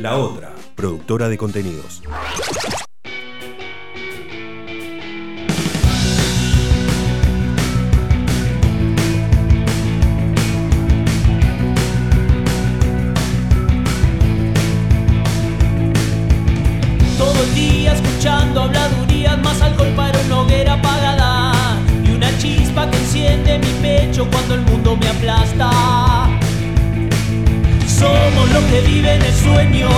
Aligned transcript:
La 0.00 0.18
Otra, 0.18 0.54
productora 0.74 1.28
de 1.28 1.38
contenidos. 1.38 2.02
Viven 28.96 29.20
el 29.20 29.34
sueño, 29.34 29.90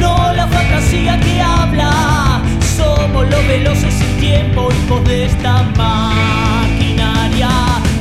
no 0.00 0.32
la 0.32 0.48
fantasía 0.48 1.20
que 1.20 1.40
habla. 1.40 2.42
Somos 2.76 3.30
los 3.30 3.46
veloces 3.46 3.94
sin 3.94 4.18
tiempo, 4.18 4.70
hijos 4.72 5.04
de 5.04 5.26
esta 5.26 5.62
maquinaria. 5.76 7.48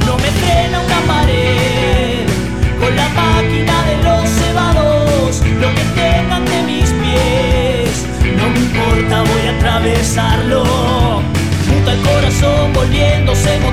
No 0.07 0.15
me 0.17 0.31
frena 0.41 0.79
una 0.79 0.99
pared 1.13 2.25
con 2.79 2.95
la 2.95 3.09
máquina 3.09 3.75
de 3.89 3.95
los 4.05 4.27
cebados, 4.39 5.43
lo 5.61 5.69
que 5.75 5.85
tengan 6.01 6.45
de 6.45 6.63
mis 6.63 6.89
pies. 7.03 8.07
No 8.37 8.49
me 8.49 8.59
importa, 8.59 9.21
voy 9.21 9.47
a 9.49 9.55
atravesarlo. 9.55 10.76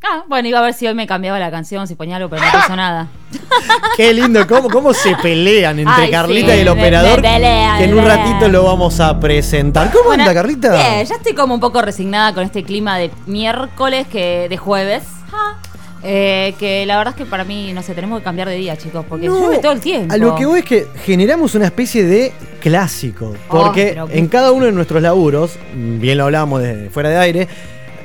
Ah, 0.08 0.24
bueno, 0.28 0.48
iba 0.48 0.60
a 0.60 0.62
ver 0.62 0.74
si 0.74 0.86
hoy 0.88 0.94
me 0.94 1.08
cambiaba 1.08 1.40
la 1.40 1.50
canción, 1.50 1.88
si 1.88 1.96
ponía 1.96 2.18
algo, 2.18 2.30
pero 2.30 2.44
no 2.44 2.52
pasó 2.52 2.76
nada. 2.76 3.08
Qué 3.98 4.14
lindo, 4.14 4.46
cómo, 4.48 4.70
cómo 4.70 4.94
se 4.94 5.16
pelean 5.16 5.80
entre 5.80 5.94
Ay, 6.06 6.12
Carlita 6.12 6.52
sí, 6.52 6.58
y 6.58 6.60
el 6.60 6.66
me- 6.66 6.72
operador. 6.72 7.22
me 7.22 7.28
pelean, 7.30 7.78
que 7.80 7.84
en 7.86 7.98
un 7.98 8.06
ratito 8.06 8.48
lo 8.50 8.64
vamos 8.66 9.00
a 9.00 9.20
presentar. 9.20 9.92
¿Cómo 9.92 10.06
Bueno, 10.06 10.24
anda, 10.24 10.34
Carlita? 10.34 10.74
Bien, 10.76 11.06
ya 11.06 11.16
estoy 11.16 11.34
como 11.34 11.54
un 11.56 11.60
poco 11.60 11.82
resignada 11.82 12.34
con 12.34 12.44
este 12.44 12.64
clima 12.64 12.98
de 12.98 13.10
miércoles 13.26 14.06
que 14.08 14.48
de 14.50 14.58
jueves. 14.58 15.04
Ah, 15.34 15.56
eh, 16.04 16.54
que 16.60 16.86
la 16.86 16.98
verdad 17.00 17.16
es 17.18 17.24
que 17.24 17.30
para 17.30 17.44
mí, 17.44 17.74
no 17.74 17.82
sé, 17.82 17.96
tenemos 17.96 18.20
que 18.20 18.24
cambiar 18.26 18.48
de 18.48 18.56
día, 18.58 18.78
chicos, 18.78 19.04
porque 19.10 19.26
No, 19.28 19.40
llueve 19.40 19.58
todo 19.58 19.72
el 19.72 19.80
tiempo. 19.82 20.14
A 20.14 20.18
lo 20.18 20.36
que 20.36 20.46
voy 20.46 20.60
es 20.60 20.66
que 20.66 20.88
generamos 21.04 21.56
una 21.56 21.66
especie 21.66 22.04
de 22.06 22.32
clásico. 22.62 23.34
Oh, 23.50 23.64
Porque 23.64 24.00
en 24.12 24.28
cada 24.28 24.52
uno 24.52 24.68
de 24.68 24.72
nuestros 24.72 25.02
laburos, 25.02 25.58
bien 25.74 26.20
lo 26.20 26.26
hablábamos 26.26 26.62
de 26.62 26.92
fuera 26.92 27.10
de 27.10 27.18
aire, 27.18 27.48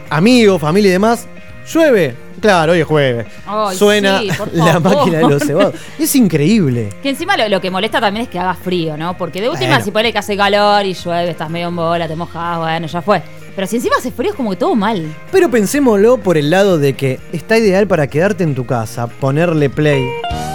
amigos, 0.08 0.58
familia 0.62 0.88
y 0.88 0.92
demás, 0.92 1.26
llueve. 1.72 2.16
Claro, 2.40 2.72
hoy 2.72 2.80
es 2.80 2.86
jueves. 2.86 3.26
Ay, 3.46 3.76
Suena 3.76 4.20
sí, 4.20 4.30
por 4.36 4.52
la 4.54 4.80
favor. 4.80 4.96
máquina 4.96 5.18
de 5.18 5.28
los 5.28 5.42
cebados. 5.44 5.74
Es 5.98 6.14
increíble. 6.16 6.88
Que 7.02 7.10
encima 7.10 7.36
lo, 7.36 7.46
lo 7.48 7.60
que 7.60 7.70
molesta 7.70 8.00
también 8.00 8.24
es 8.24 8.30
que 8.30 8.38
haga 8.38 8.54
frío, 8.54 8.96
¿no? 8.96 9.16
Porque 9.18 9.40
de 9.42 9.50
última, 9.50 9.68
Bueno. 9.70 9.84
si 9.84 9.90
pone 9.90 10.12
que 10.12 10.18
hace 10.18 10.36
calor 10.36 10.86
y 10.86 10.94
llueve, 10.94 11.30
estás 11.30 11.50
medio 11.50 11.68
en 11.68 11.76
bola, 11.76 12.08
te 12.08 12.16
mojas, 12.16 12.58
bueno, 12.58 12.86
ya 12.86 13.02
fue. 13.02 13.22
Pero 13.54 13.66
si 13.66 13.76
encima 13.76 13.96
hace 13.98 14.10
frío, 14.10 14.30
es 14.30 14.36
como 14.36 14.48
que 14.50 14.56
todo 14.56 14.74
mal. 14.74 15.14
Pero 15.30 15.50
pensémoslo 15.50 16.16
por 16.18 16.38
el 16.38 16.48
lado 16.50 16.78
de 16.78 16.94
que 16.94 17.20
está 17.32 17.58
ideal 17.58 17.86
para 17.86 18.06
quedarte 18.06 18.42
en 18.44 18.54
tu 18.54 18.64
casa, 18.64 19.06
ponerle 19.06 19.68
play 19.68 20.02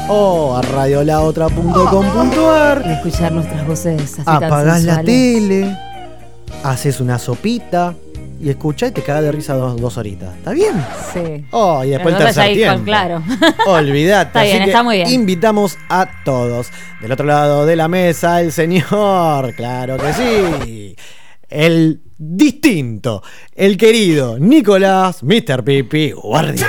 o 0.07 0.55
a 0.57 0.61
radiolaotra.com.ar, 0.63 2.83
Y 2.87 2.91
escuchar 2.93 3.31
nuestras 3.31 3.67
voces 3.67 4.01
así 4.13 4.23
tan 4.23 4.43
apagás 4.43 4.83
la 4.83 4.95
sensuales. 4.95 5.05
tele, 5.05 5.77
haces 6.63 6.99
una 6.99 7.19
sopita 7.19 7.93
y 8.39 8.49
escuchás 8.49 8.89
y 8.89 8.93
te 8.93 9.01
cagás 9.01 9.23
de 9.23 9.31
risa 9.31 9.53
dos, 9.53 9.79
dos 9.79 9.97
horitas. 9.97 10.35
¿Está 10.35 10.51
bien? 10.51 10.73
Sí. 11.13 11.45
Oh, 11.51 11.83
y 11.83 11.89
después 11.89 12.13
el 12.13 12.17
Pero 12.17 12.29
entonces 12.29 12.35
tercer 12.35 12.53
tiempo. 12.53 12.83
Claro. 12.83 13.23
Olvídate. 13.67 14.27
Está 14.27 14.39
Así 14.41 14.49
bien, 14.49 14.63
que 14.63 14.69
está 14.69 14.83
muy 14.83 14.97
bien. 14.97 15.09
Invitamos 15.11 15.77
a 15.89 16.07
todos. 16.23 16.69
Del 17.01 17.11
otro 17.11 17.25
lado 17.25 17.65
de 17.65 17.75
la 17.75 17.87
mesa, 17.87 18.41
el 18.41 18.51
señor, 18.51 19.53
claro 19.55 19.97
que 19.97 20.13
sí. 20.13 20.95
El 21.49 22.01
distinto, 22.17 23.21
el 23.53 23.77
querido 23.77 24.39
Nicolás, 24.39 25.23
Mr. 25.23 25.63
Pipi, 25.63 26.11
guardia. 26.11 26.67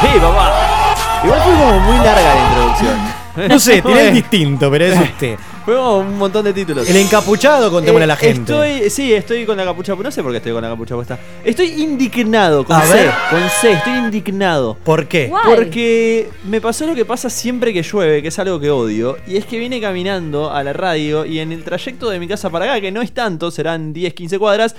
Sí, 0.00 0.18
papá. 0.20 0.92
Igual 1.24 1.40
fue 1.42 1.52
como 1.52 1.80
muy 1.80 1.96
larga 1.98 2.34
la 2.34 2.48
introducción. 2.48 3.21
No 3.48 3.58
sé, 3.58 3.80
tiene 3.82 4.08
el 4.08 4.14
distinto, 4.22 4.70
pero 4.70 4.84
es 4.86 5.00
usted. 5.00 5.36
Fue 5.64 5.76
como 5.76 5.98
un 5.98 6.18
montón 6.18 6.44
de 6.44 6.52
títulos. 6.52 6.88
El 6.88 6.96
encapuchado, 6.96 7.70
contémosle 7.70 8.04
a 8.04 8.06
la 8.08 8.14
Eh, 8.14 8.16
gente. 8.16 8.52
Estoy, 8.52 8.90
sí, 8.90 9.12
estoy 9.12 9.46
con 9.46 9.56
la 9.56 9.64
capucha. 9.64 9.94
No 9.94 10.10
sé 10.10 10.22
por 10.22 10.32
qué 10.32 10.38
estoy 10.38 10.52
con 10.52 10.60
la 10.62 10.68
capucha 10.70 10.94
puesta. 10.96 11.18
Estoy 11.44 11.68
indignado 11.82 12.64
con 12.64 12.76
A 12.76 12.82
C. 12.82 12.94
ver. 12.94 13.10
Con 13.30 13.40
C, 13.48 13.72
estoy 13.72 13.92
indignado. 13.94 14.76
¿Por 14.84 15.06
qué? 15.06 15.30
Porque 15.44 16.28
me 16.44 16.60
pasó 16.60 16.86
lo 16.86 16.94
que 16.94 17.04
pasa 17.04 17.30
siempre 17.30 17.72
que 17.72 17.82
llueve, 17.82 18.22
que 18.22 18.28
es 18.28 18.38
algo 18.38 18.58
que 18.58 18.70
odio. 18.70 19.16
Y 19.26 19.36
es 19.36 19.46
que 19.46 19.58
vine 19.58 19.80
caminando 19.80 20.50
a 20.50 20.62
la 20.64 20.72
radio 20.72 21.24
y 21.24 21.38
en 21.38 21.52
el 21.52 21.62
trayecto 21.62 22.10
de 22.10 22.18
mi 22.18 22.26
casa 22.26 22.50
para 22.50 22.64
acá, 22.66 22.80
que 22.80 22.90
no 22.90 23.00
es 23.02 23.12
tanto, 23.12 23.50
serán 23.50 23.92
10, 23.92 24.14
15 24.14 24.38
cuadras, 24.38 24.74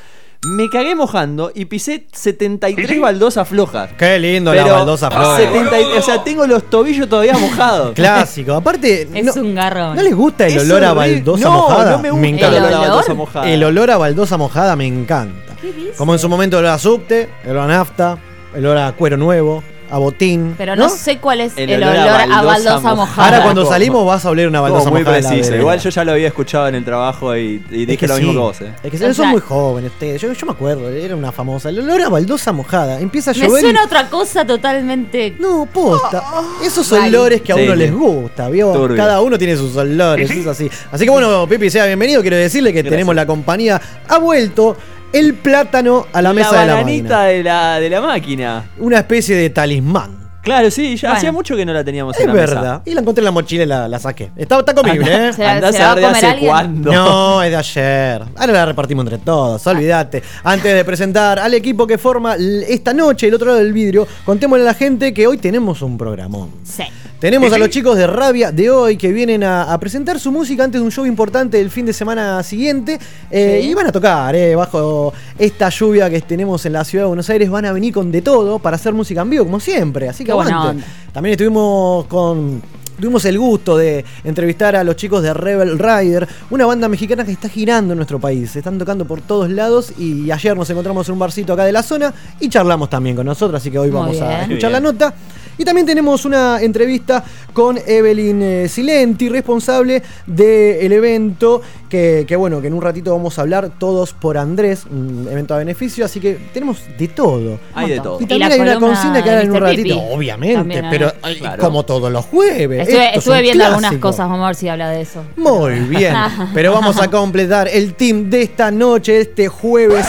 me 0.46 0.70
cagué 0.70 0.94
mojando 0.96 1.52
y 1.56 1.66
pisé 1.66 2.06
73 2.12 3.00
baldosas 3.02 3.48
flojas. 3.48 3.92
Qué 3.98 4.20
lindo 4.20 4.54
la 4.54 4.64
Pero 4.64 4.76
baldosa 4.76 5.10
flor. 5.10 5.38
70 5.38 5.80
y- 5.82 5.84
o 5.98 6.02
sea, 6.02 6.24
tengo 6.24 6.46
los 6.46 6.70
tobillos 6.70 7.08
todavía 7.08 7.34
mojados. 7.38 7.92
Clásico. 7.96 8.54
Aparte, 8.54 9.08
Es 9.14 9.24
no, 9.36 9.42
un 9.42 9.56
garrón. 9.56 9.96
¿no 9.96 10.02
les 10.02 10.16
gusta 10.16 10.48
el 10.48 10.58
Es 10.58 10.64
olor 10.64 10.84
a 10.84 10.92
horrible. 10.94 11.16
baldosa 11.18 11.44
no, 11.46 11.52
mojada? 11.54 11.92
No 11.92 12.00
me 12.00 12.12
gusta 12.12 12.28
encanta. 12.28 12.48
el 12.48 12.54
olor 12.56 12.66
a 12.66 12.68
¿El 12.68 12.74
olor? 12.76 12.88
baldosa 12.90 13.14
mojada. 13.14 13.50
El 13.50 13.64
olor 13.64 13.92
a 13.92 13.98
baldosa 13.98 14.38
mojada 14.38 14.76
me 14.76 14.86
encanta. 14.88 15.56
¿Qué 15.62 15.72
dice? 15.72 15.92
Como 15.98 16.14
en 16.14 16.20
su 16.20 16.28
momento 16.30 16.60
el 16.60 16.66
olor 16.66 16.76
a 16.76 16.80
subte, 16.80 17.30
el 17.46 17.52
olor 17.52 17.62
a 17.64 17.68
nafta, 17.68 18.18
el 18.54 18.66
olor 18.66 18.78
a 18.80 18.92
cuero 18.94 19.16
nuevo, 19.18 19.64
a 19.94 19.98
botín. 20.00 20.56
Pero 20.58 20.76
no, 20.76 20.90
sé 20.90 21.20
cuál 21.20 21.42
es 21.42 21.54
el, 21.56 21.70
El 21.70 21.84
olor, 21.84 21.96
olor 21.98 22.08
a 22.32 22.40
a 22.40 22.42
baldosa 22.42 22.96
mojada. 22.96 23.28
Ahora 23.28 23.44
cuando 23.44 23.62
¿Cómo? 23.62 23.72
salimos 23.74 24.06
vas 24.06 24.26
a 24.26 24.30
oler 24.32 24.48
una 24.48 24.60
baldosa 24.62 24.86
Como 24.86 24.96
muy 24.96 25.04
mojada. 25.04 25.22
la 25.22 25.30
preciso. 25.30 25.56
Igual 25.56 25.80
yo 25.80 25.90
ya 25.92 26.04
lo 26.04 26.12
había 26.14 26.28
escuchado 26.28 26.68
en 26.68 26.76
el 26.76 26.84
trabajo 26.84 27.36
y, 27.38 27.64
y 27.70 27.86
dije 27.86 27.94
Es 27.94 27.98
que 28.00 28.08
lo 28.08 28.16
mismo 28.16 28.32
que 28.34 28.38
vos, 28.40 28.62
eh. 28.62 28.74
Es 28.84 28.90
que 28.92 28.98
O 28.98 29.00
son 29.00 29.14
sea- 29.14 29.28
muy 29.30 29.42
jóvenes 29.42 29.92
ustedes. 29.92 30.20
Yo, 30.22 30.34
yo 30.34 30.46
me 30.48 30.52
acuerdo, 30.54 30.90
era 30.90 31.16
una 31.16 31.32
famosa. 31.32 31.70
El 31.70 31.80
olor 31.80 32.02
a 32.02 32.10
baldosa 32.10 32.52
mojada. 32.52 33.00
Empieza 33.00 33.32
a 33.32 33.34
Me 33.36 33.42
llover. 33.42 33.60
y- 33.60 33.62
suena 33.66 33.84
otra 33.86 34.10
cosa 34.10 34.46
totalmente. 34.46 35.36
No, 35.40 35.68
posta. 35.72 36.24
Esos 36.64 36.92
olores 36.92 37.42
que 37.42 37.52
a 37.52 37.56
uno 37.56 37.74
sí. 37.74 37.78
les 37.78 37.94
gusta, 37.94 38.50
¿vio? 38.50 38.72
Turbio. 38.74 38.98
Cada 38.98 39.22
uno 39.22 39.38
tiene 39.38 39.56
sus 39.56 39.76
olores, 39.76 40.30
es 40.32 40.48
así. 40.48 40.70
Así 40.92 41.06
que 41.06 41.12
bueno, 41.12 41.48
Pipi, 41.48 41.70
sea 41.70 41.86
bienvenido. 41.86 42.22
Quiero 42.22 42.38
decirle 42.38 42.72
que 42.74 42.80
Gracias. 42.80 42.92
tenemos 42.92 43.14
la 43.14 43.26
compañía. 43.28 43.80
Ha 44.08 44.18
vuelto 44.18 44.76
el 45.14 45.36
plátano 45.36 46.08
a 46.12 46.22
la 46.22 46.34
mesa 46.34 46.60
de 46.62 46.68
la 46.68 46.74
bananita 46.76 47.04
máquina. 47.18 47.26
de 47.28 47.44
la, 47.44 47.80
de 47.80 47.90
la 47.90 48.02
máquina. 48.02 48.64
Una 48.80 48.98
especie 49.00 49.36
de 49.36 49.50
talismán. 49.50 50.24
Claro, 50.44 50.70
sí, 50.70 50.98
ya 50.98 51.08
Bueno. 51.08 51.18
hacía 51.20 51.32
mucho 51.32 51.56
que 51.56 51.66
no 51.66 51.72
la 51.72 51.86
teníamos 51.86 52.16
Es 52.18 52.22
en 52.22 52.28
la 52.28 52.34
mesa. 52.34 52.54
verdad. 52.56 52.82
Y 52.84 52.94
la 52.94 53.00
encontré 53.00 53.22
en 53.22 53.26
la 53.26 53.32
mochila 53.32 53.64
y 53.64 53.66
la, 53.66 53.88
la 53.88 53.98
saqué. 53.98 54.30
Está, 54.36 54.60
está 54.60 54.74
comible, 54.74 55.30
¿eh? 55.30 55.32
Se- 55.32 55.46
Andá 55.46 55.72
se 55.72 55.82
a 55.82 55.94
hace 55.94 56.26
alguien. 56.28 56.50
cuándo. 56.50 56.92
No, 56.92 57.42
es 57.44 57.50
de 57.50 57.56
ayer. 57.56 58.24
Ahora 58.36 58.52
la 58.52 58.66
repartimos 58.66 59.06
entre 59.06 59.20
todos, 59.20 59.66
olvídate. 59.68 60.22
Antes 60.44 60.74
de 60.76 60.84
presentar 60.84 61.40
al 61.40 61.54
equipo 61.54 61.88
que 61.88 61.98
forma 61.98 62.36
esta 62.68 62.94
noche, 62.94 63.30
el 63.30 63.36
otro 63.36 63.48
lado 63.48 63.60
del 63.60 63.72
vidrio, 63.72 64.06
contémosle 64.26 64.64
a 64.64 64.68
la 64.68 64.74
gente 64.74 65.14
que 65.14 65.28
hoy 65.28 65.38
tenemos 65.38 65.82
un 65.82 65.98
programón. 65.98 66.50
Sí. 66.64 66.84
Tenemos 67.24 67.54
a 67.54 67.58
los 67.58 67.70
chicos 67.70 67.96
de 67.96 68.06
Rabia 68.06 68.52
de 68.52 68.70
hoy 68.70 68.98
que 68.98 69.14
vienen 69.14 69.46
a, 69.46 69.72
a 69.72 69.80
presentar 69.80 70.20
su 70.20 70.30
música 70.30 70.66
antes 70.66 70.82
de 70.82 70.84
un 70.86 70.92
show 70.92 71.06
importante 71.06 71.58
el 71.58 71.70
fin 71.70 71.86
de 71.86 71.94
semana 71.94 72.44
siguiente. 72.44 73.00
Eh, 73.32 73.60
Sí. 73.62 73.70
Y 73.70 73.74
van 73.74 73.88
a 73.88 73.94
tocar, 73.94 74.36
eh, 74.36 74.56
bajo 74.56 75.14
esta 75.40 75.70
lluvia 75.70 76.10
que 76.10 76.20
tenemos 76.20 76.66
en 76.66 76.74
la 76.74 76.84
ciudad 76.84 77.06
de 77.06 77.08
Buenos 77.08 77.30
Aires. 77.30 77.50
Van 77.50 77.64
a 77.64 77.72
venir 77.72 77.94
con 77.94 78.12
de 78.12 78.22
todo 78.22 78.60
para 78.60 78.76
hacer 78.76 78.92
música 78.92 79.22
en 79.22 79.30
vivo, 79.30 79.46
como 79.46 79.62
siempre. 79.62 80.10
Así 80.10 80.26
que 80.26 80.32
Qué 80.32 80.34
buena 80.34 80.52
aguante. 80.52 80.82
onda. 80.82 80.88
También 81.14 81.32
estuvimos 81.32 82.08
con. 82.08 82.62
Tuvimos 83.00 83.24
el 83.26 83.40
gusto 83.40 83.78
de 83.78 84.04
entrevistar 84.26 84.76
a 84.76 84.84
los 84.84 84.98
chicos 84.98 85.24
de 85.24 85.34
Rebel 85.34 85.80
Rider, 85.80 86.28
una 86.52 86.66
banda 86.66 86.90
mexicana 86.90 87.24
que 87.24 87.32
está 87.32 87.48
girando 87.48 87.94
en 87.94 87.98
nuestro 87.98 88.20
país. 88.20 88.54
Están 88.56 88.78
tocando 88.78 89.06
por 89.06 89.22
todos 89.22 89.50
lados 89.50 89.94
y 89.98 90.30
ayer 90.30 90.56
nos 90.58 90.70
encontramos 90.70 91.08
en 91.08 91.14
un 91.14 91.20
barcito 91.20 91.54
acá 91.54 91.64
de 91.64 91.72
la 91.72 91.84
zona 91.84 92.14
y 92.42 92.50
charlamos 92.50 92.90
también 92.90 93.16
con 93.16 93.26
nosotros, 93.26 93.60
así 93.62 93.72
que 93.72 93.80
hoy 93.80 93.90
Muy 93.90 94.00
vamos 94.00 94.22
a 94.22 94.44
escuchar 94.44 94.72
la 94.72 94.80
nota. 94.82 95.14
Y 95.58 95.64
también 95.64 95.86
tenemos 95.86 96.26
una 96.26 96.62
entrevista 96.62 97.24
con 97.54 97.78
Evelyn 97.78 98.42
eh, 98.42 98.68
Silenti, 98.68 99.30
responsable 99.30 100.02
del 100.26 100.92
evento, 100.92 101.62
que, 101.94 102.26
que 102.28 102.36
bueno, 102.36 102.60
que 102.60 102.66
en 102.66 102.74
un 102.74 102.82
ratito 102.82 103.12
vamos 103.16 103.38
a 103.38 103.44
hablar 103.44 103.70
todos 103.78 104.14
por 104.14 104.36
Andrés, 104.36 104.86
un 104.90 105.28
evento 105.30 105.54
a 105.54 105.60
beneficio, 105.60 106.04
así 106.04 106.20
que 106.20 106.40
tenemos 106.52 106.80
de 106.98 107.08
todo. 107.08 107.60
Hay 107.76 107.92
de 107.92 108.00
todo. 108.00 108.18
Y 108.20 108.26
también 108.26 108.52
hay 108.52 108.60
una 108.62 108.80
consigna 108.80 109.22
que 109.24 109.30
ahora 109.30 109.42
en 109.44 109.52
un 109.52 109.60
ratito, 109.62 109.84
Pipi. 109.84 110.02
obviamente, 110.12 110.56
También, 110.58 110.86
¿eh? 110.86 110.88
pero 110.90 111.14
ay, 111.22 111.36
Claro. 111.38 111.62
como 111.62 111.84
todos 111.86 112.12
los 112.12 112.26
jueves. 112.26 112.90
Estuve, 112.90 113.42
viendo 113.44 113.64
algunas 113.64 113.94
cosas, 113.98 114.28
vamos 114.28 114.44
a 114.44 114.48
ver 114.48 114.56
si 114.56 114.68
habla 114.70 114.90
de 114.90 115.02
eso. 115.02 115.22
Muy 115.36 115.80
bien, 115.88 116.16
pero 116.52 116.74
vamos 116.74 117.00
a 117.00 117.12
completar 117.12 117.68
el 117.68 117.94
team 117.94 118.28
de 118.32 118.42
esta 118.42 118.72
noche, 118.72 119.22
este 119.22 119.48
jueves 119.48 120.08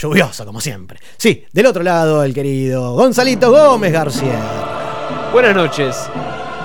lluvioso, 0.00 0.46
como 0.46 0.62
siempre. 0.62 0.98
Sí, 1.18 1.44
del 1.52 1.66
otro 1.66 1.82
lado, 1.82 2.24
el 2.24 2.32
querido 2.32 2.94
Gonzalito 2.94 3.50
Gómez 3.50 3.92
García. 3.92 4.40
Buenas 5.34 5.54
noches. 5.54 5.96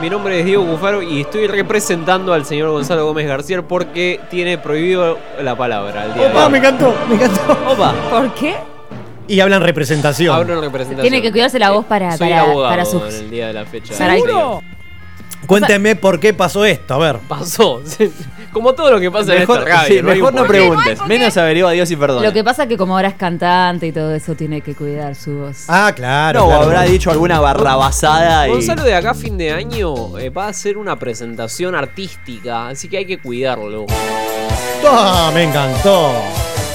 Mi 0.01 0.09
nombre 0.09 0.39
es 0.39 0.45
Diego 0.45 0.65
Cufaro 0.65 1.01
y 1.03 1.21
estoy 1.21 1.45
representando 1.47 2.33
al 2.33 2.43
señor 2.45 2.69
Gonzalo 2.71 3.05
Gómez 3.05 3.27
García 3.27 3.61
porque 3.61 4.19
tiene 4.31 4.57
prohibido 4.57 5.19
la 5.41 5.55
palabra 5.55 6.05
el 6.05 6.13
día 6.15 6.29
de 6.29 6.37
Ah, 6.39 6.45
hoy. 6.47 6.51
me 6.51 6.57
encantó, 6.57 6.93
me 7.07 7.15
encantó. 7.15 7.41
Opa. 7.69 7.93
¿Por 8.09 8.33
qué? 8.33 8.55
Y 9.27 9.39
hablan 9.39 9.61
representación. 9.61 10.35
Hablo 10.35 10.55
en 10.55 10.61
representación. 10.61 11.03
Tiene 11.03 11.21
que 11.21 11.31
cuidarse 11.31 11.59
la 11.59 11.69
voz 11.71 11.85
para- 11.85 12.17
Soy 12.17 12.29
para- 12.29 12.41
abogado 12.41 12.69
para 12.69 12.85
sus- 12.85 13.03
en 13.13 13.25
el 13.25 13.29
día 13.29 13.47
de 13.47 13.53
la 13.53 13.65
fecha. 13.65 13.93
¿Seguro? 13.93 14.61
Cuénteme 15.47 15.95
por 15.95 16.19
qué 16.19 16.33
pasó 16.33 16.65
esto, 16.65 16.93
a 16.93 16.97
ver. 16.97 17.19
Pasó. 17.27 17.81
Como 18.51 18.73
todo 18.73 18.91
lo 18.91 18.99
que 18.99 19.09
pasa 19.09 19.33
Mejor, 19.33 19.57
en 19.61 19.63
esta 19.63 19.77
radio. 19.77 19.95
sí, 19.95 20.01
no, 20.01 20.09
mejor 20.09 20.33
no 20.33 20.45
preguntes. 20.45 20.99
Menos 21.07 21.37
averigua 21.37 21.69
a 21.69 21.73
Dios 21.73 21.89
y 21.89 21.95
perdona. 21.95 22.25
Lo 22.25 22.33
que 22.33 22.43
pasa 22.43 22.63
es 22.63 22.69
que 22.69 22.77
como 22.77 22.95
ahora 22.95 23.07
es 23.07 23.15
cantante 23.15 23.87
y 23.87 23.91
todo 23.91 24.13
eso, 24.13 24.35
tiene 24.35 24.61
que 24.61 24.75
cuidar 24.75 25.15
su 25.15 25.31
voz. 25.39 25.65
Ah, 25.67 25.93
claro. 25.95 26.41
no, 26.41 26.47
claro. 26.47 26.63
habrá 26.63 26.83
dicho 26.83 27.11
alguna 27.11 27.39
barrabasada 27.39 28.47
y. 28.47 28.51
Gonzalo 28.51 28.83
de 28.83 28.93
acá 28.93 29.11
a 29.11 29.13
fin 29.13 29.37
de 29.37 29.51
año 29.53 30.17
eh, 30.19 30.29
va 30.29 30.45
a 30.45 30.49
hacer 30.49 30.77
una 30.77 30.97
presentación 30.97 31.75
artística, 31.75 32.67
así 32.69 32.89
que 32.89 32.97
hay 32.97 33.05
que 33.05 33.19
cuidarlo. 33.19 33.85
Ah, 34.85 35.31
me 35.33 35.43
encantó. 35.43 36.11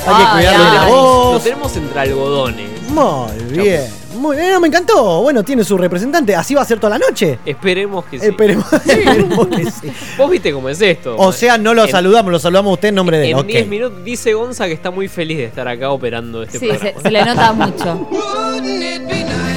Hay 0.07 0.15
que 0.17 0.23
Ay, 0.23 0.37
cuidarle 0.37 0.65
la 0.79 0.89
Lo 0.89 1.41
tenemos 1.43 1.77
entre 1.77 2.01
algodones. 2.01 2.83
Muy 2.89 3.45
bien. 3.53 4.06
Muy 4.17 4.37
bien, 4.37 4.61
me 4.61 4.69
encantó. 4.69 5.23
Bueno, 5.23 5.43
tiene 5.43 5.63
su 5.65 5.77
representante. 5.79 6.35
Así 6.35 6.55
va 6.55 6.63
a 6.63 6.65
ser 6.65 6.79
toda 6.81 6.99
la 6.99 7.07
noche. 7.07 7.39
Esperemos 7.45 8.05
que 8.07 8.19
sí. 8.19 8.27
Esperemos, 8.27 8.73
esperemos 8.73 9.47
que 9.49 9.71
sí. 9.71 9.93
Vos 10.17 10.31
viste 10.31 10.53
cómo 10.53 10.69
es 10.69 10.81
esto. 10.81 11.17
O 11.19 11.33
sea, 11.33 11.59
no 11.59 11.75
lo 11.75 11.85
En- 11.85 11.91
saludamos, 11.91 12.33
lo 12.33 12.39
saludamos 12.39 12.71
a 12.71 12.75
usted 12.75 12.89
en 12.89 12.95
nombre 12.95 13.19
de 13.19 13.25
él. 13.27 13.31
En 13.33 13.39
Ok. 13.39 13.47
10 13.47 13.67
minutos 13.69 14.05
dice 14.05 14.33
Gonza 14.35 14.67
que 14.67 14.73
está 14.73 14.91
muy 14.91 15.09
feliz 15.09 15.39
de 15.39 15.45
estar 15.45 15.67
acá 15.69 15.91
operando 15.91 16.43
este 16.43 16.59
Sí, 16.59 16.67
programa. 16.69 16.97
se, 16.97 17.03
se 17.03 17.11
le 17.11 17.25
nota 17.25 17.53
mucho. 17.53 18.09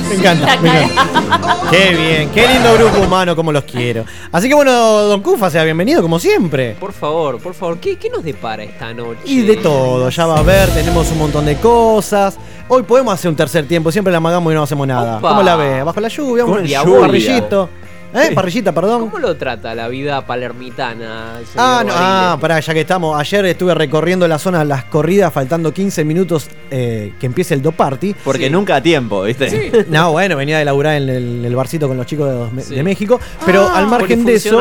Me 0.10 0.16
encanta, 0.16 0.58
me 0.58 0.70
encanta. 0.84 1.58
Qué 1.70 1.96
bien, 1.96 2.30
qué 2.32 2.48
lindo 2.48 2.74
grupo 2.74 3.06
humano, 3.06 3.36
como 3.36 3.52
los 3.52 3.64
quiero. 3.64 4.06
Así 4.32 4.48
que 4.50 4.56
bueno, 4.56 4.72
Don 4.72 5.22
Cufa, 5.22 5.50
sea 5.52 5.64
bienvenido 5.64 6.02
como 6.02 6.20
siempre. 6.20 6.76
Por 6.80 6.94
favor, 6.94 7.40
por 7.40 7.54
favor, 7.54 7.78
¿qué, 7.80 7.96
qué 7.98 8.10
nos 8.10 8.24
depara 8.24 8.64
esta 8.64 8.92
noche? 8.94 9.20
Y 9.26 9.42
de 9.44 9.58
todo, 9.58 10.10
ya 10.10 10.26
va 10.26 10.40
a 10.40 10.42
ver, 10.42 10.70
tenemos 10.70 11.12
un 11.12 11.20
montón 11.20 11.46
de 11.46 11.58
cosas. 11.58 12.38
Hoy 12.72 12.84
podemos 12.84 13.12
hacer 13.12 13.30
un 13.30 13.36
tercer 13.36 13.68
tiempo, 13.68 13.92
siempre 13.92 14.12
la 14.12 14.18
amagamos 14.18 14.54
y 14.54 14.56
no 14.56 14.62
hacemos 14.62 14.88
nada. 14.88 15.18
Opa. 15.18 15.30
¿Cómo 15.30 15.42
la 15.42 15.56
ve? 15.56 15.82
¿Bajo 15.82 16.00
la 16.00 16.08
lluvia? 16.08 16.44
Con 16.46 16.54
un 16.60 16.66
lluvia. 16.66 17.00
parrillito. 17.02 17.68
¿Eh? 18.14 18.32
Parrillita, 18.34 18.72
perdón. 18.72 19.02
¿Cómo 19.10 19.20
lo 19.20 19.36
trata 19.38 19.76
la 19.76 19.88
vida 19.88 20.26
palermitana? 20.26 21.40
Ah, 21.56 21.84
no, 21.86 21.94
ah, 21.96 22.38
pará, 22.42 22.60
ya 22.60 22.74
que 22.74 22.82
estamos. 22.82 23.20
Ayer 23.20 23.46
estuve 23.46 23.74
recorriendo 23.76 24.28
la 24.28 24.40
zona 24.40 24.60
de 24.60 24.66
las 24.66 24.86
corridas, 24.86 25.32
faltando 25.32 25.72
15 25.74 26.04
minutos 26.06 26.48
eh, 26.72 27.14
que 27.20 27.26
empiece 27.28 27.54
el 27.54 27.62
do 27.62 27.72
party. 27.72 28.16
Porque 28.24 28.46
Sí. 28.46 28.50
nunca 28.52 28.78
a 28.78 28.82
tiempo, 28.82 29.24
¿viste? 29.24 29.86
No, 29.90 30.12
bueno, 30.12 30.36
venía 30.38 30.58
de 30.58 30.66
laburar 30.66 30.96
en 31.02 31.10
el, 31.10 31.56
barcito 31.56 31.88
con 31.88 31.98
los 31.98 32.06
chicos 32.06 32.52
de, 32.56 32.64
Sí. 32.64 32.76
de 32.76 32.84
México. 32.84 33.20
Pero 33.46 33.68
Ah, 33.68 33.78
al 33.80 33.88
margen 33.88 34.26
de 34.26 34.36
eso. 34.36 34.60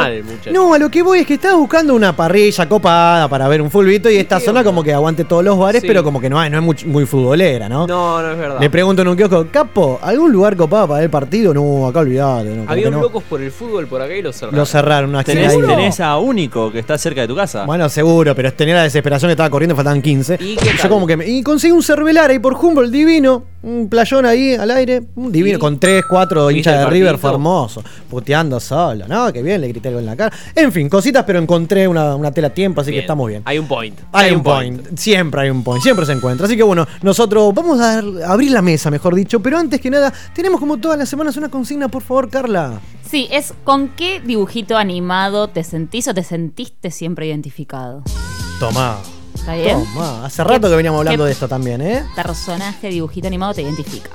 No, 0.53 0.75
a 0.75 0.79
lo 0.79 0.91
que 0.91 1.03
voy 1.03 1.21
es 1.21 1.27
que 1.27 1.35
estaba 1.35 1.55
buscando 1.57 1.95
una 1.95 2.15
parrilla 2.15 2.69
copada 2.69 3.29
para 3.29 3.49
ver 3.49 3.63
un 3.63 3.71
fulbito. 3.71 4.11
Y 4.11 4.17
esta 4.17 4.39
¿Qué 4.39 4.45
zona 4.45 4.61
onda? 4.61 4.69
como 4.71 4.83
que 4.83 4.93
aguante 4.93 5.25
todos 5.25 5.45
los 5.45 5.59
bares, 5.59 5.81
Sí. 5.83 5.89
pero 5.89 6.03
como 6.05 6.21
que 6.21 6.29
no, 6.29 6.39
hay, 6.39 6.51
no 6.51 6.59
es 6.59 6.65
muy, 6.65 6.77
muy 6.87 7.07
futbolera, 7.07 7.69
¿no? 7.69 7.87
No, 7.87 8.21
no 8.23 8.33
es 8.33 8.39
verdad. 8.39 8.61
Le 8.61 8.69
pregunto 8.71 9.03
en 9.03 9.09
un 9.09 9.17
kiosco, 9.17 9.47
Capo, 9.51 9.99
¿algún 10.03 10.33
lugar 10.33 10.57
copado 10.57 10.89
para 10.89 10.99
ver 10.99 11.05
el 11.05 11.11
partido? 11.11 11.55
No, 11.55 11.87
acá 11.87 12.01
olvidate. 12.01 12.51
No, 12.51 12.65
Había 12.71 12.89
un 12.89 12.95
no. 12.95 13.01
locos 13.03 13.23
por 13.25 13.38
el 13.41 13.51
fútbol 13.53 13.87
por 13.87 14.01
acá 14.03 14.15
y 14.15 14.23
lo 14.23 14.33
cerraron. 14.33 14.59
Lo 14.59 14.67
cerraron, 14.67 15.11
una 15.11 15.25
Tenés, 15.25 15.53
ahí. 15.53 15.61
tenés 15.61 16.01
a 16.01 16.17
Único 16.19 16.71
que 16.73 16.79
está 16.79 16.97
cerca 16.99 17.21
de 17.23 17.29
tu 17.29 17.37
casa. 17.37 17.65
Bueno, 17.65 17.89
seguro, 17.89 18.35
pero 18.35 18.53
tenía 18.53 18.75
la 18.75 18.83
desesperación 18.85 19.29
que 19.29 19.33
estaba 19.33 19.51
corriendo, 19.51 19.75
faltaban 19.77 20.03
15. 20.03 20.39
¿Y 20.41 20.57
qué 20.57 20.71
Yo 20.83 20.89
como 20.89 21.07
que 21.07 21.17
me- 21.17 21.27
y 21.29 21.43
conseguí 21.43 21.73
un 21.73 21.83
cervelar 21.83 22.31
ahí 22.31 22.39
por 22.39 22.55
Humboldt 22.55 22.91
divino, 22.93 23.45
un 23.63 23.89
playón 23.89 24.25
ahí 24.27 24.55
al 24.55 24.71
aire, 24.71 25.03
un 25.17 25.31
divino, 25.33 25.57
¿Y? 25.57 25.61
con 25.61 25.79
3, 25.79 26.05
4 26.09 26.47
¿Viste 26.49 26.59
hinchas 26.59 26.75
el 26.75 26.81
de 26.81 26.87
River, 26.87 27.07
partidito? 27.13 27.21
fue 27.21 27.31
hermoso, 27.33 27.83
puteando 28.09 28.61
solo, 28.61 29.07
¿no? 29.09 29.33
Que 29.33 29.43
bien, 29.43 29.61
le 29.61 29.69
grité 29.69 29.89
algo 29.89 30.01
en 30.01 30.07
la 30.07 30.17
cara. 30.17 30.35
En 30.55 30.73
fin, 30.73 30.89
cositas, 30.89 31.25
pero 31.25 31.39
encontré 31.39 31.87
una, 31.89 32.15
una 32.15 32.31
tela 32.31 32.49
a 32.49 32.51
tiempo, 32.51 32.81
así 32.81 32.93
que 32.93 33.07
muy 33.15 33.33
bien. 33.33 33.43
Hay 33.47 33.59
un 33.59 33.67
point. 33.67 33.99
Hay 34.13 34.33
un 34.33 34.43
point. 34.43 34.87
siempre 34.97 35.41
hay 35.43 35.51
un 35.51 35.65
point, 35.65 35.83
siempre 35.83 36.05
se 36.07 36.13
encuentra. 36.13 36.47
Así 36.47 36.57
que 36.57 36.63
bueno, 36.63 36.87
nosotros 37.03 37.53
vamos 37.55 37.81
a 37.81 37.97
dar- 38.03 38.23
a 38.29 38.33
abrir 38.33 38.51
la 38.53 38.63
mesa, 38.63 38.91
mejor 38.91 39.15
dicho, 39.15 39.41
pero 39.41 39.59
antes 39.59 39.81
que 39.81 39.91
nada, 39.91 40.13
tenemos 40.35 40.61
como 40.61 40.77
todas 40.77 40.99
las 40.99 41.09
semanas 41.09 41.37
una 41.37 41.49
consigna, 41.49 41.89
por 41.89 42.03
favor, 42.03 42.29
Carla. 42.31 42.81
Sí, 43.11 43.27
es 43.31 43.55
con 43.65 43.89
qué 43.89 44.21
dibujito 44.21 44.77
animado 44.77 45.49
te 45.49 45.65
sentís 45.65 46.09
o 46.09 46.15
te 46.15 46.23
sentiste 46.23 46.91
siempre 46.91 47.27
identificado. 47.27 48.03
Tomá. 48.61 48.99
¿Está 49.35 49.55
bien? 49.55 49.83
Tomá. 49.95 50.27
Hace 50.27 50.45
rato 50.45 50.69
que 50.69 50.77
veníamos 50.77 50.99
hablando 50.99 51.25
de 51.25 51.33
esto 51.33 51.49
también, 51.49 51.81
¿eh? 51.81 52.05
Personaje, 52.15 52.89
dibujito 52.91 53.27
animado 53.27 53.55
te 53.55 53.63
identifica. 53.63 54.11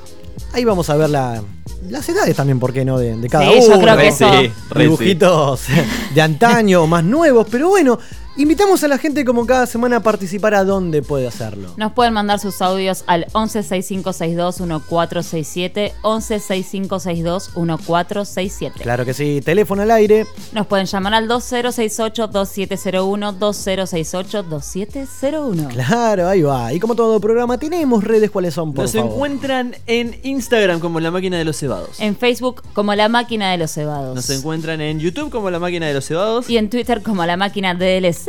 Ahí 0.52 0.64
vamos 0.64 0.88
a 0.90 0.96
ver 0.96 1.10
la, 1.10 1.42
las 1.90 2.08
edades 2.08 2.36
también, 2.36 2.60
¿por 2.60 2.72
qué 2.72 2.84
no? 2.84 2.96
De, 2.98 3.16
de 3.16 3.28
cada 3.28 3.44
Sí, 3.46 3.58
yo 3.60 3.66
uno. 3.74 3.80
creo 3.80 3.96
que 3.96 4.08
eso- 4.08 4.30
sí, 4.40 4.52
Dibujitos 4.78 5.62
de 6.14 6.22
antaño, 6.22 6.86
más 6.86 7.02
nuevos, 7.02 7.48
pero 7.50 7.68
bueno, 7.70 7.98
invitamos 8.36 8.82
a 8.84 8.88
la 8.88 8.98
gente 8.98 9.24
como 9.24 9.46
cada 9.46 9.66
semana 9.66 9.96
a 9.96 10.00
participar 10.00 10.54
a 10.54 10.64
dónde 10.64 11.02
puede 11.02 11.26
hacerlo. 11.28 11.70
Nos 11.76 11.92
pueden 11.92 12.12
mandar 12.14 12.40
sus 12.40 12.60
audios 12.62 13.04
al 13.06 13.26
1165621467, 13.32 15.92
1165621467. 16.02 18.72
Claro 18.80 19.04
que 19.04 19.14
sí, 19.14 19.40
teléfono 19.44 19.82
al 19.82 19.90
aire. 19.92 20.26
Nos 20.52 20.66
pueden 20.66 20.86
llamar 20.86 21.14
al 21.14 21.28
2068-2701, 21.28 23.38
2068-2701. 23.38 25.68
Claro, 25.68 26.28
ahí 26.28 26.42
va. 26.42 26.72
Y 26.72 26.80
como 26.80 26.94
todo 26.94 27.20
programa, 27.20 27.58
tenemos 27.58 28.04
redes, 28.04 28.30
¿cuáles 28.30 28.54
son, 28.54 28.72
por 28.72 28.84
Nos 28.84 28.92
favor? 28.92 29.10
encuentran 29.12 29.76
en 29.86 30.18
Instagram 30.22 30.80
como 30.80 31.00
La 31.00 31.10
Máquina 31.10 31.38
de 31.38 31.44
los 31.44 31.58
Cebados. 31.58 32.00
En 32.00 32.16
Facebook 32.16 32.62
como 32.72 32.94
La 32.94 33.08
Máquina 33.08 33.50
de 33.50 33.58
los 33.58 33.72
Cebados. 33.72 34.14
Nos 34.14 34.30
encuentran 34.30 34.80
en 34.80 34.98
YouTube 34.98 35.30
como 35.30 35.50
La 35.50 35.58
Máquina 35.58 35.86
de 35.86 35.94
los 35.94 36.06
Cebados. 36.06 36.48
Y 36.50 36.56
en 36.58 36.70
Twitter 36.70 37.02
como 37.02 37.24
La 37.24 37.36
Máquina 37.36 37.74
DLC. 37.74 38.23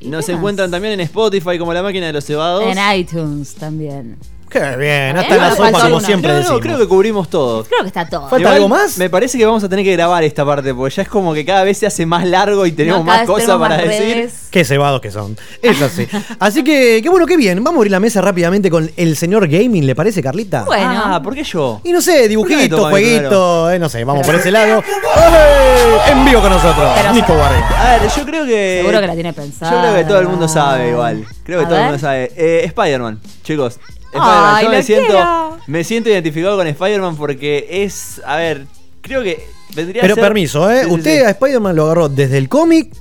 ¿Y 0.00 0.08
Nos 0.08 0.28
encuentran 0.28 0.70
también 0.70 0.94
en 0.94 1.00
Spotify 1.00 1.58
como 1.58 1.72
La 1.72 1.82
Máquina 1.82 2.06
de 2.06 2.12
los 2.12 2.24
Cebados. 2.24 2.64
En 2.64 2.78
iTunes 2.98 3.54
también. 3.54 4.16
Qué 4.50 4.76
bien, 4.76 5.16
hasta 5.16 5.34
en 5.36 5.40
la 5.40 5.50
sopa, 5.54 5.70
como 5.70 5.96
uno. 5.96 6.00
siempre 6.00 6.28
no, 6.28 6.34
no, 6.34 6.40
decimos. 6.40 6.60
creo 6.60 6.78
que 6.78 6.88
cubrimos 6.88 7.30
todo. 7.30 7.62
Creo 7.64 7.82
que 7.82 7.86
está 7.86 8.08
todo. 8.08 8.22
Falta 8.22 8.38
Igual, 8.40 8.54
algo 8.54 8.68
más? 8.68 8.98
Me 8.98 9.08
parece 9.08 9.38
que 9.38 9.46
vamos 9.46 9.62
a 9.62 9.68
tener 9.68 9.84
que 9.84 9.92
grabar 9.92 10.24
esta 10.24 10.44
parte 10.44 10.74
porque 10.74 10.92
ya 10.96 11.02
es 11.02 11.08
como 11.08 11.32
que 11.32 11.44
cada 11.44 11.62
vez 11.62 11.78
se 11.78 11.86
hace 11.86 12.04
más 12.04 12.26
largo 12.26 12.66
y 12.66 12.72
tenemos 12.72 13.00
No, 13.00 13.04
más 13.04 13.26
cosas 13.26 13.46
para 13.58 13.76
más 13.76 13.78
decir. 13.86 14.16
redes. 14.16 14.48
Qué 14.50 14.64
cebados 14.64 15.00
que 15.00 15.12
son. 15.12 15.36
Es 15.62 15.80
así. 15.80 16.08
Así 16.40 16.64
que, 16.64 16.98
qué 17.00 17.08
bueno, 17.08 17.26
qué 17.26 17.36
bien. 17.36 17.62
Vamos 17.62 17.76
a 17.76 17.78
abrir 17.78 17.92
la 17.92 18.00
mesa 18.00 18.20
rápidamente 18.20 18.70
con 18.70 18.90
el 18.96 19.16
señor 19.16 19.46
Gaming, 19.46 19.86
¿le 19.86 19.94
parece, 19.94 20.20
Carlita? 20.20 20.64
Bueno. 20.64 21.00
Ah, 21.04 21.22
¿por 21.22 21.34
qué 21.34 21.44
yo? 21.44 21.80
Y 21.84 21.92
no 21.92 22.00
sé, 22.02 22.28
¿Por 22.34 22.48
qué 22.48 22.56
me 22.56 22.62
dibujito, 22.62 22.88
jueguito, 22.90 23.70
eh, 23.70 23.78
no 23.78 23.88
sé, 23.88 24.02
vamos 24.02 24.26
por 24.26 24.34
ese 24.34 24.50
lado. 24.50 24.82
¡Ey! 25.16 26.12
En 26.12 26.24
vivo 26.24 26.40
con 26.40 26.50
nosotros, 26.50 26.90
Pero- 26.96 27.12
Nico 27.12 27.34
Guardi. 27.34 27.60
A 27.76 27.98
ver, 27.98 28.10
yo 28.16 28.24
creo 28.24 28.44
que. 28.44 28.78
Seguro 28.80 29.00
que 29.00 29.06
la 29.06 29.14
tiene 29.14 29.32
pensada. 29.32 29.70
Yo 29.72 29.80
creo 29.80 29.94
que 29.94 30.08
todo 30.08 30.18
el 30.20 30.28
mundo 30.28 30.48
sabe 30.48 30.90
igual. 30.90 31.24
Creo 31.44 31.60
que 31.60 31.64
A 31.66 31.68
todo 31.68 31.78
el 31.78 31.84
mundo 31.84 31.98
sabe. 32.00 32.32
Eh, 32.36 32.62
Spider-Man, 32.64 33.20
chicos. 33.44 33.78
Ay. 34.14 34.64
Yo 34.64 34.70
me 34.70 34.82
siento, 34.82 35.06
quiero. 35.12 35.58
me 35.66 35.84
siento 35.84 36.10
identificado 36.10 36.56
con 36.56 36.66
Spider-Man 36.66 37.16
porque 37.16 37.66
es. 37.70 38.20
A 38.26 38.36
ver. 38.36 38.66
creo 39.02 39.22
que 39.22 39.44
vendría 39.74 40.02
Pero 40.02 40.14
a 40.14 40.16
ser. 40.16 40.24
permiso, 40.24 40.70
¿eh? 40.70 40.80
Sí, 40.82 40.88
sí, 40.88 40.94
¿Usted 40.94 41.18
sí. 41.20 41.24
a 41.24 41.30
Spider-Man 41.30 41.76
lo 41.76 41.84
agarró 41.84 42.08
desde 42.08 42.38
el 42.38 42.48
cómic? 42.48 42.92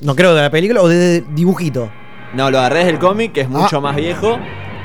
No 0.00 0.14
creo 0.14 0.34
de 0.34 0.42
la 0.42 0.50
película, 0.50 0.82
o 0.82 0.88
desde 0.88 1.24
dibujito. 1.32 1.90
No, 2.34 2.50
lo 2.50 2.58
agarré 2.58 2.80
desde 2.80 2.90
el 2.92 2.98
cómic, 2.98 3.32
que 3.32 3.40
es 3.42 3.48
mucho 3.48 3.78
Ah. 3.78 3.80
más 3.80 3.96
viejo. 3.96 4.38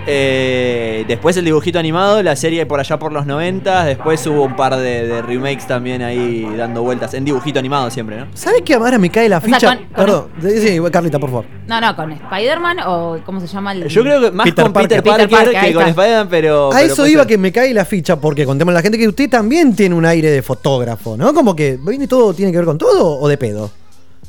Eh, 0.06 1.06
después 1.08 1.38
el 1.38 1.46
dibujito 1.46 1.80
animado, 1.80 2.22
la 2.24 2.36
serie 2.36 2.66
por 2.66 2.80
allá 2.80 3.00
por 3.00 3.12
los 3.14 3.26
90. 3.26 3.86
Después 3.86 4.26
hubo 4.28 4.44
un 4.44 4.56
par 4.56 4.76
de, 4.76 5.08
de 5.08 5.22
remakes 5.22 5.66
también 5.68 6.02
ahí 6.02 6.46
dando 6.58 6.82
vueltas. 6.84 7.14
En 7.14 7.26
dibujito 7.26 7.60
animado 7.60 7.90
siempre, 7.90 8.18
¿no? 8.18 8.28
¿Sabes 8.34 8.62
qué 8.66 8.74
ahora 8.74 8.98
me 8.98 9.10
cae 9.10 9.30
la 9.30 9.40
sea, 9.40 9.54
ficha? 9.56 9.68
con- 9.78 9.86
con- 9.86 9.96
Perdón, 9.96 10.28
sí, 10.42 10.80
Carlita, 10.92 11.20
por 11.20 11.30
favor. 11.30 11.46
No, 11.68 11.80
no, 11.80 11.96
con 11.96 12.12
Spider-Man 12.12 12.78
o 12.86 13.20
¿cómo 13.26 13.40
se 13.40 13.48
llama? 13.48 13.72
El... 13.72 13.88
Yo 13.88 14.02
creo 14.04 14.20
que 14.22 14.32
más 14.32 14.46
Peter 14.46 14.64
con 14.66 14.74
Parker. 14.74 15.02
Peter 15.04 15.12
Parker, 15.12 15.30
Peter 15.30 15.44
Parker, 15.46 15.62
ahí 15.62 15.70
que 15.70 15.76
con. 15.76 15.88
Spider-Man, 15.88 16.28
pero. 16.30 16.68
a 16.68 16.76
pero 16.76 16.94
eso 16.94 17.08
iba 17.08 17.22
ser. 17.24 17.28
que 17.30 17.38
me 17.38 17.52
cae 17.52 17.74
la 17.74 17.86
ficha, 17.86 18.20
porque 18.20 18.46
contemos 18.46 18.72
a 18.74 18.76
la 18.76 18.82
gente 18.82 18.98
que 18.98 19.08
usted 19.08 19.30
también 19.30 19.76
tiene 19.76 19.96
un 19.96 20.06
aire 20.06 20.30
de 20.30 20.42
fotógrafo, 20.42 21.16
¿no? 21.16 21.34
Como 21.34 21.56
que 21.56 21.80
viene 21.82 22.08
todo, 22.08 22.34
tiene 22.34 22.52
que 22.52 22.58
ver 22.58 22.66
con 22.66 22.78
todo 22.78 23.20
o 23.20 23.28
de 23.28 23.38
pedo. 23.38 23.72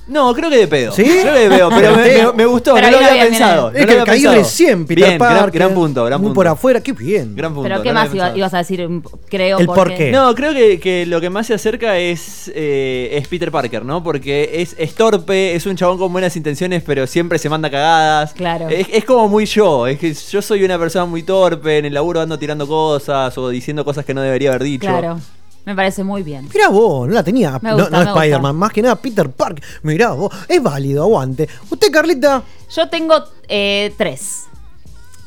No, 0.07 0.35
creo 0.35 0.51
que 0.51 0.59
de 0.59 0.69
pedo. 0.69 0.93
¿Sí? 0.93 1.03
Creo 1.03 1.33
que 1.33 1.41
de 1.41 1.49
pedo, 1.49 1.71
pero 1.71 1.97
me, 1.97 2.03
me- 2.27 2.33
me 2.35 2.47
gustó, 2.47 2.75
Pero 2.75 2.87
no 2.89 2.91
lo 2.93 2.97
había 2.99 3.13
bien, 3.15 3.29
pensado. 3.29 3.69
es 3.71 3.81
no 3.81 3.87
que 3.87 3.87
lo 3.87 3.91
había 4.03 4.05
caí 4.05 4.21
pensado. 4.21 4.37
recién, 4.43 4.87
Peter 4.87 5.05
Bien, 5.05 5.19
gran- 5.19 5.39
Parker. 5.39 5.61
Gran, 5.63 5.75
punto, 5.75 6.05
gran 6.05 6.21
muy 6.21 6.27
punto. 6.29 6.35
por 6.35 6.49
afuera, 6.49 6.81
qué 6.83 6.93
bien. 6.93 7.35
Gran 7.35 7.55
punto. 7.55 7.69
Pero 7.69 7.83
¿qué 7.83 7.93
más 7.93 8.15
iba- 8.15 8.37
ibas 8.37 8.53
a 8.55 8.59
decir? 8.59 8.87
Creo 9.31 9.59
El 9.59 9.67
porque- 9.67 9.81
por 9.81 9.95
qué. 9.95 10.11
No, 10.13 10.35
creo 10.35 10.53
que, 10.53 10.79
que 10.79 11.07
lo 11.07 11.21
que 11.21 11.31
más 11.31 11.47
se 11.47 11.55
acerca 11.55 11.99
es, 11.99 12.53
eh, 12.55 13.11
es 13.13 13.27
Peter 13.29 13.51
Parker, 13.51 13.85
¿no? 13.85 14.03
Porque 14.03 14.51
es, 14.61 14.75
es 14.79 14.95
torpe, 14.95 15.55
es 15.55 15.65
un 15.67 15.75
chabón 15.77 15.97
con 15.99 16.13
buenas 16.13 16.37
intenciones, 16.37 16.83
pero 16.85 17.07
siempre 17.07 17.39
se 17.39 17.49
manda 17.49 17.71
cagadas. 17.71 18.35
Claro. 18.35 18.69
Es, 18.69 18.87
es 18.93 19.05
como 19.07 19.29
muy 19.29 19.47
yo, 19.47 19.87
es 19.87 19.99
que 19.99 20.13
yo 20.13 20.43
soy 20.43 20.65
una 20.65 20.79
persona 20.79 21.07
muy 21.07 21.23
torpe, 21.23 21.79
en 21.79 21.87
el 21.87 21.95
laburo 21.95 22.21
ando 22.21 22.39
tirando 22.39 22.67
cosas 22.69 23.37
o 23.39 23.49
diciendo 23.49 23.85
cosas 23.85 24.05
que 24.05 24.13
no 24.13 24.21
debería 24.21 24.51
haber 24.51 24.65
dicho. 24.65 24.87
Claro, 24.87 25.19
me 25.65 25.75
parece 25.75 26.05
muy 26.05 26.23
bien. 26.23 26.49
Mirá 26.53 26.69
vos, 26.69 27.09
no 27.09 27.15
la 27.15 27.23
tenía. 27.23 27.59
Me 27.63 27.71
no 27.71 27.77
gusta, 27.79 28.05
no. 28.05 28.15
Spider-Man, 28.17 28.57
más 28.57 28.73
que 28.73 28.83
nada 28.83 28.97
Peter 28.97 29.29
Parker. 29.31 29.65
Mirá 29.83 30.11
vos, 30.13 30.33
es 30.49 30.63
válido, 30.63 31.03
aguante. 31.05 31.49
¿Usted, 31.71 31.91
Carlita? 31.91 32.43
Yo 32.75 32.89
tengo 32.89 33.23
eh, 33.49 33.93
tres. 33.97 34.45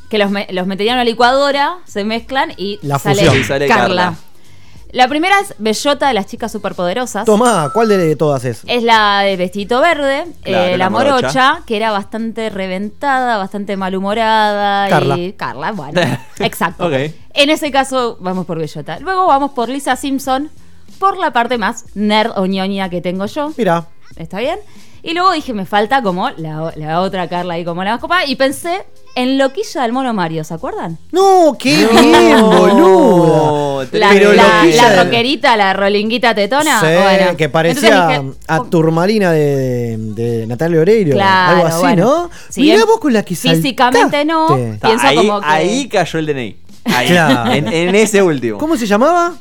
Que 0.08 0.16
los, 0.18 0.30
me- 0.30 0.46
los 0.52 0.66
meterían 0.66 0.94
en 0.94 1.00
una 1.00 1.04
licuadora, 1.04 1.78
se 1.84 2.02
mezclan 2.04 2.52
y 2.56 2.78
La 2.82 2.98
sale, 2.98 3.16
fusión. 3.22 3.40
Y 3.40 3.44
sale 3.44 3.68
Carla. 3.68 4.14
La 4.90 5.06
primera 5.06 5.38
es 5.40 5.54
Bellota 5.58 6.08
de 6.08 6.14
las 6.14 6.26
chicas 6.26 6.50
superpoderosas. 6.50 7.26
Tomá, 7.26 7.70
¿cuál 7.74 7.88
de 7.88 8.16
todas 8.16 8.44
es? 8.46 8.62
Es 8.66 8.82
la 8.82 9.20
de 9.20 9.36
vestito 9.36 9.80
verde, 9.80 10.24
Claro, 10.42 10.64
eh, 10.64 10.70
la 10.72 10.76
la 10.78 10.90
morocha, 10.90 11.12
morocha. 11.20 11.62
que 11.66 11.76
era 11.76 11.90
bastante 11.90 12.48
reventada, 12.48 13.36
bastante 13.36 13.76
malhumorada. 13.76 14.88
Carla. 14.88 15.18
Y 15.18 15.32
Carla, 15.34 15.72
bueno, 15.72 16.00
exacto. 16.38 16.86
Ok. 16.86 16.92
En 17.34 17.50
ese 17.50 17.70
caso, 17.70 18.16
vamos 18.20 18.46
por 18.46 18.58
Bellota. 18.58 18.98
Luego 19.00 19.26
vamos 19.26 19.50
por 19.52 19.68
Lisa 19.68 19.94
Simpson, 19.96 20.50
por 20.98 21.18
la 21.18 21.32
parte 21.32 21.58
más 21.58 21.84
nerd 21.94 22.32
o 22.36 22.46
ñoña 22.46 22.88
que 22.88 23.00
tengo 23.02 23.26
yo. 23.26 23.52
Mirá. 23.56 23.86
¿Está 24.16 24.38
bien? 24.38 24.58
Y 25.02 25.12
luego 25.12 25.30
dije, 25.32 25.52
me 25.52 25.66
falta 25.66 26.02
como 26.02 26.30
la, 26.30 26.72
la 26.76 27.00
otra 27.02 27.28
Carla 27.28 27.54
ahí 27.54 27.64
como 27.64 27.84
la 27.84 27.92
más 27.92 28.00
copada. 28.00 28.24
Y 28.24 28.36
pensé 28.36 28.84
en 29.14 29.36
Loquilla 29.38 29.82
del 29.82 29.92
mono 29.92 30.12
Mario, 30.14 30.44
¿se 30.44 30.54
acuerdan? 30.54 30.98
No, 31.12 31.56
qué 31.58 31.88
bien. 31.90 32.30
No, 32.36 33.82
La, 33.92 34.10
Pero 34.10 34.32
la, 34.32 34.64
la 34.64 34.90
del- 34.90 34.98
rockerita, 35.04 35.56
la 35.56 35.72
rolinguita 35.72 36.34
tetona. 36.34 36.80
Sí, 36.80 36.86
Bueno, 36.86 37.36
que 37.36 37.48
parecía 37.48 38.06
dije, 38.08 38.22
a 38.46 38.60
oh, 38.60 38.64
Turmalina 38.66 39.32
de, 39.32 39.96
de 39.98 40.46
Natalia 40.46 40.80
Oreiro. 40.80 41.12
Claro, 41.12 41.56
algo 41.56 41.66
así, 41.68 41.80
bueno. 41.80 42.04
¿no? 42.04 42.30
Sí, 42.48 42.60
Mirá 42.62 42.84
vos 42.84 42.98
con 43.00 43.12
la 43.12 43.22
que 43.24 43.34
físicamente 43.34 44.24
no. 44.24 44.48
saltaste. 44.48 44.78
Pienso 44.86 45.06
ahí, 45.06 45.16
como 45.16 45.40
que- 45.40 45.46
ahí 45.46 45.88
cayó 45.88 46.18
el 46.18 46.26
DNI. 46.26 46.56
Ahí, 46.84 47.08
Claro. 47.08 47.52
en, 47.52 47.68
en 47.72 47.94
ese 47.94 48.22
último. 48.22 48.58
¿Cómo 48.58 48.76
se 48.76 48.86
llamaba? 48.86 49.34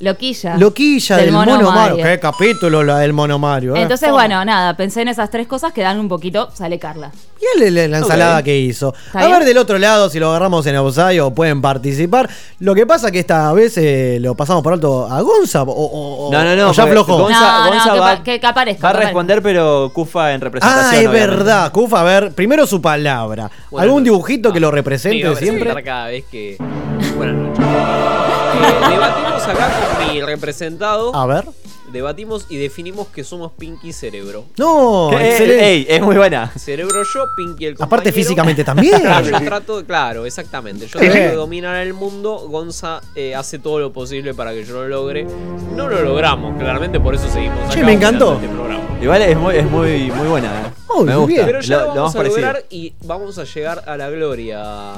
Loquilla. 0.00 0.56
Loquilla 0.56 1.18
del, 1.18 1.30
mono, 1.30 1.60
Mario. 1.70 2.02
Qué 2.02 2.18
capítulo 2.18 2.82
la 2.82 3.00
del 3.00 3.12
mono 3.12 3.38
Mario. 3.38 3.76
eh. 3.76 3.82
Entonces, 3.82 4.10
bueno, 4.10 4.42
nada, 4.46 4.74
pensé 4.74 5.02
en 5.02 5.08
esas 5.08 5.28
tres 5.30 5.46
cosas 5.46 5.74
que 5.74 5.82
dan 5.82 6.00
un 6.00 6.08
poquito, 6.08 6.50
sale 6.54 6.78
Carla. 6.78 7.10
Y 7.38 7.60
la, 7.60 7.70
la- 7.70 7.88
la 7.88 7.98
ensalada 7.98 8.42
que 8.42 8.58
hizo. 8.58 8.94
¿Está 9.06 9.18
A 9.20 9.26
bien? 9.26 9.38
ver 9.38 9.46
del 9.48 9.58
otro 9.58 9.78
lado 9.78 10.08
si 10.08 10.18
lo 10.18 10.30
agarramos 10.30 10.64
en 10.66 10.76
Outside 10.76 11.20
o 11.20 11.34
pueden 11.34 11.60
participar. 11.60 12.30
Lo 12.60 12.74
que 12.74 12.86
pasa 12.86 13.10
que 13.10 13.18
esta 13.18 13.52
vez 13.52 13.76
eh, 13.76 14.16
lo 14.22 14.34
pasamos 14.34 14.62
por 14.62 14.72
alto 14.72 15.06
a 15.06 15.20
Gonza 15.20 15.64
o, 15.66 16.30
No, 16.32 16.44
no, 16.44 16.56
no. 16.56 16.70
o 16.70 16.72
ya 16.72 16.84
aflojó. 16.84 17.18
Gonza, 17.18 17.64
No, 17.64 17.70
Gonza 17.70 17.92
que 17.92 18.00
va, 18.00 18.22
que- 18.22 18.40
que 18.40 18.46
aparezca, 18.46 18.82
va 18.82 18.98
a 18.98 19.02
responder, 19.02 19.42
pero 19.42 19.90
Kufa 19.92 20.32
en 20.32 20.40
representación. 20.40 20.84
Ah, 20.86 20.96
es 20.98 21.06
obviamente. 21.08 21.36
verdad. 21.36 21.72
Cufa, 21.72 22.00
a 22.00 22.04
ver, 22.04 22.32
primero 22.32 22.66
su 22.66 22.80
palabra. 22.80 23.50
¿Algún 23.76 24.02
dibujito 24.02 24.50
que 24.50 24.60
lo 24.60 24.70
represente 24.70 25.26
voy 25.26 25.36
a 25.36 25.38
siempre? 25.38 25.82
cada 25.84 26.06
vez 26.06 26.24
que. 26.30 26.56
Buenas 27.16 27.49
debatimos 28.88 29.42
acá 29.46 29.70
con 29.70 30.08
mi 30.08 30.20
representado. 30.20 31.14
A 31.14 31.26
ver. 31.26 31.44
Debatimos 31.92 32.46
y 32.48 32.56
definimos 32.56 33.08
que 33.08 33.24
somos 33.24 33.52
Pinky 33.52 33.92
Cerebro. 33.92 34.44
No, 34.56 35.10
eh, 35.18 35.58
ey, 35.60 35.86
es 35.88 36.00
muy 36.02 36.16
buena. 36.16 36.50
Cerebro 36.56 37.02
yo, 37.02 37.24
Pinky 37.36 37.66
el 37.66 37.74
compañero. 37.74 37.84
Aparte 37.84 38.12
físicamente 38.12 38.64
también. 38.64 39.02
Yo 39.02 39.40
trato, 39.44 39.84
claro, 39.84 40.24
exactamente. 40.26 40.86
Yo 40.86 40.98
trato 40.98 41.14
de 41.14 41.34
dominar 41.34 41.76
el 41.84 41.92
mundo. 41.94 42.46
Gonza 42.48 43.00
eh, 43.14 43.34
hace 43.34 43.58
todo 43.58 43.78
lo 43.80 43.92
posible 43.92 44.34
para 44.34 44.52
que 44.52 44.64
yo 44.64 44.74
lo 44.74 44.88
logre. 44.88 45.26
No 45.76 45.88
lo 45.88 46.00
logramos, 46.02 46.56
claramente, 46.58 47.00
por 47.00 47.14
eso 47.14 47.28
seguimos 47.28 47.58
acá. 47.64 47.74
Che, 47.74 47.82
me 47.84 47.92
encantó. 47.92 48.34
Este 48.34 48.48
programa. 48.48 48.80
Igual 49.02 49.22
es 49.22 49.36
muy, 49.36 49.56
es 49.56 49.64
muy, 49.70 50.10
muy 50.10 50.28
buena. 50.28 50.48
eh. 50.48 50.70
Muy 50.94 51.04
Me 51.06 51.16
gusta. 51.16 51.28
bien. 51.32 51.46
Pero 51.46 51.60
ya 51.60 51.78
lo, 51.78 51.94
vamos 51.94 52.14
a 52.14 52.18
parecido. 52.18 52.40
lograr 52.42 52.64
y 52.70 52.92
vamos 53.04 53.38
a 53.38 53.44
llegar 53.44 53.82
a 53.86 53.96
la 53.96 54.10
gloria. 54.10 54.92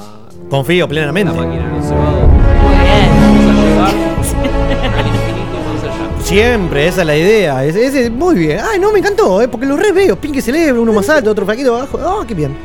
Confío 0.51 0.85
La 0.85 0.89
plenamente. 0.89 1.33
máquina 1.33 1.69
de 1.69 1.77
los 1.77 1.87
cebados. 1.87 2.29
Muy 2.29 2.75
bien. 2.75 3.77
Vamos 3.79 4.35
a 4.35 4.43
llegar 4.43 5.12
Siempre, 6.33 6.89
esa 6.89 7.03
es 7.03 7.07
la 7.07 7.17
idea. 7.17 7.63
Ese, 7.65 7.85
ese- 7.87 8.09
muy 8.11 8.35
bien. 8.35 8.59
Ay, 8.61 8.79
no, 8.81 8.91
me 8.91 9.01
encantó, 9.01 9.43
eh, 9.43 9.49
porque 9.49 9.67
lo 9.67 9.77
re 9.77 9.93
veo. 9.93 10.17
Pinque 10.17 10.41
celebra, 10.41 10.81
uno 10.81 10.91
más 10.93 11.07
alto, 11.11 11.31
otro 11.31 11.45
flaquito 11.45 11.77
abajo. 11.77 11.99
Ah, 12.03 12.25
qué 12.27 12.33
bien. 12.33 12.57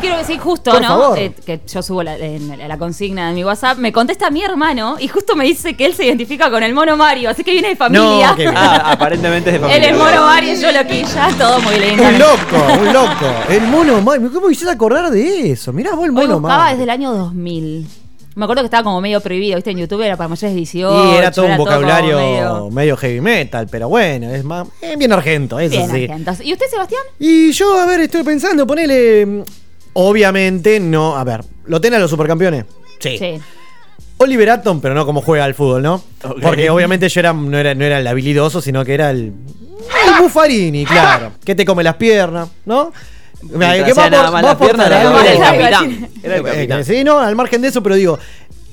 Quiero 0.00 0.18
decir 0.18 0.38
justo, 0.38 0.70
Por 0.70 0.82
¿no? 0.82 0.88
favor. 0.88 1.18
Eh, 1.18 1.32
que 1.46 1.60
yo 1.66 1.82
subo 1.82 2.02
la, 2.02 2.18
en 2.18 2.68
la 2.68 2.76
consigna 2.76 3.28
de 3.28 3.34
mi 3.34 3.42
WhatsApp. 3.42 3.78
Me 3.78 3.90
contesta 3.94 4.28
mi 4.30 4.42
hermano 4.44 4.96
y 5.00 5.08
justo 5.08 5.34
me 5.36 5.44
dice 5.46 5.74
que 5.74 5.86
él 5.86 5.94
se 5.94 6.04
identifica 6.04 6.50
con 6.50 6.62
el 6.62 6.74
mono 6.74 6.98
Mario, 6.98 7.30
así 7.30 7.42
que 7.42 7.52
viene 7.52 7.68
de 7.68 7.76
familia. 7.76 8.28
No, 8.28 8.36
qué 8.36 8.42
bien. 8.42 8.54
Ah, 8.58 8.92
aparentemente 8.92 9.48
es 9.48 9.54
de 9.54 9.66
él 9.66 9.70
familia. 9.72 9.90
es 9.90 9.96
mono 9.96 10.26
Mario 10.26 10.52
y 10.52 10.56
yo 10.60 10.72
loquilla, 10.72 11.28
todo 11.38 11.60
muy 11.60 11.78
lindo. 11.78 12.02
Un 12.02 12.18
loco, 12.18 12.72
un 12.82 12.92
loco. 12.92 13.26
El 13.48 13.62
mono 13.62 14.02
Mario. 14.02 14.30
¿Cómo 14.34 14.50
hiciste 14.50 14.70
acordar 14.70 15.10
de 15.10 15.52
eso? 15.52 15.72
Mirá 15.72 15.94
vos 15.94 16.04
el 16.04 16.10
Hoy 16.10 16.26
mono 16.26 16.40
buscaba 16.40 16.58
Mario. 16.64 16.72
desde 16.76 16.84
el 16.84 16.90
año 16.90 17.14
2000. 17.14 17.86
Me 18.36 18.44
acuerdo 18.44 18.62
que 18.62 18.66
estaba 18.66 18.82
como 18.82 19.00
medio 19.00 19.20
prohibido, 19.20 19.56
¿viste? 19.56 19.70
En 19.70 19.78
YouTube 19.78 20.02
era 20.02 20.16
para 20.16 20.26
mayores 20.28 20.50
de 20.52 20.56
18. 20.56 21.12
Y 21.12 21.16
era 21.16 21.30
todo 21.30 21.46
un 21.46 21.56
vocabulario 21.56 22.16
medio- 22.16 22.70
medio... 22.70 22.96
heavy 22.96 23.20
metal, 23.20 23.68
pero 23.70 23.88
bueno, 23.88 24.28
es 24.34 24.42
más 24.44 24.66
eh, 24.82 24.96
bien 24.98 25.12
argento, 25.12 25.58
eso 25.60 25.70
Bien, 25.76 25.90
sí. 25.90 26.02
argentos. 26.04 26.40
¿Y 26.42 26.52
usted, 26.52 26.66
Sebastián? 26.68 27.02
Y 27.20 27.52
yo, 27.52 27.80
a 27.80 27.86
ver, 27.86 28.00
estoy 28.00 28.22
pensando, 28.24 28.66
ponele. 28.66 29.24
mm, 29.24 29.42
Obviamente 29.94 30.80
no. 30.80 31.16
A 31.16 31.22
ver, 31.24 31.44
¿lo 31.66 31.80
tenés 31.80 31.98
a 31.98 32.00
los 32.00 32.10
supercampeones? 32.10 32.64
Sí. 32.98 33.16
Sí. 33.18 33.34
Oliver 34.16 34.50
Atom, 34.50 34.80
pero 34.80 34.94
no 34.94 35.06
como 35.06 35.20
juega 35.22 35.44
al 35.44 35.54
fútbol, 35.54 35.82
¿no? 35.82 36.02
Porque 36.42 36.70
obviamente 36.70 37.08
yo 37.08 37.20
era, 37.20 37.32
no, 37.32 37.56
era, 37.58 37.74
no 37.74 37.84
era 37.84 37.98
el 37.98 38.06
habilidoso, 38.06 38.60
sino 38.60 38.84
que 38.84 38.94
era 38.94 39.10
el. 39.10 39.32
El 40.06 40.22
Buffarini, 40.22 40.84
claro. 40.86 41.32
Que 41.44 41.54
te 41.54 41.64
come 41.64 41.82
las 41.84 41.96
piernas, 41.96 42.48
¿no? 42.64 42.92
Que 43.48 43.92
va 43.92 44.10
nada 44.10 44.54
por- 44.56 44.80
va 44.80 44.86
era 44.86 45.02
el 45.02 45.38
capitán. 45.40 46.08
Era 46.22 46.36
el 46.36 46.40
Eh, 46.40 46.44
capitán. 46.50 46.84
sí, 46.84 47.04
no, 47.04 47.18
al 47.18 47.34
margen 47.36 47.60
de 47.62 47.68
eso, 47.68 47.82
pero 47.82 47.94
digo, 47.94 48.18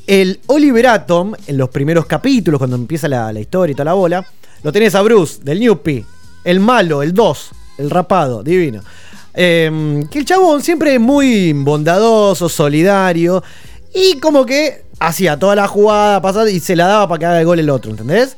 el 0.07 0.39
Oliver 0.47 0.87
Atom, 0.87 1.33
en 1.47 1.57
los 1.57 1.69
primeros 1.69 2.05
capítulos, 2.05 2.57
cuando 2.57 2.75
empieza 2.75 3.07
la, 3.07 3.31
la 3.31 3.39
historia 3.39 3.71
y 3.71 3.75
toda 3.75 3.85
la 3.85 3.93
bola, 3.93 4.25
lo 4.63 4.71
tenés 4.71 4.95
a 4.95 5.01
Bruce, 5.01 5.39
del 5.43 5.59
Newpie, 5.59 6.05
el 6.43 6.59
malo, 6.59 7.01
el 7.03 7.13
2, 7.13 7.49
el 7.77 7.89
rapado, 7.89 8.43
divino. 8.43 8.81
Eh, 9.33 10.03
que 10.11 10.19
el 10.19 10.25
chabón 10.25 10.61
siempre 10.61 10.95
es 10.95 10.99
muy 10.99 11.53
bondadoso, 11.53 12.49
solidario, 12.49 13.43
y 13.93 14.19
como 14.19 14.45
que 14.45 14.83
hacía 14.99 15.37
toda 15.39 15.55
la 15.55 15.67
jugada 15.67 16.21
pasada 16.21 16.49
y 16.49 16.59
se 16.59 16.75
la 16.75 16.87
daba 16.87 17.07
para 17.07 17.19
que 17.19 17.25
haga 17.25 17.39
el 17.39 17.45
gol 17.45 17.59
el 17.59 17.69
otro, 17.69 17.91
¿entendés? 17.91 18.35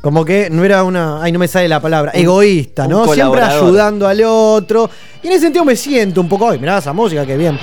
Como 0.00 0.24
que 0.24 0.48
no 0.48 0.64
era 0.64 0.84
una. 0.84 1.22
Ay, 1.22 1.32
no 1.32 1.38
me 1.40 1.48
sale 1.48 1.68
la 1.68 1.80
palabra. 1.80 2.12
Egoísta, 2.14 2.84
un 2.84 2.90
¿no? 2.90 3.04
Siempre 3.14 3.40
ayudando 3.42 4.06
al 4.06 4.22
otro. 4.24 4.88
Y 5.22 5.26
en 5.26 5.32
ese 5.32 5.42
sentido 5.42 5.64
me 5.64 5.74
siento 5.74 6.20
un 6.20 6.28
poco. 6.28 6.48
Ay, 6.50 6.58
mirá 6.60 6.78
esa 6.78 6.92
música, 6.92 7.26
qué 7.26 7.36
bien. 7.36 7.58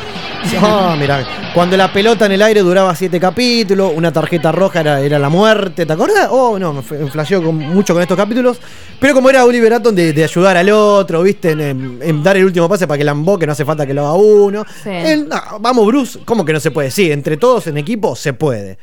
Ah, 0.62 0.96
mirá. 1.00 1.26
Cuando 1.56 1.76
la 1.78 1.92
pelota 1.92 2.26
en 2.26 2.34
el 2.34 2.42
aire 2.42 2.60
duraba 2.60 2.94
siete 2.94 3.20
capítulos, 3.20 3.94
una 3.96 4.12
tarjeta 4.12 4.52
roja 4.52 4.82
era, 4.82 5.00
era 5.00 5.18
la 5.18 5.30
muerte, 5.30 5.86
¿te 5.86 5.94
acordás? 5.94 6.28
Oh, 6.30 6.60
no, 6.60 6.74
me 6.74 6.82
flasheó 6.84 7.42
con- 7.42 7.56
mucho 7.58 7.94
con 7.94 8.02
estos 8.04 8.18
capítulos. 8.18 8.60
Pero 9.00 9.14
como 9.14 9.30
era 9.30 9.44
Oliver 9.46 9.74
Atom 9.74 9.96
de, 9.96 10.12
de 10.14 10.24
ayudar 10.24 10.58
al 10.58 10.70
otro, 10.70 11.24
¿viste? 11.24 11.52
En, 11.52 11.62
en- 11.62 12.00
en 12.02 12.22
dar 12.22 12.36
el 12.38 12.46
último 12.46 12.68
pase 12.70 12.86
para 12.86 12.98
que 12.98 13.06
la 13.06 13.12
emboque, 13.12 13.48
no 13.48 13.54
hace 13.54 13.66
falta 13.66 13.88
que 13.88 13.94
lo 13.94 14.02
haga 14.06 14.14
uno. 14.14 14.64
Sí. 14.84 14.90
No, 15.28 15.60
vamos, 15.62 15.88
Bruce, 15.88 16.20
¿cómo 16.26 16.44
que 16.46 16.52
no 16.54 16.60
se 16.60 16.70
puede? 16.70 16.92
Sí, 16.92 17.12
entre 17.12 17.38
todos 17.38 17.66
en 17.68 17.78
equipo 17.78 18.16
se 18.16 18.34
puede. 18.34 18.78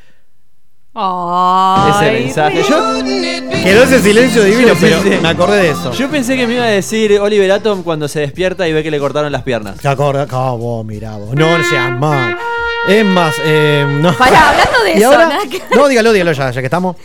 Ese 0.95 2.11
mensaje. 2.11 2.61
Yo, 2.69 3.03
Quedó 3.63 3.83
ese 3.83 3.99
silencio 3.99 4.43
divino, 4.43 4.73
pero 4.79 5.01
sí. 5.01 5.09
me 5.21 5.27
acordé 5.27 5.63
de 5.63 5.69
eso. 5.71 5.91
yo 5.93 6.07
pensé 6.09 6.37
que 6.37 6.45
me 6.45 6.53
iba 6.53 6.65
a 6.65 6.67
decir 6.67 7.19
Oliver 7.19 7.51
Atom 7.51 7.81
cuando 7.81 8.07
se 8.07 8.19
despierta 8.19 8.67
y 8.67 8.73
ve 8.73 8.83
que 8.83 8.91
le 8.91 8.99
cortaron 8.99 9.31
las 9.31 9.41
piernas. 9.41 9.79
¿Te 9.79 9.87
acordás? 9.87 10.27
Ah, 10.31 10.51
vos, 10.51 10.85
mirá 10.85 11.17
vos. 11.17 11.33
No, 11.33 11.57
no 11.57 11.63
seas 11.63 11.97
mal. 11.97 12.37
Es 12.87 13.05
más, 13.05 13.33
eh, 13.43 13.85
no. 14.01 14.13
Pará, 14.15 14.49
hablando 14.49 14.83
de 14.83 14.91
¿Y 14.95 14.97
eso, 14.97 15.11
ahora? 15.11 15.39
No, 15.75 15.87
dígalo, 15.87 16.11
dígalo 16.11 16.31
ya, 16.33 16.51
ya 16.51 16.61
que 16.61 16.67
estamos. 16.67 16.95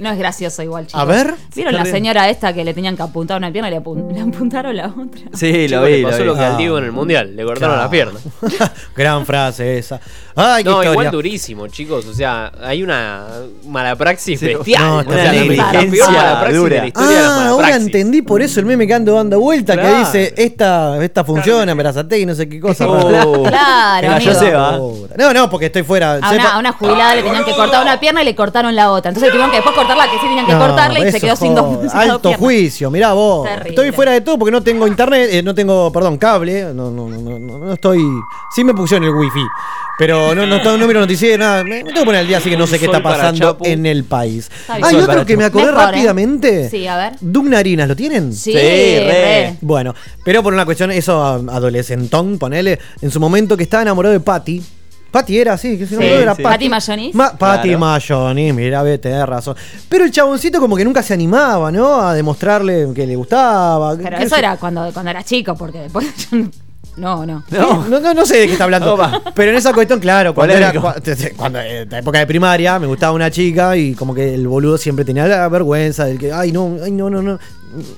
No 0.00 0.10
es 0.10 0.18
gracioso 0.18 0.62
igual, 0.62 0.86
chicos. 0.86 1.00
A 1.00 1.04
ver. 1.04 1.34
¿Vieron 1.54 1.74
la 1.74 1.84
señora 1.84 2.28
esta 2.30 2.52
que 2.52 2.64
le 2.64 2.72
tenían 2.74 2.96
que 2.96 3.02
apuntar 3.02 3.36
una 3.36 3.52
pierna 3.52 3.68
y 3.68 3.72
le, 3.72 3.80
apun- 3.80 4.10
le 4.12 4.20
apuntaron 4.20 4.74
la 4.76 4.86
otra? 4.86 5.22
Sí, 5.34 5.68
lo 5.68 5.82
vi. 5.84 5.98
le 5.98 6.02
pasó 6.04 6.24
lo 6.24 6.34
que 6.34 6.40
al 6.44 6.54
Ah. 6.54 6.56
Diego 6.56 6.78
en 6.78 6.84
el 6.84 6.92
mundial, 6.92 7.36
le 7.36 7.44
cortaron 7.44 7.74
Claro. 7.76 7.82
la 7.84 7.90
pierna. 7.90 8.20
Gran 8.96 9.24
frase 9.26 9.78
esa. 9.78 10.00
Ay, 10.34 10.62
qué 10.64 10.70
No, 10.70 10.76
historia. 10.76 10.90
igual 10.92 11.10
durísimo, 11.10 11.66
chicos. 11.68 12.06
O 12.06 12.14
sea, 12.14 12.50
hay 12.62 12.82
una 12.82 13.26
mala 13.66 13.94
praxis 13.96 14.40
Sí, 14.40 14.46
bestial. 14.46 14.82
no, 14.82 15.00
está 15.00 15.12
sea, 15.14 15.32
bien. 15.32 15.56
la 15.56 15.70
peor 15.70 15.84
Negligencia 15.84 16.06
mala 16.10 16.40
praxis 16.40 16.58
dura. 16.58 16.74
de 16.76 16.80
la 16.80 16.86
historia 16.86 17.10
de 17.10 17.14
las 17.16 17.24
Ah, 17.30 17.34
ahora 17.34 17.48
malapraxis. 17.66 17.86
entendí 17.86 18.22
por 18.22 18.40
eso 18.42 18.60
el 18.60 18.66
meme 18.66 18.86
que 18.86 18.94
ando 18.94 19.14
dando 19.14 19.38
vuelta 19.40 19.76
que 19.76 19.94
dice 19.98 20.34
esta, 20.36 21.04
esta 21.04 21.24
funciona, 21.24 21.74
Verazate 21.74 22.18
y 22.18 22.26
no 22.26 22.34
sé 22.34 22.48
qué 22.48 22.58
cosa. 22.60 22.88
Oh. 22.88 23.42
Claro, 23.42 24.02
Venga, 24.02 24.16
amigo. 24.16 24.32
ya 24.32 24.38
se 24.38 24.50
va. 24.52 24.78
No, 25.18 25.34
no, 25.34 25.50
porque 25.50 25.66
estoy 25.66 25.82
fuera. 25.82 26.14
A 26.14 26.20
Sepa- 26.20 26.34
una, 26.34 26.52
a 26.54 26.58
una 26.58 26.72
jubilada 26.72 27.14
le 27.16 27.22
tenían 27.22 27.44
que 27.44 27.52
cortar 27.52 27.82
una 27.82 27.98
pierna 28.00 28.22
y 28.22 28.24
le 28.24 28.34
cortaron 28.34 28.74
la 28.74 28.90
otra. 28.92 29.10
Entonces 29.10 29.30
tuvieron 29.30 29.50
que 29.50 29.56
después 29.58 29.74
cortar 29.90 29.96
la 29.96 30.12
que 30.12 30.18
sí 30.18 30.26
tenían 30.26 30.46
que 30.46 30.52
No, 30.52 30.58
cortarle 30.58 31.08
y 31.08 31.12
se 31.12 31.20
quedó 31.20 31.36
sin 31.36 31.54
dos, 31.54 31.94
Alto 31.94 32.32
juicio, 32.34 32.90
mirá 32.90 33.12
vos. 33.12 33.44
Terrible. 33.46 33.70
Estoy 33.70 33.92
fuera 33.92 34.12
de 34.12 34.20
todo 34.20 34.38
porque 34.38 34.52
no 34.52 34.62
tengo 34.62 34.86
internet, 34.86 35.28
eh, 35.32 35.42
no 35.42 35.54
tengo, 35.54 35.90
perdón, 35.92 36.18
cable. 36.18 36.72
No, 36.74 36.90
no, 36.90 37.08
no, 37.08 37.38
no, 37.38 37.58
no 37.58 37.72
estoy. 37.72 38.00
Sí 38.54 38.64
me 38.64 38.74
pusieron 38.74 39.06
el 39.06 39.14
wifi. 39.14 39.42
Pero 39.98 40.34
no, 40.34 40.46
no, 40.46 40.58
no 40.78 40.86
miro 40.86 41.00
noticias, 41.00 41.38
nada. 41.38 41.62
Me, 41.62 41.70
me 41.70 41.84
tengo 41.84 42.00
que 42.00 42.04
poner 42.06 42.20
al 42.20 42.26
día, 42.26 42.38
así 42.38 42.48
que 42.48 42.56
no 42.56 42.66
sé 42.66 42.78
qué 42.78 42.86
está 42.86 43.02
pasando 43.02 43.58
en 43.62 43.84
el 43.86 44.04
país. 44.04 44.50
Hay 44.68 44.82
Sol 44.82 45.02
otro 45.02 45.26
que 45.26 45.36
me 45.36 45.44
acordé 45.44 45.66
Mejor, 45.66 45.82
¿eh? 45.82 45.86
rápidamente. 45.86 46.70
Sí, 46.70 46.86
a 46.86 46.96
ver. 46.96 47.12
Dugnarinas, 47.20 47.88
¿lo 47.88 47.96
tienen? 47.96 48.32
Sí, 48.32 48.52
Sí, 48.52 48.58
re. 48.58 49.56
Bueno, 49.60 49.94
pero 50.24 50.42
por 50.42 50.54
una 50.54 50.64
cuestión, 50.64 50.90
eso 50.90 51.22
adolescentón, 51.22 52.38
ponele, 52.38 52.78
en 53.02 53.10
su 53.10 53.20
momento 53.20 53.56
que 53.56 53.64
estaba 53.64 53.82
enamorado 53.82 54.12
de 54.12 54.20
Patty. 54.20 54.62
Patty 55.10 55.38
era 55.38 55.54
así, 55.54 55.76
que 55.78 55.86
si 55.86 55.94
no 55.94 56.00
me 56.00 56.06
Sí, 56.08 56.12
era 56.14 56.34
sí. 56.34 56.42
Patty. 56.42 56.54
Patty 56.54 56.68
Mayonis. 56.68 57.14
Ma- 57.14 57.32
Patty 57.36 57.68
Claro. 57.70 57.78
Mayonis, 57.80 58.54
mira, 58.54 58.82
ve, 58.82 58.98
tenés 58.98 59.26
razón. 59.26 59.56
Pero 59.88 60.04
el 60.04 60.10
chaboncito 60.10 60.60
como 60.60 60.76
que 60.76 60.84
nunca 60.84 61.02
se 61.02 61.14
animaba, 61.14 61.70
¿no? 61.72 62.00
A 62.00 62.14
demostrarle 62.14 62.88
que 62.94 63.06
le 63.06 63.16
gustaba. 63.16 63.96
Pero 63.96 64.16
eso 64.18 64.36
era 64.36 64.56
cuando, 64.56 64.90
cuando 64.92 65.10
era 65.10 65.22
chico, 65.24 65.54
porque 65.56 65.78
después 65.80 66.06
no- 66.32 66.50
No, 66.96 67.24
no. 67.24 67.44
No. 67.50 67.88
No, 68.14 68.26
sé 68.26 68.38
de 68.40 68.46
qué 68.46 68.52
está 68.52 68.64
hablando. 68.64 68.94
Opa. 68.94 69.22
Pero 69.34 69.52
en 69.52 69.56
esa 69.56 69.72
cuestión, 69.72 70.00
claro, 70.00 70.34
cuando 70.34 70.54
era 70.54 70.72
cuando, 71.36 71.60
en 71.60 71.88
la 71.88 71.98
época 71.98 72.18
de 72.18 72.26
primaria 72.26 72.78
me 72.78 72.86
gustaba 72.86 73.12
una 73.12 73.30
chica 73.30 73.76
y 73.76 73.94
como 73.94 74.12
que 74.14 74.34
el 74.34 74.46
boludo 74.46 74.76
siempre 74.76 75.04
tenía 75.04 75.26
la 75.26 75.48
vergüenza 75.48 76.04
del 76.04 76.18
que, 76.18 76.32
ay, 76.32 76.52
no, 76.52 76.76
ay, 76.82 76.90
no, 76.90 77.08
no, 77.08 77.22
no. 77.22 77.38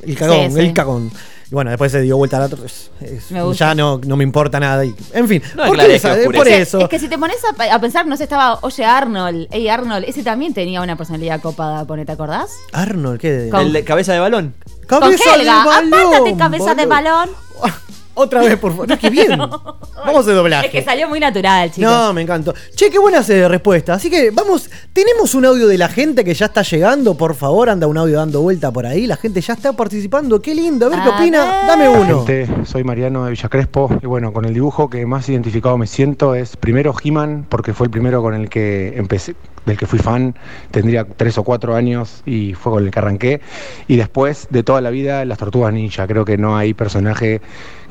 El 0.02 0.14
cagón, 0.16 0.50
Sí, 0.50 0.54
sí. 0.56 0.60
el 0.60 0.72
cagón. 0.74 1.10
Y 1.52 1.54
bueno, 1.54 1.68
después 1.70 1.92
se 1.92 2.00
dio 2.00 2.16
vuelta 2.16 2.38
al 2.38 2.44
otro. 2.44 2.64
es- 2.64 2.90
es- 3.02 3.30
Me 3.30 3.42
gusta. 3.42 3.66
ya 3.66 3.74
no, 3.74 4.00
no 4.06 4.16
me 4.16 4.24
importa 4.24 4.58
nada. 4.58 4.86
y- 4.86 4.94
en 5.12 5.28
fin, 5.28 5.42
No 5.54 5.66
¿por, 5.66 5.78
esa- 5.80 6.16
por 6.24 6.34
Es 6.34 6.42
que- 6.44 6.60
eso. 6.62 6.80
Es 6.80 6.88
que 6.88 6.98
si 6.98 7.08
te 7.08 7.18
pones 7.18 7.36
a, 7.44 7.54
pe- 7.54 7.70
a 7.70 7.78
pensar, 7.78 8.06
no 8.06 8.16
sé, 8.16 8.22
estaba, 8.22 8.58
oye, 8.62 8.82
Arnold, 8.86 9.48
hey 9.50 9.68
Arnold, 9.68 10.06
ese 10.08 10.22
también 10.22 10.54
tenía 10.54 10.80
una 10.80 10.96
personalidad 10.96 11.42
copada, 11.42 11.84
pone, 11.84 12.06
¿te 12.06 12.12
acordás? 12.12 12.52
Arnold, 12.72 13.20
¿qué? 13.20 13.48
Con- 13.50 13.66
El 13.66 13.72
de 13.74 13.84
cabeza 13.84 14.14
de 14.14 14.20
balón. 14.20 14.54
Cabeza 14.86 15.24
Con 15.30 15.40
Helga, 15.40 15.58
de 15.60 15.66
balón, 15.68 15.92
apártate, 15.92 16.36
cabeza 16.38 16.74
de 16.74 16.86
balón. 16.86 17.28
Otra 18.14 18.42
vez, 18.42 18.56
por 18.58 18.72
favor. 18.72 18.88
No, 18.92 18.98
qué 18.98 19.10
bien. 19.10 19.38
Vamos 19.38 20.16
a 20.16 20.18
hacer 20.20 20.34
doblaje. 20.34 20.66
Es 20.66 20.72
que 20.72 20.82
salió 20.82 21.08
muy 21.08 21.20
natural, 21.20 21.70
chicos. 21.70 21.90
No, 21.90 22.12
me 22.12 22.22
encantó. 22.22 22.52
Che, 22.74 22.90
qué 22.90 22.98
buenas 22.98 23.28
eh, 23.30 23.48
respuestas. 23.48 23.96
Así 23.96 24.10
que 24.10 24.30
vamos, 24.30 24.68
tenemos 24.92 25.34
un 25.34 25.44
audio 25.46 25.66
de 25.66 25.78
la 25.78 25.88
gente 25.88 26.24
que 26.24 26.34
ya 26.34 26.46
está 26.46 26.62
llegando. 26.62 27.16
Por 27.16 27.34
favor, 27.34 27.70
anda 27.70 27.86
un 27.86 27.96
audio 27.96 28.18
dando 28.18 28.42
vuelta 28.42 28.70
por 28.70 28.86
ahí. 28.86 29.06
La 29.06 29.16
gente 29.16 29.40
ya 29.40 29.54
está 29.54 29.72
participando. 29.72 30.42
Qué 30.42 30.54
lindo. 30.54 30.86
A 30.86 30.88
ver 30.90 30.98
qué 31.02 31.08
A 31.10 31.16
opina. 31.16 31.44
ver. 31.44 31.66
Dame 31.66 31.88
uno. 31.88 32.26
Gente, 32.26 32.66
soy 32.66 32.84
Mariano 32.84 33.24
de 33.24 33.30
Villa 33.30 33.48
Crespo 33.48 33.88
y 34.02 34.06
bueno, 34.06 34.32
con 34.32 34.44
el 34.44 34.52
dibujo 34.52 34.90
que 34.90 35.06
más 35.06 35.28
identificado 35.28 35.78
me 35.78 35.86
siento 35.86 36.34
es 36.34 36.56
primero 36.56 36.94
He-Man, 37.02 37.46
porque 37.48 37.72
fue 37.72 37.86
el 37.86 37.90
primero 37.90 38.20
con 38.22 38.34
el 38.34 38.48
que 38.50 38.94
empecé, 38.96 39.34
del 39.64 39.78
que 39.78 39.86
fui 39.86 39.98
fan, 40.00 40.34
tendría 40.70 41.04
tres 41.04 41.38
o 41.38 41.44
cuatro 41.44 41.74
años 41.76 42.22
y 42.26 42.54
fue 42.54 42.72
con 42.72 42.84
el 42.84 42.90
que 42.90 42.98
arranqué. 42.98 43.40
Y 43.88 43.96
después 43.96 44.48
de 44.50 44.62
toda 44.64 44.80
la 44.80 44.90
vida 44.90 45.24
las 45.24 45.38
Tortugas 45.38 45.72
Ninja, 45.72 46.06
creo 46.06 46.24
que 46.24 46.36
no 46.36 46.56
hay 46.56 46.74
personaje 46.74 47.40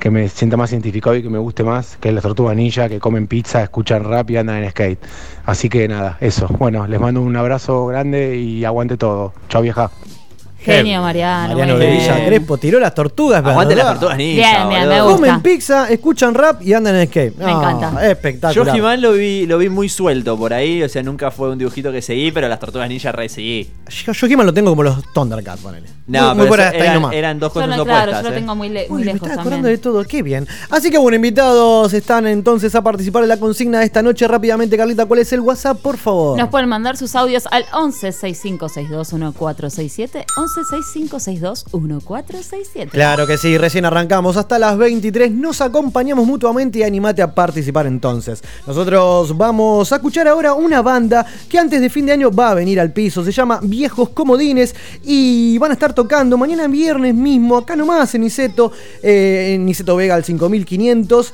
que 0.01 0.10
me 0.10 0.27
sienta 0.29 0.58
más 0.58 0.72
identificado 0.72 1.15
y 1.15 1.22
que 1.22 1.29
me 1.29 1.38
guste 1.38 1.63
más 1.63 1.96
que 1.98 2.12
las 2.12 2.24
Tortugas 2.24 2.55
Ninja, 2.55 2.89
que 2.89 3.00
comen 3.00 3.27
pizza, 3.27 3.62
escuchan 3.62 4.03
rap 4.03 4.31
y 4.31 4.38
andan 4.38 4.63
en 4.63 4.72
skate. 4.72 5.00
Así 5.46 5.70
que 5.70 5.88
nada, 5.88 6.17
eso. 6.22 6.48
Bueno, 6.58 6.88
les 6.88 7.00
mando 7.00 7.22
un 7.22 7.36
abrazo 7.38 7.86
grande 7.86 8.36
y 8.36 8.65
aguante 8.65 8.98
todo. 8.98 9.31
Chao 9.48 9.62
vieja. 9.62 9.91
Genio, 10.63 11.02
Mariano. 11.02 11.50
Mariano 11.56 11.78
de 11.78 11.91
Villa 11.91 12.26
Crespo 12.26 12.58
tiró 12.58 12.80
las 12.80 12.93
tortugas. 12.93 13.43
Aguante 13.43 13.76
las 13.76 13.86
¿verdad? 13.86 13.91
tortugas 14.00 14.17
ninja. 14.17 14.65
Bien, 14.65 14.69
bien, 14.69 14.89
me 14.89 15.02
gusta. 15.02 15.15
Comen 15.15 15.41
pizza, 15.41 15.89
escuchan 15.89 16.34
rap 16.34 16.62
y 16.62 16.74
andan 16.74 16.95
en 16.95 17.08
skate. 17.08 17.36
Me 17.38 17.52
encanta. 17.52 17.91
Yo 17.93 18.00
Espectacular. 18.12 18.78
He-Man 18.78 19.02
lo 19.02 19.13
vi, 19.13 19.45
lo 19.47 19.58
vi 19.58 19.69
muy 19.69 19.89
suelto 19.89 20.38
por 20.38 20.54
ahí, 20.54 20.84
o 20.84 20.89
sea, 20.89 21.02
nunca 21.04 21.32
fue 21.32 21.50
un 21.50 21.58
dibujito 21.58 21.91
que 21.91 22.02
seguí, 22.02 22.32
pero 22.32 22.47
las 22.47 22.60
tortugas 22.60 22.88
ninja 22.89 23.12
re 23.12 23.28
seguí. 23.30 23.69
Yo, 24.06 24.13
yo 24.13 24.28
He-Man 24.28 24.45
lo 24.45 24.54
tengo 24.54 24.69
como 24.71 24.84
los 24.84 25.02
Thundercats, 25.13 25.62
ponele. 25.62 25.88
No, 26.08 26.36
muy, 26.36 26.47
muy 26.47 26.50
pero 26.50 26.63
eso 26.63 26.71
ahí 26.74 26.80
eran, 26.82 26.93
nomás. 26.95 27.13
eran 27.13 27.39
dos 27.39 27.50
Yo 27.50 27.62
cosas 27.62 27.80
opuestas. 27.80 28.04
claro, 28.06 28.12
yo 28.12 28.30
lo 28.30 28.36
eh. 28.36 28.39
tengo 28.39 28.56
muy, 28.56 28.69
le- 28.69 28.89
muy 28.89 28.97
Uy, 29.02 29.06
me 29.06 29.13
lejos 29.13 29.21
estaba 29.28 29.34
acordando 29.41 29.67
también. 29.67 29.76
de 29.78 29.82
todo, 29.82 30.04
qué 30.04 30.21
bien. 30.24 30.47
Así 30.69 30.91
que 30.91 30.97
bueno, 30.97 31.15
invitados 31.15 31.93
están 31.93 32.28
entonces 32.28 32.76
a 32.76 32.82
participar 32.82 33.24
en 33.24 33.30
la 33.30 33.38
consigna 33.38 33.80
de 33.80 33.86
esta 33.86 34.02
noche. 34.04 34.28
Rápidamente, 34.28 34.76
Carlita, 34.78 35.06
¿cuál 35.06 35.19
es 35.21 35.32
el 35.34 35.39
WhatsApp, 35.39 35.78
por 35.82 35.97
favor? 35.97 36.38
Nos 36.38 36.50
pueden 36.50 36.67
mandar 36.69 36.97
sus 36.97 37.15
audios 37.15 37.47
al 37.52 37.65
11 37.74 38.12
6562 38.12 39.13
1467 39.13 40.26
11 40.38 40.50
6562 40.53 41.65
1467 41.73 42.91
Claro 42.91 43.25
que 43.25 43.37
sí, 43.37 43.57
recién 43.57 43.85
arrancamos 43.85 44.37
hasta 44.37 44.59
las 44.59 44.77
23, 44.77 45.31
nos 45.31 45.61
acompañamos 45.61 46.25
mutuamente 46.25 46.79
y 46.79 46.83
animate 46.83 47.21
a 47.21 47.33
participar 47.33 47.87
entonces. 47.87 48.43
Nosotros 48.67 49.37
vamos 49.37 49.91
a 49.91 49.95
escuchar 49.95 50.27
ahora 50.27 50.53
una 50.53 50.81
banda 50.81 51.25
que 51.49 51.57
antes 51.57 51.79
de 51.79 51.89
fin 51.89 52.05
de 52.05 52.13
año 52.13 52.31
va 52.31 52.51
a 52.51 52.55
venir 52.55 52.79
al 52.79 52.91
piso, 52.91 53.23
se 53.23 53.31
llama 53.31 53.59
Viejos 53.63 54.09
Comodines 54.09 54.75
y 55.03 55.57
van 55.57 55.71
a 55.71 55.73
estar 55.73 55.93
tocando 55.93 56.37
mañana 56.37 56.67
viernes 56.67 57.15
mismo, 57.15 57.57
acá 57.57 57.75
nomás 57.75 58.13
en 58.15 58.21
Niceto, 58.21 58.71
eh, 59.01 59.53
en 59.55 59.65
Niceto 59.65 59.95
Vega 59.95 60.15
al 60.15 60.23
5500. 60.23 61.33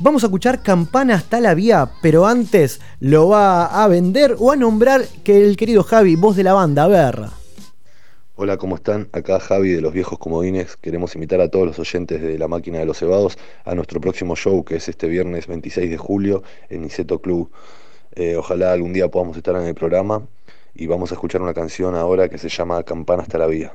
Vamos 0.00 0.22
a 0.22 0.26
escuchar 0.26 0.62
Campana 0.62 1.14
hasta 1.14 1.40
la 1.40 1.54
vía, 1.54 1.90
pero 2.02 2.26
antes 2.26 2.80
lo 3.00 3.28
va 3.28 3.82
a 3.82 3.88
vender 3.88 4.36
o 4.38 4.52
a 4.52 4.56
nombrar 4.56 5.04
que 5.24 5.44
el 5.44 5.56
querido 5.56 5.82
Javi, 5.82 6.14
voz 6.14 6.36
de 6.36 6.44
la 6.44 6.52
banda, 6.52 6.84
a 6.84 6.88
ver. 6.88 7.47
Hola, 8.40 8.56
¿cómo 8.56 8.76
están? 8.76 9.08
Acá 9.10 9.40
Javi 9.40 9.70
de 9.72 9.80
los 9.80 9.92
Viejos 9.92 10.16
Comodines. 10.16 10.76
Queremos 10.76 11.12
invitar 11.16 11.40
a 11.40 11.48
todos 11.48 11.66
los 11.66 11.78
oyentes 11.80 12.22
de 12.22 12.38
La 12.38 12.46
Máquina 12.46 12.78
de 12.78 12.86
los 12.86 12.96
Cebados 12.96 13.36
a 13.64 13.74
nuestro 13.74 14.00
próximo 14.00 14.36
show, 14.36 14.64
que 14.64 14.76
es 14.76 14.88
este 14.88 15.08
viernes 15.08 15.48
26 15.48 15.90
de 15.90 15.96
julio 15.96 16.44
en 16.68 16.82
Niceto 16.82 17.20
Club. 17.20 17.50
Eh, 18.14 18.36
ojalá 18.36 18.72
algún 18.72 18.92
día 18.92 19.08
podamos 19.08 19.36
estar 19.36 19.56
en 19.56 19.66
el 19.66 19.74
programa 19.74 20.28
y 20.72 20.86
vamos 20.86 21.10
a 21.10 21.14
escuchar 21.14 21.42
una 21.42 21.52
canción 21.52 21.96
ahora 21.96 22.28
que 22.28 22.38
se 22.38 22.48
llama 22.48 22.80
Campana 22.84 23.22
hasta 23.22 23.38
la 23.38 23.48
vía. 23.48 23.72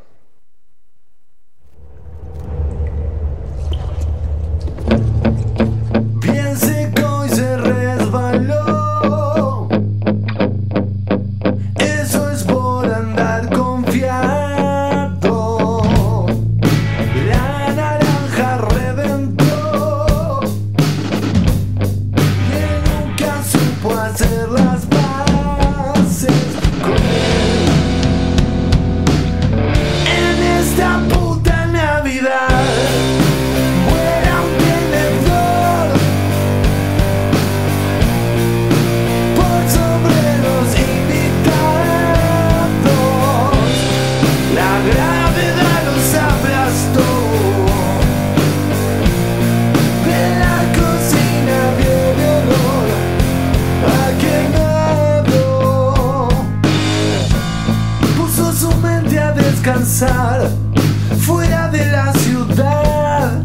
Fuera 61.20 61.70
de 61.70 61.86
la 61.92 62.14
ciudad 62.14 63.44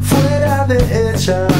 fuera 0.00 0.66
de 0.66 1.14
ella 1.14 1.51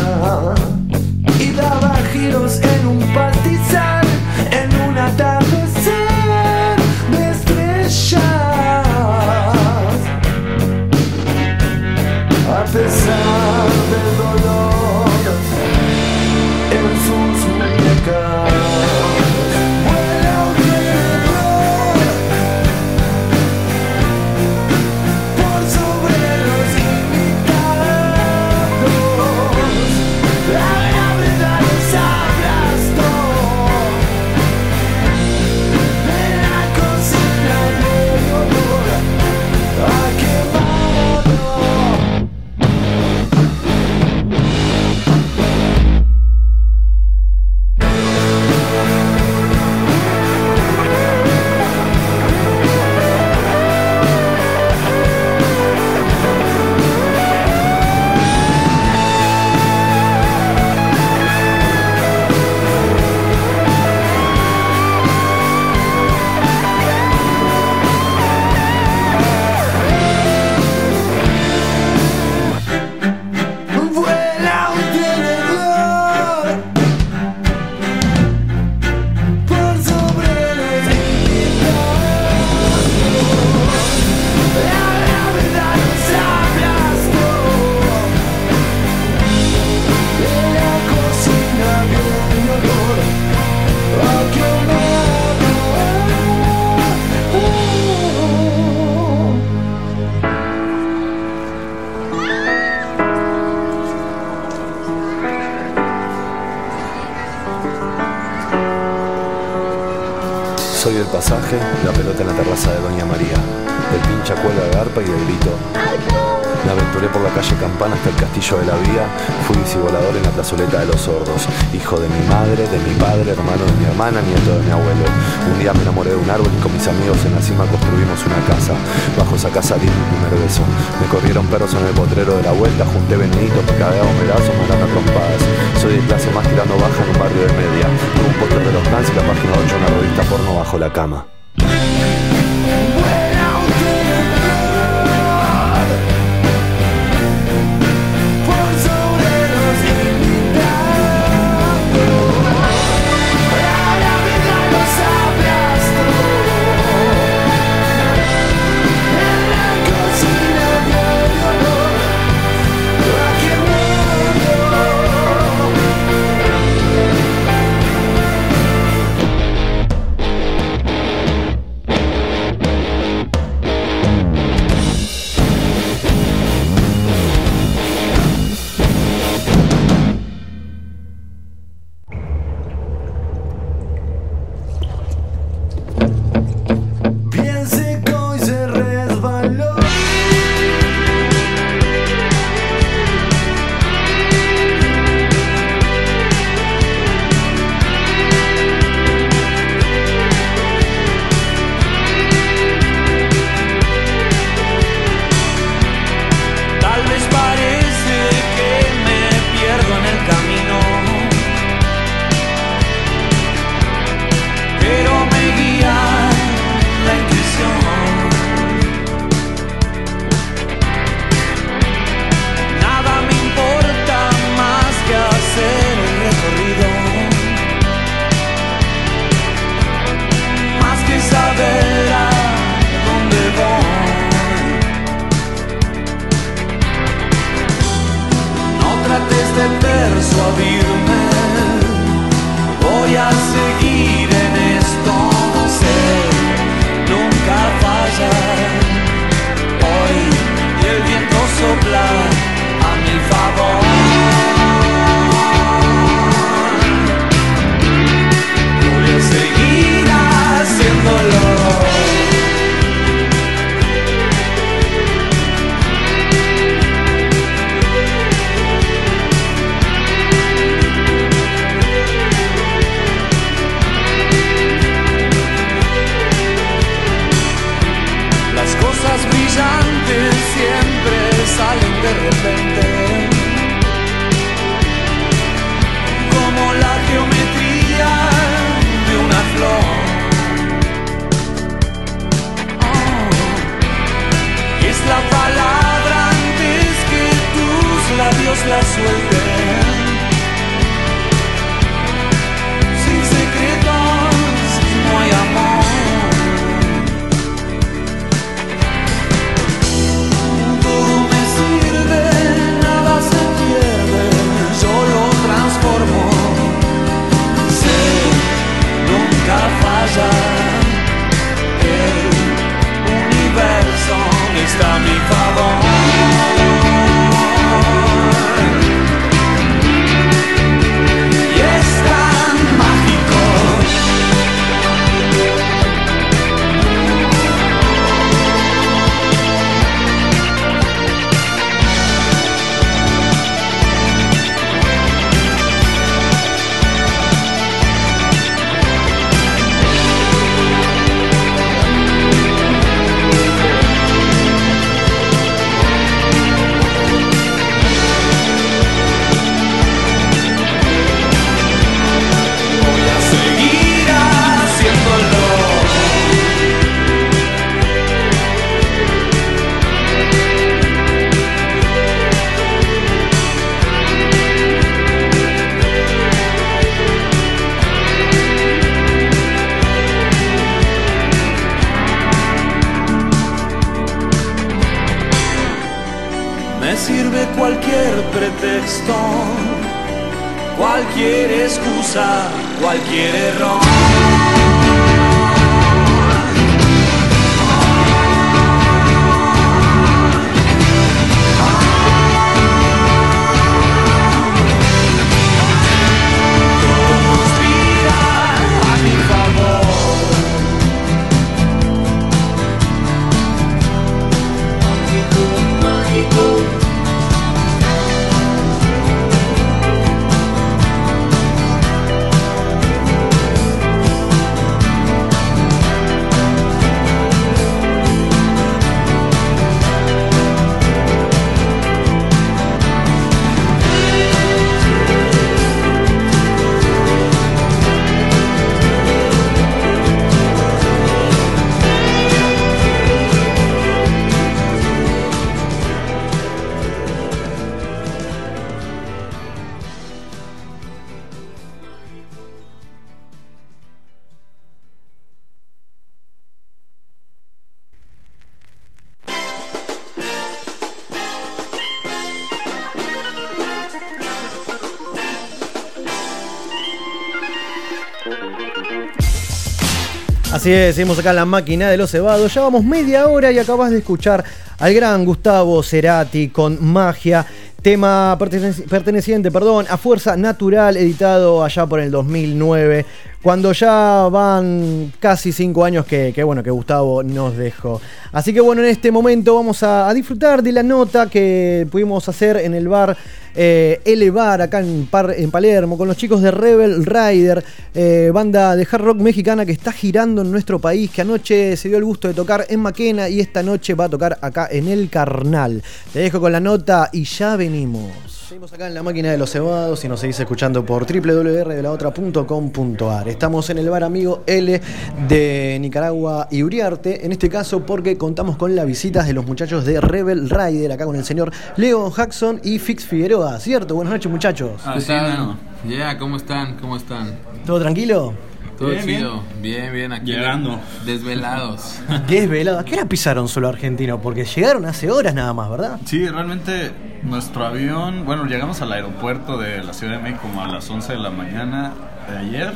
Así 470.52 470.70
es, 470.70 470.94
seguimos 470.96 471.18
acá 471.18 471.30
en 471.30 471.36
la 471.36 471.46
máquina 471.46 471.88
de 471.90 471.96
los 471.96 472.10
cebados. 472.10 472.52
Ya 472.52 472.60
vamos 472.60 472.84
media 472.84 473.26
hora 473.26 473.50
y 473.50 473.58
acabas 473.58 473.90
de 473.90 473.98
escuchar 473.98 474.44
al 474.78 474.92
gran 474.92 475.24
Gustavo 475.24 475.82
Cerati 475.82 476.48
con 476.48 476.84
Magia, 476.84 477.46
tema 477.80 478.36
perteneci- 478.38 478.86
perteneciente 478.86 479.50
perdón, 479.50 479.86
a 479.88 479.96
Fuerza 479.96 480.36
Natural, 480.36 480.94
editado 480.98 481.64
allá 481.64 481.86
por 481.86 482.00
el 482.00 482.10
2009, 482.10 483.06
cuando 483.42 483.72
ya 483.72 484.28
van 484.30 485.12
casi 485.18 485.50
cinco 485.50 485.84
años 485.84 486.06
que, 486.06 486.32
bueno, 486.44 486.62
que 486.62 486.70
Gustavo 486.70 487.24
nos 487.24 487.56
dejó. 487.56 488.00
Así 488.30 488.54
que 488.54 488.60
bueno, 488.60 488.82
en 488.82 488.88
este 488.88 489.10
momento 489.10 489.56
vamos 489.56 489.82
a, 489.82 490.12
disfrutar 490.14 490.62
de 490.62 490.70
la 490.72 490.82
nota 490.82 491.28
que 491.28 491.86
pudimos 491.90 492.28
hacer 492.28 492.58
en 492.58 492.74
el 492.74 492.86
bar 492.86 493.16
eh, 493.54 494.00
Elevar 494.04 494.62
acá 494.62 494.80
en, 494.80 495.06
Par- 495.06 495.34
en 495.36 495.50
Palermo 495.50 495.98
con 495.98 496.06
los 496.06 496.16
chicos 496.16 496.40
de 496.40 496.50
Rebel 496.52 497.04
Rider, 497.04 497.64
eh, 497.94 498.30
banda 498.32 498.76
de 498.76 498.86
hard 498.90 499.02
rock 499.02 499.18
mexicana 499.18 499.66
que 499.66 499.72
está 499.72 499.92
girando 499.92 500.42
en 500.42 500.50
nuestro 500.50 500.78
país, 500.78 501.10
que 501.10 501.22
anoche 501.22 501.76
se 501.76 501.88
dio 501.88 501.98
el 501.98 502.04
gusto 502.04 502.28
de 502.28 502.34
tocar 502.34 502.64
en 502.68 502.80
Maquena 502.80 503.28
y 503.28 503.40
esta 503.40 503.62
noche 503.62 503.94
va 503.94 504.04
a 504.04 504.08
tocar 504.08 504.38
acá 504.40 504.68
en 504.70 504.86
el 504.86 505.10
Carnal. 505.10 505.82
Te 506.12 506.20
dejo 506.20 506.40
con 506.40 506.52
la 506.52 506.60
nota 506.60 507.10
y 507.12 507.24
ya 507.24 507.56
venimos. 507.56 508.41
Seguimos 508.52 508.72
acá 508.74 508.86
en 508.86 508.92
la 508.92 509.02
máquina 509.02 509.30
de 509.30 509.38
los 509.38 509.48
cebados 509.48 510.04
y 510.04 510.08
nos 510.08 510.20
seguís 510.20 510.38
escuchando 510.38 510.84
por 510.84 511.06
www.delaotra.com.ar. 511.06 513.26
Estamos 513.26 513.70
en 513.70 513.78
el 513.78 513.88
bar 513.88 514.04
amigo 514.04 514.42
L 514.46 514.78
de 515.26 515.78
Nicaragua 515.80 516.48
y 516.50 516.62
Uriarte, 516.62 517.24
en 517.24 517.32
este 517.32 517.48
caso 517.48 517.86
porque 517.86 518.18
contamos 518.18 518.58
con 518.58 518.76
las 518.76 518.84
visitas 518.84 519.26
de 519.26 519.32
los 519.32 519.46
muchachos 519.46 519.86
de 519.86 520.02
Rebel 520.02 520.50
Rider, 520.50 520.92
acá 520.92 521.06
con 521.06 521.16
el 521.16 521.24
señor 521.24 521.50
Leo 521.78 522.14
Jackson 522.14 522.60
y 522.62 522.78
Fix 522.78 523.06
Figueroa, 523.06 523.58
¿cierto? 523.58 523.94
Buenas 523.94 524.12
noches 524.12 524.30
muchachos. 524.30 524.82
¿Qué 524.98 525.00
tal? 525.00 525.56
Ya, 525.88 526.18
¿cómo 526.18 526.36
están? 526.36 526.76
¿Cómo 526.76 526.98
están? 526.98 527.34
¿Todo 527.64 527.80
tranquilo? 527.80 528.34
Todo 528.78 528.88
Bien, 528.90 529.04
chido. 529.06 529.42
Bien, 529.60 529.92
bien, 529.92 530.12
aquí. 530.12 530.32
Llegando. 530.32 530.80
Desvelados. 531.04 532.00
Desvelado. 532.28 532.78
¿A 532.78 532.84
qué 532.84 532.94
hora 532.94 533.04
pisaron 533.06 533.48
solo 533.48 533.68
argentino? 533.68 534.20
Porque 534.20 534.44
llegaron 534.44 534.84
hace 534.86 535.10
horas 535.10 535.34
nada 535.34 535.52
más, 535.52 535.70
¿verdad? 535.70 535.98
Sí, 536.04 536.26
realmente 536.28 536.90
nuestro 537.22 537.64
avión, 537.66 538.24
bueno, 538.24 538.44
llegamos 538.46 538.80
al 538.82 538.92
aeropuerto 538.92 539.58
de 539.58 539.84
la 539.84 539.92
Ciudad 539.92 540.16
de 540.16 540.22
México 540.22 540.40
como 540.42 540.62
a 540.62 540.68
las 540.68 540.88
11 540.90 541.12
de 541.12 541.18
la 541.18 541.30
mañana 541.30 541.92
de 542.28 542.38
ayer. 542.38 542.72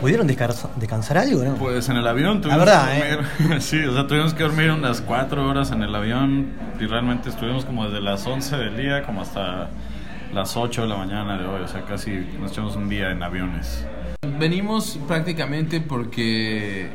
¿Pudieron 0.00 0.26
descansa- 0.26 0.70
descansar 0.76 1.18
algo, 1.18 1.42
no? 1.44 1.54
Pues 1.56 1.88
en 1.90 1.96
el 1.96 2.06
avión 2.06 2.36
La 2.36 2.40
tuvimos 2.42 2.58
verdad, 2.64 2.88
que 2.92 3.10
dormir, 3.44 3.60
sí, 3.62 3.84
o 3.84 3.92
sea, 3.92 4.06
tuvimos 4.06 4.32
que 4.34 4.42
dormir 4.42 4.70
unas 4.70 5.00
4 5.02 5.46
horas 5.48 5.70
en 5.72 5.82
el 5.82 5.94
avión 5.94 6.46
y 6.80 6.86
realmente 6.86 7.28
estuvimos 7.28 7.64
como 7.66 7.84
desde 7.86 8.00
las 8.00 8.26
11 8.26 8.56
del 8.56 8.76
día 8.78 9.02
como 9.04 9.20
hasta 9.22 9.68
las 10.32 10.56
8 10.56 10.82
de 10.82 10.88
la 10.88 10.96
mañana 10.96 11.36
de 11.38 11.46
hoy, 11.46 11.62
o 11.62 11.68
sea, 11.68 11.82
casi 11.84 12.12
nos 12.40 12.52
echamos 12.52 12.76
un 12.76 12.88
día 12.88 13.10
en 13.10 13.22
aviones. 13.22 13.84
Venimos 14.22 14.98
prácticamente 15.08 15.80
porque 15.80 16.88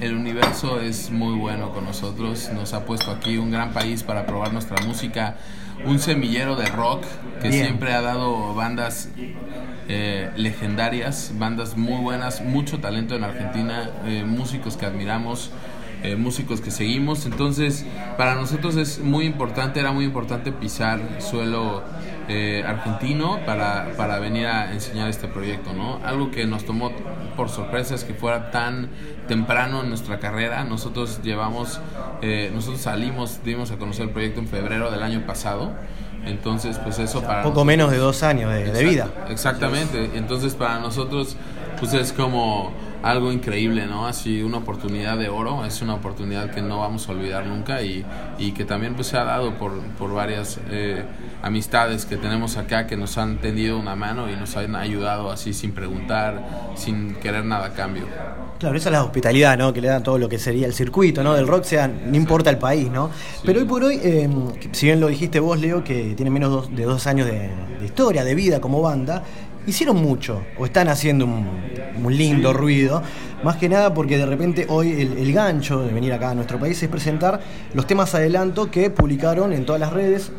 el 0.00 0.14
universo 0.14 0.80
es 0.80 1.10
muy 1.10 1.34
bueno 1.34 1.72
con 1.72 1.84
nosotros. 1.84 2.50
Nos 2.54 2.74
ha 2.74 2.84
puesto 2.84 3.10
aquí 3.10 3.38
un 3.38 3.50
gran 3.50 3.72
país 3.72 4.04
para 4.04 4.24
probar 4.24 4.52
nuestra 4.52 4.80
música. 4.86 5.36
Un 5.84 5.98
semillero 5.98 6.54
de 6.54 6.66
rock 6.66 7.02
que 7.42 7.48
Bien. 7.48 7.64
siempre 7.64 7.92
ha 7.92 8.02
dado 8.02 8.54
bandas 8.54 9.08
eh, 9.88 10.30
legendarias, 10.36 11.32
bandas 11.38 11.76
muy 11.76 12.00
buenas, 12.00 12.40
mucho 12.40 12.78
talento 12.78 13.16
en 13.16 13.24
Argentina, 13.24 13.90
eh, 14.04 14.24
músicos 14.24 14.76
que 14.76 14.86
admiramos. 14.86 15.50
eh, 16.02 16.14
músicos 16.14 16.60
que 16.60 16.70
seguimos 16.70 17.24
entonces 17.24 17.86
para 18.18 18.34
nosotros 18.34 18.76
es 18.76 18.98
muy 19.00 19.24
importante 19.24 19.80
era 19.80 19.92
muy 19.92 20.04
importante 20.04 20.52
pisar 20.52 21.00
suelo 21.20 21.82
eh, 22.28 22.64
argentino 22.66 23.40
para, 23.46 23.92
para 23.96 24.18
venir 24.18 24.46
a 24.46 24.72
enseñar 24.72 25.08
este 25.08 25.28
proyecto, 25.28 25.72
¿no? 25.72 26.00
Algo 26.04 26.30
que 26.30 26.46
nos 26.46 26.64
tomó 26.64 26.90
por 27.36 27.48
sorpresa 27.48 27.94
es 27.94 28.04
que 28.04 28.14
fuera 28.14 28.50
tan 28.50 28.88
temprano 29.28 29.82
en 29.82 29.88
nuestra 29.88 30.18
carrera. 30.18 30.64
Nosotros 30.64 31.20
llevamos, 31.22 31.80
eh, 32.22 32.50
nosotros 32.52 32.80
salimos, 32.80 33.42
dimos 33.44 33.70
a 33.70 33.76
conocer 33.76 34.06
el 34.06 34.10
proyecto 34.10 34.40
en 34.40 34.48
febrero 34.48 34.90
del 34.90 35.02
año 35.02 35.24
pasado. 35.26 35.72
Entonces, 36.24 36.78
pues 36.78 36.98
eso 36.98 37.22
para 37.22 37.44
Poco 37.44 37.64
menos 37.64 37.90
de 37.92 37.98
dos 37.98 38.24
años 38.24 38.52
de, 38.52 38.84
vida. 38.84 39.08
Exactamente. 39.28 40.10
Entonces 40.14 40.54
para 40.54 40.80
nosotros 40.80 41.36
pues 41.78 41.92
es 41.92 42.12
como 42.12 42.72
algo 43.02 43.30
increíble, 43.30 43.86
¿no? 43.86 44.06
Así 44.06 44.42
una 44.42 44.58
oportunidad 44.58 45.16
de 45.18 45.28
oro, 45.28 45.64
es 45.64 45.82
una 45.82 45.94
oportunidad 45.94 46.50
que 46.50 46.62
no 46.62 46.80
vamos 46.80 47.08
a 47.08 47.12
olvidar 47.12 47.46
nunca 47.46 47.82
y, 47.82 48.04
y 48.38 48.52
que 48.52 48.64
también 48.64 48.94
pues 48.94 49.08
se 49.08 49.16
ha 49.16 49.24
dado 49.24 49.54
por, 49.54 49.80
por 49.98 50.12
varias 50.12 50.58
eh, 50.70 51.04
amistades 51.42 52.06
que 52.06 52.16
tenemos 52.16 52.56
acá 52.56 52.86
que 52.86 52.96
nos 52.96 53.18
han 53.18 53.38
tendido 53.38 53.78
una 53.78 53.94
mano 53.96 54.30
y 54.30 54.36
nos 54.36 54.56
han 54.56 54.74
ayudado 54.74 55.30
así 55.30 55.52
sin 55.52 55.72
preguntar, 55.72 56.72
sin 56.74 57.14
querer 57.16 57.44
nada 57.44 57.66
a 57.66 57.72
cambio. 57.72 58.04
Claro, 58.58 58.76
esa 58.76 58.88
es 58.88 58.92
la 58.92 59.04
hospitalidad, 59.04 59.58
¿no? 59.58 59.72
Que 59.72 59.80
le 59.80 59.88
da 59.88 60.02
todo 60.02 60.18
lo 60.18 60.28
que 60.28 60.38
sería 60.38 60.66
el 60.66 60.72
circuito, 60.72 61.22
¿no? 61.22 61.34
Del 61.34 61.46
rock, 61.46 61.64
sea, 61.64 61.88
no 61.88 62.16
importa 62.16 62.48
el 62.48 62.58
país, 62.58 62.90
¿no? 62.90 63.10
Pero 63.44 63.60
hoy 63.60 63.66
por 63.66 63.84
hoy, 63.84 64.00
eh, 64.02 64.28
que 64.60 64.70
si 64.72 64.86
bien 64.86 64.98
lo 64.98 65.08
dijiste 65.08 65.40
vos, 65.40 65.60
Leo, 65.60 65.84
que 65.84 66.14
tiene 66.14 66.30
menos 66.30 66.74
de 66.74 66.84
dos 66.84 67.06
años 67.06 67.26
de, 67.26 67.50
de 67.78 67.84
historia, 67.84 68.24
de 68.24 68.34
vida 68.34 68.60
como 68.60 68.80
banda, 68.80 69.22
hicieron 69.66 69.96
mucho, 69.96 70.42
o 70.56 70.64
están 70.64 70.88
haciendo 70.88 71.26
un, 71.26 71.48
un 72.02 72.16
lindo 72.16 72.52
ruido, 72.52 73.02
más 73.42 73.56
que 73.56 73.68
nada 73.68 73.92
porque 73.92 74.16
de 74.16 74.24
repente 74.24 74.66
hoy 74.68 74.92
el, 74.92 75.18
el 75.18 75.32
gancho 75.32 75.82
de 75.82 75.92
venir 75.92 76.12
acá 76.12 76.30
a 76.30 76.34
nuestro 76.34 76.58
país 76.58 76.82
es 76.82 76.88
presentar 76.88 77.40
los 77.74 77.86
temas 77.86 78.14
adelanto 78.14 78.70
que 78.70 78.90
publicaron 78.90 79.52
en 79.52 79.66
todas 79.66 79.80
las 79.80 79.92
redes, 79.92 80.30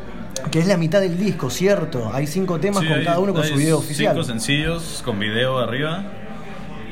que 0.52 0.60
es 0.60 0.68
la 0.68 0.78
mitad 0.78 1.02
del 1.02 1.18
disco, 1.18 1.50
¿cierto? 1.50 2.12
Hay 2.14 2.28
cinco 2.28 2.60
temas 2.60 2.82
Sí, 2.84 2.88
con 2.90 3.00
hay- 3.00 3.06
cada 3.06 3.20
uno 3.20 3.34
con 3.34 3.44
su 3.44 3.56
video 3.56 3.78
oficial. 3.80 4.14
Cinco 4.14 4.24
sencillos 4.26 5.02
con 5.04 5.20
video 5.20 5.60
arriba 5.60 6.04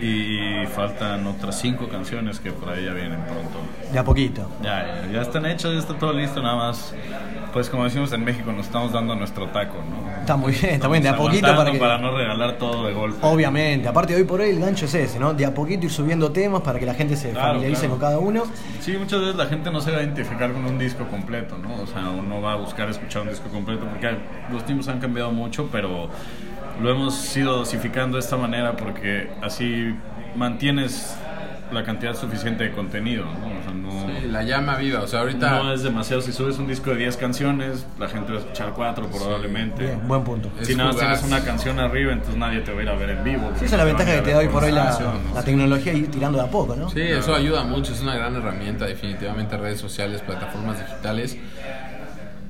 y 0.01 0.65
faltan 0.67 1.25
otras 1.25 1.59
cinco 1.59 1.87
canciones 1.87 2.39
que 2.39 2.51
por 2.51 2.69
ahí 2.69 2.85
ya 2.85 2.93
vienen 2.93 3.19
pronto. 3.21 3.59
De 3.91 3.97
a 3.99 4.03
poquito. 4.03 4.49
Ya, 4.61 5.01
ya, 5.05 5.11
ya 5.13 5.21
están 5.21 5.45
hechos, 5.45 5.73
ya 5.73 5.79
está 5.79 5.97
todo 5.97 6.13
listo, 6.13 6.41
nada 6.41 6.55
más. 6.55 6.93
Pues 7.53 7.69
como 7.69 7.85
decimos 7.85 8.11
en 8.11 8.25
México, 8.25 8.51
nos 8.51 8.65
estamos 8.65 8.91
dando 8.91 9.15
nuestro 9.15 9.47
taco, 9.47 9.77
¿no? 9.77 10.19
Está 10.19 10.35
muy 10.35 10.51
bien, 10.51 10.73
está 10.73 10.89
muy 10.89 10.99
bien, 10.99 11.03
de 11.03 11.09
a 11.09 11.17
poquito 11.17 11.55
para 11.55 11.71
que... 11.71 11.77
para 11.77 11.97
no 11.97 12.11
regalar 12.17 12.57
todo 12.57 12.85
de 12.85 12.93
golpe. 12.93 13.17
Obviamente, 13.21 13.87
aparte 13.87 14.13
hoy 14.13 14.25
por 14.25 14.41
hoy 14.41 14.49
el 14.49 14.59
gancho 14.59 14.85
es 14.85 14.93
ese, 14.95 15.19
¿no? 15.19 15.33
De 15.33 15.45
a 15.45 15.53
poquito 15.53 15.85
ir 15.85 15.91
subiendo 15.91 16.31
temas 16.31 16.61
para 16.61 16.77
que 16.79 16.85
la 16.85 16.93
gente 16.93 17.15
se 17.15 17.29
Claro, 17.31 17.47
familiarice 17.47 17.81
claro. 17.87 17.93
con 17.93 17.99
cada 18.01 18.19
uno. 18.19 18.43
Sí, 18.81 18.97
muchas 18.97 19.21
veces 19.21 19.35
la 19.35 19.45
gente 19.45 19.71
no 19.71 19.79
se 19.79 19.91
va 19.91 19.99
a 19.99 20.01
identificar 20.03 20.51
con 20.51 20.65
un 20.65 20.77
disco 20.77 21.05
completo, 21.07 21.57
¿no? 21.57 21.81
O 21.81 21.87
sea, 21.87 22.09
uno 22.09 22.41
va 22.41 22.53
a 22.53 22.55
buscar 22.57 22.89
escuchar 22.89 23.21
un 23.21 23.29
disco 23.29 23.47
completo 23.47 23.85
porque 23.89 24.17
los 24.51 24.65
tiempos 24.65 24.89
han 24.89 24.99
cambiado 24.99 25.31
mucho, 25.31 25.69
pero 25.71 26.09
lo 26.81 26.89
hemos 26.89 27.35
ido 27.37 27.57
dosificando 27.57 28.17
de 28.17 28.21
esta 28.23 28.37
manera 28.37 28.75
porque 28.75 29.29
así 29.41 29.95
mantienes 30.35 31.15
la 31.71 31.83
cantidad 31.83 32.15
suficiente 32.15 32.63
de 32.63 32.71
contenido, 32.71 33.25
¿no? 33.25 33.47
O 33.59 33.63
sea, 33.63 33.73
no, 33.73 33.91
Sí, 34.05 34.27
la 34.27 34.43
llama 34.43 34.77
viva, 34.77 35.01
o 35.01 35.07
sea, 35.07 35.21
ahorita 35.21 35.63
no 35.63 35.73
es 35.73 35.81
demasiado. 35.81 36.21
Si 36.21 36.31
subes 36.31 36.59
un 36.59 36.67
disco 36.67 36.91
de 36.91 36.97
10 36.97 37.17
canciones, 37.17 37.87
la 37.97 38.07
gente 38.07 38.31
va 38.31 38.37
a 38.37 38.41
escuchar 38.41 38.73
4 38.75 39.07
probablemente. 39.07 39.83
Bien, 39.83 40.07
buen 40.07 40.23
punto. 40.23 40.51
Es 40.59 40.67
Si 40.67 40.75
nada 40.75 40.89
más 40.91 40.99
tienes 40.99 41.23
una 41.23 41.43
canción 41.43 41.79
arriba, 41.79 42.13
entonces 42.13 42.37
nadie 42.37 42.59
te 42.59 42.71
va 42.71 42.79
a 42.79 42.83
ir 42.83 42.89
a 42.89 42.95
ver 42.95 43.09
en 43.09 43.23
vivo. 43.23 43.51
Sí, 43.57 43.65
esa 43.65 43.75
es 43.75 43.79
la 43.79 43.83
ventaja 43.85 44.15
que 44.15 44.21
te 44.21 44.31
da 44.31 44.39
hoy 44.39 44.47
por 44.47 44.63
hoy 44.63 44.71
la, 44.71 44.97
¿no? 44.99 45.33
la 45.33 45.43
tecnología 45.43 45.93
y 45.93 45.97
ir 45.97 46.11
tirando 46.11 46.37
de 46.37 46.45
a 46.45 46.47
poco, 46.51 46.75
¿no? 46.75 46.89
Sí, 46.89 47.01
eso 47.01 47.33
ayuda 47.33 47.63
mucho, 47.63 47.93
es 47.93 48.01
una 48.01 48.15
gran 48.15 48.35
herramienta 48.35 48.85
definitivamente 48.85 49.57
redes 49.57 49.79
sociales, 49.79 50.21
plataformas 50.21 50.79
digitales, 50.79 51.37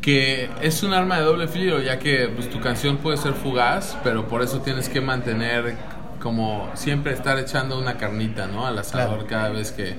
que 0.06 0.52
es 0.62 0.84
un 0.84 0.94
arma 0.94 1.18
de 1.18 1.24
doble 1.26 1.48
filo, 1.48 1.82
ya 1.82 1.98
que 1.98 2.30
pues, 2.36 2.48
tu 2.52 2.60
canción 2.62 2.98
puede 2.98 3.18
ser 3.18 3.34
fugaz, 3.34 3.98
pero 4.04 4.28
por 4.28 4.44
eso 4.44 4.60
tienes 4.62 4.88
que 4.88 5.02
mantener 5.02 5.76
como 6.22 6.70
siempre 6.76 7.12
estar 7.12 7.39
echando 7.39 7.80
una 7.80 7.98
carnita, 7.98 8.46
¿no? 8.46 8.68
Al 8.68 8.78
asador 8.78 9.26
Claro. 9.26 9.28
cada 9.28 9.50
vez 9.50 9.72
que, 9.72 9.96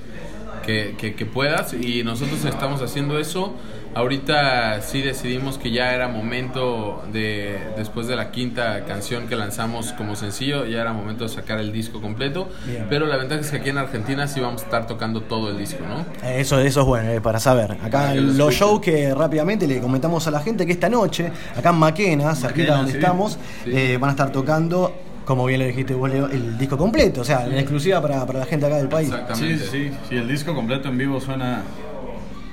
que, 0.65 0.95
que- 0.97 1.13
que 1.15 1.25
puedas 1.25 1.73
y 1.73 2.03
nosotros 2.05 2.45
estamos 2.45 2.81
haciendo 2.81 3.19
eso. 3.19 3.53
Ahorita 3.95 4.81
sí 4.81 5.01
decidimos 5.01 5.57
que 5.57 5.71
ya 5.71 5.93
era 5.93 6.07
momento 6.07 7.03
de, 7.11 7.57
después 7.77 8.07
de 8.07 8.15
la 8.15 8.31
quinta 8.31 8.85
canción 8.85 9.27
que 9.27 9.35
lanzamos 9.35 9.91
como 9.93 10.15
sencillo, 10.15 10.65
ya 10.65 10.81
era 10.81 10.93
momento 10.93 11.23
de 11.23 11.29
sacar 11.29 11.59
el 11.59 11.71
disco 11.71 11.99
completo. 12.01 12.47
Bien. 12.65 12.85
Pero 12.89 13.05
la 13.07 13.17
ventaja 13.17 13.41
es 13.41 13.49
que 13.49 13.57
aquí 13.57 13.69
en 13.69 13.77
Argentina 13.79 14.27
sí 14.27 14.39
vamos 14.39 14.61
a 14.61 14.65
estar 14.65 14.87
tocando 14.87 15.21
todo 15.21 15.49
el 15.49 15.57
disco, 15.57 15.83
¿no? 15.87 16.05
Eso, 16.27 16.59
eso 16.59 16.81
es 16.81 16.85
bueno, 16.87 17.09
eh, 17.11 17.21
para 17.21 17.39
saber. 17.39 17.71
Acá 17.73 17.89
Para 17.89 18.13
que 18.13 18.21
lo 18.21 18.33
los 18.33 18.53
shows 18.53 18.81
que 18.81 19.13
rápidamente 19.13 19.67
le 19.67 19.79
comentamos 19.81 20.27
a 20.27 20.31
la 20.31 20.39
gente 20.41 20.65
que 20.65 20.71
esta 20.73 20.89
noche, 20.89 21.31
acá 21.55 21.69
en 21.69 21.75
Maquena, 21.77 22.35
cerquita 22.35 22.75
donde 22.77 22.91
sí. 22.91 22.97
estamos, 22.97 23.33
Sí. 23.63 23.71
eh, 23.73 23.97
van 23.99 24.09
a 24.09 24.11
estar 24.11 24.31
tocando, 24.31 24.93
como 25.25 25.45
bien 25.45 25.59
lo 25.61 25.65
dijiste 25.65 25.93
vos, 25.93 26.09
Leo, 26.09 26.27
el 26.27 26.57
disco 26.57 26.77
completo, 26.77 27.21
o 27.21 27.25
sea, 27.25 27.45
en 27.45 27.57
exclusiva 27.57 28.01
para, 28.01 28.25
para 28.25 28.39
la 28.39 28.45
gente 28.45 28.65
acá 28.65 28.75
del 28.77 28.87
país. 28.89 29.09
Sí, 29.09 29.15
Exactamente. 29.15 29.65
sí, 29.65 29.91
sí. 30.09 30.15
El 30.15 30.27
disco 30.27 30.53
completo 30.53 30.87
en 30.89 30.97
vivo 30.97 31.19
suena 31.19 31.63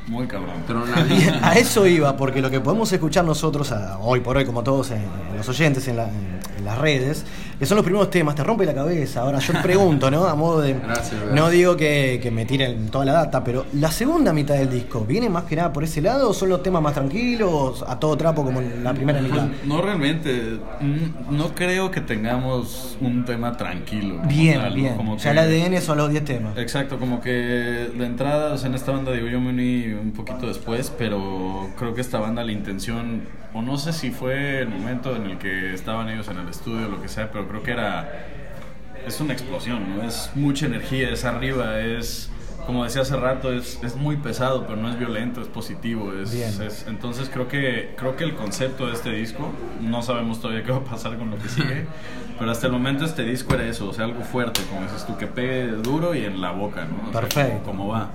Muy 0.07 0.27
cabrón. 0.27 0.53
A 1.43 1.55
eso 1.55 1.87
iba, 1.87 2.17
porque 2.17 2.43
lo 2.43 2.51
que 2.51 2.61
podemos 2.61 2.93
escuchar 2.93 3.25
nosotros 3.25 3.73
a- 3.73 3.99
hoy 3.99 4.21
por 4.21 4.37
hoy, 4.37 4.45
como 4.45 4.63
todos 4.63 4.91
en, 4.91 4.99
en 5.31 5.37
los 5.37 5.49
oyentes 5.49 5.89
en, 5.89 5.97
la- 5.97 6.09
en- 6.09 6.41
en 6.59 6.65
las 6.65 6.77
redes, 6.79 7.25
que 7.59 7.67
son 7.67 7.77
los 7.77 7.85
primeros 7.85 8.11
temas, 8.11 8.35
te 8.35 8.43
rompe 8.45 8.65
la 8.67 8.75
cabeza. 8.75 9.21
Ahora 9.23 9.39
yo 9.39 9.53
pregunto, 9.63 10.11
¿no? 10.11 10.25
A 10.27 10.35
modo 10.35 10.61
de. 10.61 10.75
Gracias, 10.85 11.15
no 11.33 11.49
digo 11.51 11.77
que, 11.77 12.19
que 12.23 12.31
me 12.31 12.45
tiren 12.45 12.89
toda 12.89 13.05
la 13.05 13.13
data, 13.13 13.43
pero 13.45 13.65
la 13.75 13.91
segunda 13.91 14.33
mitad 14.33 14.55
del 14.55 14.71
disco, 14.71 15.05
¿viene 15.07 15.29
más 15.29 15.45
que 15.45 15.57
nada 15.57 15.73
por 15.73 15.85
ese 15.85 16.01
lado 16.01 16.31
o 16.31 16.35
son 16.35 16.49
los 16.49 16.63
temas 16.63 16.83
más 16.83 16.95
tranquilos, 16.95 17.85
a 17.87 17.99
todo 17.99 18.17
trapo 18.17 18.45
como 18.45 18.61
en 18.61 18.83
la 18.85 18.93
primera 18.93 19.21
mitad? 19.21 19.47
Pues, 19.49 19.67
no 19.67 19.81
realmente, 19.81 20.59
mm, 20.81 21.37
no 21.37 21.55
creo 21.55 21.91
que 21.91 22.01
tengamos 22.01 22.97
un 23.01 23.25
tema 23.25 23.57
tranquilo. 23.57 24.21
Bien, 24.27 24.61
bien. 24.75 24.97
como 24.97 25.17
ya 25.17 25.25
que- 25.25 25.31
el 25.31 25.39
ADN 25.39 25.81
son 25.81 25.99
los 25.99 26.11
10 26.11 26.25
temas. 26.25 26.57
Exacto, 26.59 26.99
como 26.99 27.21
que 27.21 27.31
de 27.31 28.07
entrada, 28.07 28.53
o 28.55 28.59
sea, 28.59 28.69
en 28.69 28.75
esta 28.75 28.93
banda, 28.93 29.13
digo, 29.13 29.29
yo 29.29 29.41
me 29.41 29.51
uní 29.51 29.93
un 29.95 30.13
poquito 30.13 30.47
después, 30.47 30.93
pero 30.97 31.69
creo 31.79 31.95
que 31.95 32.01
esta 32.01 32.19
banda, 32.19 32.43
la 32.45 32.53
intención, 32.53 33.23
o 33.55 33.63
no 33.63 33.79
sé 33.79 33.93
si 33.93 34.11
fue 34.11 34.61
el 34.61 34.69
momento 34.69 35.15
en 35.15 35.27
el 35.27 35.39
que 35.39 35.73
estaban 35.73 36.09
ellos 36.09 36.29
en 36.29 36.39
el 36.39 36.49
estudio 36.49 36.89
o 36.89 36.91
lo 36.91 37.01
que 37.01 37.09
sea, 37.09 37.31
pero 37.31 37.47
creo 37.49 37.63
que 37.63 37.71
era, 37.71 38.27
es 39.07 39.21
una 39.21 39.33
explosión, 39.33 39.97
¿no? 39.97 40.03
Es 40.03 40.33
mucha 40.35 40.67
energía, 40.67 41.11
es 41.11 41.25
arriba, 41.25 41.79
es, 41.81 42.31
como 42.67 42.83
decía 42.83 43.03
hace 43.03 43.15
rato, 43.17 43.53
es, 43.53 43.79
es 43.85 43.95
muy 43.95 44.17
pesado, 44.17 44.67
pero 44.67 44.77
no 44.77 44.91
es 44.91 44.99
violento, 44.99 45.41
es 45.41 45.47
positivo, 45.47 46.13
es, 46.15 46.35
entonces 46.89 47.31
creo 47.33 47.47
que, 47.47 47.95
creo 47.97 48.17
que 48.17 48.25
el 48.25 48.35
concepto 48.35 48.89
de 48.89 48.95
este 48.95 49.11
disco, 49.11 49.53
no 49.81 50.03
sabemos 50.03 50.41
todavía 50.41 50.65
qué 50.65 50.73
va 50.73 50.79
a 50.79 50.85
pasar 50.85 51.17
con 51.17 51.31
lo 51.31 51.39
que 51.39 51.49
sigue, 51.49 51.87
pero 52.39 52.51
hasta 52.51 52.67
el 52.67 52.73
momento 52.73 53.05
este 53.05 53.23
disco 53.23 53.55
era 53.55 53.69
eso, 53.69 53.89
o 53.89 53.93
sea, 53.93 54.07
algo 54.07 54.25
fuerte, 54.25 54.63
como 54.69 54.83
dices 54.83 55.07
tú, 55.07 55.17
que 55.17 55.29
pegue 55.29 55.69
duro 55.69 56.13
y 56.17 56.25
en 56.25 56.41
la 56.41 56.51
boca, 56.51 56.87
¿no? 56.87 57.09
O 57.09 57.13
sea, 57.13 57.21
Perfecto. 57.21 57.63
como, 57.67 57.85
como 57.85 57.93
va. 57.93 58.11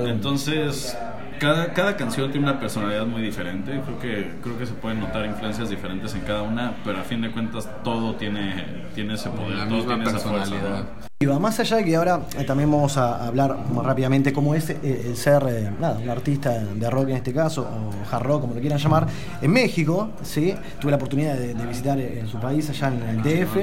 De 0.00 0.04
una. 0.04 0.12
Entonces, 0.12 0.94
cada, 1.42 1.72
cada 1.72 1.96
canción 1.96 2.30
tiene 2.30 2.48
una 2.48 2.60
personalidad 2.60 3.04
muy 3.04 3.20
diferente. 3.20 3.80
Creo 3.84 3.98
que, 3.98 4.30
creo 4.40 4.56
que 4.56 4.64
se 4.64 4.74
pueden 4.74 5.00
notar 5.00 5.26
influencias 5.26 5.68
diferentes 5.68 6.14
en 6.14 6.20
cada 6.20 6.42
una, 6.42 6.76
pero 6.84 7.00
a 7.00 7.02
fin 7.02 7.20
de 7.20 7.32
cuentas 7.32 7.68
todo 7.82 8.14
tiene, 8.14 8.64
tiene 8.94 9.14
ese 9.14 9.28
poder, 9.30 9.58
La 9.58 9.66
todo 9.66 9.78
misma 9.78 9.94
tiene 9.96 10.10
esa 10.10 10.18
fuerza, 10.20 10.50
personalidad. 10.50 10.84
¿no? 10.84 11.12
Y 11.20 11.26
va 11.26 11.40
más 11.40 11.58
allá 11.58 11.78
de 11.78 11.84
que 11.84 11.96
ahora 11.96 12.20
eh, 12.38 12.44
también 12.44 12.70
vamos 12.70 12.96
a 12.96 13.26
hablar 13.26 13.56
más 13.72 13.84
rápidamente 13.84 14.32
cómo 14.32 14.54
es 14.54 14.70
eh, 14.70 14.78
el 14.82 15.16
ser 15.16 15.42
eh, 15.48 15.70
nada, 15.80 15.98
un 15.98 16.10
artista 16.10 16.50
de 16.50 16.90
rock 16.90 17.08
en 17.08 17.16
este 17.16 17.32
caso, 17.32 17.62
o 17.62 18.14
hard 18.14 18.22
rock, 18.22 18.40
como 18.42 18.54
lo 18.54 18.60
quieran 18.60 18.78
llamar, 18.78 19.08
en 19.40 19.52
México, 19.52 20.10
¿sí? 20.22 20.54
tuve 20.80 20.92
la 20.92 20.96
oportunidad 20.96 21.34
de, 21.34 21.54
de 21.54 21.66
visitar 21.66 21.98
en 21.98 22.28
su 22.28 22.38
país, 22.38 22.70
allá 22.70 22.88
en 22.88 23.02
el 23.02 23.22
DF, 23.22 23.56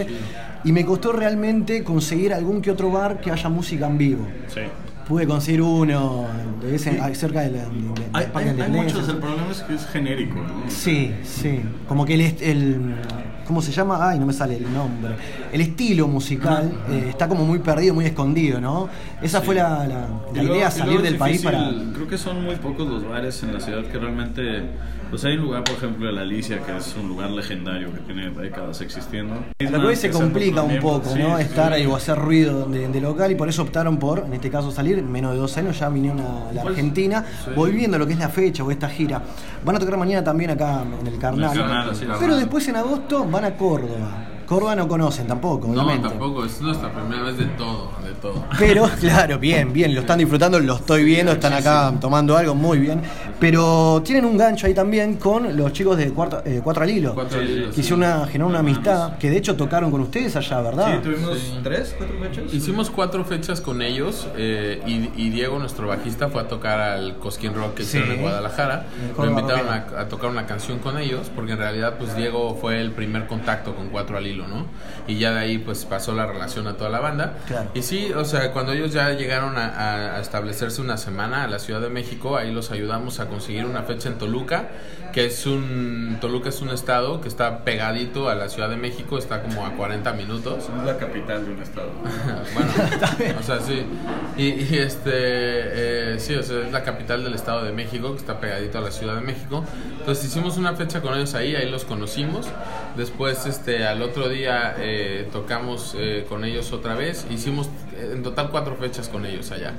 y 0.65 0.71
me 0.73 0.85
costó 0.85 1.13
realmente 1.13 1.81
conseguir 1.83 2.33
algún 2.33 2.61
que 2.61 2.71
otro 2.71 2.91
bar 2.91 3.21
que 3.21 3.31
haya 3.31 3.47
música 3.47 3.87
en 3.87 3.97
vivo. 3.97 4.27
Sí. 4.47 4.61
Pude 5.09 5.25
conseguir 5.25 5.61
uno 5.63 6.27
de 6.61 6.75
ese- 6.75 7.01
ahí 7.01 7.15
cerca 7.15 7.41
de 7.41 7.49
la, 7.51 7.57
de- 7.63 7.65
Hay, 8.13 8.27
hay- 8.33 8.53
de 8.53 8.63
hay 8.63 8.69
muchos, 8.71 9.09
el 9.09 9.17
problema 9.17 9.47
es 9.51 9.61
que 9.63 9.73
es 9.73 9.87
genérico, 9.87 10.35
¿no? 10.35 10.69
Sí, 10.69 11.11
sí. 11.23 11.61
Como 11.87 12.05
que 12.05 12.13
el, 12.13 12.21
el- 12.41 12.95
¿Cómo 13.47 13.63
se 13.63 13.71
llama? 13.71 14.07
Ay, 14.07 14.19
no 14.19 14.27
me 14.27 14.33
sale 14.33 14.57
el 14.57 14.71
nombre. 14.71 15.15
El 15.51 15.61
estilo 15.61 16.07
musical 16.07 16.71
eh, 16.91 17.07
está 17.09 17.27
como 17.27 17.43
muy 17.43 17.57
perdido, 17.57 17.95
muy 17.95 18.05
escondido, 18.05 18.61
¿no? 18.61 18.87
Esa 19.23 19.41
fue 19.41 19.55
la, 19.55 19.87
la- 19.87 19.87
la 19.87 20.07
luego- 20.43 20.53
idea, 20.55 20.69
salir 20.69 21.01
del 21.01 21.15
país 21.17 21.41
para. 21.41 21.69
difícil, 21.71 21.93
Creo 21.95 22.07
que 22.07 22.17
son 22.19 22.43
muy 22.45 22.55
pocos 22.57 22.87
los 22.87 23.09
bares 23.09 23.41
en 23.41 23.51
la 23.55 23.59
ciudad 23.59 23.83
que 23.85 23.97
realmente. 23.97 24.61
Pues 25.09 25.25
hay 25.25 25.37
un 25.37 25.41
lugar, 25.45 25.63
por 25.63 25.73
ejemplo, 25.75 26.07
el 26.07 26.17
Alicia, 26.19 26.59
que 26.63 26.77
es 26.77 26.95
un 26.95 27.07
lugar 27.09 27.31
legendario 27.31 27.91
que 27.91 27.99
tiene 28.01 28.29
décadas 28.29 28.79
existiendo. 28.81 29.33
A 29.59 29.63
lo 29.69 29.81
que 29.81 29.87
hoy 29.87 29.95
se 29.95 30.11
complica 30.11 30.61
un 30.61 30.77
poco, 30.79 31.09
sí, 31.11 31.17
¿no? 31.19 31.35
sí, 31.37 31.43
Estar 31.43 31.73
sí. 31.73 31.79
ahí 31.81 31.85
o 31.87 31.95
hacer 31.95 32.15
ruido 32.17 32.67
de, 32.67 32.87
de 32.89 33.01
local 33.01 33.31
y 33.31 33.35
por 33.35 33.49
eso 33.49 33.63
optaron 33.63 33.97
por, 33.97 34.19
en 34.19 34.33
este 34.33 34.51
caso, 34.51 34.71
salir. 34.71 34.99
En 34.99 35.11
menos 35.11 35.31
de 35.33 35.39
dos 35.39 35.57
años 35.57 35.79
ya 35.79 35.89
vinieron 35.89 36.19
a 36.19 36.51
la 36.53 36.61
Pues, 36.61 36.75
Argentina, 36.75 37.25
sí. 37.43 37.51
volviendo 37.55 37.95
a 37.95 37.99
lo 37.99 38.05
que 38.05 38.13
es 38.13 38.19
la 38.19 38.29
fecha 38.29 38.63
o 38.63 38.69
esta 38.69 38.87
gira. 38.87 39.21
Van 39.65 39.75
a 39.75 39.79
tocar 39.79 39.97
mañana 39.97 40.23
también 40.23 40.51
acá 40.51 40.83
en 41.01 41.07
el 41.07 41.17
Carnal. 41.17 41.51
En 41.55 41.57
el 41.63 41.67
Carnal, 41.67 41.95
sí, 41.95 42.01
pero 42.05 42.19
Carnal. 42.19 42.39
después 42.39 42.67
en 42.67 42.75
agosto 42.75 43.25
van 43.25 43.45
a 43.45 43.55
Córdoba. 43.57 44.25
Córdoba 44.45 44.75
no 44.75 44.87
conocen 44.87 45.27
tampoco, 45.27 45.67
No, 45.67 45.73
obviamente. 45.83 46.09
tampoco, 46.09 46.43
es 46.45 46.59
nuestra 46.61 46.91
primera 46.91 47.21
vez 47.23 47.37
de 47.37 47.45
todo, 47.45 47.91
de 48.03 48.08
todo. 48.19 48.45
Pero, 48.57 48.89
claro, 48.99 49.39
bien, 49.39 49.71
bien, 49.73 49.93
lo 49.95 50.01
están 50.01 50.19
disfrutando, 50.19 50.59
lo 50.59 50.75
estoy 50.75 51.03
viendo, 51.03 51.31
están 51.31 51.53
acá 51.53 51.93
tomando 51.99 52.35
algo 52.37 52.55
muy 52.55 52.77
bien. 52.79 53.01
Pero 53.39 54.01
tienen 54.03 54.25
un 54.25 54.37
gancho 54.37 54.67
ahí 54.67 54.73
también 54.73 55.15
con 55.15 55.55
los 55.55 55.71
chicos 55.73 55.97
de 55.97 56.05
eh, 56.05 56.61
Cuatro 56.63 56.83
al 56.83 56.89
Hilo. 56.89 57.13
Cuatro 57.13 57.39
al 57.39 57.49
Hilo, 57.49 57.71
que 57.71 57.79
hicieron 57.81 57.99
una, 58.03 58.25
generaron 58.27 58.49
una 58.51 58.59
amistad, 58.59 59.17
que 59.17 59.29
de 59.29 59.37
hecho 59.37 59.55
tocaron 59.55 59.91
con 59.91 60.01
ustedes 60.01 60.35
allá, 60.35 60.61
¿verdad? 60.61 60.95
Sí, 60.95 60.99
tuvimos 61.03 61.37
Sí. 61.39 61.59
tres, 61.63 61.95
cuatro 61.97 62.17
fechas. 62.19 62.53
Hicimos 62.53 62.89
cuatro 62.89 63.23
fechas 63.25 63.61
con 63.61 63.81
ellos 63.81 64.27
eh, 64.35 64.81
y, 64.85 65.09
y 65.15 65.29
Diego, 65.29 65.57
nuestro 65.59 65.87
bajista, 65.87 66.27
fue 66.29 66.41
a 66.41 66.47
tocar 66.47 66.79
al 66.79 67.17
Cosquín 67.17 67.53
Rock 67.53 67.75
que 67.75 67.83
hicieron 67.83 68.09
Sí. 68.09 68.15
en 68.15 68.21
Guadalajara. 68.21 68.85
Lo 69.17 69.25
invitaron 69.25 69.67
a, 69.69 69.87
a 70.01 70.07
tocar 70.09 70.29
una 70.29 70.45
canción 70.45 70.79
con 70.79 70.97
ellos 70.97 71.31
porque 71.33 71.53
en 71.53 71.59
realidad 71.59 71.95
pues 71.97 72.15
Diego 72.15 72.57
fue 72.59 72.81
el 72.81 72.91
primer 72.91 73.27
contacto 73.27 73.75
con 73.75 73.89
Cuatro 73.89 74.17
al 74.17 74.27
Hilo, 74.27 74.47
¿no? 74.47 74.65
Y 75.07 75.17
ya 75.17 75.31
de 75.31 75.39
ahí 75.39 75.57
pues 75.59 75.85
pasó 75.85 76.13
la 76.13 76.25
relación 76.25 76.67
a 76.67 76.73
toda 76.75 76.89
la 76.89 76.99
banda. 76.99 77.37
Claro. 77.47 77.69
Y 77.73 77.81
sí, 77.81 78.08
o 78.15 78.25
sea, 78.25 78.51
cuando 78.51 78.73
ellos 78.73 78.91
ya 78.93 79.11
llegaron 79.13 79.57
a, 79.57 80.15
a- 80.15 80.19
establecerse 80.21 80.81
una 80.81 80.97
semana 80.97 81.43
a 81.43 81.47
la 81.47 81.59
Ciudad 81.59 81.81
de 81.81 81.89
México, 81.89 82.37
ahí 82.37 82.51
los 82.51 82.71
ayudamos 82.71 83.19
a 83.19 83.27
conseguir 83.27 83.65
una 83.65 83.83
fecha 83.83 84.09
en 84.09 84.17
Toluca, 84.17 84.69
que 85.13 85.25
es 85.25 85.45
un... 85.45 86.17
Toluca 86.21 86.49
es 86.49 86.61
un 86.61 86.69
estado 86.69 87.19
que 87.21 87.27
está 87.27 87.63
pegadito 87.63 88.29
a 88.29 88.35
la 88.35 88.47
Ciudad 88.49 88.69
de 88.69 88.75
México, 88.77 89.17
está 89.17 89.41
como 89.41 89.65
a 89.65 89.71
40 89.71 90.13
minutos. 90.13 90.65
Es 90.77 90.85
la 90.85 90.97
capital 90.97 91.45
de 91.45 91.51
un 91.53 91.61
estado. 91.61 91.89
bueno, 92.53 93.37
o 93.39 93.43
sea, 93.43 93.59
sí. 93.59 93.83
Y, 94.37 94.43
y, 94.73 94.77
este, 94.77 95.11
eh, 95.13 96.15
sí, 96.19 96.35
o 96.35 96.43
sea, 96.43 96.59
es 96.65 96.71
la 96.71 96.83
capital 96.83 97.23
del 97.23 97.33
Estado 97.33 97.63
de 97.63 97.71
México, 97.71 98.11
que 98.13 98.19
está 98.19 98.39
pegadito 98.39 98.77
a 98.77 98.81
la 98.81 98.91
Ciudad 98.91 99.15
de 99.15 99.21
México. 99.21 99.63
Entonces 99.99 100.25
hicimos 100.25 100.57
una 100.57 100.73
fecha 100.75 101.01
con 101.01 101.15
ellos 101.15 101.33
ahí, 101.33 101.55
ahí 101.55 101.69
los 101.69 101.85
conocimos. 101.85 102.47
Después, 102.95 103.45
este, 103.45 103.85
al 103.87 104.01
otro 104.01 104.29
día 104.29 104.75
eh, 104.77 105.27
tocamos 105.31 105.95
eh, 105.97 106.25
con 106.29 106.43
ellos 106.45 106.71
otra 106.71 106.95
vez. 106.95 107.25
Hicimos 107.29 107.69
en 108.13 108.23
total 108.23 108.49
cuatro 108.49 108.75
fechas 108.75 109.09
con 109.09 109.25
ellos 109.25 109.51
allá. 109.51 109.73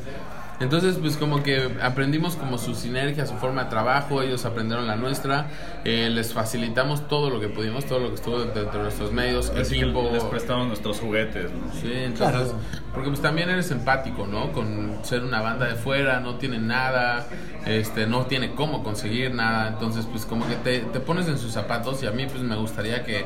Entonces, 0.61 0.97
pues 1.01 1.17
como 1.17 1.43
que 1.43 1.71
aprendimos 1.81 2.37
como 2.37 2.59
su 2.59 2.75
sinergia, 2.75 3.25
su 3.25 3.33
forma 3.37 3.65
de 3.65 3.71
trabajo, 3.71 4.21
ellos 4.21 4.45
aprendieron 4.45 4.87
la 4.87 4.95
nuestra, 4.95 5.47
eh, 5.87 6.11
les 6.13 6.35
facilitamos 6.35 7.09
todo 7.09 7.31
lo 7.31 7.41
que 7.41 7.49
pudimos, 7.49 7.87
todo 7.87 7.99
lo 8.01 8.09
que 8.11 8.17
estuvo 8.17 8.41
dentro 8.41 8.65
de 8.65 8.79
nuestros 8.79 9.11
medios, 9.11 9.49
Así 9.59 9.81
equipo, 9.81 10.11
les 10.13 10.23
prestamos 10.25 10.67
nuestros 10.67 11.01
juguetes, 11.01 11.51
¿no? 11.51 11.73
Sí, 11.81 11.91
entonces, 11.95 12.49
Claro. 12.51 12.59
porque 12.93 13.09
pues 13.09 13.23
también 13.23 13.49
eres 13.49 13.71
empático, 13.71 14.27
¿no? 14.27 14.53
Con 14.53 14.99
ser 15.03 15.25
una 15.25 15.41
banda 15.41 15.65
de 15.67 15.77
fuera, 15.77 16.21
no 16.21 16.35
tiene 16.35 16.59
nada, 16.59 17.27
este, 17.65 18.07
no 18.07 18.27
tiene 18.27 18.51
cómo 18.55 18.85
conseguir 18.85 19.35
nada, 19.35 19.69
entonces 19.69 20.05
pues 20.05 20.27
como 20.27 20.47
que 20.47 20.57
te, 20.57 20.81
te 20.81 21.01
pones 21.01 21.27
en 21.29 21.39
sus 21.39 21.53
zapatos 21.53 22.03
y 22.03 22.07
a 22.07 22.11
mí 22.11 22.27
pues 22.27 22.43
me 22.43 22.57
gustaría 22.57 23.03
que, 23.03 23.25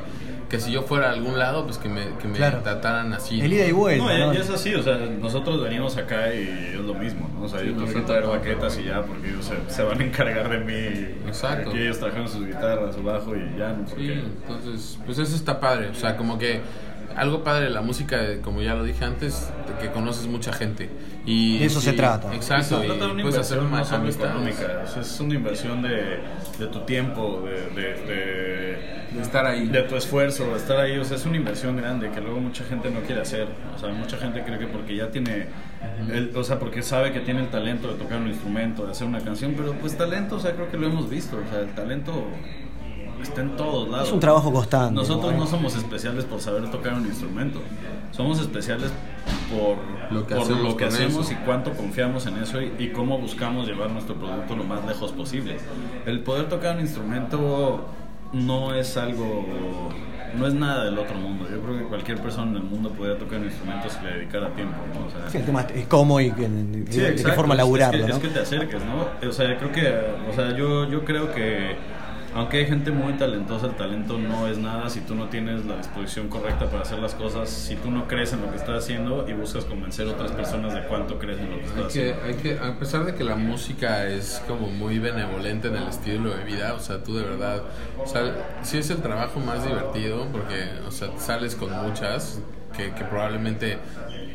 que 0.49 0.61
si 0.61 0.71
yo 0.73 0.83
fuera 0.83 1.09
a 1.09 1.13
algún 1.13 1.39
lado, 1.39 1.65
pues 1.65 1.79
que 1.79 1.89
me, 1.89 2.03
que 2.21 2.29
me 2.29 2.37
Claro. 2.37 2.61
trataran 2.61 3.13
así. 3.13 3.41
El 3.41 3.53
ida 3.53 3.67
y 3.67 3.73
vuelta. 3.73 4.05
No, 4.05 4.11
ya, 4.19 4.27
¿no? 4.27 4.33
ya 4.35 4.41
es 4.41 4.51
así, 4.51 4.75
o 4.75 4.83
sea, 4.83 4.97
nosotros 4.97 5.63
venimos 5.63 5.97
acá 5.97 6.33
y 6.35 6.73
es 6.75 6.81
lo 6.81 6.95
mismo, 6.95 7.31
¿no? 7.35 7.45
O 7.45 7.49
sea, 7.49 7.63
yo 7.63 7.73
tengo 7.75 7.87
que 7.93 8.01
traer 8.03 8.27
baquetas 8.27 8.79
y 8.79 8.85
ya, 8.85 9.03
porque 9.03 9.29
ellos 9.31 9.45
se, 9.45 9.75
se 9.75 9.83
van 9.83 10.01
a 10.01 10.05
encargar 10.05 10.49
de 10.51 10.59
mí. 10.59 11.15
Exacto. 11.27 11.71
Aquí 11.71 11.79
ellos 11.81 11.99
trajeron 11.99 12.29
sus 12.29 12.47
guitarras, 12.47 12.95
su 12.95 13.03
bajo 13.03 13.35
y 13.35 13.59
ya, 13.59 13.73
¿no? 13.73 13.87
Sí, 13.89 14.13
entonces, 14.13 14.99
pues 15.05 15.19
eso 15.19 15.35
está 15.35 15.59
padre, 15.61 15.89
o 15.89 15.95
sea, 15.95 16.17
como 16.17 16.39
que 16.39 16.61
algo 17.17 17.45
padre 17.45 17.65
de 17.65 17.71
la 17.71 17.81
música, 17.83 18.23
eh, 18.23 18.41
como 18.43 18.61
ya 18.63 18.75
lo 18.75 18.85
dije 18.85 19.05
antes, 19.05 19.51
de 19.69 19.79
que 19.87 19.93
conoces 19.93 20.27
mucha 20.27 20.53
gente. 20.53 20.91
Y 21.27 21.59
De 21.59 21.67
eso 21.67 21.81
se 21.81 21.91
sí, 21.93 21.97
trata. 21.97 22.35
Exacto, 22.35 22.79
Se 22.81 22.85
y 22.85 22.89
trata 22.89 23.07
de 23.07 23.13
una 23.13 23.23
puedes 23.23 23.39
hacer 23.39 23.59
inversión 23.59 23.67
una 23.67 23.79
no 24.05 24.13
solo 24.13 24.29
económica, 24.31 24.83
o 24.85 24.87
sea, 24.89 25.03
es 25.03 25.21
una 25.21 25.35
inversión 25.35 25.83
de, 25.83 26.19
de 26.59 26.67
tu 26.71 26.81
tiempo, 26.81 27.43
de, 27.47 27.81
de, 27.81 27.95
de, 28.05 28.77
De 29.15 29.23
estar 29.23 29.47
ahí. 29.47 29.67
de 29.69 29.83
tu 29.85 29.97
esfuerzo, 29.97 30.45
de 30.51 30.57
estar 30.57 30.79
ahí, 30.79 30.99
o 30.99 31.05
sea, 31.05 31.17
es 31.17 31.25
una 31.25 31.37
inversión 31.39 31.77
grande 31.77 32.11
que 32.11 32.21
luego 32.21 32.41
mucha 32.41 32.65
gente 32.65 32.91
no 32.91 33.01
quiere 33.01 33.23
hacer, 33.23 33.49
o 33.75 33.79
sea, 33.79 33.89
mucha 33.91 34.19
gente 34.19 34.43
cree 34.43 34.59
que 34.59 34.67
porque 34.67 34.97
ya 34.97 35.11
tiene, 35.11 35.47
el- 36.13 36.33
o 36.37 36.45
sea, 36.45 36.59
porque 36.59 36.83
sabe 36.83 37.13
que 37.13 37.21
tiene 37.21 37.41
el 37.41 37.49
talento 37.49 37.89
de 37.93 37.95
tocar 37.95 38.19
un 38.21 38.29
instrumento, 38.29 38.85
de 38.85 38.93
hacer 38.93 39.07
una 39.07 39.21
canción, 39.21 39.55
pero 39.57 39.73
pues 39.75 39.97
talento, 39.97 40.37
o 40.37 40.41
sea, 40.41 40.53
creo 40.53 40.71
que 40.71 40.77
lo 40.77 40.89
hemos 40.89 41.09
visto, 41.09 41.39
o 41.39 41.51
sea, 41.51 41.61
el 41.61 41.71
talento 41.75 42.27
está 43.23 43.41
en 43.41 43.57
todos 43.57 43.89
lados. 43.89 44.09
Es 44.09 44.15
un 44.15 44.21
trabajo 44.21 44.53
constante. 44.53 44.95
Nosotros 44.95 45.33
¿no? 45.33 45.39
no 45.41 45.47
somos 45.47 45.77
especiales 45.77 46.25
por 46.25 46.41
saber 46.41 46.71
tocar 46.71 46.95
un 46.95 47.07
instrumento. 47.07 47.61
Somos 48.13 48.41
especiales 48.41 48.93
por 49.51 49.77
Lo 50.13 50.27
que 50.27 50.35
por 50.35 50.45
hacemos 50.45 50.63
lo 50.63 50.77
que 50.77 50.85
hacemos 50.85 51.31
y 51.33 51.35
cuánto 51.37 51.73
confiamos 51.73 52.27
en 52.27 52.39
eso 52.39 52.61
y, 52.61 52.73
y 52.79 52.89
cómo 52.91 53.19
buscamos 53.19 53.67
llevar 53.67 53.91
nuestro 53.91 54.15
producto 54.15 54.57
lo 54.57 54.65
más 54.65 54.85
lejos 54.87 55.13
posible. 55.13 55.57
El 56.07 56.21
poder 56.21 56.49
tocar 56.49 56.77
un 56.77 56.83
instrumento 56.83 57.87
no 58.35 58.75
es 58.75 58.97
algo, 58.97 59.47
no 60.37 60.47
es 60.47 60.55
nada 60.55 60.85
del 60.85 60.99
otro 60.99 61.15
mundo. 61.17 61.47
Yo 61.51 61.61
creo 61.61 61.79
que 61.79 61.85
cualquier 61.85 62.21
persona 62.21 62.51
en 62.51 62.57
el 62.57 62.63
mundo 62.65 62.91
podría 62.91 63.17
tocar 63.19 63.39
un 63.39 63.47
instrumento 63.47 63.89
si 63.89 64.05
le 64.05 64.13
dedicara 64.13 64.49
tiempo. 64.51 64.77
¿no? 64.93 65.07
O 65.07 65.11
sea, 65.11 65.31
Sí, 65.31 65.39
el 65.39 65.45
tema 65.45 65.63
es 65.75 65.87
cómo 65.87 66.21
y 66.21 66.31
de, 66.31 66.85
Sí, 66.91 67.01
de 67.01 67.15
qué 67.15 67.33
forma 67.33 67.55
laburarlo, 67.55 68.01
es 68.01 68.05
que, 68.05 68.11
¿no? 68.11 68.17
es 68.17 68.23
que 68.23 68.29
te 68.29 68.41
acerques, 68.41 68.83
¿no? 68.85 69.29
O 69.29 69.33
sea, 69.33 69.57
creo 69.57 69.73
que, 69.73 69.89
o 70.31 70.35
sea, 70.35 70.57
yo, 70.57 70.89
yo 70.91 71.05
creo 71.05 71.33
que 71.33 71.77
aunque 72.35 72.59
hay 72.59 72.67
gente 72.67 72.91
muy 72.91 73.13
talentosa, 73.15 73.67
el 73.67 73.77
talento 73.77 74.19
no 74.19 74.47
es 74.49 74.59
nada 74.59 74.91
si 74.91 75.01
tú 75.01 75.15
no 75.15 75.29
tienes 75.29 75.65
la 75.67 75.77
disposición 75.77 76.29
correcta 76.29 76.67
para 76.67 76.83
hacer 76.83 76.99
las 76.99 77.15
cosas, 77.15 77.49
si 77.49 77.77
tú 77.77 77.91
no 77.91 78.09
crees 78.09 78.33
en 78.33 78.43
lo 78.43 78.51
que 78.51 78.57
estás 78.57 78.85
haciendo 78.85 79.27
y 79.29 79.33
buscas 79.33 79.65
convencer 79.65 80.09
a 80.09 80.13
otras 80.13 80.33
personas 80.33 80.75
de 80.75 80.83
cuánto 80.85 81.19
crees 81.19 81.39
en 81.39 81.51
lo 81.51 81.59
que 81.59 81.65
estás 81.65 81.77
Hay 81.79 81.93
que, 81.93 82.13
haciendo. 82.13 82.25
hay 82.25 82.35
que, 82.35 82.59
a 82.59 82.79
pesar 82.79 83.05
de 83.05 83.15
que 83.15 83.25
la 83.25 83.37
música 83.37 84.07
es 84.09 84.43
como 84.49 84.69
muy 84.69 84.99
benevolente 84.99 85.69
en 85.69 85.77
el 85.77 85.89
estilo 85.89 86.35
de 86.35 86.45
vida, 86.45 86.75
o 86.75 86.81
sea, 86.81 87.03
tú 87.03 87.17
de 87.17 87.23
verdad, 87.25 87.63
o 88.03 88.07
sea, 88.07 88.35
sí 88.63 88.79
es 88.79 88.91
el 88.91 88.99
trabajo 88.99 89.41
más 89.41 89.65
divertido 89.65 90.27
porque, 90.33 90.71
o 90.87 90.91
sea, 90.91 91.09
sales 91.19 91.55
con 91.55 91.71
muchas 91.87 92.41
que, 92.77 92.91
que 92.93 93.05
probablemente, 93.05 93.79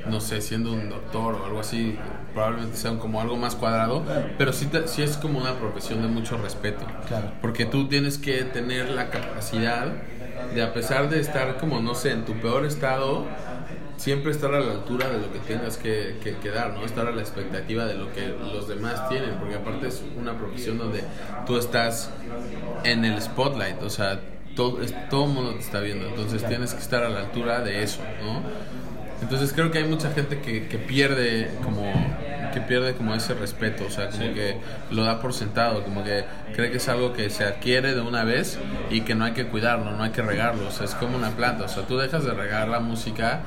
no 0.10 0.20
sé, 0.22 0.41
siendo 0.41 0.74
un 0.74 0.89
doctor 0.89 1.36
o 1.36 1.45
algo 1.45 1.60
así, 1.60 1.97
probablemente 2.34 2.78
sean 2.78 2.97
como 2.97 3.22
algo 3.22 3.38
más 3.38 3.55
cuadrado, 3.55 4.03
pero 4.38 4.53
sí, 4.53 4.66
te- 4.68 4.88
sí 4.88 5.01
es 5.01 5.18
como 5.18 5.39
una 5.39 5.55
profesión 5.55 6.01
de 6.01 6.07
mucho 6.07 6.38
respeto, 6.38 6.86
Claro. 7.07 7.32
porque 7.41 7.66
tú 7.66 7.88
tienes 7.88 8.18
que 8.18 8.43
tener 8.43 8.89
la 8.89 9.10
capacidad 9.10 9.88
de, 10.53 10.62
a 10.64 10.74
pesar 10.74 11.10
de 11.10 11.20
estar 11.20 11.57
como, 11.57 11.80
no 11.82 11.95
sé, 11.95 12.12
en 12.12 12.26
tu 12.26 12.34
peor 12.34 12.66
estado, 12.66 13.26
siempre 13.97 14.32
estar 14.32 14.53
a 14.53 14.60
la 14.62 14.72
altura 14.72 15.10
de 15.10 15.20
lo 15.20 15.32
que 15.34 15.39
tengas 15.39 15.76
que, 15.78 16.18
que, 16.24 16.38
que 16.38 16.49
dar, 16.49 16.74
¿no? 16.74 16.86
Estar 16.86 17.05
a 17.07 17.12
la 17.12 17.22
expectativa 17.22 17.86
de 17.86 17.95
lo 17.95 18.12
que 18.14 18.28
los 18.53 18.68
demás 18.68 19.10
tienen, 19.10 19.32
porque 19.39 19.55
aparte 19.55 19.88
es 19.89 20.01
una 20.18 20.34
profesión 20.38 20.78
donde 20.78 21.03
tú 21.45 21.57
estás 21.57 22.10
en 22.86 23.03
el 23.03 23.22
spotlight, 23.22 23.82
o 23.84 23.89
sea, 23.89 24.22
todo, 24.55 24.78
todo 25.10 25.26
el 25.26 25.32
mundo 25.32 25.53
te 25.55 25.60
está 25.60 25.80
viendo, 25.82 26.07
entonces 26.07 26.45
tienes 26.47 26.74
que 26.74 26.80
estar 26.82 27.03
a 27.03 27.10
la 27.10 27.20
altura 27.20 27.60
de 27.62 27.84
eso, 27.84 27.99
¿no? 28.24 28.41
Entonces 29.22 29.52
creo 29.54 29.70
que 29.72 29.80
hay 29.80 29.84
mucha 29.84 30.12
gente 30.12 30.40
que, 30.40 30.68
que 30.68 30.78
pierde 30.78 31.52
como 31.64 31.84
que 32.54 32.62
pierde 32.62 32.96
como 32.96 33.14
ese 33.14 33.36
respeto, 33.36 33.86
o 33.86 33.92
sea, 33.92 34.10
como 34.10 34.34
que 34.34 34.58
lo 34.90 35.04
da 35.04 35.22
por 35.22 35.34
sentado, 35.34 35.84
como 35.84 36.04
que 36.04 36.24
cree 36.56 36.72
que 36.72 36.78
es 36.78 36.90
algo 36.90 37.14
que 37.14 37.30
se 37.30 37.44
adquiere 37.44 37.94
de 37.94 38.02
una 38.02 38.24
vez 38.24 38.58
y 38.90 39.02
que 39.02 39.14
no 39.14 39.26
hay 39.26 39.34
que 39.34 39.46
cuidarlo, 39.46 39.92
no 39.92 40.02
hay 40.04 40.10
que 40.10 40.24
regarlo, 40.24 40.68
o 40.68 40.72
sea, 40.72 40.86
es 40.88 40.96
como 40.96 41.16
una 41.16 41.30
planta, 41.30 41.66
o 41.66 41.68
sea, 41.68 41.84
tú 41.84 41.98
dejas 41.98 42.24
de 42.26 42.34
regar 42.34 42.68
la 42.68 42.80
música 42.80 43.42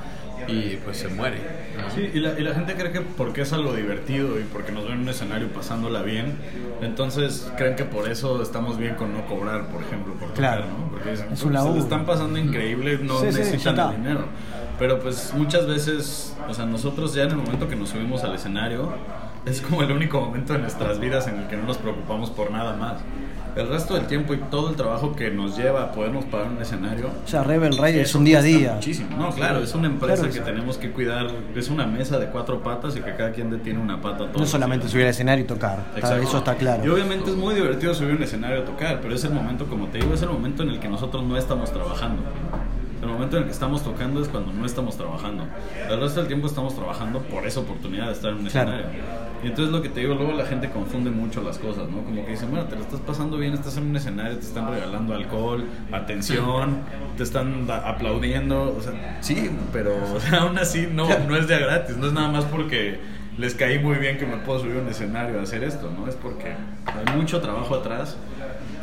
y 0.47 0.77
pues 0.85 0.97
se 0.99 1.09
muere. 1.09 1.37
¿no? 1.77 1.93
Sí, 1.93 2.11
y 2.13 2.19
la, 2.21 2.39
y 2.39 2.43
la 2.43 2.53
gente 2.53 2.75
cree 2.75 2.93
que 2.93 3.01
porque 3.01 3.41
es 3.41 3.51
algo 3.51 3.73
divertido 3.73 4.39
y 4.39 4.43
porque 4.43 4.71
nos 4.71 4.85
ven 4.85 4.93
en 4.93 4.99
un 5.01 5.09
escenario 5.09 5.49
pasándola 5.49 6.01
bien, 6.01 6.37
entonces 6.81 7.51
creen 7.57 7.75
que 7.75 7.83
por 7.83 8.07
eso 8.09 8.41
estamos 8.41 8.77
bien 8.77 8.95
con 8.95 9.11
no 9.13 9.25
cobrar, 9.25 9.67
por 9.67 9.81
ejemplo, 9.83 10.13
por 10.13 10.29
tocar, 10.29 10.35
Claro. 10.37 10.65
¿no? 10.67 10.91
Porque 10.91 11.11
dicen, 11.11 11.25
Es 11.25 11.43
un 11.43 11.49
"Pues, 11.49 11.49
se 11.49 11.53
laburo". 11.53 11.73
le 11.75 11.79
están 11.81 12.05
pasando 12.05 12.39
increíble, 12.39 12.99
no 13.03 13.19
Sí, 13.19 13.25
necesitan 13.25 13.77
el 13.91 13.97
dinero. 13.97 14.25
Pero 14.83 14.99
pues 14.99 15.33
muchas 15.33 15.65
veces, 15.65 16.35
o 16.49 16.53
sea, 16.53 16.65
nosotros 16.65 17.13
ya 17.13 17.23
en 17.23 17.29
el 17.29 17.37
momento 17.37 17.69
que 17.69 17.75
nos 17.77 17.87
subimos 17.87 18.21
al 18.25 18.35
escenario, 18.35 18.91
es 19.45 19.61
como 19.61 19.81
el 19.81 19.89
único 19.89 20.19
momento 20.19 20.55
en 20.55 20.61
nuestras 20.63 20.99
vidas 20.99 21.25
en 21.29 21.39
el 21.39 21.47
que 21.47 21.55
no 21.55 21.63
nos 21.63 21.77
preocupamos 21.77 22.29
por 22.31 22.51
nada 22.51 22.75
más. 22.75 22.95
El 23.55 23.69
resto 23.69 23.93
del 23.93 24.07
tiempo 24.07 24.33
y 24.33 24.37
todo 24.51 24.69
el 24.69 24.75
trabajo 24.75 25.15
que 25.15 25.31
nos 25.31 25.55
lleva 25.55 25.83
a 25.83 25.91
podernos 25.93 26.25
pagar 26.25 26.47
un 26.49 26.61
escenario 26.61 27.11
O 27.23 27.27
sea, 27.29 27.43
Rebel 27.43 27.77
Rey 27.77 27.97
es 27.97 28.13
un 28.13 28.25
día 28.25 28.39
a 28.39 28.41
día. 28.41 28.73
Muchísimo. 28.73 29.15
No, 29.15 29.29
claro, 29.29 29.59
es 29.59 29.73
una 29.73 29.87
empresa 29.87 30.15
Claro 30.15 30.33
que 30.33 30.39
sí. 30.39 30.43
tenemos 30.43 30.77
que 30.77 30.91
cuidar. 30.91 31.27
Es 31.55 31.69
una 31.69 31.87
mesa 31.87 32.19
de 32.19 32.25
cuatro 32.25 32.61
patas 32.61 32.97
y 32.97 32.99
que 32.99 33.15
cada 33.15 33.31
quien 33.31 33.49
detiene 33.49 33.79
una 33.79 34.01
pata. 34.01 34.27
todos 34.27 34.41
No 34.41 34.45
solamente 34.45 34.89
subir 34.89 35.03
al 35.05 35.11
escenario 35.11 35.45
y 35.45 35.47
tocar. 35.47 35.85
Exacto. 35.95 36.27
Eso 36.27 36.39
está 36.39 36.55
claro. 36.55 36.83
Y 36.85 36.89
obviamente 36.89 37.29
es 37.29 37.37
muy 37.37 37.55
divertido 37.55 37.93
subir 37.93 38.15
un 38.15 38.23
escenario 38.23 38.63
a 38.63 38.65
tocar, 38.65 38.99
pero 39.01 39.15
es 39.15 39.23
el 39.23 39.31
momento, 39.31 39.65
como 39.65 39.87
te 39.87 39.99
digo, 39.99 40.13
es 40.13 40.21
el 40.23 40.29
momento 40.29 40.63
en 40.63 40.71
el 40.71 40.81
que 40.81 40.89
nosotros 40.89 41.23
no 41.23 41.37
estamos 41.37 41.71
trabajando. 41.71 42.21
El 43.03 43.09
momento 43.09 43.35
en 43.37 43.43
el 43.43 43.47
que 43.47 43.53
estamos 43.53 43.83
tocando 43.83 44.21
es 44.21 44.29
cuando 44.29 44.53
no 44.53 44.65
estamos 44.65 44.95
trabajando. 44.97 45.45
El 45.89 45.99
resto 45.99 46.19
del 46.21 46.27
tiempo 46.27 46.47
estamos 46.47 46.73
trabajando 46.75 47.19
por 47.23 47.45
esa 47.45 47.59
oportunidad 47.59 48.07
de 48.07 48.13
estar 48.13 48.31
en 48.31 48.37
un 48.39 48.45
Claro. 48.47 48.71
escenario. 48.71 48.99
Y 49.43 49.47
entonces 49.47 49.73
lo 49.73 49.81
que 49.81 49.89
te 49.89 49.99
digo, 49.99 50.15
luego 50.15 50.31
la 50.31 50.45
gente 50.45 50.69
confunde 50.69 51.11
mucho 51.11 51.41
las 51.41 51.57
cosas, 51.57 51.89
¿no? 51.89 52.01
Como 52.03 52.23
que 52.25 52.31
dicen, 52.31 52.49
bueno, 52.49 52.65
te 52.65 52.77
lo 52.77 52.81
estás 52.81 53.01
pasando 53.01 53.37
bien, 53.37 53.53
estás 53.53 53.75
en 53.75 53.87
un 53.89 53.95
escenario, 53.97 54.37
te 54.37 54.45
están 54.45 54.71
regalando 54.71 55.13
alcohol, 55.13 55.65
atención, 55.91 56.77
te 57.17 57.23
están 57.23 57.67
aplaudiendo, 57.69 58.73
o 58.77 58.81
sea, 58.81 59.17
sí, 59.21 59.49
pero 59.73 59.91
o 60.15 60.19
sea, 60.21 60.43
aún 60.43 60.57
así 60.57 60.87
no, 60.91 61.07
no 61.27 61.35
es 61.35 61.47
de 61.49 61.55
a 61.55 61.59
gratis, 61.59 61.97
no 61.97 62.07
es 62.07 62.13
nada 62.13 62.29
más 62.29 62.45
porque 62.45 62.99
les 63.37 63.55
caí 63.55 63.79
muy 63.79 63.97
bien 63.97 64.17
que 64.17 64.25
me 64.25 64.37
puedo 64.37 64.59
subir 64.59 64.77
a 64.77 64.81
un 64.81 64.87
escenario 64.87 65.39
a 65.39 65.43
hacer 65.43 65.63
esto, 65.63 65.91
¿no? 65.91 66.07
Es 66.07 66.15
porque 66.15 66.53
hay 66.85 67.17
mucho 67.17 67.41
trabajo 67.41 67.75
atrás 67.75 68.15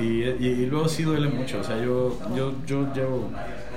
y, 0.00 0.22
y- 0.40 0.46
y 0.62 0.66
luego 0.66 0.88
sí 0.88 1.02
duele 1.02 1.28
mucho, 1.28 1.60
o 1.60 1.64
sea, 1.64 1.76
yo, 1.78 2.18
yo, 2.34 2.52
yo 2.66 2.92
llevo 2.94 3.30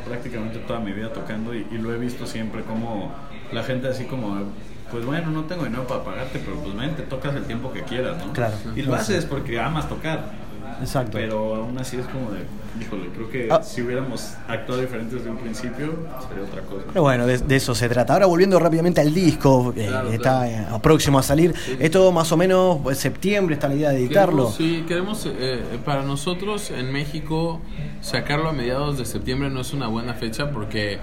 prácticamente 0.07 0.59
toda 0.59 0.79
mi 0.79 0.91
vida 0.91 1.11
tocando 1.13 1.53
y, 1.55 1.65
y 1.71 1.77
lo 1.77 1.93
he 1.93 1.97
visto 1.97 2.25
siempre 2.25 2.61
como 2.63 3.11
la 3.51 3.63
gente 3.63 3.87
así 3.87 4.05
como 4.05 4.41
pues 4.91 5.05
bueno 5.05 5.31
no 5.31 5.45
tengo 5.45 5.63
dinero 5.63 5.87
para 5.87 6.03
pagarte 6.03 6.39
pero 6.43 6.57
pues 6.57 6.75
ven 6.75 6.95
te 6.95 7.03
tocas 7.03 7.33
el 7.35 7.43
tiempo 7.45 7.71
que 7.71 7.81
quieras 7.83 8.17
no 8.25 8.33
Claro. 8.33 8.53
y 8.75 8.81
lo 8.81 8.93
haces 8.95 9.25
porque 9.25 9.59
amas 9.59 9.87
tocar 9.87 10.25
Exacto. 10.81 11.11
pero 11.13 11.55
aún 11.55 11.77
así 11.77 11.97
es 11.97 12.05
como 12.07 12.31
de 12.31 12.41
híjole 12.81 13.09
creo 13.13 13.29
que 13.29 13.47
Ah. 13.51 13.61
si 13.63 13.81
hubiéramos 13.81 14.33
actuado 14.47 14.81
diferente 14.81 15.15
desde 15.15 15.29
un 15.29 15.37
principio 15.37 15.93
sería 16.27 16.43
otra 16.43 16.61
cosa 16.63 16.83
Pero 16.91 17.03
bueno, 17.03 17.25
de, 17.27 17.37
de 17.37 17.55
eso 17.55 17.75
se 17.75 17.87
trata. 17.89 18.13
Ahora 18.13 18.25
volviendo 18.25 18.57
rápidamente 18.59 18.99
al 19.01 19.13
disco, 19.13 19.73
eh, 19.77 19.85
Claro, 19.87 20.09
que 20.09 20.15
está 20.15 20.47
claro. 20.47 20.75
eh, 20.75 20.79
próximo 20.81 21.19
a 21.19 21.23
salir. 21.23 21.53
Esto 21.79 22.11
más 22.11 22.31
o 22.31 22.37
menos 22.37 22.79
pues, 22.81 22.97
septiembre 22.97 23.55
está 23.55 23.67
la 23.67 23.75
idea 23.75 23.89
de 23.91 23.97
editarlo. 23.99 24.51
Queremos, 24.51 24.77
sí, 24.79 24.85
queremos, 24.87 25.25
eh, 25.27 25.61
para 25.85 26.01
nosotros 26.03 26.71
en 26.71 26.91
México, 26.91 27.61
sacarlo 28.01 28.49
a 28.49 28.53
mediados 28.53 28.97
de 28.97 29.05
septiembre 29.05 29.49
no 29.49 29.61
es 29.61 29.73
una 29.73 29.87
buena 29.87 30.13
fecha 30.15 30.49
porque 30.51 30.99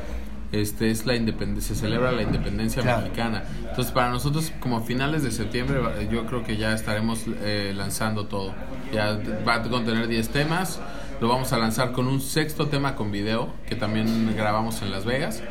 este 0.52 0.90
es 0.90 1.06
la 1.06 1.14
independencia, 1.16 1.74
se 1.74 1.80
celebra 1.80 2.10
la 2.12 2.22
independencia 2.22 2.82
Claro. 2.82 3.02
mexicana. 3.02 3.44
Entonces, 3.68 3.92
para 3.92 4.10
nosotros, 4.10 4.52
como 4.60 4.78
a 4.78 4.80
finales 4.80 5.22
de 5.22 5.30
septiembre, 5.30 5.78
yo 6.10 6.26
creo 6.26 6.42
que 6.42 6.56
ya 6.56 6.72
estaremos 6.74 7.24
eh, 7.42 7.72
lanzando 7.76 8.26
todo. 8.26 8.52
Ya 8.92 9.18
va 9.46 9.54
a 9.56 9.62
contener 9.62 10.08
10 10.08 10.28
temas. 10.30 10.80
Lo 11.20 11.28
vamos 11.28 11.52
a 11.52 11.58
lanzar 11.58 11.92
con 11.92 12.06
un 12.08 12.20
sexto 12.20 12.66
tema 12.68 12.96
con 12.96 13.12
video 13.12 13.50
que 13.68 13.76
también 13.76 14.34
grabamos 14.36 14.80
en 14.82 14.90
Las 14.90 15.04
Vegas. 15.04 15.42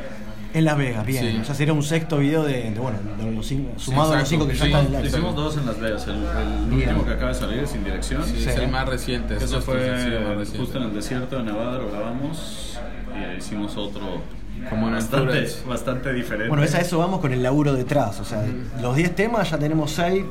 En 0.52 0.64
Las 0.64 0.76
Vegas, 0.76 1.06
bien. 1.06 1.24
Sí. 1.24 1.38
O 1.40 1.44
sea, 1.44 1.54
sería 1.54 1.72
un 1.72 1.82
sexto 1.84 2.18
video 2.18 2.42
de, 2.42 2.72
de, 2.72 2.78
bueno, 2.80 2.98
de 3.18 3.30
los 3.30 3.46
cinco, 3.46 3.70
sumado 3.78 4.14
a 4.14 4.18
los 4.18 4.28
cinco 4.28 4.48
que 4.48 4.54
ya 4.56 4.64
Sí, 4.64 4.70
están 4.72 4.86
en 4.86 4.94
el 4.96 5.06
hicimos 5.06 5.36
dos 5.36 5.56
en 5.56 5.64
Las 5.66 5.78
Vegas 5.78 6.08
el, 6.08 6.16
el 6.16 6.72
último 6.74 7.04
que 7.06 7.12
acaba 7.12 7.28
de 7.28 7.34
salir 7.38 7.66
sin 7.68 7.84
dirección 7.84 8.24
Sí, 8.24 8.34
Sí. 8.42 8.48
Es 8.48 8.56
el 8.56 8.66
más 8.68 8.88
reciente. 8.88 9.36
es 9.36 9.44
eso 9.44 9.62
fue 9.62 9.80
sencillo 9.80 10.20
más 10.22 10.36
reciente. 10.38 10.58
justo 10.58 10.78
en 10.78 10.84
el 10.84 10.92
desierto 10.94 11.36
de 11.36 11.42
Nevada 11.44 11.78
lo 11.78 11.88
grabamos 11.92 12.76
y 13.14 13.38
hicimos 13.38 13.76
otro 13.76 14.22
Como 14.68 14.88
en 14.88 14.94
bastante, 14.94 15.48
bastante 15.66 16.12
diferente 16.12 16.48
Bueno, 16.48 16.62
es 16.62 16.74
a 16.74 16.80
eso 16.80 16.98
vamos 16.98 17.20
con 17.20 17.32
el 17.32 17.42
laburo 17.42 17.72
detrás. 17.72 18.20
O 18.20 18.24
sea, 18.24 18.44
los 18.80 18.94
10 18.96 19.14
temas 19.14 19.50
ya 19.50 19.58
tenemos 19.58 19.90
6. 19.92 20.24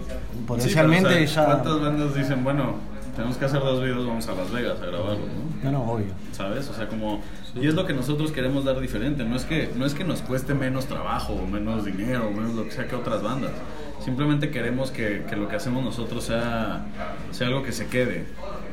Potencialmente 0.48 1.10
Sí, 1.10 1.16
pero, 1.16 1.26
o 1.26 1.28
sea, 1.28 1.44
ya. 1.44 1.50
¿Cuántas 1.64 1.82
bandas 1.82 2.16
dicen, 2.16 2.44
bueno, 2.44 2.76
tenemos 3.16 3.38
que 3.38 3.46
hacer 3.46 3.60
dos 3.60 3.82
videos, 3.82 4.06
vamos 4.08 4.28
a 4.28 4.34
Las 4.34 4.52
Vegas 4.52 4.82
a 4.82 4.86
grabarlo, 4.86 5.26
¿no? 5.26 5.72
No, 5.72 5.72
no, 5.72 5.92
obvio. 5.92 6.14
¿Sabes? 6.32 6.70
O 6.70 6.74
sea, 6.74 6.88
como... 6.88 7.22
Y 7.62 7.68
es 7.68 7.74
lo 7.74 7.86
que 7.86 7.93
nosotros 7.93 8.32
queremos 8.32 8.66
dar 8.66 8.80
diferente. 8.80 9.24
No 9.24 9.36
es 9.36 9.45
que, 9.45 9.70
no 9.76 9.86
es 9.86 9.93
que 9.93 10.03
nos 10.03 10.22
cueste 10.22 10.53
menos 10.53 10.86
trabajo, 10.86 11.34
o 11.34 11.45
menos 11.47 11.86
dinero, 11.86 12.28
o 12.28 12.32
menos 12.32 12.53
lo 12.55 12.64
que 12.66 12.72
sea 12.72 12.88
que 12.88 12.95
otras 12.95 13.22
bandas. 13.22 13.51
Simplemente 14.03 14.49
queremos 14.49 14.91
que, 14.91 15.26
que 15.30 15.36
lo 15.36 15.47
que 15.49 15.57
hacemos 15.57 15.84
nosotros 15.84 16.24
sea, 16.24 16.86
sea 17.32 17.47
algo 17.47 17.64
que 17.64 17.72
se 17.74 17.88
quede. 17.88 18.26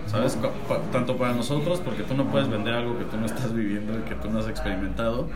¿Sabes? 0.07 0.37
Pa- 0.37 0.51
pa- 0.68 0.82
tanto 0.93 1.16
para 1.16 1.32
nosotros, 1.32 1.80
porque 1.84 2.05
tú 2.05 2.14
no 2.14 2.26
puedes 2.30 2.49
vender 2.49 2.74
algo 2.74 2.97
que 2.97 3.05
tú 3.05 3.16
no 3.16 3.26
estás 3.26 3.53
viviendo 3.53 3.99
y 3.99 4.03
que 4.09 4.14
tú 4.14 4.30
no 4.30 4.39
has 4.39 4.47
experimentado. 4.49 5.28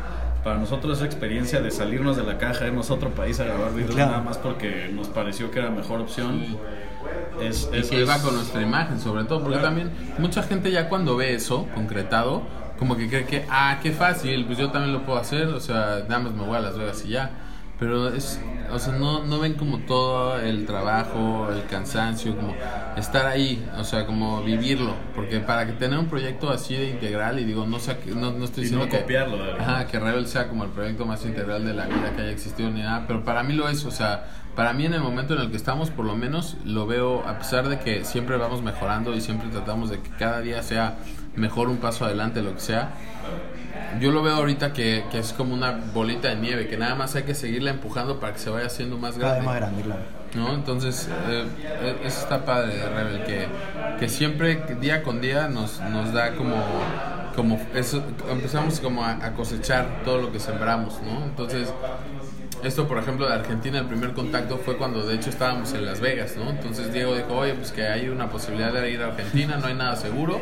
Para 0.45 0.59
nosotros 0.59 0.99
esa 0.99 1.07
experiencia 1.07 1.61
de 1.61 1.71
salirnos 1.73 2.17
de 2.17 2.23
la 2.23 2.39
caja, 2.39 2.67
irnos 2.69 2.89
a 2.91 2.95
otro 2.95 3.11
país 3.11 3.41
a 3.41 3.45
grabar 3.45 3.75
videos 3.75 3.91
Claro. 3.97 4.13
nada 4.13 4.23
más 4.23 4.39
porque 4.39 4.89
nos 4.95 5.09
pareció 5.09 5.51
que 5.51 5.59
era 5.59 5.71
mejor 5.71 6.01
opción. 6.01 6.45
Es, 7.43 7.69
y 7.73 7.79
es- 7.79 7.89
que 7.91 8.01
iba 8.01 8.15
es- 8.17 8.23
con 8.23 8.35
nuestra 8.37 8.63
imagen, 8.63 9.01
sobre 9.01 9.25
todo, 9.25 9.41
porque 9.41 9.59
Claro. 9.59 9.69
también 9.75 9.91
mucha 10.19 10.43
gente 10.45 10.71
ya 10.71 10.89
cuando 10.89 11.17
ve 11.17 11.35
eso 11.35 11.67
concretado, 11.75 12.43
como 12.81 12.97
que 12.97 13.09
cree 13.09 13.27
que, 13.27 13.45
ah, 13.51 13.79
qué 13.83 13.93
fácil, 13.93 14.47
pues 14.47 14.57
yo 14.57 14.71
también 14.71 14.95
lo 14.95 15.05
puedo 15.05 15.19
hacer, 15.19 15.49
o 15.49 15.61
sea, 15.61 16.03
nada 16.09 16.19
más 16.19 16.33
me 16.33 16.45
voy 16.45 16.57
a 16.57 16.61
Las 16.61 16.79
Vegas 16.79 17.05
y 17.05 17.11
ya. 17.11 17.31
Pero 17.79 18.09
es, 18.09 18.41
o 18.73 18.79
sea, 18.79 18.95
no, 18.95 19.23
no 19.25 19.39
ven 19.39 19.53
como 19.53 19.81
todo 19.81 20.41
el 20.41 20.65
trabajo, 20.65 21.49
el 21.53 21.67
cansancio, 21.67 22.35
como 22.35 22.55
estar 22.97 23.27
ahí, 23.27 23.67
o 23.79 23.85
sea, 23.85 24.07
como 24.07 24.43
vivirlo. 24.43 24.95
Porque 25.15 25.41
para 25.41 25.67
que 25.67 25.73
tener 25.73 25.99
un 25.99 26.07
proyecto 26.07 26.51
así 26.51 26.75
de 26.75 26.89
integral, 26.89 27.39
y 27.39 27.45
digo, 27.45 27.67
no, 27.67 27.77
no, 28.17 28.33
no 28.33 28.45
estoy 28.47 28.65
diciendo 28.65 28.87
no 28.87 28.91
que, 28.91 29.01
copiarlo. 29.01 29.37
Ajá, 29.61 29.87
que 29.87 29.99
Rebel 29.99 30.27
sea 30.27 30.49
como 30.49 30.65
el 30.65 30.71
proyecto 30.71 31.05
más 31.05 31.25
integral 31.27 31.67
de 31.67 31.75
la 31.75 31.85
vida 31.85 32.15
que 32.17 32.23
haya 32.23 32.33
existido 32.33 32.71
ni 32.71 32.81
nada, 32.81 33.05
pero 33.07 33.25
para 33.27 33.43
mí 33.43 33.53
lo 33.53 33.69
es, 33.69 33.85
o 33.85 33.91
sea, 33.91 34.25
para 34.57 34.73
mí 34.73 34.87
en 34.87 34.95
el 34.95 35.01
momento 35.01 35.35
en 35.35 35.41
el 35.41 35.51
que 35.51 35.57
estamos, 35.59 35.91
por 35.91 36.07
lo 36.07 36.17
menos 36.17 36.57
lo 36.65 36.87
veo, 36.87 37.27
a 37.29 37.39
pesar 37.39 37.69
de 37.69 37.79
que 37.79 38.05
siempre 38.07 38.39
vamos 38.39 38.63
mejorando 38.63 39.15
y 39.15 39.21
siempre 39.21 39.49
tratamos 39.51 39.91
de 39.91 40.01
que 40.01 40.11
cada 40.11 40.41
día 40.41 40.63
sea 40.63 40.97
mejor 41.37 41.69
un 41.69 41.79
paso 41.79 42.05
adelante, 42.05 42.43
lo 42.43 42.55
que 42.55 42.61
sea, 42.61 42.91
yo 44.01 44.11
lo 44.13 44.23
veo 44.23 44.35
ahorita 44.35 44.73
que, 44.73 45.05
que 45.11 45.19
es 45.19 45.33
como 45.33 45.55
una 45.55 45.73
bolita 45.93 46.29
de 46.29 46.37
nieve, 46.37 46.69
que 46.69 46.77
nada 46.77 46.95
más 46.95 47.15
hay 47.17 47.25
que 47.25 47.35
seguirla 47.35 47.71
empujando 47.71 48.21
para 48.21 48.33
que 48.33 48.39
se 48.39 48.51
vaya 48.51 48.67
haciendo 48.67 48.99
más 48.99 49.17
Cada 49.17 49.35
vez 49.35 49.43
grande. 49.45 49.47
más 49.47 49.57
grande, 49.57 49.83
claro. 49.83 50.03
¿no? 50.35 50.55
Entonces, 50.55 51.09
eh, 51.29 51.45
eh, 51.65 51.97
eso 52.05 52.21
está 52.21 52.45
padre 52.45 52.77
de 52.77 52.89
Rebel, 52.89 53.25
que, 53.25 53.47
que 53.99 54.09
siempre, 54.09 54.63
día 54.81 55.03
con 55.03 55.21
día, 55.21 55.49
nos, 55.49 55.81
nos 55.81 56.13
da 56.13 56.35
como, 56.37 56.55
como 57.35 57.61
eso, 57.75 58.03
empezamos 58.31 58.79
como 58.81 59.05
a, 59.05 59.13
a 59.25 59.33
cosechar 59.33 60.03
todo 60.05 60.21
lo 60.21 60.31
que 60.33 60.39
sembramos, 60.39 61.01
¿no? 61.03 61.25
Entonces, 61.25 61.73
esto, 62.63 62.87
por 62.87 62.99
ejemplo, 62.99 63.27
de 63.27 63.35
Argentina, 63.35 63.79
el 63.79 63.87
primer 63.87 64.13
contacto 64.13 64.59
fue 64.59 64.77
cuando 64.77 65.05
de 65.05 65.15
hecho 65.17 65.31
estábamos 65.31 65.73
en 65.73 65.85
Las 65.87 66.01
Vegas, 66.01 66.37
¿no? 66.37 66.51
Entonces 66.51 66.93
Diego 66.93 67.17
dijo, 67.17 67.35
oye, 67.35 67.55
pues 67.55 67.73
que 67.73 67.89
hay 67.89 68.09
una 68.09 68.29
posibilidad 68.31 68.73
de 68.73 68.91
ir 68.91 69.03
a 69.03 69.07
Argentina, 69.07 69.57
no 69.57 69.67
hay 69.67 69.75
nada 69.75 69.97
seguro, 69.97 70.41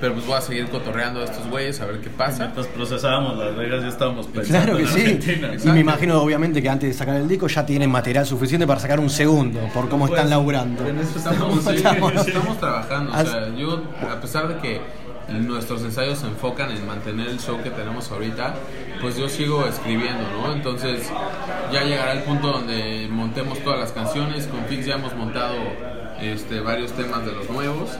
pero 0.00 0.14
pues 0.14 0.26
voy 0.26 0.36
a 0.36 0.40
seguir 0.40 0.68
cotorreando 0.68 1.20
a 1.20 1.24
estos 1.24 1.46
güeyes 1.48 1.80
a 1.80 1.86
ver 1.86 2.00
qué 2.00 2.10
pasa. 2.10 2.44
Mientras 2.44 2.66
procesábamos 2.68 3.36
Las 3.38 3.56
Vegas 3.56 3.82
ya 3.82 3.88
estábamos 3.88 4.26
pensando 4.26 4.64
Claro 4.64 4.76
que 4.76 4.82
en 4.82 4.88
sí. 4.88 5.00
Argentina. 5.00 5.50
Y 5.64 5.68
me 5.74 5.80
imagino, 5.80 6.20
obviamente, 6.22 6.62
que 6.62 6.68
antes 6.68 6.88
de 6.90 6.94
sacar 6.94 7.16
el 7.16 7.28
disco 7.28 7.46
ya 7.48 7.64
tienen 7.64 7.90
material 7.90 8.26
suficiente 8.26 8.66
para 8.66 8.80
sacar 8.80 9.00
un 9.00 9.10
segundo, 9.10 9.60
por 9.72 9.88
cómo 9.88 10.06
Pues, 10.06 10.18
están 10.18 10.30
laburando. 10.30 10.86
En 10.86 10.98
eso 10.98 11.18
estamos, 11.18 11.62
sí, 11.64 11.76
Estamos- 11.76 12.26
estamos 12.26 12.58
trabajando. 12.58 13.12
O 13.12 13.24
sea, 13.24 13.48
yo, 13.56 13.82
a 14.10 14.20
pesar 14.20 14.48
de 14.48 14.56
que 14.60 14.80
nuestros 15.32 15.82
ensayos 15.82 16.18
se 16.18 16.26
enfocan 16.26 16.70
en 16.70 16.86
mantener 16.86 17.28
el 17.28 17.40
show 17.40 17.58
que 17.62 17.70
tenemos 17.70 18.10
ahorita, 18.10 18.54
pues 19.00 19.16
yo 19.16 19.26
sigo 19.28 19.66
escribiendo, 19.66 20.22
¿no? 20.32 20.52
Entonces 20.52 21.08
ya 21.72 21.82
llegará 21.82 22.12
el 22.12 22.22
punto 22.24 22.48
donde 22.52 23.08
montemos 23.10 23.58
todas 23.60 23.80
las 23.80 23.92
canciones. 23.92 24.46
Con 24.46 24.64
Fix 24.66 24.84
ya 24.84 24.96
hemos 24.96 25.14
montado 25.16 25.54
este, 26.20 26.60
varios 26.60 26.92
temas 26.92 27.24
de 27.24 27.32
los 27.32 27.50
nuevos. 27.50 27.90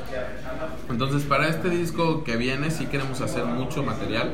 Entonces 0.89 1.23
para 1.23 1.49
este 1.49 1.69
disco 1.71 2.25
que 2.25 2.37
viene 2.37 2.71
sí 2.71 2.87
queremos 2.87 3.21
hacer 3.21 3.45
mucho 3.45 3.83
material. 3.83 4.33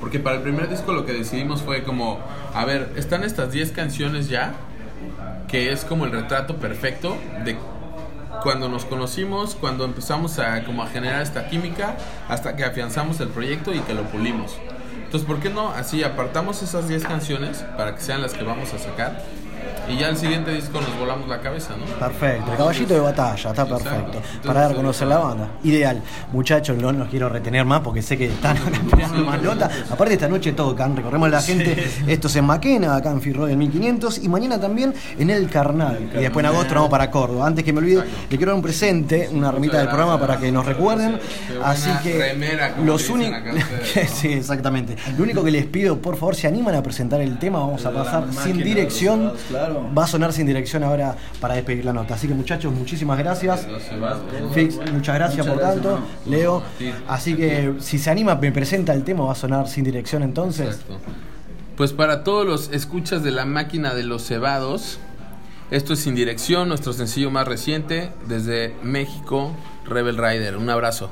Porque 0.00 0.18
para 0.18 0.36
el 0.36 0.42
primer 0.42 0.68
disco 0.68 0.92
lo 0.92 1.04
que 1.04 1.12
decidimos 1.12 1.62
fue 1.62 1.82
como, 1.82 2.20
a 2.54 2.64
ver, 2.64 2.92
están 2.96 3.22
estas 3.22 3.52
10 3.52 3.72
canciones 3.72 4.28
ya, 4.28 4.54
que 5.46 5.72
es 5.72 5.84
como 5.84 6.06
el 6.06 6.12
retrato 6.12 6.56
perfecto 6.56 7.16
de 7.44 7.56
cuando 8.42 8.68
nos 8.68 8.86
conocimos, 8.86 9.54
cuando 9.54 9.84
empezamos 9.84 10.38
a 10.38 10.64
como 10.64 10.82
a 10.82 10.86
generar 10.86 11.20
esta 11.20 11.48
química, 11.48 11.96
hasta 12.28 12.56
que 12.56 12.64
afianzamos 12.64 13.20
el 13.20 13.28
proyecto 13.28 13.74
y 13.74 13.80
que 13.80 13.92
lo 13.92 14.04
pulimos. 14.04 14.56
Entonces, 15.04 15.26
¿por 15.26 15.40
qué 15.40 15.50
no 15.50 15.70
así 15.70 16.02
apartamos 16.04 16.62
esas 16.62 16.88
10 16.88 17.04
canciones 17.04 17.64
para 17.76 17.94
que 17.94 18.00
sean 18.00 18.22
las 18.22 18.32
que 18.32 18.44
vamos 18.44 18.72
a 18.72 18.78
sacar? 18.78 19.22
Y 19.88 19.96
ya 19.98 20.08
el 20.08 20.16
siguiente 20.16 20.52
disco 20.52 20.80
nos 20.80 20.96
volamos 20.98 21.28
la 21.28 21.40
cabeza, 21.40 21.74
¿no? 21.76 21.84
Perfecto, 21.98 22.52
el 22.52 22.56
caballito 22.56 22.94
de 22.94 23.00
batalla, 23.00 23.34
está 23.34 23.50
Exacto. 23.50 23.78
perfecto. 23.78 24.06
Entonces, 24.18 24.40
Para 24.46 24.60
dar 24.60 24.72
a 24.72 24.74
conocer 24.74 25.08
la 25.08 25.18
banda. 25.18 25.48
Ideal. 25.64 26.00
Muchachos, 26.32 26.76
no 26.78 26.92
los 26.92 27.08
quiero 27.08 27.28
retener 27.28 27.64
más 27.64 27.80
porque 27.80 28.00
sé 28.00 28.16
que 28.16 28.26
están 28.26 28.56
esperando 28.86 29.24
más 29.24 29.42
nota. 29.42 29.68
Aparte, 29.90 30.14
esta 30.14 30.28
noche 30.28 30.52
tocan, 30.52 30.94
recorremos 30.96 31.28
la 31.30 31.42
gente. 31.42 31.90
Esto 32.06 32.28
es 32.28 32.36
en 32.36 32.44
Maquena, 32.44 32.94
acá 32.96 33.10
en 33.10 33.20
Firroy 33.20 33.52
en 33.52 33.58
1500. 33.58 34.18
Y 34.22 34.28
mañana 34.28 34.60
también 34.60 34.94
en 35.18 35.28
El 35.30 35.48
Carnal. 35.50 35.98
Y 36.14 36.18
después 36.18 36.44
en 36.44 36.52
agosto 36.52 36.74
vamos 36.74 36.90
para 36.90 37.10
Córdoba. 37.10 37.46
Antes 37.48 37.64
que 37.64 37.72
me 37.72 37.80
olvide, 37.80 38.04
le 38.30 38.36
quiero 38.36 38.46
dar 38.52 38.54
un 38.56 38.62
presente, 38.62 39.28
una 39.32 39.50
remita 39.50 39.78
del 39.78 39.88
programa 39.88 40.20
para 40.20 40.36
que 40.38 40.52
nos 40.52 40.64
recuerden. 40.66 41.18
Así 41.64 41.90
que 42.04 42.16
remera, 42.16 42.76
los 42.84 43.08
únicos. 43.10 43.40
sí, 44.14 44.28
exactamente. 44.34 44.96
Lo 45.16 45.24
único 45.24 45.42
que 45.42 45.50
les 45.50 45.66
pido, 45.66 45.98
por 45.98 46.14
favor, 46.16 46.36
se 46.36 46.46
animan 46.46 46.76
a 46.76 46.82
presentar 46.82 47.20
el 47.20 47.38
tema. 47.40 47.58
Vamos 47.58 47.84
a 47.84 47.90
pasar 47.90 48.24
sin 48.44 48.58
dirección. 48.58 49.32
Claro. 49.50 49.86
Va 49.96 50.04
a 50.04 50.06
sonar 50.06 50.32
sin 50.32 50.46
dirección 50.46 50.82
ahora 50.82 51.14
para 51.40 51.54
despedir 51.54 51.84
la 51.84 51.92
nota. 51.92 52.14
Así 52.14 52.26
que 52.26 52.34
muchachos, 52.34 52.72
muchísimas 52.72 53.18
gracias. 53.18 53.66
Fix, 54.54 54.76
muchas 54.92 55.14
gracias 55.14 55.46
Muchas 55.46 55.46
por 55.46 55.58
gracias, 55.58 55.82
tanto. 55.84 56.00
no. 56.24 56.30
Leo. 56.30 56.62
Así 57.08 57.34
que 57.34 57.74
si 57.80 57.98
se 57.98 58.10
anima, 58.10 58.34
me 58.36 58.52
presenta 58.52 58.92
el 58.94 59.04
tema, 59.04 59.24
va 59.24 59.32
a 59.32 59.36
sonar 59.36 59.68
sin 59.68 59.84
dirección 59.84 60.22
entonces. 60.22 60.66
Exacto. 60.66 60.98
Pues 61.76 61.92
para 61.92 62.24
todos 62.24 62.46
los 62.46 62.70
escuchas 62.72 63.22
de 63.22 63.30
la 63.30 63.44
máquina 63.46 63.94
de 63.94 64.04
los 64.04 64.22
cebados, 64.26 64.98
esto 65.70 65.92
es 65.94 66.00
Sin 66.00 66.14
Dirección, 66.14 66.68
nuestro 66.68 66.92
sencillo 66.92 67.30
más 67.30 67.46
reciente 67.48 68.10
desde 68.28 68.74
México, 68.82 69.52
Rebel 69.86 70.16
Rider. 70.18 70.56
Un 70.56 70.68
abrazo. 70.68 71.10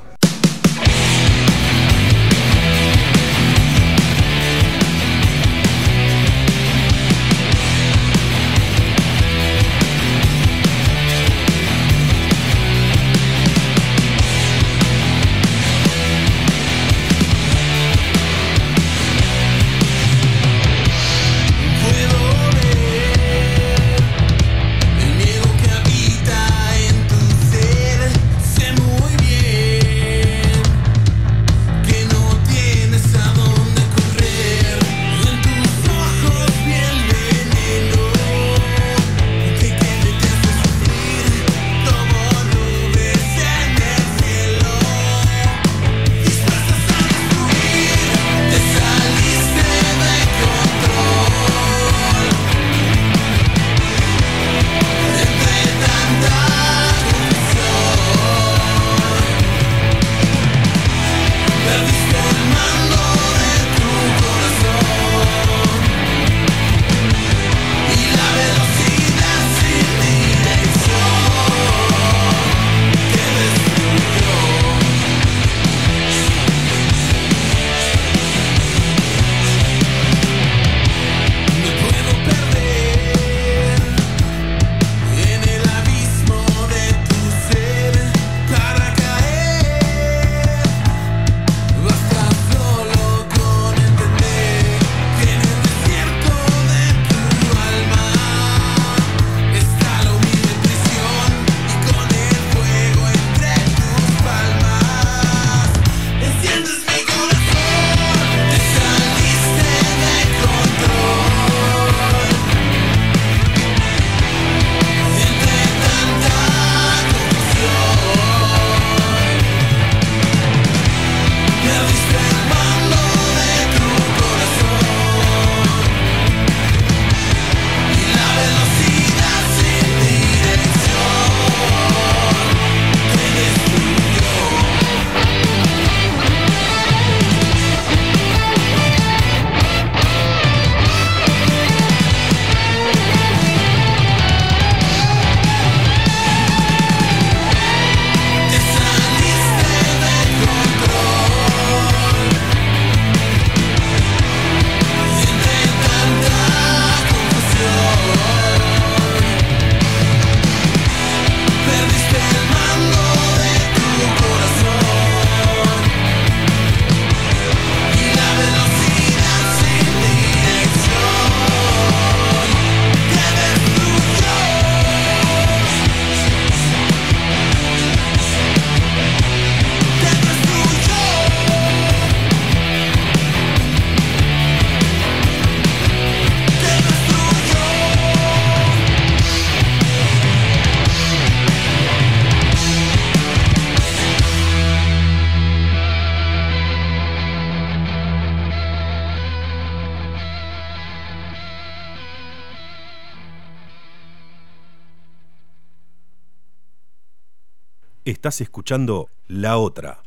Estás 208.09 208.41
escuchando 208.41 209.07
La 209.27 209.59
Otra, 209.59 209.99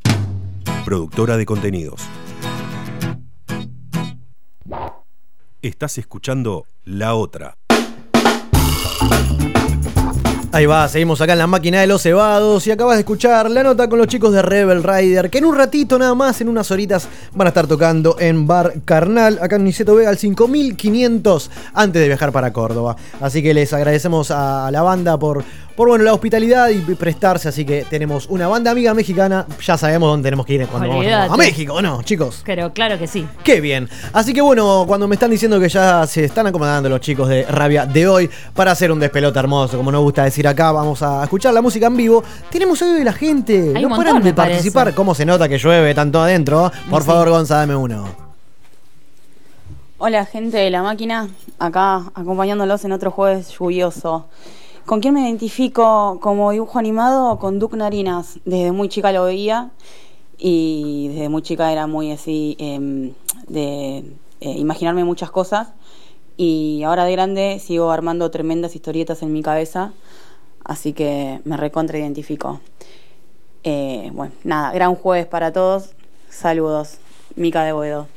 productora 0.84 1.36
de 1.36 1.46
contenidos. 1.46 2.02
Estás 5.62 5.98
escuchando 5.98 6.66
La 6.84 7.14
Otra. 7.14 7.54
Ahí 10.54 10.66
va, 10.66 10.86
seguimos 10.86 11.18
acá 11.20 11.32
en 11.32 11.38
la 11.38 11.46
máquina 11.46 11.80
de 11.80 11.86
los 11.86 12.02
cebados 12.02 12.66
y 12.66 12.72
acabas 12.72 12.96
de 12.96 13.00
escuchar 13.00 13.50
la 13.50 13.62
nota 13.62 13.88
con 13.88 13.98
los 13.98 14.06
chicos 14.06 14.34
de 14.34 14.42
Rebel 14.42 14.82
Rider, 14.82 15.30
que 15.30 15.38
en 15.38 15.46
un 15.46 15.56
ratito 15.56 15.98
nada 15.98 16.14
más, 16.14 16.42
en 16.42 16.48
unas 16.48 16.70
horitas, 16.70 17.08
van 17.32 17.46
a 17.46 17.50
estar 17.50 17.66
tocando 17.66 18.16
en 18.18 18.46
Bar 18.46 18.82
Carnal, 18.84 19.38
acá 19.40 19.56
en 19.56 19.64
Niceto 19.64 19.94
Vega, 19.94 20.10
al 20.10 20.18
5500, 20.18 21.50
antes 21.72 22.02
de 22.02 22.08
viajar 22.08 22.32
para 22.32 22.52
Córdoba. 22.52 22.96
Así 23.20 23.42
que 23.42 23.54
les 23.54 23.72
agradecemos 23.72 24.30
a 24.30 24.70
la 24.70 24.82
banda 24.82 25.18
por, 25.18 25.42
por 25.76 25.88
bueno, 25.88 26.04
la 26.04 26.12
hospitalidad 26.14 26.68
y 26.68 26.78
prestarse, 26.94 27.48
así 27.48 27.64
que 27.64 27.84
tenemos 27.88 28.26
una 28.28 28.46
banda 28.48 28.70
amiga 28.70 28.92
mexicana, 28.94 29.46
ya 29.64 29.76
sabemos 29.78 30.10
dónde 30.10 30.26
tenemos 30.26 30.44
que 30.46 30.54
ir 30.54 30.66
cuando 30.66 30.88
vamos 30.88 31.06
a-. 31.06 31.36
México, 31.36 31.74
¿o 31.74 31.82
no, 31.82 32.02
chicos? 32.02 32.42
Pero 32.44 32.72
claro 32.72 32.98
que 32.98 33.06
sí. 33.06 33.26
Qué 33.42 33.60
bien. 33.60 33.88
Así 34.12 34.32
que 34.34 34.40
bueno, 34.40 34.84
cuando 34.86 35.08
me 35.08 35.14
están 35.14 35.30
diciendo 35.30 35.58
que 35.58 35.68
ya 35.68 36.06
se 36.06 36.24
están 36.24 36.46
acomodando 36.46 36.88
los 36.88 37.00
chicos 37.00 37.28
de 37.28 37.44
Rabia 37.44 37.86
de 37.86 38.06
hoy 38.06 38.30
para 38.54 38.72
hacer 38.72 38.92
un 38.92 39.00
despelote 39.00 39.38
hermoso, 39.38 39.76
como 39.76 39.90
nos 39.90 40.02
gusta 40.02 40.24
decir 40.24 40.46
acá, 40.46 40.72
vamos 40.72 41.02
a 41.02 41.22
escuchar 41.24 41.54
la 41.54 41.62
música 41.62 41.86
en 41.86 41.96
vivo. 41.96 42.22
Tenemos 42.50 42.80
audio 42.82 42.94
de 42.94 43.04
la 43.04 43.12
gente. 43.12 43.72
Hay 43.74 43.82
no 43.82 43.88
un 43.88 43.96
paran 43.96 44.14
montón, 44.14 44.22
de 44.24 44.34
parece. 44.34 44.54
participar. 44.56 44.94
¿Cómo 44.94 45.14
se 45.14 45.24
nota 45.24 45.48
que 45.48 45.58
llueve 45.58 45.94
tanto 45.94 46.20
adentro? 46.20 46.70
Por 46.90 47.02
Sí. 47.02 47.06
favor, 47.08 47.30
Gonza, 47.30 47.56
dame 47.56 47.74
uno. 47.76 48.06
Hola 49.98 50.26
gente 50.26 50.56
de 50.56 50.68
la 50.70 50.82
máquina, 50.82 51.28
acá 51.60 52.02
acompañándolos 52.14 52.84
en 52.84 52.90
otro 52.92 53.10
jueves 53.12 53.50
lluvioso. 53.56 54.26
¿Con 54.86 55.00
quién 55.00 55.14
me 55.14 55.20
identifico 55.20 56.18
como 56.20 56.50
dibujo 56.50 56.78
animado? 56.78 57.38
Con 57.38 57.60
Duke 57.60 57.76
Narinas. 57.76 58.40
Desde 58.44 58.72
muy 58.72 58.88
chica 58.88 59.12
lo 59.12 59.24
veía 59.24 59.70
y 60.38 61.08
desde 61.08 61.28
muy 61.28 61.42
chica 61.42 61.70
era 61.70 61.86
muy 61.86 62.10
así 62.10 62.56
em, 62.58 63.12
de 63.46 63.98
eh, 64.40 64.50
imaginarme 64.56 65.04
muchas 65.04 65.30
cosas 65.30 65.68
y 66.36 66.82
ahora 66.84 67.04
de 67.04 67.12
grande 67.12 67.60
sigo 67.60 67.92
armando 67.92 68.30
tremendas 68.32 68.74
historietas 68.74 69.22
en 69.22 69.32
mi 69.32 69.42
cabeza, 69.42 69.92
así 70.64 70.92
que 70.92 71.40
me 71.44 71.56
recontra 71.56 71.98
identifico. 71.98 72.60
Eh, 73.62 74.10
bueno, 74.12 74.32
nada, 74.42 74.72
gran 74.72 74.96
jueves 74.96 75.26
para 75.26 75.52
todos. 75.52 75.90
Saludos, 76.28 76.98
Mica 77.36 77.62
de 77.62 77.72
Boedo. 77.72 78.08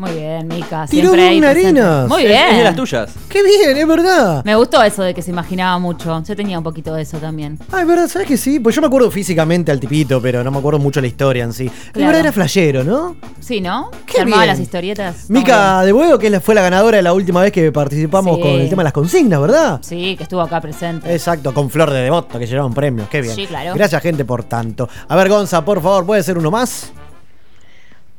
Muy 0.00 0.12
bien, 0.12 0.48
Mica. 0.48 0.86
Tiró 0.88 1.08
Siempre 1.10 1.28
ahí 1.28 1.40
presente. 1.40 1.72
Narinas. 1.74 2.08
Muy 2.08 2.22
bien. 2.24 2.48
Es 2.52 2.56
de 2.56 2.64
las 2.64 2.74
tuyas. 2.74 3.12
Qué 3.28 3.42
bien, 3.42 3.76
es 3.76 3.86
verdad. 3.86 4.42
Me 4.46 4.54
gustó 4.56 4.82
eso 4.82 5.02
de 5.02 5.12
que 5.12 5.20
se 5.20 5.30
imaginaba 5.30 5.78
mucho. 5.78 6.22
Yo 6.22 6.34
tenía 6.34 6.56
un 6.56 6.64
poquito 6.64 6.94
de 6.94 7.02
eso 7.02 7.18
también. 7.18 7.58
Ah, 7.70 7.82
es 7.82 7.86
verdad, 7.86 8.08
¿sabes 8.08 8.26
que 8.26 8.38
sí? 8.38 8.60
Pues 8.60 8.74
yo 8.74 8.80
me 8.80 8.86
acuerdo 8.86 9.10
físicamente 9.10 9.70
al 9.70 9.78
tipito, 9.78 10.18
pero 10.22 10.42
no 10.42 10.50
me 10.50 10.56
acuerdo 10.56 10.78
mucho 10.78 11.02
la 11.02 11.06
historia 11.06 11.44
en 11.44 11.52
sí. 11.52 11.66
Es 11.66 11.72
Claro. 11.92 12.06
verdad, 12.06 12.20
era 12.20 12.32
flashero, 12.32 12.82
¿no? 12.82 13.14
Sí, 13.40 13.60
¿no? 13.60 13.90
Qué 14.06 14.14
Se 14.14 14.20
armaba 14.22 14.42
bien. 14.44 14.48
las 14.54 14.60
historietas. 14.60 15.16
Está 15.20 15.32
Mica 15.34 15.82
de 15.84 15.92
Buego, 15.92 16.18
que 16.18 16.26
es 16.28 16.32
la- 16.32 16.40
fue 16.40 16.54
la 16.54 16.62
ganadora 16.62 16.96
de 16.96 17.02
la 17.02 17.12
última 17.12 17.42
vez 17.42 17.52
que 17.52 17.70
participamos 17.70 18.36
Sí. 18.36 18.42
con 18.42 18.50
el 18.52 18.70
tema 18.70 18.80
de 18.80 18.84
las 18.84 18.92
consignas, 18.94 19.38
¿verdad? 19.38 19.80
muy 19.86 19.96
bien. 19.96 20.08
Sí, 20.10 20.16
que 20.16 20.22
estuvo 20.22 20.40
acá 20.40 20.62
presente. 20.62 21.12
Exacto, 21.12 21.52
con 21.52 21.68
Flor 21.68 21.90
de 21.90 22.00
Devoto, 22.00 22.38
que 22.38 22.46
llevaron 22.46 22.72
premios. 22.72 23.06
Qué 23.10 23.20
bien. 23.20 23.34
Sí, 23.34 23.46
claro. 23.46 23.74
Gracias, 23.74 24.00
gente, 24.00 24.24
por 24.24 24.44
tanto. 24.44 24.88
A 25.08 25.14
ver, 25.16 25.28
Gonza, 25.28 25.62
por 25.62 25.82
favor, 25.82 26.06
¿puede 26.06 26.22
ser 26.22 26.38
uno 26.38 26.50
más? 26.50 26.90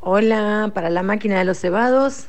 Hola, 0.04 0.72
para 0.74 0.89
la 0.89 1.04
máquina 1.04 1.38
de 1.38 1.45
los 1.45 1.60
cebados. 1.60 2.26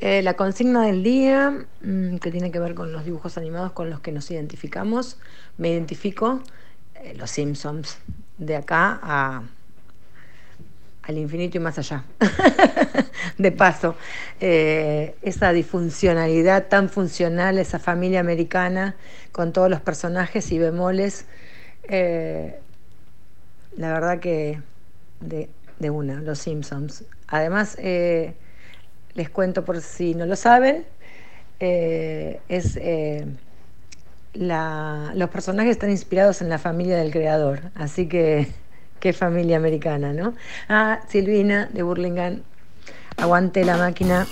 Eh, 0.00 0.22
la 0.22 0.32
consigna 0.32 0.86
del 0.86 1.02
día, 1.02 1.66
mm, 1.82 2.16
que 2.16 2.30
tiene 2.30 2.50
que 2.50 2.58
ver 2.58 2.74
con 2.74 2.90
los 2.90 3.04
dibujos 3.04 3.36
animados 3.36 3.72
con 3.72 3.90
los 3.90 4.00
que 4.00 4.12
nos 4.12 4.30
identificamos. 4.30 5.18
Me 5.58 5.68
identifico 5.68 6.40
eh, 6.94 7.12
los 7.14 7.30
Simpsons, 7.30 7.98
de 8.38 8.56
acá 8.56 8.98
a, 9.02 9.42
al 11.02 11.18
infinito 11.18 11.58
y 11.58 11.60
más 11.60 11.78
allá. 11.78 12.02
de 13.36 13.52
paso, 13.52 13.94
eh, 14.40 15.14
esa 15.20 15.52
disfuncionalidad 15.52 16.68
tan 16.68 16.88
funcional, 16.88 17.58
esa 17.58 17.78
familia 17.78 18.20
americana 18.20 18.96
con 19.32 19.52
todos 19.52 19.68
los 19.68 19.82
personajes 19.82 20.50
y 20.50 20.58
bemoles. 20.58 21.26
la 23.76 23.92
verdad 23.92 24.18
que 24.18 24.62
de, 25.20 25.50
de 25.82 25.90
una, 25.90 26.20
los 26.22 26.38
Simpsons. 26.38 27.04
Además, 27.28 27.76
eh, 27.78 28.32
les 29.14 29.28
cuento 29.28 29.64
por 29.66 29.82
si 29.82 30.14
no 30.14 30.24
lo 30.24 30.36
saben, 30.36 30.86
eh, 31.60 32.40
es 32.48 32.78
eh, 32.80 33.26
la- 34.32 35.12
los 35.14 35.28
personajes 35.28 35.72
están 35.72 35.90
inspirados 35.90 36.40
en 36.40 36.48
la 36.48 36.58
familia 36.58 36.96
del 36.96 37.10
creador, 37.10 37.60
así 37.74 38.06
que 38.08 38.48
qué 39.00 39.12
familia 39.12 39.58
americana, 39.58 40.12
¿no? 40.14 40.34
Ah, 40.68 41.00
Silvina 41.08 41.68
de 41.72 41.82
Burlingame, 41.82 42.38
aguante 43.18 43.64
la 43.64 43.76
máquina. 43.76 44.26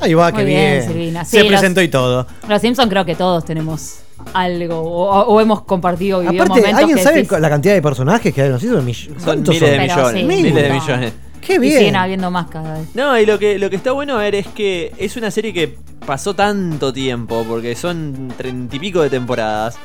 Ahí 0.00 0.14
va, 0.14 0.30
Muy 0.32 0.40
qué 0.40 0.44
bien, 0.44 0.72
bien. 0.78 0.82
Silvina. 0.88 1.24
Se 1.24 1.38
los- 1.40 1.48
presentó 1.48 1.80
y 1.82 1.88
todo. 1.88 2.26
Los 2.48 2.60
Simpsons 2.60 2.90
creo 2.90 3.04
que 3.04 3.14
todos 3.14 3.44
tenemos 3.44 4.00
algo. 4.34 4.80
O, 4.80 5.20
o 5.22 5.40
hemos 5.40 5.62
compartido 5.62 6.20
vivido 6.20 6.42
Aparte, 6.42 6.60
momentos 6.60 6.80
¿alguien 6.80 6.96
que 6.98 7.02
sabe 7.02 7.22
decís- 7.22 7.38
la 7.40 7.48
cantidad 7.48 7.74
de 7.74 7.82
personajes 7.82 8.34
que 8.34 8.40
hay 8.42 8.46
en 8.46 8.52
los 8.52 8.62
Son 8.62 9.24
¿Cuántos 9.24 9.54
miles 9.54 9.70
de 9.70 9.78
millones. 9.80 10.12
sí, 10.20 10.24
miles 10.24 10.54
de 10.54 10.68
no. 10.68 10.74
millones. 10.74 11.12
Qué 11.40 11.54
Y 11.54 11.58
bien. 11.58 11.78
siguen 11.78 11.96
habiendo 11.96 12.30
más 12.30 12.48
cada 12.48 12.78
vez. 12.78 12.88
No, 12.94 13.18
y 13.20 13.24
lo 13.24 13.38
que, 13.38 13.58
lo 13.58 13.70
que 13.70 13.76
está 13.76 13.92
bueno 13.92 14.16
a 14.16 14.18
ver 14.18 14.34
es 14.34 14.48
que 14.48 14.92
es 14.98 15.16
una 15.16 15.30
serie 15.30 15.52
que 15.52 15.76
pasó 16.04 16.34
tanto 16.34 16.92
tiempo, 16.92 17.44
porque 17.48 17.76
son 17.76 18.32
treinta 18.36 18.74
y 18.74 18.78
pico 18.80 19.00
de 19.00 19.10
temporadas, 19.10 19.76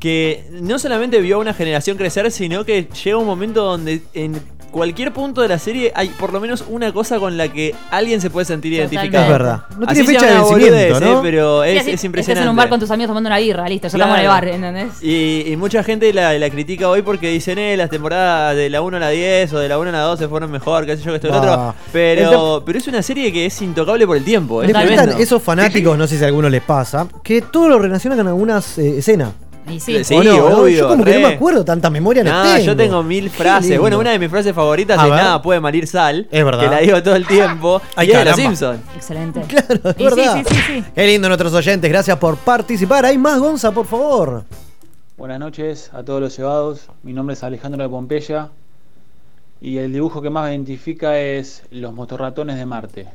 que 0.00 0.44
no 0.60 0.78
solamente 0.78 1.20
vio 1.20 1.36
a 1.36 1.38
una 1.38 1.54
generación 1.54 1.96
crecer, 1.96 2.30
sino 2.32 2.64
que 2.64 2.88
llega 3.04 3.16
un 3.16 3.26
momento 3.26 3.62
donde 3.64 4.02
en 4.12 4.34
cualquier 4.74 5.12
punto 5.12 5.40
de 5.40 5.46
la 5.48 5.58
serie 5.60 5.92
hay 5.94 6.08
por 6.08 6.32
lo 6.32 6.40
menos 6.40 6.64
una 6.68 6.92
cosa 6.92 7.20
con 7.20 7.36
la 7.36 7.46
que 7.48 7.72
alguien 7.92 8.20
se 8.20 8.28
puede 8.28 8.44
sentir 8.44 8.72
Totalmente. 8.72 8.96
identificado. 8.96 9.24
Es 9.24 9.30
verdad. 9.30 9.64
No 9.78 9.86
Así 9.86 9.94
tiene 10.02 10.06
fecha 10.08 10.20
sea 10.20 10.28
de 10.30 10.40
vencimiento, 10.70 11.00
¿no? 11.00 11.12
eh, 11.12 11.20
pero 11.22 11.62
Sí, 11.62 11.68
es, 11.70 11.76
así- 11.80 11.88
es 11.90 11.94
Estás 11.94 12.04
impresionante. 12.04 12.44
en 12.44 12.50
un 12.50 12.56
bar 12.56 12.68
con 12.68 12.80
tus 12.80 12.90
amigos 12.90 13.08
tomando 13.10 13.28
una 13.28 13.38
birra, 13.38 13.68
listo, 13.68 13.86
ya 13.86 13.96
estamos 13.96 14.16
en 14.16 14.22
el 14.22 14.28
bar, 14.28 14.48
¿entendés? 14.48 14.88
Y, 15.02 15.44
y 15.46 15.56
mucha 15.56 15.84
gente 15.84 16.12
la, 16.12 16.36
la 16.38 16.50
critica 16.50 16.88
hoy 16.90 17.02
porque 17.02 17.28
dicen, 17.28 17.56
eh, 17.58 17.76
las 17.76 17.88
temporadas 17.88 18.56
de 18.56 18.68
la 18.68 18.82
1 18.82 18.96
a 18.96 19.00
la 19.00 19.08
10 19.10 19.52
o 19.52 19.58
de 19.60 19.68
la 19.68 19.78
1 19.78 19.90
a 19.90 19.92
la 19.92 20.00
12 20.00 20.26
fueron 20.26 20.50
mejor, 20.50 20.84
qué 20.86 20.96
sé 20.96 21.04
yo, 21.04 21.10
que 21.12 21.16
esto 21.16 21.28
y 21.28 21.30
lo 21.30 21.40
Bah. 21.40 21.68
otro. 21.68 21.74
Pero, 21.92 22.62
pero 22.66 22.78
es 22.78 22.86
una 22.88 23.00
serie 23.02 23.32
que 23.32 23.46
es 23.46 23.62
intocable 23.62 24.06
por 24.06 24.16
el 24.16 24.24
tiempo. 24.24 24.60
Es 24.62 24.68
Le 24.68 24.74
preguntan 24.74 25.20
esos 25.20 25.40
fanáticos, 25.40 25.96
no 25.96 26.06
sé 26.08 26.18
si 26.18 26.24
a 26.24 26.26
algunos 26.26 26.50
les 26.50 26.62
pasa, 26.62 27.06
que 27.22 27.40
todo 27.42 27.68
lo 27.68 27.78
relacionan 27.78 28.18
con 28.18 28.26
algunas 28.28 28.76
eh, 28.78 28.98
escenas. 28.98 29.30
Y 29.70 29.80
sí. 29.80 30.04
Sí, 30.04 30.14
obvio, 30.14 30.68
Yo 30.68 30.88
como 30.88 31.04
que 31.04 31.14
no 31.14 31.28
me 31.28 31.34
acuerdo, 31.34 31.64
tanta 31.64 31.88
memoria 31.90 32.22
no, 32.22 32.30
No, 32.44 32.52
tengo. 32.52 32.64
yo 32.66 32.76
tengo 32.76 33.02
mil 33.02 33.30
frases. 33.30 33.78
Bueno, 33.78 33.98
una 33.98 34.10
de 34.10 34.18
mis 34.18 34.28
frases 34.28 34.54
favoritas 34.54 34.98
A 34.98 35.04
es 35.04 35.10
ver. 35.10 35.20
nada 35.22 35.42
puede 35.42 35.58
malir 35.60 35.86
sal. 35.86 36.28
Es 36.30 36.44
verdad. 36.44 36.60
Que 36.64 36.68
la 36.68 36.78
digo 36.80 37.02
todo 37.02 37.16
el 37.16 37.26
tiempo. 37.26 37.80
Ay, 37.96 38.08
y 38.08 38.12
es 38.12 38.18
de 38.18 38.24
los. 38.26 38.36
Simpsons. 38.36 38.80
Excelente. 38.94 39.40
Claro, 39.48 39.74
es 39.90 39.96
Y 39.96 39.98
sí, 39.98 40.04
verdad. 40.04 40.44
sí, 40.46 40.54
sí, 40.54 40.60
sí. 40.66 40.84
Qué 40.94 41.06
lindo 41.06 41.28
nuestros 41.28 41.52
oyentes, 41.54 41.90
gracias 41.90 42.18
por 42.18 42.36
participar. 42.36 43.06
Hay 43.06 43.16
más, 43.18 43.38
Gonza, 43.40 43.72
por 43.72 43.86
favor. 43.86 44.44
Buenas 45.16 45.38
noches 45.38 45.90
a 45.94 46.02
todos 46.02 46.20
los 46.20 46.36
llevados. 46.36 46.88
Mi 47.02 47.12
nombre 47.12 47.34
es 47.34 47.42
Alejandro 47.42 47.82
de 47.82 47.88
Pompeya 47.88 48.48
y 49.60 49.78
el 49.78 49.92
dibujo 49.92 50.20
que 50.20 50.28
más 50.28 50.44
me 50.44 50.50
identifica 50.54 51.18
es 51.18 51.62
los 51.70 51.94
motorratones 51.94 52.56
de 52.56 52.66
Marte. 52.66 53.06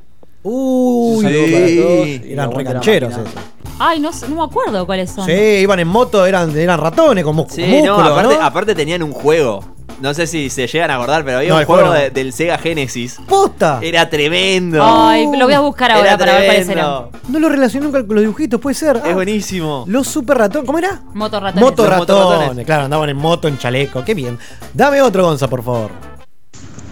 Uy, 0.42 1.22
saludo 1.22 1.44
para 1.52 1.66
todos 1.68 2.08
y 2.08 2.22
eran 2.34 2.52
recancheros 2.54 3.12
máquina. 3.18 3.42
Ay, 3.80 4.00
no, 4.00 4.12
no 4.28 4.36
me 4.36 4.44
acuerdo 4.44 4.86
cuáles 4.86 5.10
son. 5.10 5.26
Sí, 5.26 5.32
iban 5.32 5.80
en 5.80 5.88
moto, 5.88 6.26
eran, 6.26 6.56
eran 6.58 6.80
ratones 6.80 7.24
con, 7.24 7.34
Sí, 7.50 7.62
no, 7.62 7.68
músculo, 7.96 8.14
aparte, 8.14 8.36
¿no? 8.36 8.44
aparte 8.44 8.76
tenían 8.76 9.02
un 9.04 9.12
juego. 9.14 9.64
No 10.02 10.14
sé 10.14 10.28
si 10.28 10.50
se 10.50 10.66
llegan 10.68 10.92
a 10.92 10.96
acordar, 10.96 11.26
pero 11.26 11.38
había 11.40 11.50
No, 11.50 11.56
un 11.56 11.62
el 11.62 11.66
juego 11.68 11.82
juego 11.82 11.96
no. 11.98 12.02
de- 12.02 12.10
del 12.10 12.32
Sega 12.32 12.58
Genesis. 12.58 13.18
¡Posta! 13.28 13.80
Era 13.82 14.10
tremendo. 14.10 14.80
Ay, 14.82 15.28
lo 15.38 15.44
voy 15.46 15.54
a 15.54 15.60
buscar 15.60 15.92
ahora 15.92 16.10
Era 16.10 16.18
para 16.18 16.34
ver 16.36 16.46
cuáles 16.46 16.70
eran. 16.70 17.08
No 17.28 17.40
lo 17.40 17.50
relacioné 17.50 17.86
nunca 17.86 18.06
con 18.06 18.16
los 18.16 18.22
dibujitos, 18.24 18.62
puede 18.62 18.76
ser. 18.76 18.96
Es 18.98 19.04
Ah, 19.06 19.14
buenísimo. 19.14 19.84
los 19.88 20.08
super 20.08 20.38
ratones, 20.38 20.66
¿cómo 20.66 20.78
era? 20.78 21.02
Motorratones. 21.14 21.62
Moto 21.70 21.86
ratones. 21.86 22.08
motorratones. 22.24 22.66
Claro, 22.66 22.84
andaban 22.86 23.10
en 23.10 23.18
moto, 23.18 23.48
en 23.50 23.58
chaleco, 23.58 24.04
qué 24.06 24.14
bien. 24.14 24.38
Dame 24.74 25.02
otro, 25.02 25.24
Gonza, 25.26 25.50
por 25.50 25.64
favor. 25.64 25.92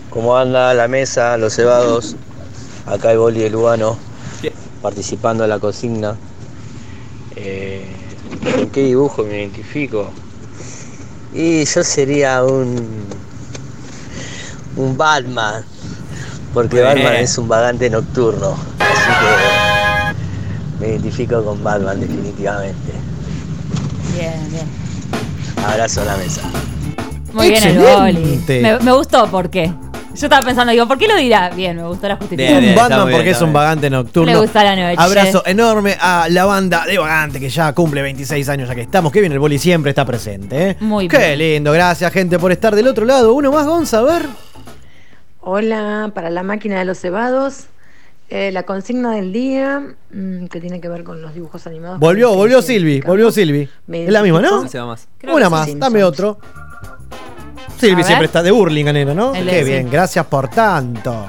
¿Cómo 0.10 0.36
anda 0.38 0.74
la 0.74 0.88
mesa, 0.90 1.38
los 1.38 1.54
cebados? 1.54 2.16
Acá 2.86 3.12
el 3.14 3.20
Boli 3.20 3.40
de 3.40 3.50
Lugano, 3.50 3.98
¿Qué? 4.42 4.52
participando 4.82 5.44
en 5.46 5.50
la 5.50 5.60
consigna. 5.60 6.16
Eh, 7.40 7.86
¿Con 8.56 8.70
qué 8.70 8.82
dibujo 8.82 9.24
me 9.24 9.40
identifico? 9.42 10.10
Y 11.34 11.66
yo 11.66 11.84
sería 11.84 12.44
un. 12.44 13.06
un 14.76 14.98
Batman. 14.98 15.64
Porque. 16.54 16.82
Batman 16.82 17.16
es 17.18 17.38
un 17.38 17.48
vagante 17.48 17.90
nocturno. 17.90 18.58
Así 18.80 20.16
que. 20.80 20.86
me 20.86 20.92
identifico 20.94 21.44
con 21.44 21.64
Batman, 21.64 22.00
definitivamente. 22.00 22.92
Bien, 24.16 24.50
bien. 24.50 24.68
Abrazo 25.64 26.02
a 26.02 26.06
la 26.06 26.18
mesa. 26.18 26.42
Muy 27.34 27.50
bien 27.50 27.64
el 27.64 27.78
boli. 27.78 28.44
Me, 28.48 28.80
me 28.80 28.92
gustó, 28.94 29.28
¿por 29.30 29.50
qué? 29.50 29.72
Yo 30.18 30.26
estaba 30.26 30.44
pensando, 30.44 30.72
digo, 30.72 30.88
¿por 30.88 30.98
qué 30.98 31.08
lo 31.08 31.16
dirá? 31.16 31.50
Bien, 31.52 31.78
me 31.78 31.88
gustó 31.88 32.08
la 32.08 32.16
justicia. 32.16 32.58
un 32.58 32.76
Batman 32.76 33.10
porque 33.12 33.30
es 33.30 33.42
un 33.42 33.54
vagante 33.54 33.90
nocturno. 33.90 34.32
Le 34.32 34.40
gusta 34.40 34.64
la 34.64 34.76
noche. 34.76 34.96
Abrazo 35.02 35.44
enorme 35.46 35.96
a 36.00 36.28
la 36.30 36.46
banda 36.46 36.86
de 36.86 36.98
Vagante 36.98 37.40
que 37.40 37.50
ya 37.50 37.72
cumple 37.74 38.02
26 38.02 38.50
años 38.50 38.68
ya 38.68 38.76
que 38.76 38.82
estamos. 38.82 39.12
Que 39.12 39.20
bien, 39.20 39.32
el 39.32 39.40
boli 39.40 39.60
siempre 39.60 39.92
está 39.92 40.06
presente. 40.06 40.70
¿eh? 40.72 40.78
Muy 40.80 41.08
Qué 41.08 41.18
bien. 41.36 41.40
lindo, 41.40 41.72
gracias 41.72 42.12
gente 42.12 42.40
por 42.40 42.52
estar 42.52 42.76
del 42.76 42.88
otro 42.88 43.06
lado. 43.06 43.34
Uno 43.34 43.52
más, 43.52 43.66
Gonza, 43.68 44.00
a 44.00 44.04
ver. 44.04 44.26
Hola, 45.42 46.12
para 46.14 46.30
la 46.30 46.44
máquina 46.44 46.80
de 46.80 46.86
los 46.86 47.00
cebados. 47.00 47.66
eh, 48.30 48.52
la 48.52 48.64
consigna 48.64 49.12
del 49.12 49.32
día, 49.32 49.82
mm, 50.12 50.48
que 50.48 50.60
tiene 50.60 50.82
que 50.82 50.90
ver 50.90 51.06
con 51.06 51.22
los 51.22 51.34
dibujos 51.34 51.66
animados. 51.66 51.98
Volvió, 52.00 52.36
volvió 52.36 52.62
Silvi, 52.62 53.00
volvió 53.00 53.32
Silvi. 53.32 53.70
Es 53.90 54.10
la 54.12 54.22
misma, 54.22 54.42
¿no? 54.42 54.64
más. 54.86 55.08
Una 55.24 55.50
más, 55.50 55.80
dame 55.80 56.04
otro. 56.04 56.38
Silvi 57.80 58.04
siempre 58.04 58.26
está 58.26 58.42
de 58.44 58.52
Burlingame, 58.52 59.06
nena, 59.06 59.14
¿no? 59.14 59.36
El 59.36 59.50
Qué 59.50 59.64
bien, 59.64 59.86
sí. 59.86 59.92
gracias 59.92 60.26
por 60.26 60.50
tanto. 60.50 61.26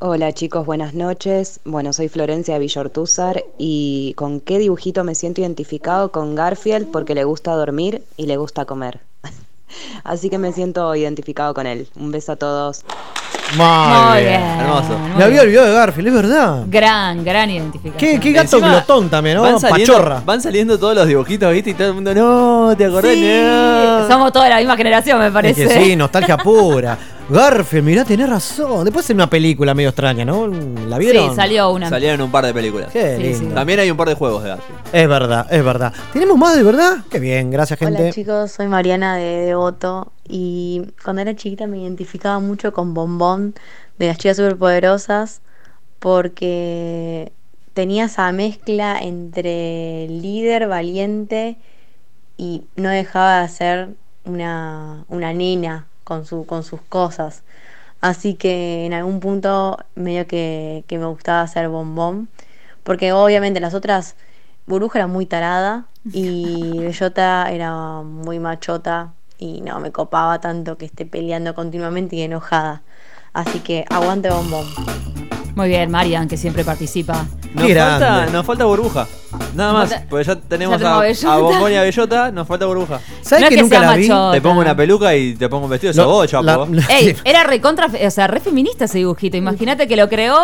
Hola 0.00 0.32
chicos, 0.32 0.64
buenas 0.64 0.94
noches. 0.94 1.58
Bueno, 1.64 1.92
soy 1.92 2.08
Florencia 2.08 2.54
de 2.54 2.60
Villortúzar 2.60 3.44
y 3.58 4.14
¿con 4.16 4.40
qué 4.40 4.58
dibujito 4.58 5.02
me 5.02 5.16
siento 5.16 5.40
identificado? 5.40 6.12
Con 6.12 6.36
Garfield 6.36 6.90
porque 6.92 7.16
le 7.16 7.24
gusta 7.24 7.52
dormir 7.56 8.04
y 8.16 8.26
le 8.26 8.36
gusta 8.36 8.64
comer. 8.64 9.00
Así 10.04 10.30
que 10.30 10.38
me 10.38 10.52
siento 10.52 10.94
identificado 10.94 11.52
con 11.52 11.66
él. 11.66 11.88
Un 11.96 12.12
beso 12.12 12.32
a 12.32 12.36
todos. 12.36 12.84
Muy, 13.56 13.66
Muy 13.66 14.20
bien. 14.22 14.40
bien, 14.42 14.60
Hermoso. 14.60 14.98
Me 15.16 15.24
había 15.24 15.40
olvidado 15.42 15.66
de 15.68 15.72
Garfield, 15.72 16.08
es 16.08 16.14
verdad. 16.14 16.62
Gran, 16.66 17.24
gran 17.24 17.48
identificación. 17.50 17.96
Qué, 17.98 18.20
qué 18.20 18.32
gato 18.32 18.56
Encima, 18.58 18.72
glotón 18.72 19.08
también, 19.08 19.36
¿no? 19.36 19.42
Van 19.42 19.58
saliendo, 19.58 19.92
Pachorra. 19.94 20.22
van 20.24 20.40
saliendo 20.42 20.78
todos 20.78 20.94
los 20.94 21.06
dibujitos, 21.06 21.52
¿viste? 21.52 21.70
Y 21.70 21.74
todo 21.74 21.88
el 21.88 21.94
mundo, 21.94 22.14
no, 22.14 22.74
¿te 22.76 22.84
acordás? 22.84 23.12
Sí, 23.12 23.40
No. 23.44 24.06
somos 24.06 24.32
toda 24.32 24.48
la 24.50 24.58
misma 24.58 24.76
generación, 24.76 25.18
me 25.18 25.26
Es 25.28 25.32
parece. 25.32 25.66
que 25.66 25.84
sí, 25.84 25.96
nostalgia 25.96 26.36
pura. 26.36 26.98
Garfield, 27.30 27.84
mirá, 27.84 28.04
tenés 28.06 28.28
razón. 28.28 28.84
Después 28.84 29.08
en 29.10 29.16
una 29.16 29.28
película 29.28 29.74
medio 29.74 29.90
extraña, 29.90 30.24
¿no? 30.24 30.46
¿La 30.88 30.96
vieron? 30.96 31.28
Sí, 31.30 31.36
salió 31.36 31.70
una. 31.70 31.88
Salieron 31.90 32.22
un 32.22 32.30
par 32.30 32.44
de 32.46 32.54
películas. 32.54 32.88
Qué 32.90 33.16
Sí, 33.16 33.22
lindo. 33.22 33.48
sí. 33.50 33.54
También 33.54 33.80
hay 33.80 33.90
un 33.90 33.96
par 33.98 34.08
de 34.08 34.14
juegos 34.14 34.42
de 34.42 34.48
Garfield. 34.50 34.78
Es 34.92 35.08
verdad, 35.08 35.46
es 35.50 35.62
verdad. 35.64 35.92
¿Tenemos 36.12 36.38
más 36.38 36.56
de 36.56 36.62
verdad? 36.62 36.96
Qué 37.10 37.18
bien, 37.18 37.50
gracias, 37.50 37.78
gente. 37.78 38.00
Hola 38.02 38.12
chicos, 38.12 38.50
soy 38.52 38.68
Mariana 38.68 39.16
de 39.16 39.44
Devoto 39.46 40.10
y 40.28 40.92
cuando 41.02 41.22
era 41.22 41.34
chiquita 41.36 41.66
me 41.66 41.78
identificaba 41.78 42.38
mucho 42.40 42.72
con 42.72 42.94
Bombón 42.94 43.54
de 43.98 44.08
las 44.08 44.18
chicas 44.18 44.36
superpoderosas 44.36 45.40
porque 45.98 47.32
tenía 47.74 48.06
esa 48.06 48.30
mezcla 48.32 48.98
entre 49.00 50.08
líder, 50.08 50.68
valiente 50.68 51.56
y 52.36 52.64
no 52.76 52.90
dejaba 52.90 53.42
de 53.42 53.48
ser 53.48 53.88
una, 54.24 55.04
una 55.08 55.32
nena 55.32 55.86
con, 56.04 56.26
su, 56.26 56.46
con 56.46 56.62
sus 56.64 56.80
cosas. 56.82 57.42
Así 58.00 58.34
que 58.34 58.86
en 58.86 58.94
algún 58.94 59.20
punto 59.20 59.78
medio 59.94 60.26
que, 60.26 60.84
que 60.86 60.98
me 60.98 61.06
gustaba 61.06 61.46
ser 61.48 61.68
bombón. 61.68 62.28
Porque 62.84 63.12
obviamente 63.12 63.60
las 63.60 63.74
otras, 63.74 64.16
Burbuja 64.66 65.00
era 65.00 65.06
muy 65.08 65.26
tarada 65.26 65.86
y 66.12 66.78
Bellota 66.80 67.50
era 67.50 68.02
muy 68.02 68.38
machota 68.38 69.14
y 69.38 69.60
no 69.60 69.80
me 69.80 69.92
copaba 69.92 70.40
tanto 70.40 70.76
que 70.76 70.86
esté 70.86 71.06
peleando 71.06 71.54
continuamente 71.54 72.16
y 72.16 72.22
enojada. 72.22 72.82
Así 73.32 73.60
que 73.60 73.84
aguante 73.88 74.30
bombón. 74.30 74.66
Muy 75.58 75.68
bien, 75.70 75.90
Marian, 75.90 76.28
que 76.28 76.36
siempre 76.36 76.62
participa. 76.64 77.26
Nos 77.52 77.64
falta, 77.72 78.26
nos 78.26 78.46
falta 78.46 78.64
burbuja. 78.64 79.08
Nada 79.56 79.72
más, 79.72 79.90
Falta- 79.90 80.06
porque 80.08 80.24
ya 80.24 80.36
tenemos 80.36 80.80
ya 80.80 80.98
a, 80.98 81.00
tenemos 81.00 81.24
a 81.24 81.28
Bellota. 81.36 81.36
Bombón 81.52 81.72
y 81.72 81.74
a 81.74 81.82
Bellota, 81.82 82.30
nos 82.30 82.46
falta 82.46 82.66
burbuja. 82.66 83.00
¿Sabes 83.22 83.40
No 83.40 83.46
es 83.46 83.48
que 83.48 83.54
que 83.56 83.62
nunca 83.62 83.78
sea 83.80 83.90
la 83.90 83.96
vi? 83.96 84.08
machota. 84.08 84.32
Te 84.34 84.40
pongo 84.40 84.60
una 84.60 84.76
peluca 84.76 85.16
y 85.16 85.34
te 85.34 85.48
pongo 85.48 85.64
un 85.64 85.70
vestido, 85.70 85.92
sos 85.92 86.06
vos, 86.06 86.28
chapo. 86.30 86.44
la- 86.44 86.68
Ey, 86.90 87.16
era 87.24 87.42
recontra, 87.42 87.88
o 88.06 88.10
sea, 88.12 88.28
re 88.28 88.38
feminista 88.38 88.84
ese 88.84 88.98
dibujito. 88.98 89.36
Imagínate 89.36 89.88
que 89.88 89.96
lo 89.96 90.08
creó, 90.08 90.38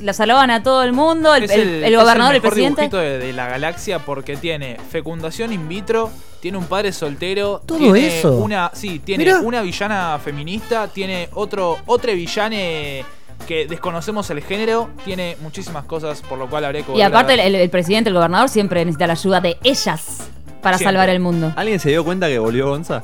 la 0.00 0.12
salvaban 0.12 0.50
a 0.50 0.64
todo 0.64 0.82
el 0.82 0.92
mundo, 0.92 1.32
el, 1.36 1.44
el- 1.48 1.84
el 1.84 1.94
es 1.94 2.00
gobernador, 2.00 2.34
el, 2.34 2.40
mejor 2.42 2.50
presidente. 2.54 2.80
dibujito 2.82 2.96
de, 2.98 3.18
de 3.18 3.32
la 3.32 3.46
galaxia 3.46 4.00
porque 4.00 4.36
tiene 4.36 4.78
fecundación 4.90 5.52
in 5.52 5.68
vitro, 5.68 6.10
tiene 6.40 6.58
un 6.58 6.64
padre 6.64 6.92
soltero, 6.92 7.62
Todo 7.64 7.78
tiene 7.78 8.18
eso. 8.18 8.32
una, 8.32 8.72
sí, 8.74 8.98
tiene 8.98 9.24
Mirá. 9.24 9.38
una 9.40 9.62
villana 9.62 10.18
feminista, 10.22 10.88
tiene 10.88 11.28
otro, 11.34 11.78
otra 11.86 12.12
villane 12.12 13.04
que 13.46 13.66
desconocemos 13.66 14.28
el 14.30 14.42
género, 14.42 14.90
tiene 15.04 15.36
muchísimas 15.40 15.84
cosas 15.84 16.22
por 16.22 16.38
lo 16.38 16.48
cual 16.48 16.64
habría 16.64 16.82
que 16.82 16.92
Y 16.92 17.02
a 17.02 17.06
aparte, 17.06 17.34
el, 17.34 17.70
presidente, 17.70 18.10
el 18.10 18.14
gobernador, 18.14 18.48
siempre 18.48 18.84
necesita 18.84 19.06
la 19.06 19.12
ayuda 19.14 19.40
de 19.40 19.56
ellas 19.62 20.28
para 20.62 20.78
Siempre. 20.78 20.96
salvar 20.96 21.08
el 21.10 21.20
mundo. 21.20 21.52
¿Alguien 21.56 21.78
se 21.78 21.90
dio 21.90 22.04
cuenta 22.04 22.26
que 22.26 22.38
volvió 22.38 22.68
Gonza? 22.68 23.02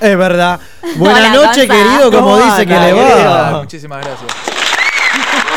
Es 0.00 0.16
verdad. 0.16 0.60
Buenas 0.96 1.34
noches, 1.34 1.68
querido, 1.68 2.10
como 2.10 2.36
¿Cómo 2.36 2.44
dice 2.44 2.66
que 2.66 2.74
le 2.74 2.92
va. 2.92 3.58
Muchísimas 3.60 4.04
gracias. 4.04 4.30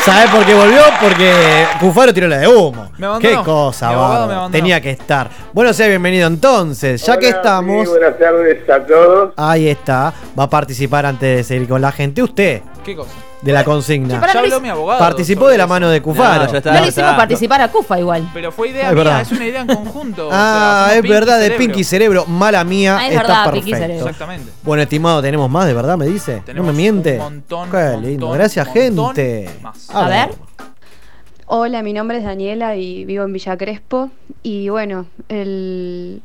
¿Sabes 0.04 0.30
por 0.30 0.44
qué 0.44 0.52
volvió? 0.52 0.82
Porque 1.00 1.66
Cufaro 1.80 2.12
tiró 2.12 2.28
la 2.28 2.36
de 2.36 2.46
humo. 2.48 2.90
Me 2.98 3.06
abandonó. 3.06 3.38
Qué 3.38 3.42
cosa, 3.42 4.26
me. 4.26 4.50
Tenía 4.50 4.78
que 4.78 4.90
estar. 4.90 5.30
Bueno, 5.54 5.72
sea 5.72 5.88
bienvenido 5.88 6.26
entonces. 6.26 7.02
Ya 7.06 7.16
que 7.16 7.30
estamos. 7.30 7.88
buenas 7.88 8.18
tardes 8.18 8.68
a 8.68 8.84
todos. 8.84 9.32
Ahí 9.36 9.68
está. 9.68 10.12
Va 10.38 10.44
a 10.44 10.50
participar 10.50 11.06
antes 11.06 11.38
de 11.38 11.44
seguir 11.44 11.68
con 11.68 11.80
la 11.80 11.90
gente. 11.90 12.22
Usted, 12.22 12.60
¿Qué 12.84 12.94
cosa? 12.94 13.12
De 13.44 13.52
la 13.52 13.64
consigna. 13.64 14.20
Ya 14.32 14.40
habló 14.40 14.60
mi 14.60 14.68
abogado. 14.68 14.98
Participó 14.98 15.48
de 15.48 15.58
la 15.58 15.66
mano 15.66 15.88
de 15.90 16.00
Cufaro. 16.02 16.44
No, 16.46 16.50
ya 16.52 16.58
está, 16.58 16.72
no 16.72 16.80
le 16.80 16.88
hicimos 16.88 17.10
está. 17.10 17.16
participar 17.16 17.60
a 17.62 17.68
Cufa 17.70 17.98
igual. 17.98 18.28
Pero 18.32 18.50
fue 18.50 18.70
idea 18.70 18.88
Es 18.88 18.94
mía, 18.94 19.04
verdad. 19.04 19.20
es 19.20 19.32
una 19.32 19.44
idea 19.46 19.60
en 19.60 19.66
conjunto. 19.68 20.26
o 20.28 20.30
sea, 20.30 20.38
Ah, 20.86 20.88
es 20.94 21.02
Pinky 21.02 21.08
verdad, 21.12 21.40
de. 21.40 21.50
Pinky 21.52 21.84
Cerebro. 21.84 22.24
Mala 22.26 22.64
mía. 22.64 22.96
Ah, 22.98 23.06
es 23.06 23.10
está 23.12 23.22
verdad, 23.22 23.44
perfecto. 23.44 23.64
Pinky 23.66 23.80
Cerebro. 23.80 24.04
Exactamente. 24.06 24.52
Bueno, 24.62 24.82
estimado, 24.82 25.22
tenemos 25.22 25.50
más, 25.50 25.66
de 25.66 25.74
verdad, 25.74 25.96
me 25.96 26.06
dice. 26.06 26.42
Tenemos 26.44 26.66
no 26.66 26.72
me 26.72 26.76
miente. 26.76 27.12
un 27.12 27.18
montón, 27.18 27.70
Qué 27.70 27.76
montón, 27.76 28.02
lindo. 28.02 28.30
Gracias, 28.30 28.66
montón 28.66 29.14
gente. 29.14 29.50
más. 29.62 29.90
A 29.94 30.08
ver. 30.08 30.30
Hola, 31.46 31.82
mi 31.82 31.92
nombre 31.92 32.18
es 32.18 32.24
Daniela 32.24 32.74
y 32.76 33.04
vivo 33.04 33.24
en 33.24 33.32
Villa 33.32 33.56
Crespo. 33.58 34.10
Y 34.42 34.70
bueno, 34.70 35.06
el, 35.28 36.22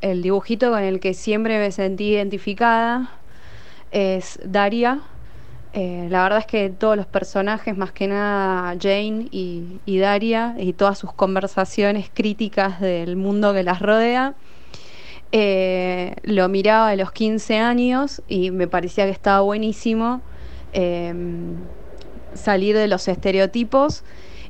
el 0.00 0.22
dibujito 0.22 0.70
con 0.70 0.82
el 0.82 1.00
que 1.00 1.12
siempre 1.12 1.58
me 1.58 1.70
sentí 1.70 2.10
identificada 2.14 3.10
es 3.90 4.38
Daria. 4.44 5.00
Eh, 5.76 6.06
la 6.08 6.22
verdad 6.22 6.38
es 6.38 6.46
que 6.46 6.70
todos 6.70 6.96
los 6.96 7.06
personajes, 7.06 7.76
más 7.76 7.90
que 7.90 8.06
nada 8.06 8.76
Jane 8.80 9.26
y, 9.32 9.98
Daria, 9.98 10.54
y 10.56 10.72
todas 10.72 10.96
sus 10.98 11.12
conversaciones 11.12 12.08
críticas 12.14 12.80
del 12.80 13.16
mundo 13.16 13.52
que 13.52 13.64
las 13.64 13.82
rodea, 13.82 14.34
eh, 15.32 16.14
lo 16.22 16.48
miraba 16.48 16.90
a 16.90 16.96
los 16.96 17.10
15 17.10 17.58
años 17.58 18.22
y 18.28 18.52
me 18.52 18.68
parecía 18.68 19.04
que 19.04 19.10
estaba 19.10 19.40
buenísimo 19.40 20.22
eh, 20.72 21.12
salir 22.34 22.76
de 22.76 22.86
los 22.86 23.08
estereotipos 23.08 24.04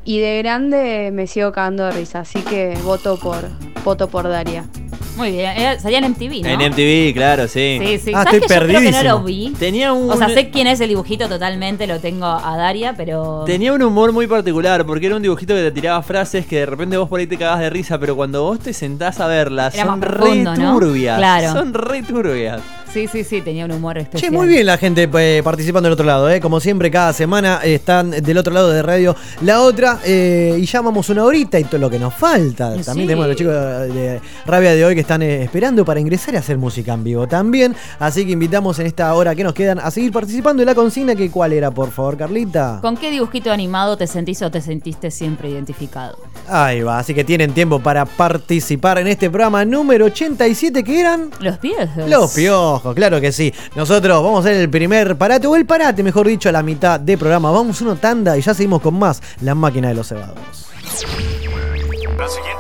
y 0.05 0.18
de 0.18 0.37
grande 0.43 1.11
me 1.11 1.27
sigo 1.27 1.53
cagando 1.53 1.85
de 1.87 1.93
risa, 1.93 2.20
así 2.20 2.43
que 2.43 2.77
voto 2.85 3.18
por 3.18 3.49
voto 3.83 4.09
por 4.11 4.29
Daria. 4.29 4.68
Muy 5.17 5.31
bien. 5.31 5.81
Salía 5.81 5.99
en 5.99 6.11
MTV, 6.11 6.43
¿no? 6.43 6.49
En 6.49 6.73
MTV, 6.73 7.15
claro, 7.15 7.47
sí. 7.49 7.79
Sí, 7.81 7.99
sí. 7.99 8.12
Ah, 8.15 8.25
¿Sabes 8.25 8.43
estoy 8.43 8.49
que 8.49 8.55
yo 8.55 8.67
creo 8.67 8.81
que 8.81 8.91
no 8.91 9.03
lo 9.03 9.23
vi? 9.25 9.53
Tenía 9.59 9.93
un, 9.93 10.11
O 10.11 10.17
sea, 10.17 10.29
sé 10.29 10.51
quién 10.51 10.67
es 10.67 10.81
el 10.81 10.89
dibujito 10.89 11.29
totalmente, 11.29 11.87
lo 11.87 12.01
tengo 12.01 12.27
a 12.27 12.57
Daria, 12.57 12.95
pero. 12.97 13.45
Tenía 13.47 13.73
un 13.73 13.83
humor 13.83 14.12
muy 14.12 14.27
particular, 14.27 14.85
porque 14.85 15.07
era 15.07 15.17
un 15.17 15.23
dibujito 15.23 15.55
que 15.55 15.62
te 15.62 15.71
tiraba 15.73 16.03
frases 16.03 16.47
que 16.47 16.61
de 16.61 16.67
repente 16.67 16.97
vos 16.97 17.09
por 17.09 17.21
ahí 17.21 17.27
te 17.27 17.37
cagás 17.37 17.61
de 17.61 17.71
risa, 17.71 17.99
pero 17.99 18.17
cuando 18.17 18.43
vos 18.43 18.59
te 18.59 18.73
sentás 18.73 19.21
a 19.21 19.27
verlas, 19.27 19.75
Era 19.75 19.85
son 19.85 20.01
más 20.01 20.09
profundo, 20.09 20.55
re 20.55 20.59
¿no? 20.62 20.73
turbias. 20.79 21.19
Claro. 21.19 21.53
Son 21.53 21.75
re 21.75 22.03
turbias. 22.03 22.61
Sí, 22.95 23.09
sí, 23.09 23.25
sí, 23.25 23.43
tenía 23.43 23.65
un 23.65 23.73
humor 23.73 23.97
Che, 23.97 24.03
especial. 24.03 24.31
muy 24.33 24.47
bien 24.47 24.67
la 24.67 24.79
gente 24.79 25.11
eh, 25.19 25.41
participando 25.43 25.89
del 25.89 25.95
otro 25.95 26.07
lado, 26.07 26.31
eh. 26.31 26.41
Como 26.41 26.61
siempre, 26.61 26.93
cada 26.93 27.13
semana 27.13 27.61
están 27.65 28.13
del 28.13 28.39
otro 28.39 28.55
lado 28.55 28.71
de 28.71 28.83
radio 28.83 29.17
la 29.43 29.63
otra. 29.63 29.99
eh, 30.05 30.57
y 30.57 30.65
ya 30.65 30.81
vamos 30.81 31.09
una 31.09 31.25
horita 31.25 31.59
y 31.59 31.65
todo 31.65 31.79
lo 31.79 31.91
que 31.91 31.99
nos 31.99 32.15
falta. 32.15 32.77
Sí. 32.77 32.85
También 32.85 33.09
tenemos 33.09 33.25
a 33.25 33.29
los 33.29 33.37
chicos 33.37 33.53
de 33.53 34.21
Rabia 34.47 34.75
de 34.77 34.85
hoy 34.85 34.95
que 34.95 35.01
están 35.01 35.23
eh, 35.23 35.43
esperando 35.43 35.85
para 35.85 35.99
ingresar 35.99 36.35
y 36.35 36.37
hacer 36.37 36.57
música 36.57 36.95
en 36.95 37.03
vivo 37.03 37.27
también. 37.27 37.75
Así 37.99 38.25
que 38.25 38.31
invitamos 38.31 38.79
en 38.79 38.87
esta 38.87 39.13
hora 39.15 39.35
que 39.35 39.43
nos 39.43 39.55
quedan 39.55 39.81
a 39.81 39.91
seguir 39.91 40.13
participando 40.13 40.61
de 40.61 40.67
la 40.67 40.77
consigna. 40.77 41.17
que 41.17 41.31
¿Cuál 41.33 41.53
era, 41.53 41.73
por 41.73 41.91
favor, 41.91 42.17
Carlita? 42.17 42.79
¿Con 42.81 42.97
qué 42.97 43.11
dibujito 43.11 43.51
animado 43.51 43.97
te 43.97 44.07
sentís 44.07 44.41
o 44.43 44.53
te 44.53 44.61
sentiste 44.61 45.11
siempre 45.11 45.49
identificado? 45.51 46.17
Ahí 46.49 46.83
va, 46.83 46.99
así 47.01 47.13
que 47.15 47.25
tienen 47.25 47.53
tiempo 47.53 47.81
para 47.81 48.05
participar 48.05 48.99
en 48.99 49.09
este 49.09 49.31
programa 49.31 49.65
número 49.65 50.05
87 50.05 50.85
que 50.85 51.01
eran... 51.01 51.31
Los 51.41 51.59
piojos. 51.59 52.09
Los 52.09 52.35
piojos, 52.35 52.84
claro 52.93 53.20
que 53.20 53.32
sí. 53.32 53.55
Nosotros 53.74 54.22
vamos 54.22 54.45
a 54.45 54.49
hacer 54.49 54.61
el 54.61 54.68
primer 54.68 55.16
parate, 55.16 55.47
o 55.47 55.57
el 55.57 55.64
parate, 55.64 56.03
mejor 56.03 56.26
dicho, 56.26 56.49
a 56.49 56.53
la 56.53 56.62
mitad 56.62 57.01
de 57.01 57.16
programa. 57.16 57.51
Vamos 57.51 57.80
una 57.80 57.95
tanda 57.95 58.37
y 58.37 58.43
ya 58.43 58.53
seguimos 58.53 58.82
con 58.82 58.99
más 58.99 59.22
La 59.41 59.55
Máquina 59.55 59.89
de 59.89 59.95
los 59.95 60.09
Cebados. 60.09 60.37
Las 60.85 61.01
siguientes 61.01 61.43
escuelas 61.43 62.54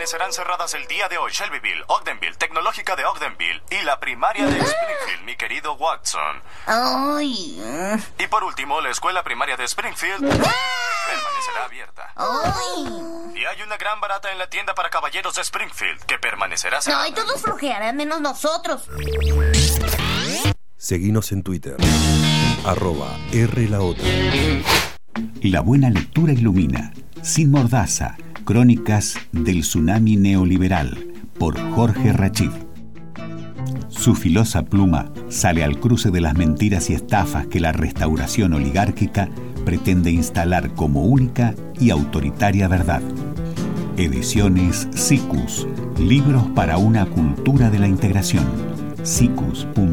permanecerán 0.00 0.32
cerradas 0.32 0.72
el 0.72 0.86
día 0.86 1.08
de 1.10 1.18
hoy. 1.18 1.30
Shelbyville, 1.30 1.84
Ogdenville, 1.88 2.34
Tecnológica 2.36 2.96
de 2.96 3.04
Ogdenville 3.04 3.60
y 3.70 3.84
la 3.84 4.00
primaria 4.00 4.46
de 4.46 4.58
Springfield, 4.58 5.24
mi 5.26 5.36
querido 5.36 5.74
Watson. 5.74 6.40
Ay, 6.66 7.60
Y 8.18 8.26
por 8.28 8.42
último, 8.44 8.80
la 8.80 8.88
escuela 8.88 9.22
primaria 9.22 9.58
de 9.58 9.64
Springfield 9.64 10.20
permanecerá 10.22 11.64
abierta. 11.66 12.12
ay. 12.16 13.32
Y 13.34 13.44
hay 13.44 13.60
una 13.62 13.76
gran 13.76 14.00
barata 14.00 14.32
en 14.32 14.38
la 14.38 14.48
tienda 14.48 14.74
para 14.74 14.88
caballeros 14.88 15.34
de 15.34 15.42
Springfield 15.42 16.00
que 16.06 16.18
permanecerá 16.18 16.80
cerrada. 16.80 17.02
Ay, 17.04 17.12
todos 17.12 17.42
flojearán 17.42 17.94
menos 17.96 18.22
nosotros. 18.22 18.88
Seguinos 20.78 21.30
en 21.32 21.42
Twitter. 21.42 21.76
arroba 22.64 23.18
R 23.32 23.68
la 23.68 23.80
otra. 23.82 24.04
La 25.42 25.60
buena 25.60 25.90
lectura 25.90 26.32
ilumina. 26.32 26.90
Sin 27.22 27.50
mordaza. 27.50 28.16
Crónicas 28.50 29.14
del 29.30 29.60
tsunami 29.60 30.16
neoliberal. 30.16 30.98
Por 31.38 31.56
Jorge 31.70 32.12
Rachid. 32.12 32.50
Su 33.86 34.16
filosa 34.16 34.64
pluma 34.64 35.12
sale 35.28 35.62
al 35.62 35.78
cruce 35.78 36.10
de 36.10 36.20
las 36.20 36.34
mentiras 36.34 36.90
y 36.90 36.94
estafas 36.94 37.46
que 37.46 37.60
la 37.60 37.70
restauración 37.70 38.52
oligárquica 38.54 39.28
pretende 39.64 40.10
instalar 40.10 40.74
como 40.74 41.04
única 41.04 41.54
y 41.78 41.90
autoritaria 41.90 42.66
verdad. 42.66 43.02
Ediciones 43.96 44.88
SICUS. 44.96 45.68
Libros 46.00 46.42
para 46.52 46.76
una 46.76 47.06
cultura 47.06 47.70
de 47.70 47.78
la 47.78 47.86
integración. 47.86 48.46
sicus.org.ar 49.04 49.90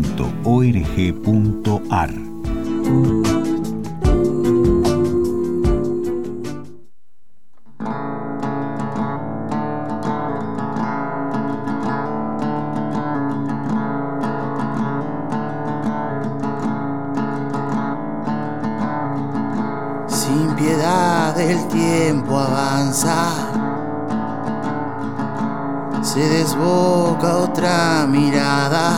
avanza, 22.39 23.29
se 26.01 26.19
desboca 26.19 27.37
otra 27.37 28.05
mirada, 28.07 28.93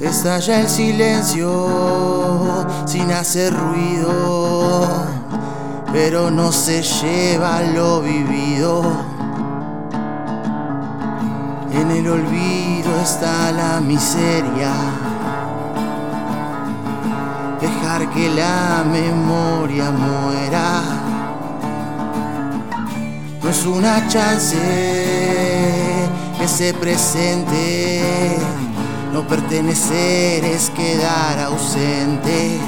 estalla 0.00 0.60
el 0.60 0.68
silencio 0.68 2.66
sin 2.86 3.10
hacer 3.12 3.52
ruido, 3.54 5.06
pero 5.92 6.30
no 6.30 6.52
se 6.52 6.82
lleva 6.82 7.62
lo 7.62 8.00
vivido. 8.00 8.82
En 11.72 11.90
el 11.90 12.08
olvido 12.08 13.00
está 13.02 13.50
la 13.52 13.80
miseria 13.80 15.01
dejar 18.02 18.14
que 18.14 18.28
la 18.30 18.84
memoria 18.84 19.90
muera. 19.90 20.82
No 23.42 23.50
es 23.50 23.66
una 23.66 24.06
chance 24.08 24.56
ese 26.40 26.74
presente, 26.74 28.36
no 29.12 29.26
pertenecer 29.26 30.44
es 30.44 30.70
quedar 30.70 31.38
ausente. 31.40 32.58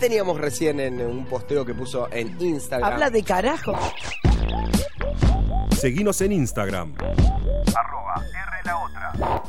Teníamos 0.00 0.38
recién 0.40 0.80
en 0.80 1.00
un 1.00 1.24
posteo 1.26 1.64
que 1.64 1.74
puso 1.74 2.08
en 2.10 2.34
Instagram. 2.40 2.92
Habla 2.92 3.10
de 3.10 3.22
carajo. 3.22 3.78
Seguinos 5.78 6.20
en 6.22 6.32
Instagram. 6.32 6.94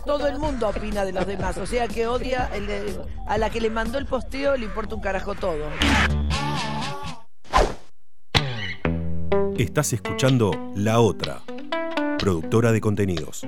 Todo 0.06 0.28
el 0.28 0.38
mundo 0.39 0.70
opina 0.70 1.06
de 1.06 1.14
los 1.14 1.26
demás, 1.26 1.58
o 1.58 1.66
sea 1.66 1.88
que 1.88 2.06
odia 2.08 2.49
el 2.54 2.68
de- 2.68 3.02
a 3.28 3.38
la 3.38 3.49
que 3.49 3.62
le 3.62 3.70
mandó 3.70 3.97
el 3.97 4.06
posteo, 4.06 4.58
le 4.58 4.66
importa 4.66 4.95
un 4.95 5.02
carajo 5.02 5.34
todo. 5.36 5.66
Estás 9.58 9.93
escuchando 9.93 10.52
La 10.76 10.99
Otra, 10.99 11.41
productora 12.20 12.72
de 12.72 12.82
contenidos. 12.82 13.45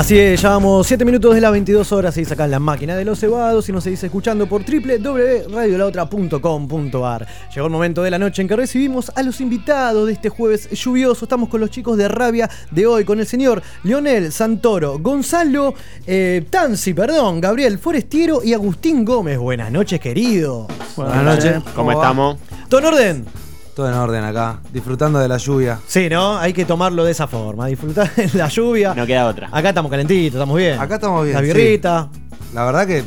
Así 0.00 0.18
es, 0.18 0.40
ya 0.40 0.48
vamos 0.48 0.86
7 0.86 1.04
minutos 1.04 1.34
de 1.34 1.42
las 1.42 1.52
22 1.52 1.92
horas 1.92 2.16
y 2.16 2.22
acá 2.22 2.46
en 2.46 2.52
la 2.52 2.58
máquina 2.58 2.96
de 2.96 3.04
los 3.04 3.20
cebados 3.20 3.68
y 3.68 3.72
nos 3.72 3.84
seguís 3.84 4.02
escuchando 4.02 4.48
por 4.48 4.62
www.radiolaotra.com.ar. 4.64 7.26
Llegó 7.54 7.66
el 7.66 7.70
momento 7.70 8.02
de 8.02 8.10
la 8.10 8.18
noche 8.18 8.40
en 8.40 8.48
que 8.48 8.56
recibimos 8.56 9.12
a 9.14 9.22
los 9.22 9.42
invitados 9.42 10.06
de 10.06 10.14
este 10.14 10.30
jueves 10.30 10.70
lluvioso. 10.70 11.26
Estamos 11.26 11.50
con 11.50 11.60
los 11.60 11.68
chicos 11.68 11.98
de 11.98 12.08
Rabia 12.08 12.48
de 12.70 12.86
hoy, 12.86 13.04
con 13.04 13.20
el 13.20 13.26
señor 13.26 13.60
Leonel 13.82 14.32
Santoro, 14.32 14.98
Gonzalo 15.00 15.74
eh, 16.06 16.46
Tanzi, 16.48 16.94
perdón, 16.94 17.42
Gabriel 17.42 17.78
Forestiero 17.78 18.42
y 18.42 18.54
Agustín 18.54 19.04
Gómez. 19.04 19.36
Buenas 19.36 19.70
noches, 19.70 20.00
querido. 20.00 20.66
Buenas 20.96 21.22
noches. 21.22 21.62
¿Cómo 21.74 21.92
estamos? 21.92 22.38
¿Todo 22.70 22.80
en 22.80 22.86
orden? 22.86 23.26
Todo 23.74 23.88
en 23.88 23.94
orden 23.94 24.24
acá, 24.24 24.58
disfrutando 24.72 25.18
de 25.18 25.28
la 25.28 25.36
lluvia. 25.36 25.78
Sí, 25.86 26.08
¿no? 26.10 26.36
Hay 26.38 26.52
que 26.52 26.64
tomarlo 26.64 27.04
de 27.04 27.12
esa 27.12 27.26
forma, 27.26 27.66
disfrutar 27.66 28.12
de 28.16 28.30
la 28.34 28.48
lluvia. 28.48 28.94
No 28.94 29.06
queda 29.06 29.26
otra. 29.26 29.48
Acá 29.52 29.68
estamos 29.70 29.90
calentitos, 29.90 30.34
estamos 30.34 30.56
bien. 30.56 30.78
Acá 30.78 30.96
estamos 30.96 31.24
bien. 31.24 31.34
La 31.36 31.40
sí. 31.40 31.46
birrita. 31.46 32.08
La 32.52 32.64
verdad 32.64 32.86
que 32.86 33.04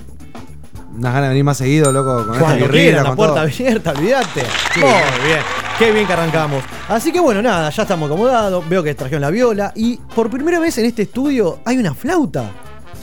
unas 0.95 1.11
ganas 1.13 1.23
de 1.23 1.29
venir 1.29 1.43
más 1.43 1.57
seguido, 1.57 1.91
loco, 1.91 2.23
con 2.25 2.33
esta 2.35 2.39
Cuando 2.39 2.65
birrita, 2.65 2.81
quieran, 2.83 3.03
la 3.03 3.09
con 3.09 3.15
puerta 3.17 3.33
todo. 3.35 3.43
abierta, 3.43 3.91
olvídate. 3.91 4.43
Muy 4.77 5.27
bien. 5.27 5.39
Qué 5.77 5.91
bien 5.91 6.07
que 6.07 6.13
arrancamos. 6.13 6.63
Así 6.87 7.11
que 7.11 7.19
bueno, 7.19 7.41
nada, 7.41 7.69
ya 7.69 7.81
estamos 7.83 8.07
acomodados. 8.07 8.67
Veo 8.69 8.83
que 8.83 8.93
trajeron 8.95 9.21
la 9.21 9.31
viola. 9.31 9.71
Y 9.75 9.97
por 10.15 10.29
primera 10.29 10.59
vez 10.59 10.77
en 10.77 10.85
este 10.85 11.01
estudio 11.03 11.59
hay 11.65 11.77
una 11.77 11.93
flauta. 11.93 12.45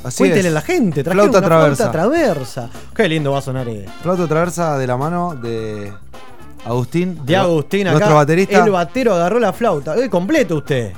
Así 0.05 0.19
Cuéntenle 0.19 0.49
es. 0.49 0.55
a 0.55 0.55
la 0.55 0.61
gente. 0.63 1.03
Trajeron 1.05 1.31
Flauta 1.31 1.39
una 1.39 1.47
traversa. 1.47 1.91
flauta 1.91 1.93
traversa. 1.93 2.71
Qué 2.95 3.09
lindo 3.09 3.33
va 3.33 3.41
a 3.41 3.43
sonar 3.43 3.69
esto. 3.69 3.91
Flauta 4.03 4.27
traversa 4.29 4.79
de 4.79 4.87
la 4.87 4.97
mano 4.97 5.35
de 5.35 5.93
Agustín. 6.65 7.19
De 7.25 7.37
Agustín 7.37 7.87
acá. 7.87 7.99
Nuestro 7.99 8.17
baterista. 8.17 8.65
El 8.65 8.71
batero 8.71 9.15
agarró 9.15 9.39
la 9.39 9.53
flauta. 9.53 9.97
Eh, 9.97 10.09
completo 10.09 10.57
usted. 10.57 10.93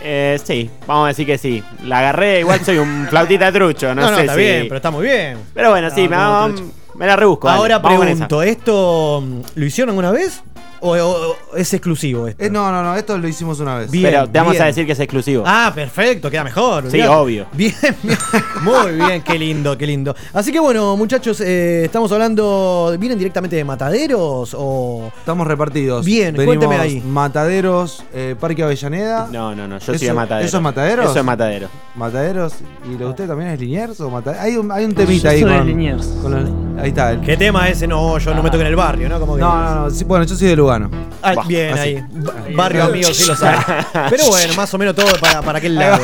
Eh, 0.00 0.38
sí, 0.42 0.70
vamos 0.86 1.06
a 1.06 1.08
decir 1.08 1.26
que 1.26 1.38
sí. 1.38 1.62
La 1.84 1.98
agarré, 1.98 2.40
igual 2.40 2.64
soy 2.64 2.78
un 2.78 3.06
flautita 3.08 3.50
trucho, 3.52 3.94
no, 3.94 4.02
No, 4.02 4.10
no, 4.10 4.16
sé 4.16 4.22
está 4.22 4.34
si. 4.34 4.40
bien, 4.40 4.62
pero 4.62 4.76
está 4.76 4.90
muy 4.90 5.04
bien. 5.04 5.38
Pero 5.54 5.70
bueno, 5.70 5.90
sí, 5.90 6.08
me, 6.08 7.06
la 7.06 7.16
rebusco. 7.16 7.48
Ahora 7.48 7.82
pregunto, 7.82 8.42
¿esto 8.42 9.22
mm, 9.24 9.40
lo 9.56 9.64
hicieron 9.64 9.90
alguna 9.90 10.10
vez? 10.12 10.42
¿O, 10.80 10.90
o- 10.96 11.36
o 11.52 11.56
es 11.56 11.72
exclusivo 11.74 12.28
esto? 12.28 12.44
Eh, 12.44 12.50
no, 12.50 12.70
no, 12.70 12.82
no, 12.82 12.94
esto 12.94 13.16
lo 13.18 13.26
hicimos 13.26 13.58
una 13.60 13.76
vez. 13.76 13.90
Bien, 13.90 14.04
Pero 14.04 14.28
te 14.28 14.38
vamos 14.38 14.52
bien. 14.52 14.62
a 14.62 14.66
decir 14.66 14.86
que 14.86 14.92
es 14.92 15.00
exclusivo. 15.00 15.42
Ah, 15.46 15.72
perfecto, 15.74 16.30
queda 16.30 16.44
mejor. 16.44 16.90
Sí, 16.90 17.00
obvio. 17.02 17.46
Bien, 17.52 17.74
bien. 18.02 18.18
Muy 18.62 18.92
bien, 18.92 19.22
qué 19.22 19.38
lindo, 19.38 19.76
qué 19.76 19.86
lindo. 19.86 20.14
Así 20.32 20.52
que 20.52 20.60
bueno, 20.60 20.96
muchachos, 20.96 21.40
eh, 21.40 21.82
estamos 21.84 22.10
hablando. 22.12 22.94
¿Vienen 22.98 23.18
directamente 23.18 23.56
de 23.56 23.64
mataderos 23.64 24.54
o.? 24.58 25.10
Estamos 25.18 25.46
repartidos. 25.46 26.04
Bien, 26.04 26.34
Venimos 26.34 26.56
cuénteme 26.66 26.76
ahí. 26.80 27.00
Mataderos, 27.00 28.04
eh, 28.14 28.34
Parque 28.38 28.62
Avellaneda. 28.62 29.28
No, 29.32 29.54
no, 29.54 29.66
no, 29.68 29.78
yo 29.78 29.84
soy 29.84 29.98
de 29.98 30.12
matadero. 30.12 30.46
¿Eso 30.46 30.56
es 30.58 30.62
Mataderos? 30.62 31.10
Eso 31.10 31.18
es 31.18 31.24
matadero. 31.24 31.68
Mataderos. 31.94 32.54
¿Y 32.86 32.92
lo 32.92 32.98
de 32.98 33.04
usted 33.06 33.26
también 33.28 33.50
es 33.50 33.60
Liniers 33.60 34.00
o 34.00 34.10
Mataderos? 34.10 34.44
Hay 34.44 34.56
un, 34.56 34.70
hay 34.72 34.84
un 34.84 34.94
temita 34.94 35.30
ahí 35.30 35.40
soy 35.42 35.50
con, 35.52 35.66
Liniers. 35.66 36.06
con 36.22 36.30
los- 36.32 36.50
Ahí 36.82 36.88
está. 36.90 37.10
el- 37.10 37.20
¿Qué 37.22 37.36
tema 37.36 37.68
ese? 37.68 37.86
No, 37.88 38.18
yo 38.18 38.32
no 38.34 38.42
me 38.42 38.50
toco 38.50 38.60
en 38.60 38.68
el 38.68 38.76
barrio, 38.76 39.08
¿no? 39.08 39.18
Como 39.18 39.34
que- 39.34 39.40
No, 39.40 39.58
no, 39.62 39.74
no. 39.86 39.90
sí, 39.90 40.04
bueno, 40.04 40.24
yo 40.24 40.36
soy 40.36 40.48
de 40.48 40.56
Lugano. 40.76 40.90
Ah, 41.22 41.34
bien, 41.46 41.78
ahí. 41.78 42.04
Ba- 42.10 42.34
Barrio 42.54 42.84
amigo, 42.84 43.12
sí 43.14 43.24
lo 43.26 43.34
sabe. 43.34 43.58
Pero 44.10 44.26
bueno, 44.28 44.54
más 44.54 44.72
o 44.74 44.78
menos 44.78 44.94
todo 44.94 45.06
para, 45.20 45.40
para 45.42 45.58
aquel 45.58 45.74
lado. 45.76 46.02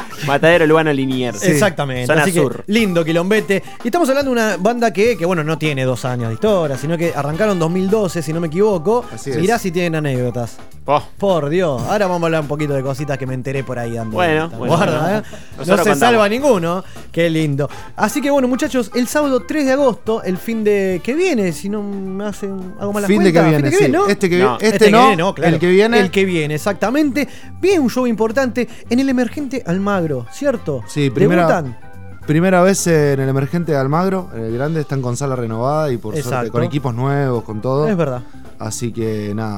Matadero 0.26 0.66
Luano 0.66 0.92
Liniers. 0.92 1.42
Exactamente. 1.44 2.06
Zona 2.06 2.22
Así 2.22 2.32
que 2.32 2.40
sur. 2.40 2.64
lindo 2.66 3.04
quilombete. 3.04 3.62
Y 3.84 3.88
estamos 3.88 4.08
hablando 4.08 4.30
de 4.30 4.32
una 4.40 4.56
banda 4.56 4.92
que, 4.92 5.16
que, 5.16 5.24
bueno, 5.26 5.44
no 5.44 5.58
tiene 5.58 5.84
dos 5.84 6.04
años 6.04 6.28
de 6.28 6.34
historia, 6.34 6.76
sino 6.78 6.96
que 6.98 7.12
arrancaron 7.14 7.54
en 7.54 7.58
2012, 7.60 8.22
si 8.22 8.32
no 8.32 8.40
me 8.40 8.46
equivoco. 8.48 9.04
Así 9.12 9.30
es. 9.30 9.38
Mirá 9.38 9.58
si 9.58 9.70
tienen 9.70 9.94
anécdotas. 9.96 10.56
Oh. 10.88 11.02
Por 11.18 11.48
Dios. 11.48 11.82
Ahora 11.82 12.06
vamos 12.06 12.22
a 12.22 12.26
hablar 12.26 12.40
un 12.42 12.48
poquito 12.48 12.72
de 12.72 12.82
cositas 12.82 13.18
que 13.18 13.26
me 13.26 13.34
enteré 13.34 13.64
por 13.64 13.78
ahí 13.78 13.92
dando. 13.94 14.12
Bueno, 14.14 14.48
bueno, 14.50 14.76
Guarda, 14.76 15.00
bueno. 15.02 15.18
¿eh? 15.18 15.22
No 15.58 15.64
se 15.64 15.70
contamos. 15.72 15.98
salva 15.98 16.28
ninguno. 16.28 16.84
Qué 17.10 17.28
lindo. 17.28 17.68
Así 17.96 18.20
que 18.20 18.30
bueno, 18.30 18.46
muchachos, 18.46 18.90
el 18.94 19.08
sábado 19.08 19.40
3 19.46 19.66
de 19.66 19.72
agosto, 19.72 20.22
el 20.22 20.38
fin 20.38 20.62
de 20.62 21.00
que 21.02 21.14
viene, 21.14 21.52
si 21.52 21.68
no 21.68 21.82
me 21.82 22.26
hacen 22.26 22.74
hago 22.78 22.92
malas 22.92 23.08
Fin 23.08 23.22
de 23.24 23.32
que 23.32 23.42
viene, 23.42 23.70
sí. 23.72 23.88
¿no? 23.88 24.06
Este 24.06 24.30
que 24.30 24.36
vi- 24.36 24.46
este 24.60 24.90
no, 24.92 25.34
el 25.42 25.58
que 25.58 25.66
viene. 25.68 25.98
El 25.98 26.10
que 26.12 26.24
viene, 26.24 26.54
exactamente. 26.54 27.26
Viene 27.60 27.80
un 27.80 27.90
show 27.90 28.06
importante 28.06 28.68
en 28.88 29.00
el 29.00 29.08
emergente 29.08 29.62
Almagro, 29.86 30.26
¿cierto? 30.32 30.82
Sí, 30.88 31.10
primera, 31.10 31.42
Debutan. 31.46 31.78
primera 32.26 32.60
vez 32.60 32.88
en 32.88 33.20
el 33.20 33.28
emergente 33.28 33.70
de 33.70 33.78
Almagro. 33.78 34.28
En 34.34 34.42
el 34.42 34.52
grande 34.52 34.80
están 34.80 35.00
con 35.00 35.16
sala 35.16 35.36
renovada 35.36 35.92
y 35.92 35.96
por 35.96 36.12
suerte 36.12 36.28
Exacto. 36.28 36.50
con 36.52 36.64
equipos 36.64 36.92
nuevos, 36.92 37.44
con 37.44 37.60
todo. 37.60 37.86
Es 37.86 37.96
verdad. 37.96 38.22
Así 38.58 38.90
que 38.92 39.32
nada, 39.32 39.56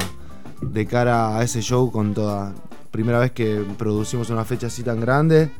de 0.60 0.86
cara 0.86 1.38
a 1.38 1.42
ese 1.42 1.62
show, 1.62 1.90
con 1.90 2.12
toda. 2.12 2.52
Primera 2.90 3.18
vez 3.20 3.32
que 3.32 3.64
producimos 3.78 4.28
una 4.28 4.44
fecha 4.44 4.66
así 4.66 4.82
tan 4.82 5.00
grande. 5.00 5.50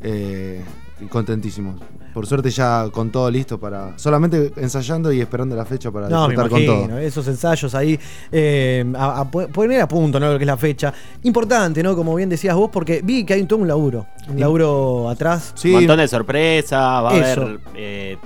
eh, 0.00 0.62
contentísimos. 1.10 1.78
Por 2.16 2.26
suerte 2.26 2.48
ya 2.48 2.88
con 2.90 3.10
todo 3.10 3.30
listo 3.30 3.60
para. 3.60 3.92
Solamente 3.98 4.50
ensayando 4.56 5.12
y 5.12 5.20
esperando 5.20 5.54
la 5.54 5.66
fecha 5.66 5.90
para 5.90 6.08
No, 6.08 6.22
me 6.26 6.28
disfrutar 6.32 6.50
con 6.50 6.62
imagino, 6.62 6.88
todo. 6.88 6.98
esos 6.98 7.28
ensayos 7.28 7.74
ahí, 7.74 8.00
eh, 8.32 8.86
a, 8.96 9.20
a 9.20 9.30
poner 9.30 9.82
a 9.82 9.86
punto, 9.86 10.18
¿no? 10.18 10.32
Lo 10.32 10.38
que 10.38 10.44
es 10.44 10.46
la 10.46 10.56
fecha. 10.56 10.94
Importante, 11.24 11.82
¿no? 11.82 11.94
Como 11.94 12.14
bien 12.14 12.30
decías 12.30 12.56
vos, 12.56 12.70
porque 12.72 13.02
vi 13.04 13.22
que 13.26 13.34
hay 13.34 13.44
todo 13.44 13.58
un 13.58 13.68
laburo. 13.68 14.06
Un 14.30 14.40
laburo 14.40 15.10
atrás. 15.10 15.52
Un 15.62 15.72
montón 15.72 15.98
de 15.98 16.08
sorpresas, 16.08 16.80
va 16.80 17.10
a 17.10 17.18
Eso. 17.18 17.42
haber 17.42 17.60
eh, 17.74 18.16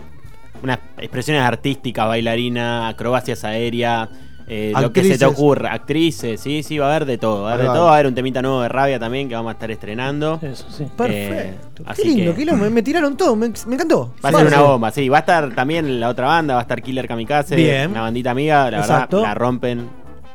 unas 0.62 0.78
expresiones 0.98 1.42
artísticas, 1.42 2.06
bailarina, 2.06 2.86
acrobacias 2.86 3.42
aéreas, 3.42 4.08
eh, 4.52 4.72
lo 4.80 4.92
que 4.92 5.04
se 5.04 5.16
te 5.16 5.24
ocurra, 5.24 5.72
actrices, 5.72 6.40
sí, 6.40 6.64
sí, 6.64 6.76
va 6.76 6.86
a 6.86 6.90
haber 6.96 7.06
de 7.06 7.18
todo, 7.18 7.44
va 7.44 7.50
a 7.52 7.54
haber 7.54 7.66
de 7.68 7.72
todo, 7.72 7.84
va 7.84 7.90
a 7.92 7.94
haber 7.94 8.06
un 8.08 8.14
temita 8.16 8.42
nuevo 8.42 8.60
de 8.62 8.68
rabia 8.68 8.98
también 8.98 9.28
que 9.28 9.36
vamos 9.36 9.50
a 9.50 9.52
estar 9.52 9.70
estrenando. 9.70 10.40
Eso 10.42 10.66
sí. 10.70 10.84
Perfecto. 10.96 11.82
Eh, 11.82 11.84
Qué 11.86 11.90
así 11.92 12.04
lindo, 12.16 12.32
que 12.32 12.38
qué 12.40 12.44
lindo. 12.46 12.64
Me, 12.64 12.68
me 12.68 12.82
tiraron 12.82 13.16
todo, 13.16 13.36
me, 13.36 13.48
me 13.66 13.74
encantó. 13.76 14.12
Va 14.24 14.30
a 14.30 14.32
ser 14.32 14.46
una 14.48 14.60
bomba, 14.62 14.90
sí. 14.90 15.08
Va 15.08 15.18
a 15.18 15.20
estar 15.20 15.54
también 15.54 16.00
la 16.00 16.08
otra 16.08 16.26
banda, 16.26 16.54
va 16.54 16.60
a 16.60 16.62
estar 16.62 16.82
Killer 16.82 17.06
Kamikaze, 17.06 17.54
Bien. 17.54 17.92
una 17.92 18.00
bandita 18.02 18.32
amiga, 18.32 18.70
la 18.72 18.78
Exacto. 18.80 19.18
verdad, 19.18 19.28
la 19.30 19.34
rompen. 19.34 19.88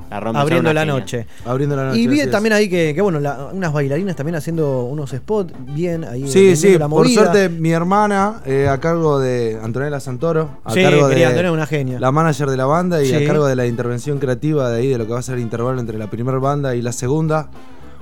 La 0.09 0.17
Abriendo 0.17 0.71
la 0.73 0.81
genia. 0.81 0.93
noche. 0.93 1.27
Abriendo 1.45 1.75
la 1.75 1.85
noche. 1.85 1.99
Y 1.99 2.19
es. 2.19 2.31
también 2.31 2.53
ahí 2.53 2.69
que, 2.69 2.93
que, 2.93 3.01
bueno, 3.01 3.19
la- 3.19 3.49
unas 3.51 3.73
bailarinas 3.73 4.15
también 4.15 4.35
haciendo 4.35 4.83
unos 4.85 5.09
spots 5.11 5.53
bien 5.73 6.03
ahí. 6.03 6.27
Sí, 6.27 6.55
sí, 6.55 6.77
la 6.77 6.87
por 6.87 7.07
suerte 7.09 7.49
mi 7.49 7.71
hermana, 7.71 8.41
eh, 8.45 8.67
a 8.69 8.79
cargo 8.79 9.19
de 9.19 9.59
Antonella 9.61 9.99
Santoro, 9.99 10.59
a 10.63 10.71
Sí, 10.73 10.81
cargo 10.83 11.07
de 11.09 11.25
Antonella, 11.25 11.51
una 11.51 11.65
genia. 11.65 11.99
la 11.99 12.11
manager 12.11 12.49
de 12.49 12.57
la 12.57 12.65
banda 12.65 13.01
y 13.01 13.07
Sí. 13.07 13.15
a 13.15 13.25
cargo 13.25 13.45
de 13.47 13.55
la 13.55 13.65
intervención 13.65 14.19
creativa 14.19 14.69
de 14.69 14.77
ahí, 14.79 14.87
de 14.89 14.97
lo 14.97 15.05
que 15.07 15.13
va 15.13 15.19
a 15.19 15.23
ser 15.23 15.35
el 15.35 15.41
intervalo 15.41 15.79
entre 15.79 15.97
la 15.97 16.09
primera 16.09 16.37
banda 16.39 16.75
y 16.75 16.81
la 16.81 16.91
segunda, 16.91 17.49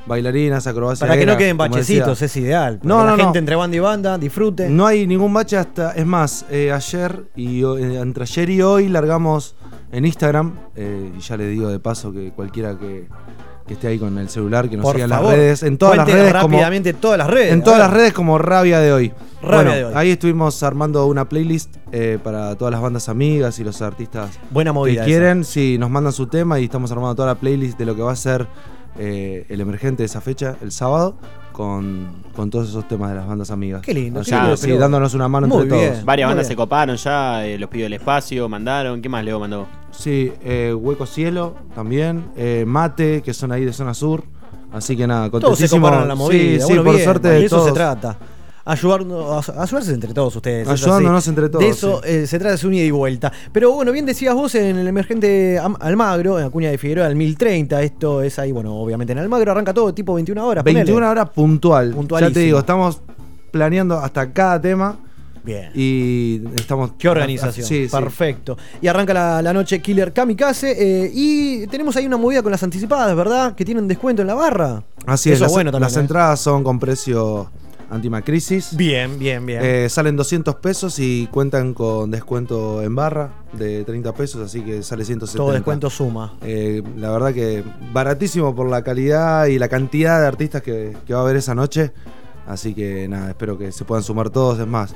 bailarinas, 0.05 0.67
acrobacias. 0.67 1.07
Para 1.07 1.19
que 1.19 1.25
no 1.25 1.37
queden 1.37 1.57
bachecitos, 1.57 2.21
es 2.21 2.35
ideal. 2.37 2.79
No, 2.83 2.99
no, 2.99 3.11
la 3.11 3.17
no. 3.17 3.23
gente 3.25 3.39
entre 3.39 3.55
banda 3.55 3.77
y 3.77 3.79
banda 3.79 4.17
disfrute. 4.17 4.69
No 4.69 4.85
hay 4.85 5.07
ningún 5.07 5.33
bache 5.33 5.57
hasta. 5.57 5.91
Es 5.91 6.05
más, 6.05 6.45
eh, 6.49 6.71
ayer 6.71 7.25
y 7.35 7.63
eh, 7.63 7.99
entre 8.01 8.23
ayer 8.23 8.49
y 8.49 8.61
hoy 8.61 8.89
largamos 8.89 9.55
en 9.91 10.05
Instagram. 10.05 10.53
eh, 10.75 11.11
y 11.17 11.19
ya 11.21 11.37
les 11.37 11.49
digo 11.51 11.67
de 11.69 11.79
paso 11.79 12.11
que 12.11 12.31
cualquiera 12.35 12.77
que, 12.77 13.07
que 13.67 13.73
esté 13.75 13.87
ahí 13.87 13.99
con 13.99 14.17
el 14.17 14.27
celular, 14.29 14.69
que 14.69 14.75
nos 14.75 14.83
Por 14.83 14.95
siga 14.95 15.05
en 15.05 15.09
las 15.11 15.21
redes. 15.25 15.63
En 15.63 15.77
todas 15.77 15.95
las 15.97 16.07
redes. 16.09 16.33
como- 16.33 16.47
rápidamente 16.57 16.93
todas 16.93 17.17
las 17.17 17.27
redes. 17.29 17.53
En 17.53 17.63
todas 17.63 17.79
las 17.79 17.91
redes 17.91 18.11
como 18.13 18.37
Rabia 18.37 18.79
de 18.79 18.91
hoy. 18.91 19.13
Rabia 19.41 19.55
Bueno, 19.57 19.71
de 19.73 19.85
hoy. 19.85 19.93
Ahí 19.95 20.09
estuvimos 20.11 20.63
armando 20.63 21.05
una 21.05 21.27
playlist 21.29 21.75
eh, 21.91 22.17
para 22.23 22.55
todas 22.55 22.71
las 22.71 22.81
bandas 22.81 23.07
amigas 23.09 23.59
y 23.59 23.63
los 23.63 23.81
artistas 23.81 24.31
Buena 24.51 24.71
movida 24.73 25.01
que 25.01 25.07
quieren. 25.11 25.43
Sí, 25.43 25.77
nos 25.77 25.89
mandan 25.89 26.11
su 26.13 26.27
tema 26.27 26.59
y 26.59 26.65
estamos 26.65 26.91
armando 26.91 27.13
toda 27.15 27.27
la 27.29 27.35
playlist 27.35 27.77
de 27.77 27.85
lo 27.85 27.95
que 27.95 28.01
va 28.01 28.11
a 28.13 28.15
ser 28.15 28.47
eh, 28.97 29.45
el 29.49 29.61
emergente 29.61 30.03
de 30.03 30.05
esa 30.07 30.21
fecha, 30.21 30.55
el 30.61 30.71
sábado, 30.71 31.15
con, 31.51 32.07
con 32.35 32.49
todos 32.49 32.69
esos 32.69 32.87
temas 32.87 33.09
de 33.11 33.15
las 33.17 33.27
bandas 33.27 33.51
amigas. 33.51 33.81
Qué 33.81 33.93
lindo, 33.93 34.21
qué 34.21 34.25
sí, 34.25 34.35
pero- 34.61 34.79
dándonos 34.79 35.13
una 35.13 35.27
mano 35.27 35.47
Muy 35.47 35.63
entre 35.63 35.77
bien. 35.77 35.91
todos. 35.93 36.05
Varias 36.05 36.27
Muy 36.27 36.31
bandas 36.31 36.47
bien. 36.47 36.53
se 36.53 36.55
coparon 36.55 36.95
ya, 36.97 37.45
eh, 37.45 37.57
los 37.59 37.69
pidió 37.69 37.85
el 37.85 37.93
espacio, 37.93 38.49
mandaron. 38.49 39.01
¿Qué 39.01 39.09
más 39.09 39.23
Leo 39.23 39.39
mandó? 39.39 39.67
Sí, 39.91 40.31
eh, 40.43 40.73
Hueco 40.75 41.05
Cielo 41.05 41.55
también. 41.75 42.25
eh, 42.35 42.63
Mate, 42.67 43.21
que 43.21 43.33
son 43.33 43.51
ahí 43.51 43.65
de 43.65 43.73
zona 43.73 43.93
sur. 43.93 44.23
Así 44.71 44.97
que 44.97 45.05
nada, 45.05 45.29
Todos 45.29 45.41
se 45.41 45.47
contentísimo. 45.67 45.81
coparon 45.85 46.01
en 46.03 46.07
la 46.09 46.15
movida. 46.15 46.39
Sí, 46.39 46.59
sí, 46.61 46.65
bueno, 46.65 46.83
por 46.83 46.93
bien, 46.93 47.03
suerte 47.05 47.27
y 47.27 47.31
de 47.41 47.45
eso 47.45 47.57
se 47.57 47.61
todos. 47.65 47.73
trata. 47.75 48.17
Ayudarnos, 48.65 49.49
ayudarse 49.49 49.93
entre 49.93 50.13
todos 50.13 50.35
ustedes. 50.37 50.67
es. 50.67 50.73
Ayudándonos 50.83 51.27
entre 51.27 51.49
todos, 51.49 51.63
De 51.63 51.69
eso 51.69 52.01
eh, 52.05 52.25
se 52.27 52.39
trata, 52.39 52.55
es 52.55 52.63
un 52.63 52.73
ida 52.73 52.85
y 52.85 52.91
vuelta. 52.91 53.31
Pero 53.51 53.71
bueno, 53.73 53.91
bien 53.91 54.05
decías 54.05 54.33
vos 54.33 54.55
en 54.55 54.77
el 54.77 54.87
emergente 54.87 55.59
Almagro, 55.81 56.39
en 56.39 56.45
Acuña 56.45 56.69
de 56.71 56.77
Figueroa, 56.77 57.07
al 57.07 57.15
1030. 57.15 57.81
Esto 57.81 58.21
es 58.21 58.39
ahí, 58.39 58.53
bueno, 58.53 58.73
obviamente 58.75 59.11
en 59.11 59.19
Almagro 59.19 59.51
arranca 59.51 59.73
todo 59.73 59.93
tipo 59.93 60.13
21 60.13 60.45
horas. 60.47 60.63
21 60.63 60.93
ponele. 60.93 61.07
horas 61.11 61.29
puntual. 61.31 61.93
Ya 62.21 62.31
te 62.31 62.39
digo, 62.39 62.59
estamos 62.59 63.01
planeando 63.51 63.99
hasta 63.99 64.31
cada 64.31 64.61
tema. 64.61 64.97
Bien. 65.43 65.71
Y 65.75 66.41
estamos. 66.55 66.91
Qué 66.97 67.09
organización. 67.09 67.67
Sí, 67.67 67.89
sí. 67.89 67.91
Perfecto. 67.91 68.57
Y 68.81 68.87
arranca 68.87 69.13
la, 69.13 69.41
la 69.41 69.51
noche 69.51 69.81
Killer 69.81 70.13
Kamikaze. 70.13 70.71
eh, 71.03 71.11
y 71.13 71.67
tenemos 71.67 71.97
ahí 71.97 72.05
una 72.05 72.15
movida 72.15 72.41
con 72.41 72.49
las 72.53 72.63
anticipadas, 72.63 73.13
¿verdad? 73.13 73.53
Que 73.53 73.65
tienen 73.65 73.85
descuento 73.89 74.21
en 74.21 74.29
la 74.29 74.35
barra. 74.35 74.83
Así 75.05 75.29
es, 75.31 75.35
Eso 75.35 75.43
las, 75.43 75.51
bueno 75.51 75.69
también. 75.69 75.87
las 75.89 75.97
¿eh? 75.97 75.99
entradas 75.99 76.39
son 76.39 76.63
con 76.63 76.79
precio 76.79 77.49
antimacrisis. 77.89 78.75
Bien, 78.75 79.17
bien, 79.19 79.45
bien. 79.45 79.59
Eh, 79.63 79.87
salen 79.89 80.15
200 80.15 80.55
pesos 80.55 80.99
y 80.99 81.27
cuentan 81.31 81.73
con 81.73 82.11
descuento 82.11 82.81
en 82.81 82.95
barra 82.95 83.31
de 83.53 83.83
30 83.83 84.13
pesos, 84.13 84.41
así 84.41 84.61
que 84.61 84.83
sale 84.83 85.05
170. 85.05 85.37
Todo 85.43 85.51
descuento 85.53 85.89
suma. 85.89 86.33
Eh, 86.41 86.81
la 86.97 87.11
verdad 87.11 87.33
que 87.33 87.63
baratísimo 87.93 88.55
por 88.55 88.69
la 88.69 88.83
calidad 88.83 89.45
y 89.47 89.59
la 89.59 89.69
cantidad 89.69 90.19
de 90.21 90.27
artistas 90.27 90.61
que, 90.61 90.95
que 91.05 91.13
va 91.13 91.19
a 91.19 91.23
haber 91.23 91.35
esa 91.37 91.55
noche. 91.55 91.91
Así 92.47 92.73
que 92.73 93.07
nada, 93.07 93.29
espero 93.29 93.57
que 93.57 93.71
se 93.71 93.85
puedan 93.85 94.03
sumar 94.03 94.29
todos. 94.29 94.59
Es 94.59 94.67
más, 94.67 94.93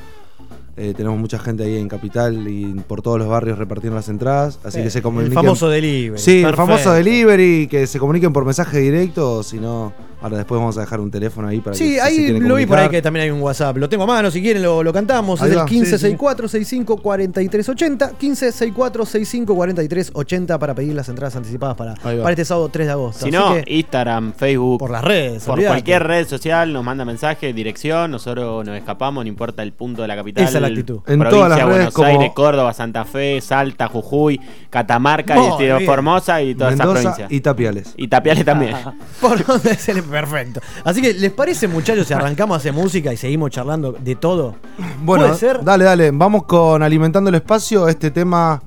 eh, 0.76 0.94
tenemos 0.96 1.18
mucha 1.18 1.40
gente 1.40 1.64
ahí 1.64 1.78
en 1.78 1.88
Capital 1.88 2.46
y 2.48 2.74
por 2.88 3.02
todos 3.02 3.18
los 3.20 3.28
barrios 3.30 3.58
repartiendo 3.58 3.96
las 3.96 4.10
entradas. 4.10 4.60
Así 4.66 4.80
Eh, 4.80 4.84
que 4.84 4.90
se 4.90 4.98
el 5.00 5.04
comuniquen. 5.04 5.34
famoso 5.34 5.70
delivery. 5.70 6.20
Sí, 6.22 6.44
el 6.44 6.56
famoso 6.56 6.92
delivery, 6.92 7.68
que 7.68 7.88
se 7.88 8.00
comuniquen 8.00 8.34
por 8.34 8.44
mensaje 8.44 8.80
directo. 8.80 9.36
o 9.36 9.44
Si 9.44 9.60
no, 9.60 9.94
ahora 10.22 10.38
después 10.38 10.60
vamos 10.60 10.78
a 10.78 10.82
dejar 10.82 11.00
un 11.00 11.12
teléfono 11.12 11.48
ahí 11.48 11.60
para 11.60 11.74
que 11.74 11.78
Sí, 11.78 11.94
se 11.96 12.02
ahí 12.02 12.40
lo 12.40 12.56
vi 12.56 12.66
por 12.66 12.78
ahí 12.80 12.90
que 12.90 13.02
también 13.02 13.26
hay 13.26 13.32
un 13.32 13.42
WhatsApp. 13.42 13.78
Lo 13.78 13.88
tengo 13.90 14.04
a 14.04 14.08
mano, 14.08 14.32
si 14.32 14.42
quieren 14.42 14.64
lo, 14.64 14.84
lo 14.84 14.94
cantamos. 14.94 15.42
Ahí 15.42 15.52
es 15.52 15.58
va, 15.58 15.64
el 15.64 15.70
sí, 15.70 15.80
1564-654380. 15.82 18.14
1564-654380 18.20 20.58
para 20.60 20.74
pedir 20.76 20.94
las 20.96 21.10
entradas 21.10 21.36
anticipadas 21.36 21.76
para, 21.76 21.96
para 21.96 22.30
este 22.32 22.46
sábado 22.46 22.70
3 22.70 22.88
de 22.88 22.92
agosto. 22.94 23.20
Si 23.26 23.30
Así 23.30 23.38
no, 23.38 23.54
que, 23.56 23.64
Instagram, 23.76 24.34
Facebook. 24.34 24.80
Por 24.80 24.92
las 24.92 25.04
redes, 25.04 25.44
Por 25.44 25.64
cualquier 25.64 26.04
red 26.04 26.28
social 26.28 26.72
nos 26.74 26.84
manda 26.84 27.06
mensaje, 27.06 27.54
dirección, 27.54 28.12
nosotros 28.12 28.66
nos 28.66 28.78
escapamos, 28.78 29.24
no 29.24 29.30
importa 29.30 29.64
el 29.64 29.74
punto 29.74 30.02
de 30.02 30.08
la 30.08 30.16
capital. 30.16 30.44
Esa 30.44 30.58
es 30.58 30.62
la 30.62 30.68
actitud. 30.68 30.98
En 31.08 31.20
Provincia, 31.20 31.30
todas 31.30 31.50
las 31.50 31.60
redes 31.60 31.72
Buenos 31.76 31.94
como- 31.94 32.08
Aires, 32.08 32.32
Córdoba, 32.34 32.74
Santa 32.74 33.06
Fe, 33.06 33.40
Salta, 33.42 33.88
Jujuy, 33.88 34.40
Catamarca, 34.70 35.36
y. 35.38 35.86
Formosa 35.86 36.42
y 36.42 36.56
todas 36.56 36.74
esas 36.74 36.88
provincias. 36.88 37.32
y 37.32 37.42
Tapiales. 37.42 37.94
Y 37.98 38.08
Tapiales 38.08 38.46
también. 38.46 38.76
por 39.22 39.44
donde 39.46 39.72
es 39.72 39.90
el 39.90 40.02
perfecto. 40.10 40.62
Así 40.84 41.02
que, 41.02 41.14
¿les 41.14 41.32
parece, 41.32 41.68
muchachos, 41.68 42.08
si 42.08 42.14
arrancamos 42.14 42.56
a 42.56 42.58
hacer 42.58 42.74
música 42.74 43.14
y 43.14 43.18
seguimos 43.18 43.52
charlando 43.52 43.92
de 43.94 44.16
todo? 44.16 44.56
Bueno, 45.04 45.26
¿Puede 45.26 45.38
ser? 45.38 45.64
dale, 45.64 45.86
dale. 45.86 46.12
Vamos 46.12 46.44
con 46.44 46.84
Alimentando 46.84 47.30
el 47.30 47.36
Espacio. 47.36 47.88
Este 47.88 48.12
tema 48.12 48.62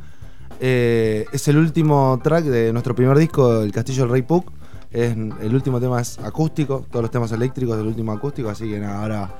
eh, 0.61 1.25
es 1.33 1.49
el 1.49 1.57
último 1.57 2.21
track 2.23 2.45
de 2.45 2.73
nuestro 2.73 2.95
primer 2.95 3.17
disco, 3.19 3.63
El 3.63 3.73
Castillo 3.73 4.03
del 4.03 4.13
Rey 4.13 4.23
Puck. 4.23 4.51
Es, 4.91 5.13
el 5.13 5.55
último 5.55 5.81
tema 5.81 6.01
es 6.01 6.19
acústico, 6.19 6.85
todos 6.91 7.03
los 7.03 7.11
temas 7.11 7.31
eléctricos 7.33 7.77
del 7.77 7.87
último 7.87 8.13
acústico, 8.13 8.49
así 8.51 8.69
que 8.69 8.81
nada, 8.81 9.03
ahora 9.03 9.31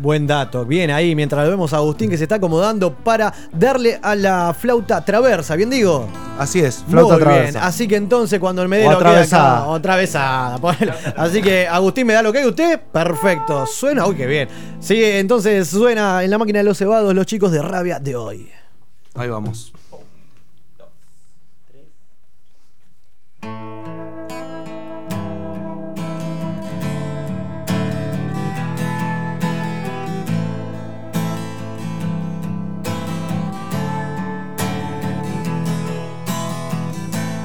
Buen 0.00 0.26
dato. 0.26 0.64
Bien 0.64 0.90
ahí, 0.90 1.14
mientras 1.14 1.44
lo 1.44 1.50
vemos 1.50 1.72
a 1.72 1.76
Agustín 1.76 2.08
que 2.10 2.16
se 2.16 2.24
está 2.24 2.36
acomodando 2.36 2.94
para 2.94 3.32
darle 3.52 3.98
a 4.02 4.14
la 4.14 4.54
flauta 4.58 5.04
traversa. 5.04 5.54
¿Bien 5.54 5.68
digo? 5.70 6.08
Así 6.38 6.60
es, 6.60 6.82
flauta 6.88 7.14
Muy 7.14 7.22
traversa. 7.22 7.50
bien. 7.58 7.64
Así 7.64 7.86
que 7.86 7.96
entonces 7.96 8.40
cuando 8.40 8.62
el 8.62 8.66
O 8.66 8.70
medero 8.70 8.98
queda 8.98 9.20
acá, 9.20 9.66
o 9.66 9.74
atravesada. 9.74 10.58
ponele. 10.58 10.92
Así 11.16 11.42
que 11.42 11.68
Agustín 11.68 12.06
me 12.06 12.14
da 12.14 12.22
lo 12.22 12.32
que 12.32 12.38
hay 12.38 12.46
usted. 12.46 12.80
Perfecto. 12.90 13.66
Suena, 13.66 14.06
uy, 14.06 14.14
qué 14.16 14.26
bien. 14.26 14.48
Sí, 14.80 15.02
entonces 15.04 15.68
suena 15.68 16.24
en 16.24 16.30
la 16.30 16.38
máquina 16.38 16.60
de 16.60 16.64
los 16.64 16.78
cebados 16.78 17.14
los 17.14 17.26
chicos 17.26 17.52
de 17.52 17.60
rabia 17.60 17.98
de 18.00 18.16
hoy. 18.16 18.48
Ahí 19.14 19.28
vamos. 19.28 19.72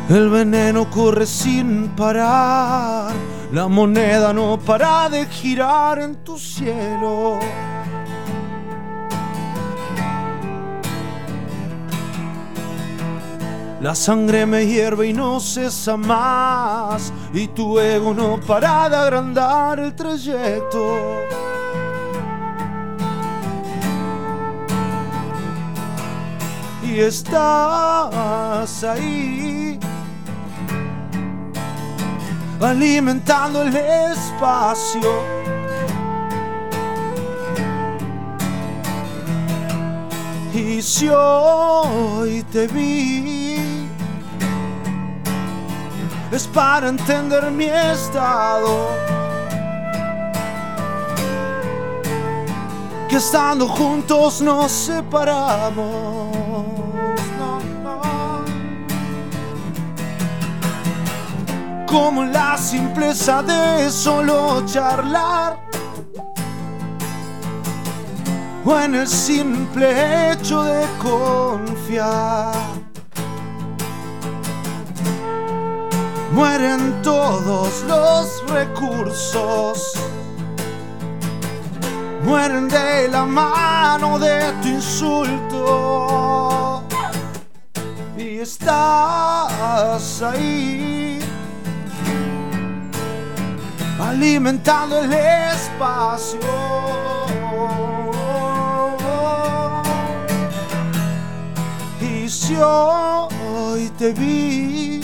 El 0.10 0.30
veneno 0.30 0.90
corre 0.90 1.26
sin 1.26 1.90
parar, 1.90 3.14
la 3.52 3.68
moneda 3.68 4.32
no 4.32 4.58
para 4.58 5.10
de 5.10 5.26
girar 5.26 6.00
en 6.00 6.16
tu 6.24 6.38
cielo. 6.38 7.40
La 13.82 13.94
sangre 13.94 14.46
me 14.46 14.66
hierve 14.66 15.08
y 15.08 15.14
no 15.14 15.42
cesa 15.42 15.98
más, 15.98 17.14
y 17.34 17.48
tu 17.50 17.78
ego 17.78 18.14
no 18.14 18.40
para 18.40 18.90
de 18.90 18.96
agrandar 18.96 19.80
el 19.80 19.94
trayecto. 19.94 20.98
Y 26.82 27.00
estás 27.00 28.84
ahí, 28.86 29.57
alimentando 32.62 33.62
el 33.62 33.76
espacio. 33.76 35.48
Y 40.54 40.82
si 40.82 41.08
hoy 41.10 42.44
te 42.52 42.68
vi, 42.68 43.88
es 46.32 46.48
para 46.48 46.90
entender 46.90 47.52
mi 47.52 47.66
estado. 47.66 48.90
Que 53.08 53.18
estando 53.18 53.68
juntos 53.68 54.42
nos 54.42 54.72
separamos. 54.72 56.47
Como 61.98 62.26
la 62.26 62.56
simpleza 62.58 63.42
de 63.42 63.90
solo 63.90 64.64
charlar. 64.68 65.58
o 68.64 68.80
en 68.80 68.96
el 68.96 69.08
simple 69.08 70.32
hecho 70.32 70.64
de 70.64 70.86
confiar. 71.02 72.54
Mueren 76.34 77.02
todos 77.02 77.84
los 77.88 78.44
recursos, 78.48 79.94
mueren 82.24 82.68
de 82.68 83.08
la 83.08 83.26
mano 83.26 84.20
de 84.20 84.52
tu 84.62 84.68
insulto. 84.68 86.84
Y 88.18 88.40
estás 88.40 90.22
ahí, 90.22 91.07
alimentando 94.00 95.00
el 95.00 95.14
espacio. 95.14 96.40
Y 102.00 102.30
si 102.30 102.56
hoy 102.56 103.90
te 103.98 104.14
vi, 104.14 105.02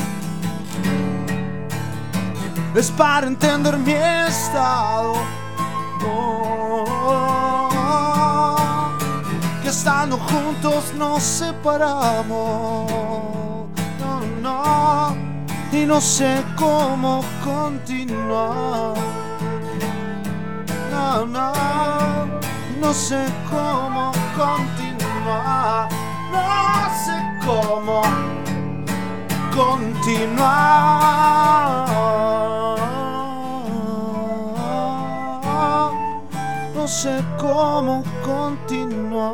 es 2.75 2.91
para 2.91 3.27
entender 3.27 3.77
mi 3.77 3.93
estado. 3.93 5.13
Que 9.61 9.69
estando 9.69 10.17
juntos 10.17 10.93
nos 10.97 11.23
separamos. 11.23 12.91
No, 13.99 14.19
no, 14.41 15.22
y 15.73 15.85
no 15.87 15.99
sé 15.99 16.43
cómo 16.55 17.23
continuar. 17.43 18.93
No, 20.91 21.25
no, 21.25 21.51
no 22.79 22.93
sé 22.93 23.25
cómo 23.49 24.11
continuar. 24.37 25.89
No 26.31 26.45
sé 27.05 27.15
cómo 27.45 28.03
continuar. 29.55 30.53
No 36.75 36.87
sé 36.87 37.23
cómo 37.39 38.03
continuar. 38.23 39.33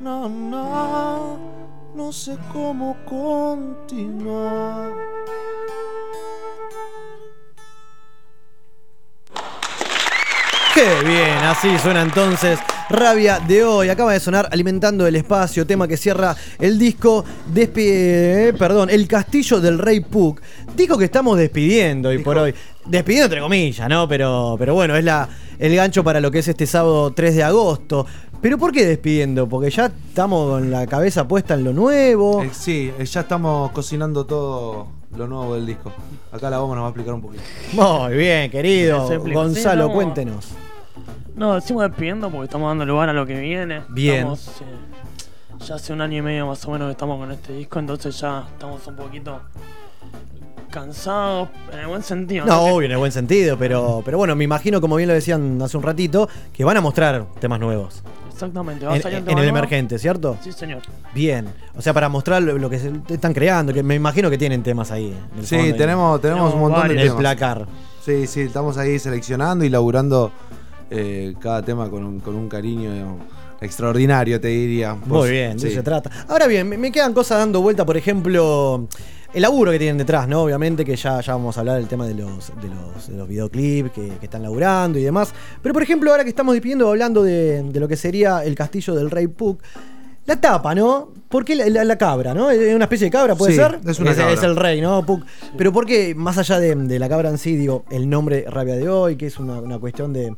No, 0.00 0.28
no, 0.28 1.49
no 2.00 2.10
sé 2.12 2.34
cómo 2.52 2.96
continuar. 3.04 4.90
Qué 10.74 11.04
bien, 11.06 11.36
así 11.44 11.76
suena 11.78 12.02
entonces 12.02 12.58
Rabia 12.88 13.38
de 13.40 13.64
hoy. 13.64 13.88
Acaba 13.88 14.12
de 14.12 14.20
sonar 14.20 14.48
Alimentando 14.50 15.06
el 15.06 15.16
Espacio, 15.16 15.66
tema 15.66 15.86
que 15.86 15.96
cierra 15.96 16.34
el 16.58 16.78
disco 16.78 17.24
despi- 17.52 17.84
eh, 17.86 18.54
perdón, 18.58 18.88
El 18.88 19.06
Castillo 19.06 19.60
del 19.60 19.78
Rey 19.78 20.00
Puck. 20.00 20.40
Disco 20.74 20.96
que 20.96 21.04
estamos 21.04 21.36
despidiendo 21.38 22.08
hoy 22.08 22.18
por 22.18 22.38
hoy. 22.38 22.54
Despidiendo 22.86 23.26
entre 23.26 23.40
comillas, 23.40 23.88
¿no? 23.88 24.08
Pero, 24.08 24.56
pero 24.58 24.74
bueno, 24.74 24.96
es 24.96 25.04
la, 25.04 25.28
el 25.58 25.74
gancho 25.76 26.02
para 26.02 26.20
lo 26.20 26.30
que 26.30 26.38
es 26.38 26.48
este 26.48 26.66
sábado 26.66 27.12
3 27.12 27.34
de 27.36 27.42
agosto. 27.44 28.06
¿Pero 28.42 28.56
por 28.56 28.72
qué 28.72 28.86
despidiendo? 28.86 29.46
Porque 29.48 29.70
ya 29.70 29.86
estamos 29.86 30.50
con 30.50 30.70
la 30.70 30.86
cabeza 30.86 31.28
puesta 31.28 31.54
en 31.54 31.64
lo 31.64 31.72
nuevo. 31.74 32.42
Eh, 32.42 32.50
sí, 32.52 32.90
eh, 32.98 33.04
ya 33.04 33.20
estamos 33.20 33.70
cocinando 33.72 34.24
todo 34.24 34.86
lo 35.16 35.26
nuevo 35.26 35.54
del 35.56 35.66
disco. 35.66 35.92
Acá 36.32 36.48
la 36.48 36.58
vamos 36.58 36.74
nos 36.76 36.82
va 36.84 36.86
a 36.86 36.90
explicar 36.90 37.14
un 37.14 37.20
poquito. 37.20 37.42
Muy 37.74 38.14
bien, 38.16 38.50
querido. 38.50 39.06
Sí, 39.08 39.16
Gonzalo, 39.32 39.82
estamos- 39.84 39.92
cuéntenos. 39.94 40.48
No, 41.36 41.54
decimos 41.54 41.82
despidiendo 41.84 42.30
porque 42.30 42.44
estamos 42.44 42.70
dando 42.70 42.86
lugar 42.86 43.08
a 43.10 43.12
lo 43.12 43.26
que 43.26 43.38
viene. 43.38 43.82
Bien. 43.90 44.16
Estamos, 44.18 44.48
eh, 44.60 45.58
ya 45.66 45.74
hace 45.74 45.92
un 45.92 46.00
año 46.00 46.18
y 46.18 46.22
medio 46.22 46.46
más 46.46 46.64
o 46.64 46.70
menos 46.70 46.86
que 46.88 46.92
estamos 46.92 47.18
con 47.18 47.30
este 47.32 47.52
disco, 47.52 47.78
entonces 47.78 48.18
ya 48.18 48.46
estamos 48.52 48.86
un 48.86 48.96
poquito 48.96 49.40
cansados, 50.70 51.48
en 51.72 51.80
el 51.80 51.86
buen 51.88 52.02
sentido. 52.02 52.46
No, 52.46 52.64
Que- 52.64 52.70
obvio, 52.72 52.86
en 52.86 52.92
el 52.92 52.98
buen 52.98 53.12
sentido, 53.12 53.56
pero, 53.58 54.02
pero 54.04 54.18
bueno, 54.18 54.36
me 54.36 54.44
imagino, 54.44 54.80
como 54.80 54.96
bien 54.96 55.08
lo 55.08 55.14
decían 55.14 55.60
hace 55.60 55.76
un 55.76 55.82
ratito, 55.82 56.28
que 56.52 56.64
van 56.64 56.76
a 56.76 56.80
mostrar 56.80 57.26
temas 57.40 57.58
nuevos. 57.58 58.02
Exactamente, 58.46 58.86
va 58.86 58.92
a 58.94 58.96
En, 58.96 59.28
en 59.28 59.38
el 59.38 59.48
emergente, 59.48 59.98
¿cierto? 59.98 60.36
Sí, 60.42 60.52
señor. 60.52 60.82
Bien. 61.14 61.46
O 61.76 61.82
sea, 61.82 61.92
para 61.92 62.08
mostrar 62.08 62.42
lo, 62.42 62.56
lo 62.58 62.70
que 62.70 62.78
se 62.78 62.90
están 63.08 63.32
creando, 63.34 63.72
que 63.74 63.82
me 63.82 63.94
imagino 63.94 64.30
que 64.30 64.38
tienen 64.38 64.62
temas 64.62 64.90
ahí. 64.90 65.14
Sí, 65.42 65.56
fondo, 65.56 65.76
tenemos, 65.76 66.16
en- 66.16 66.22
tenemos 66.22 66.54
un 66.54 66.60
montón 66.60 66.88
de 66.88 66.94
en 66.94 66.98
el 67.00 67.06
temas. 67.08 67.20
placar. 67.20 67.66
Sí, 68.04 68.26
sí, 68.26 68.40
estamos 68.42 68.78
ahí 68.78 68.98
seleccionando 68.98 69.64
y 69.64 69.68
laburando 69.68 70.32
eh, 70.90 71.34
cada 71.40 71.62
tema 71.62 71.88
con 71.90 72.04
un, 72.04 72.20
con 72.20 72.34
un 72.34 72.48
cariño 72.48 72.92
digamos, 72.92 73.20
extraordinario, 73.60 74.40
te 74.40 74.48
diría. 74.48 74.94
Muy 74.94 75.30
bien, 75.30 75.52
de 75.54 75.58
sí. 75.60 75.66
eso 75.68 75.76
se 75.76 75.82
trata. 75.82 76.10
Ahora 76.28 76.46
bien, 76.46 76.68
me, 76.68 76.78
me 76.78 76.90
quedan 76.90 77.12
cosas 77.12 77.38
dando 77.38 77.60
vuelta, 77.60 77.84
por 77.84 77.96
ejemplo, 77.96 78.88
el 79.32 79.42
laburo 79.42 79.70
que 79.72 79.78
tienen 79.78 79.98
detrás, 79.98 80.26
¿no? 80.28 80.42
Obviamente 80.42 80.84
que 80.84 80.96
ya, 80.96 81.20
ya 81.20 81.32
vamos 81.34 81.56
a 81.56 81.60
hablar 81.60 81.76
del 81.76 81.86
tema 81.88 82.06
de 82.06 82.14
los, 82.14 82.52
de 82.60 82.68
los, 82.68 83.08
de 83.08 83.16
los 83.16 83.28
videoclips 83.28 83.92
que, 83.92 84.08
que 84.18 84.26
están 84.26 84.42
laburando 84.42 84.98
y 84.98 85.02
demás. 85.02 85.32
Pero 85.62 85.72
por 85.72 85.82
ejemplo, 85.82 86.10
ahora 86.10 86.24
que 86.24 86.30
estamos 86.30 86.54
despidiendo 86.54 86.88
hablando 86.88 87.22
de, 87.22 87.62
de 87.62 87.80
lo 87.80 87.86
que 87.88 87.96
sería 87.96 88.44
el 88.44 88.54
castillo 88.54 88.94
del 88.94 89.10
Rey 89.10 89.26
Puck. 89.28 89.62
La 90.26 90.36
tapa, 90.40 90.74
¿no? 90.74 91.08
¿Por 91.28 91.44
qué 91.44 91.56
la, 91.56 91.66
la- 91.68 91.82
la 91.82 91.96
cabra, 91.96 92.34
no? 92.34 92.50
¿Es 92.50 92.74
una 92.74 92.84
especie 92.84 93.06
de 93.06 93.10
cabra, 93.10 93.34
puede 93.34 93.52
Sí, 93.52 93.58
ser? 93.58 93.80
es 93.86 93.98
una 93.98 94.10
es, 94.10 94.16
cabra. 94.18 94.32
es 94.34 94.42
el 94.42 94.54
rey, 94.54 94.80
¿no? 94.80 95.04
Puck. 95.04 95.24
Pero 95.56 95.72
¿por 95.72 95.86
qué, 95.86 96.14
más 96.14 96.36
allá 96.38 96.60
de, 96.60 96.74
de 96.74 96.98
la 96.98 97.08
cabra 97.08 97.30
en 97.30 97.38
sí, 97.38 97.56
digo, 97.56 97.84
el 97.90 98.08
nombre 98.08 98.44
Rabia 98.48 98.76
de 98.76 98.88
hoy, 98.88 99.16
que 99.16 99.26
es 99.26 99.38
una, 99.38 99.58
una 99.60 99.78
cuestión 99.78 100.12
de, 100.12 100.32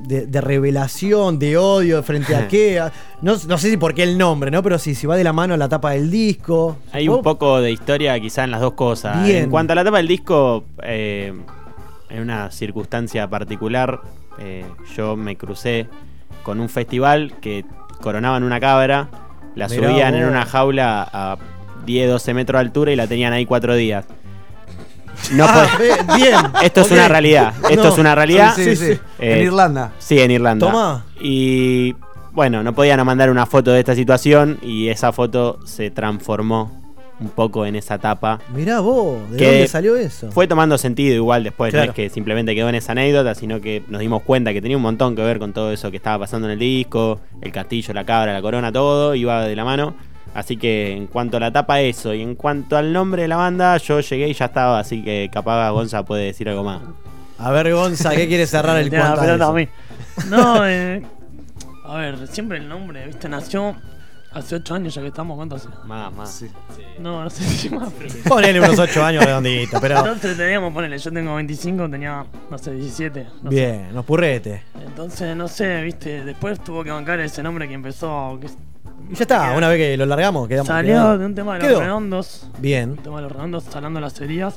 de, 0.00 0.26
de 0.26 0.40
revelación, 0.40 1.38
de 1.38 1.56
odio 1.56 2.02
frente 2.02 2.34
a 2.34 2.48
qué? 2.48 2.82
No, 3.20 3.36
no 3.46 3.58
sé 3.58 3.70
si 3.70 3.76
por 3.76 3.94
qué 3.94 4.02
el 4.02 4.18
nombre, 4.18 4.50
¿no? 4.50 4.62
Pero 4.62 4.78
sí, 4.78 4.94
si 4.94 5.06
va 5.06 5.16
de 5.16 5.24
la 5.24 5.32
mano 5.32 5.54
a 5.54 5.56
la 5.56 5.68
tapa 5.68 5.92
del 5.92 6.10
disco. 6.10 6.78
Hay 6.92 7.08
un 7.08 7.22
poco 7.22 7.60
de 7.60 7.70
historia 7.70 8.18
quizá 8.20 8.44
en 8.44 8.50
las 8.50 8.60
dos 8.60 8.74
cosas. 8.74 9.24
Bien. 9.24 9.44
En 9.44 9.50
cuanto 9.50 9.72
a 9.72 9.76
la 9.76 9.84
tapa 9.84 9.98
del 9.98 10.08
disco, 10.08 10.64
eh, 10.82 11.32
en 12.10 12.20
una 12.20 12.50
circunstancia 12.50 13.28
particular, 13.28 14.00
eh, 14.38 14.64
yo 14.96 15.16
me 15.16 15.36
crucé 15.36 15.88
con 16.42 16.60
un 16.60 16.68
festival 16.68 17.34
que 17.40 17.64
coronaban 18.00 18.42
una 18.42 18.60
cabra, 18.60 19.08
la 19.54 19.68
Mirá 19.68 19.88
subían 19.88 20.14
en 20.14 20.24
una 20.24 20.44
jaula 20.44 21.08
a 21.12 21.38
10, 21.84 22.10
12 22.10 22.34
metros 22.34 22.58
de 22.58 22.66
altura 22.66 22.92
y 22.92 22.96
la 22.96 23.06
tenían 23.06 23.32
ahí 23.32 23.46
cuatro 23.46 23.74
días. 23.74 24.04
No 25.32 25.44
Ah, 25.48 25.66
bien. 26.16 26.34
Esto 26.62 26.80
es 26.82 26.90
una 26.90 27.08
realidad. 27.08 27.52
Esto 27.70 27.84
No. 27.84 27.92
es 27.92 27.98
una 27.98 28.14
realidad. 28.14 28.52
Sí, 28.56 28.64
sí, 28.64 28.76
sí. 28.76 28.92
Eh, 29.18 29.38
En 29.38 29.46
Irlanda. 29.46 29.92
Sí, 29.98 30.18
en 30.20 30.30
Irlanda. 30.30 30.66
Tomá. 30.66 31.04
Y 31.20 31.94
bueno, 32.32 32.62
no 32.62 32.74
podían 32.74 32.96
no 32.98 33.04
mandar 33.04 33.30
una 33.30 33.46
foto 33.46 33.70
de 33.72 33.78
esta 33.80 33.94
situación 33.94 34.58
y 34.62 34.88
esa 34.88 35.12
foto 35.12 35.58
se 35.64 35.90
transformó 35.90 36.80
un 37.20 37.28
poco 37.28 37.64
en 37.66 37.76
esa 37.76 37.98
tapa. 37.98 38.40
Mirá 38.52 38.80
vos, 38.80 39.30
¿de 39.30 39.36
Que 39.36 39.44
dónde 39.46 39.68
salió 39.68 39.94
eso? 39.96 40.32
Fue 40.32 40.48
tomando 40.48 40.76
sentido 40.76 41.14
igual 41.14 41.44
después, 41.44 41.72
no 41.72 41.76
Claro. 41.78 41.90
es 41.92 41.94
que 41.96 42.08
simplemente 42.10 42.52
quedó 42.54 42.68
en 42.68 42.74
esa 42.74 42.92
anécdota, 42.92 43.34
sino 43.36 43.60
que 43.60 43.84
nos 43.86 44.00
dimos 44.00 44.22
cuenta 44.22 44.52
que 44.52 44.60
tenía 44.60 44.76
un 44.76 44.82
montón 44.82 45.14
que 45.14 45.22
ver 45.22 45.38
con 45.38 45.52
todo 45.52 45.70
eso 45.72 45.90
que 45.92 45.98
estaba 45.98 46.18
pasando 46.18 46.48
en 46.48 46.54
el 46.54 46.58
disco, 46.58 47.20
el 47.40 47.52
castillo, 47.52 47.94
la 47.94 48.04
cabra, 48.04 48.32
la 48.32 48.42
corona, 48.42 48.72
todo 48.72 49.14
iba 49.14 49.42
de 49.44 49.54
la 49.54 49.64
mano. 49.64 49.94
Así 50.34 50.56
que 50.56 50.92
en 50.96 51.06
cuanto 51.08 51.36
a 51.36 51.40
la 51.40 51.52
tapa 51.52 51.80
eso 51.80 52.14
y 52.14 52.22
en 52.22 52.34
cuanto 52.34 52.76
al 52.76 52.92
nombre 52.92 53.22
de 53.22 53.28
la 53.28 53.36
banda, 53.36 53.76
yo 53.76 54.00
llegué 54.00 54.28
y 54.28 54.32
ya 54.32 54.46
estaba, 54.46 54.78
así 54.78 55.02
que 55.04 55.28
capaz 55.32 55.70
Gonza 55.70 56.04
puede 56.04 56.24
decir 56.24 56.48
algo 56.48 56.64
más. 56.64 56.80
A 57.38 57.50
ver, 57.50 57.72
Gonza, 57.74 58.10
¿qué 58.14 58.26
quiere 58.28 58.46
cerrar 58.46 58.78
el 58.78 58.88
cuento? 58.90 59.20
pelota 59.20 59.46
a 59.48 59.52
mí. 59.52 59.68
No, 60.28 60.66
eh, 60.66 61.02
a 61.84 61.96
ver, 61.96 62.26
siempre 62.28 62.58
el 62.58 62.68
nombre, 62.68 63.06
¿viste? 63.06 63.28
Nació 63.28 63.76
hace 64.32 64.54
8 64.54 64.74
años 64.74 64.94
ya 64.94 65.02
que 65.02 65.08
estamos, 65.08 65.36
¿cuánto 65.36 65.56
hace? 65.56 65.68
Más, 65.84 66.10
más. 66.14 66.44
No, 66.98 67.22
no 67.24 67.28
sé 67.28 67.44
si 67.44 67.68
más. 67.68 67.90
pero- 67.98 68.14
Ponele 68.28 68.58
unos 68.60 68.78
8 68.78 69.04
años 69.04 69.24
redondito, 69.26 69.78
pero. 69.82 69.98
Entonces 69.98 70.34
teníamos, 70.38 70.72
ponele, 70.72 70.96
yo 70.98 71.12
tengo 71.12 71.34
25, 71.34 71.90
tenía, 71.90 72.24
no 72.50 72.56
sé, 72.56 72.72
17. 72.72 73.26
no 73.42 73.50
sé. 73.50 73.54
Bien, 73.56 73.92
nos 73.92 74.04
purrete. 74.06 74.62
Entonces, 74.86 75.36
no 75.36 75.46
sé, 75.48 75.82
viste, 75.82 76.24
después 76.24 76.58
tuvo 76.64 76.82
que 76.84 76.90
bancar 76.90 77.20
ese 77.20 77.42
nombre 77.42 77.68
que 77.68 77.74
empezó. 77.74 78.38
Que 78.40 78.48
Y 79.10 79.14
ya 79.14 79.22
está, 79.22 79.54
una 79.56 79.68
vez 79.68 79.78
que 79.78 79.96
lo 79.96 80.06
largamos, 80.06 80.48
quedamos. 80.48 80.66
salió 80.68 81.18
de 81.18 81.26
un 81.26 81.34
tema 81.34 81.54
de 81.54 81.58
los 81.60 81.68
Quedó. 81.68 81.80
redondos. 81.80 82.46
Bien. 82.58 82.90
Un 82.92 82.96
tema 82.98 83.16
de 83.16 83.22
los 83.22 83.32
redondos, 83.32 83.64
hablando 83.76 83.98
de 83.98 84.02
las 84.06 84.20
heridas. 84.20 84.56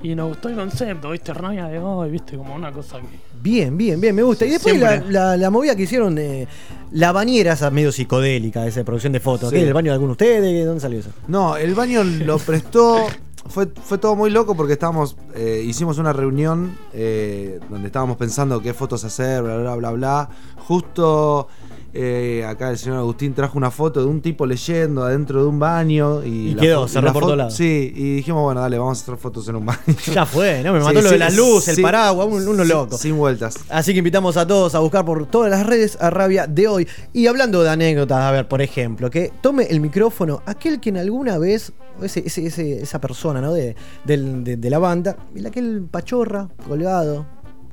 Y 0.00 0.14
nos 0.14 0.28
gustó 0.28 0.48
el 0.48 0.54
concepto, 0.54 1.10
viste, 1.10 1.34
rabia 1.34 1.66
de 1.66 1.78
hoy, 1.80 2.10
viste, 2.10 2.36
como 2.36 2.54
una 2.54 2.70
cosa 2.70 3.00
que. 3.00 3.06
Bien, 3.42 3.76
bien, 3.76 4.00
bien, 4.00 4.14
me 4.14 4.22
gusta. 4.22 4.46
Y 4.46 4.50
después 4.50 4.78
la, 4.78 4.90
Siempre. 4.90 5.12
la- 5.12 5.36
la 5.36 5.50
movida 5.50 5.74
que 5.74 5.82
hicieron, 5.82 6.16
eh, 6.18 6.46
la 6.92 7.10
bañera 7.12 7.54
esa 7.54 7.70
medio 7.70 7.90
psicodélica, 7.90 8.64
esa 8.66 8.84
producción 8.84 9.12
de 9.12 9.18
fotos. 9.20 9.50
Sí. 9.50 9.56
¿Qué? 9.56 9.62
¿El 9.66 9.74
baño 9.74 9.86
de 9.90 9.94
alguno 9.94 10.10
de 10.10 10.12
ustedes? 10.12 10.66
¿Dónde 10.66 10.80
salió 10.80 11.00
eso? 11.00 11.10
No, 11.26 11.56
el 11.56 11.74
baño 11.74 12.04
lo 12.04 12.38
prestó. 12.38 13.06
Fue, 13.48 13.66
fue 13.66 13.98
todo 13.98 14.14
muy 14.14 14.30
loco 14.30 14.54
porque 14.54 14.74
estábamos. 14.74 15.16
eh, 15.34 15.62
hicimos 15.66 15.98
una 15.98 16.12
reunión 16.12 16.76
eh, 16.92 17.58
donde 17.68 17.86
estábamos 17.88 18.16
pensando 18.18 18.60
qué 18.60 18.74
fotos 18.74 19.02
hacer, 19.04 19.42
bla, 19.42 19.56
bla, 19.56 19.74
bla, 19.74 19.90
bla. 19.92 20.28
Justo 20.58 21.48
eh, 21.94 22.44
acá 22.46 22.70
el 22.70 22.78
señor 22.78 22.98
Agustín 22.98 23.32
trajo 23.34 23.56
una 23.56 23.70
foto 23.70 24.00
de 24.00 24.06
un 24.06 24.20
tipo 24.20 24.44
leyendo 24.46 25.02
adentro 25.04 25.42
de 25.42 25.48
un 25.48 25.58
baño. 25.58 26.22
Y, 26.24 26.28
Y 26.50 26.54
la 26.54 26.60
quedó, 26.60 26.88
cerró 26.88 27.06
la 27.06 27.12
por 27.12 27.22
todos 27.22 27.36
lados. 27.36 27.54
Sí, 27.54 27.92
y 27.94 28.16
dijimos, 28.16 28.42
bueno, 28.42 28.60
dale, 28.60 28.78
vamos 28.78 28.98
a 28.98 29.02
hacer 29.02 29.16
fotos 29.16 29.48
en 29.48 29.56
un 29.56 29.66
baño. 29.66 29.78
Ya 30.12 30.26
fue, 30.26 30.62
¿no? 30.62 30.72
Me 30.72 30.80
mató 30.80 30.98
Sí, 31.00 31.04
lo 31.04 31.10
de 31.10 31.30
luces, 31.32 31.74
sí. 31.74 31.80
el 31.80 31.82
paraguas, 31.82 32.28
un- 32.28 32.46
uno 32.46 32.64
loco. 32.64 32.96
Sin 32.98 33.16
vueltas. 33.16 33.56
Así 33.68 33.92
que 33.92 33.98
invitamos 33.98 34.36
a 34.36 34.46
todos 34.46 34.74
a 34.74 34.80
buscar 34.80 35.04
por 35.04 35.26
todas 35.26 35.50
las 35.50 35.66
redes 35.66 35.96
a 36.00 36.10
Rabia 36.10 36.46
de 36.46 36.68
hoy. 36.68 36.88
Y 37.12 37.26
hablando 37.26 37.62
de 37.62 37.70
anécdotas, 37.70 38.18
a 38.20 38.30
ver, 38.32 38.48
por 38.48 38.60
ejemplo, 38.62 39.10
que 39.10 39.32
tome 39.40 39.64
el 39.64 39.80
micrófono 39.80 40.42
aquel 40.46 40.80
que 40.80 40.90
en 40.90 40.98
alguna 40.98 41.38
vez, 41.38 41.72
ese, 42.02 42.20
ese- 42.26 42.46
ese- 42.46 42.82
esa 42.82 43.00
persona, 43.00 43.40
¿no? 43.40 43.52
De, 43.52 43.74
del- 44.04 44.44
de- 44.44 44.56
de 44.56 44.70
la 44.70 44.78
banda, 44.78 45.16
el 45.34 45.46
aquel 45.46 45.82
pachorra 45.90 46.48
colgado, 46.66 47.26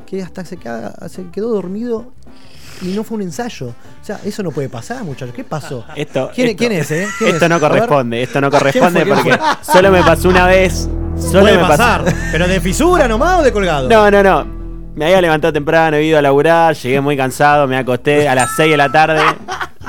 que 0.06 0.22
hasta 0.22 0.46
se, 0.46 0.58
queda- 0.58 0.94
se 1.10 1.30
quedó 1.32 1.50
dormido 1.50 2.12
y 2.82 2.88
no 2.88 3.04
fue 3.04 3.16
un 3.18 3.24
ensayo. 3.24 3.68
O 3.68 3.74
sea, 4.06 4.20
eso 4.26 4.44
no 4.44 4.52
puede 4.52 4.70
pasar, 4.70 5.04
muchachos. 5.04 5.34
¿Qué 5.36 5.44
pasó? 5.44 5.86
Esto, 5.96 6.32
¿Quién, 6.34 6.50
esto- 6.50 6.58
quién 6.58 6.72
es, 6.74 6.92
eh? 6.92 7.08
¿Quién 7.18 7.32
esto 7.34 7.46
es? 7.46 7.50
no 7.52 7.60
corresponde, 7.60 8.24
esto 8.24 8.42
no 8.42 8.50
¿Quién 8.52 8.60
corresponde 8.62 9.06
porque 9.06 9.38
solo 9.62 9.92
me 9.92 10.02
pasó 10.04 10.30
una 10.30 10.48
vez. 10.48 10.90
Solo 11.18 11.42
Puede 11.42 11.54
me 11.58 11.62
pasó- 11.64 11.78
pasar, 11.78 12.04
pero 12.32 12.48
de 12.48 12.60
fisura 12.60 13.08
nomás 13.08 13.40
o 13.40 13.44
de 13.44 13.52
colgado. 13.54 13.88
No, 13.90 14.12
no, 14.12 14.22
no. 14.22 14.46
Me 14.96 15.06
había 15.06 15.20
levantado 15.22 15.52
temprano, 15.54 15.98
he 15.98 16.04
ido 16.06 16.18
a 16.18 16.22
laburar, 16.22 16.74
llegué 16.76 17.02
muy 17.02 17.18
cansado, 17.18 17.68
me 17.68 17.78
acosté 17.78 18.28
a 18.30 18.36
las 18.36 18.50
6 18.56 18.72
de 18.72 18.78
la 18.78 18.90
tarde, 18.92 19.22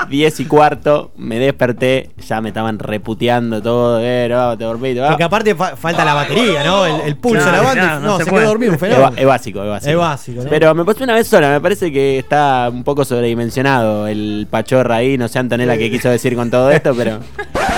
10 0.09 0.39
y 0.39 0.45
cuarto, 0.45 1.11
me 1.17 1.37
desperté, 1.39 2.09
ya 2.25 2.41
me 2.41 2.49
estaban 2.49 2.79
reputeando 2.79 3.61
todo, 3.61 3.99
eh, 4.01 4.27
no, 4.29 4.57
te 4.57 4.63
dormí, 4.63 4.95
Porque 4.95 5.23
aparte 5.23 5.55
fa- 5.55 5.75
falta 5.75 6.03
la 6.05 6.13
batería, 6.13 6.63
¿no? 6.63 6.85
El, 6.85 7.01
el 7.01 7.15
pulso 7.17 7.45
de 7.45 7.51
la 7.51 7.61
banda. 7.61 7.99
no, 7.99 8.07
no 8.07 8.17
se, 8.17 8.23
se 8.23 8.29
quedó 8.29 8.31
puede. 8.35 8.45
dormido, 8.47 8.71
un 8.73 8.79
fenómeno. 8.79 9.11
es 9.17 9.25
básico, 9.25 9.63
es 9.63 9.69
básico. 9.69 9.91
Es 9.91 9.97
básico, 9.97 10.43
¿no? 10.43 10.49
Pero 10.49 10.73
me 10.75 10.85
pasó 10.85 11.03
una 11.03 11.13
vez 11.13 11.27
sola, 11.27 11.49
me 11.49 11.61
parece 11.61 11.91
que 11.91 12.17
está 12.19 12.69
un 12.71 12.83
poco 12.83 13.05
sobredimensionado 13.05 14.07
el 14.07 14.47
pachorra 14.49 14.95
ahí, 14.95 15.17
no 15.17 15.27
sé 15.27 15.39
Antonella 15.39 15.77
qué 15.77 15.91
quiso 15.91 16.09
decir 16.09 16.35
con 16.35 16.49
todo 16.51 16.71
esto, 16.71 16.93
pero... 16.95 17.19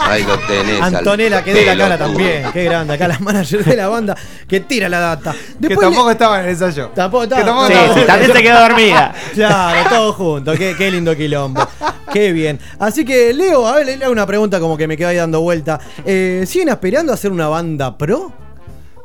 Ahí 0.00 0.22
lo 0.24 0.38
tenés. 0.40 0.80
al 0.80 0.96
Antonella, 0.96 1.42
que 1.42 1.52
dé 1.54 1.64
la 1.66 1.76
cara 1.76 1.98
también. 1.98 2.44
Qué 2.52 2.64
grande. 2.64 2.94
Acá 2.94 3.08
la 3.08 3.18
manager 3.18 3.64
de 3.64 3.76
la 3.76 3.88
banda 3.88 4.16
que 4.48 4.60
tira 4.60 4.88
la 4.88 4.98
data. 5.00 5.34
Que 5.60 5.76
tampoco 5.76 6.06
le- 6.06 6.12
estaba 6.12 6.38
en 6.40 6.44
el 6.44 6.50
ensayo. 6.50 6.88
Tampoco 6.94 7.24
estaba. 7.24 7.40
Que 7.42 7.46
tampoco 7.46 7.66
Sí, 7.68 7.72
estaba- 7.74 7.94
sí, 7.94 8.00
también 8.06 8.32
se 8.32 8.42
quedó 8.42 8.60
dormida. 8.60 9.14
Claro, 9.34 9.90
todo 9.90 10.12
junto. 10.12 10.52
Qué, 10.54 10.74
qué 10.76 10.90
lindo 10.90 11.16
quilombo. 11.16 11.66
Qué 12.12 12.32
bien. 12.32 12.60
Así 12.78 13.04
que, 13.04 13.32
Leo, 13.34 13.66
a 13.66 13.74
ver, 13.76 13.86
le 13.86 14.04
hago 14.04 14.12
una 14.12 14.26
pregunta 14.26 14.60
como 14.60 14.76
que 14.76 14.86
me 14.86 14.96
queda 14.96 15.08
ahí 15.08 15.16
dando 15.16 15.40
vuelta. 15.40 15.80
Eh, 16.04 16.44
¿Siguen 16.46 16.70
aspirando 16.70 17.12
a 17.12 17.14
hacer 17.16 17.32
una 17.32 17.48
banda 17.48 17.96
pro? 17.98 18.32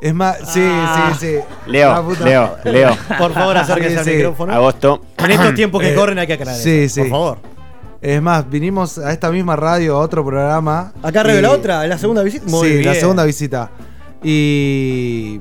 Es 0.00 0.14
más, 0.14 0.38
sí, 0.46 0.60
Ah. 0.64 1.12
sí, 1.18 1.26
sí. 1.26 1.40
Leo, 1.66 2.10
Leo, 2.24 2.56
Leo. 2.64 2.96
Por 3.18 3.34
favor, 3.34 3.56
acérquese 3.58 3.90
Sí, 3.90 3.96
al 3.98 4.04
sí. 4.04 4.10
micrófono. 4.12 4.54
Agosto. 4.54 5.02
En 5.18 5.30
estos 5.30 5.54
tiempos 5.54 5.82
que 5.82 5.90
Eh, 5.92 5.94
corren 5.94 6.18
hay 6.18 6.26
que 6.26 6.32
aclarar. 6.34 6.54
sí, 6.56 6.88
sí. 6.88 7.00
Por 7.02 7.10
favor. 7.10 7.38
Es 8.00 8.22
más, 8.22 8.48
vinimos 8.48 8.96
a 8.98 9.12
esta 9.12 9.30
misma 9.30 9.56
radio, 9.56 9.96
a 9.96 9.98
otro 9.98 10.24
programa. 10.24 10.92
Acá 11.02 11.20
arriba 11.20 11.40
la 11.42 11.50
otra, 11.50 11.86
la 11.86 11.98
segunda 11.98 12.22
visita. 12.22 12.46
Muy 12.46 12.68
sí, 12.68 12.82
la 12.82 12.94
segunda 12.94 13.24
visita. 13.24 13.70
Y. 14.22 15.40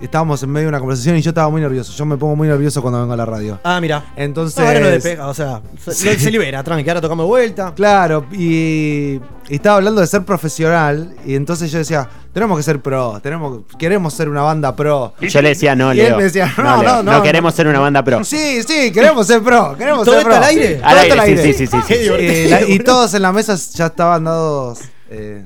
Estábamos 0.00 0.42
en 0.42 0.50
medio 0.50 0.66
de 0.66 0.68
una 0.68 0.78
conversación 0.78 1.16
y 1.16 1.22
yo 1.22 1.30
estaba 1.30 1.48
muy 1.48 1.60
nervioso. 1.62 1.90
Yo 1.92 2.04
me 2.04 2.18
pongo 2.18 2.36
muy 2.36 2.48
nervioso 2.48 2.82
cuando 2.82 3.00
vengo 3.00 3.14
a 3.14 3.16
la 3.16 3.24
radio. 3.24 3.58
Ah, 3.64 3.80
mira. 3.80 4.04
Entonces. 4.14 4.58
No, 4.58 4.66
ahora 4.66 4.80
no 4.80 4.86
despega, 4.88 5.26
o 5.26 5.32
sea, 5.34 5.62
se, 5.82 5.92
Sí. 5.94 6.18
se 6.18 6.30
libera, 6.30 6.62
tranqui, 6.62 6.88
ahora 6.90 7.00
tocamos 7.00 7.26
vuelta. 7.26 7.72
Claro, 7.74 8.26
y, 8.32 9.14
y 9.48 9.54
estaba 9.54 9.76
hablando 9.76 10.02
de 10.02 10.06
ser 10.06 10.22
profesional 10.24 11.14
y 11.24 11.34
entonces 11.34 11.70
yo 11.72 11.78
decía, 11.78 12.06
tenemos 12.34 12.58
que 12.58 12.62
ser 12.62 12.80
pro, 12.80 13.18
tenemos, 13.22 13.60
queremos 13.78 14.12
ser 14.12 14.28
una 14.28 14.42
banda 14.42 14.76
pro. 14.76 15.14
Yo 15.20 15.40
le 15.40 15.48
decía 15.50 15.74
no, 15.74 15.94
Y 15.94 16.00
él 16.00 16.08
Leo. 16.08 16.16
me 16.18 16.24
decía, 16.24 16.52
no, 16.58 16.82
Leo, 16.82 17.02
no, 17.02 17.12
no, 17.12 17.22
queremos 17.22 17.54
ser 17.54 17.66
una 17.66 17.80
banda 17.80 18.04
pro. 18.04 18.22
Sí, 18.22 18.62
sí, 18.64 18.92
queremos 18.92 19.26
ser 19.26 19.40
pro, 19.42 19.74
queremos 19.78 20.04
¿Todo 20.04 20.16
ser 20.16 20.24
pro. 20.24 20.34
al 20.36 20.44
aire? 20.44 20.74
Todo 20.76 20.88
Al 20.88 21.20
aire, 21.20 21.42
sí, 21.42 21.52
sí, 21.54 21.66
sí, 21.66 21.78
sí, 21.86 21.94
sí. 21.94 22.12
Y, 22.22 22.48
la- 22.48 22.62
y 22.68 22.78
todos 22.80 23.14
en 23.14 23.22
la 23.22 23.32
mesa 23.32 23.56
ya 23.74 23.86
estaban 23.86 24.24
dados 24.24 24.80
eh, 25.08 25.42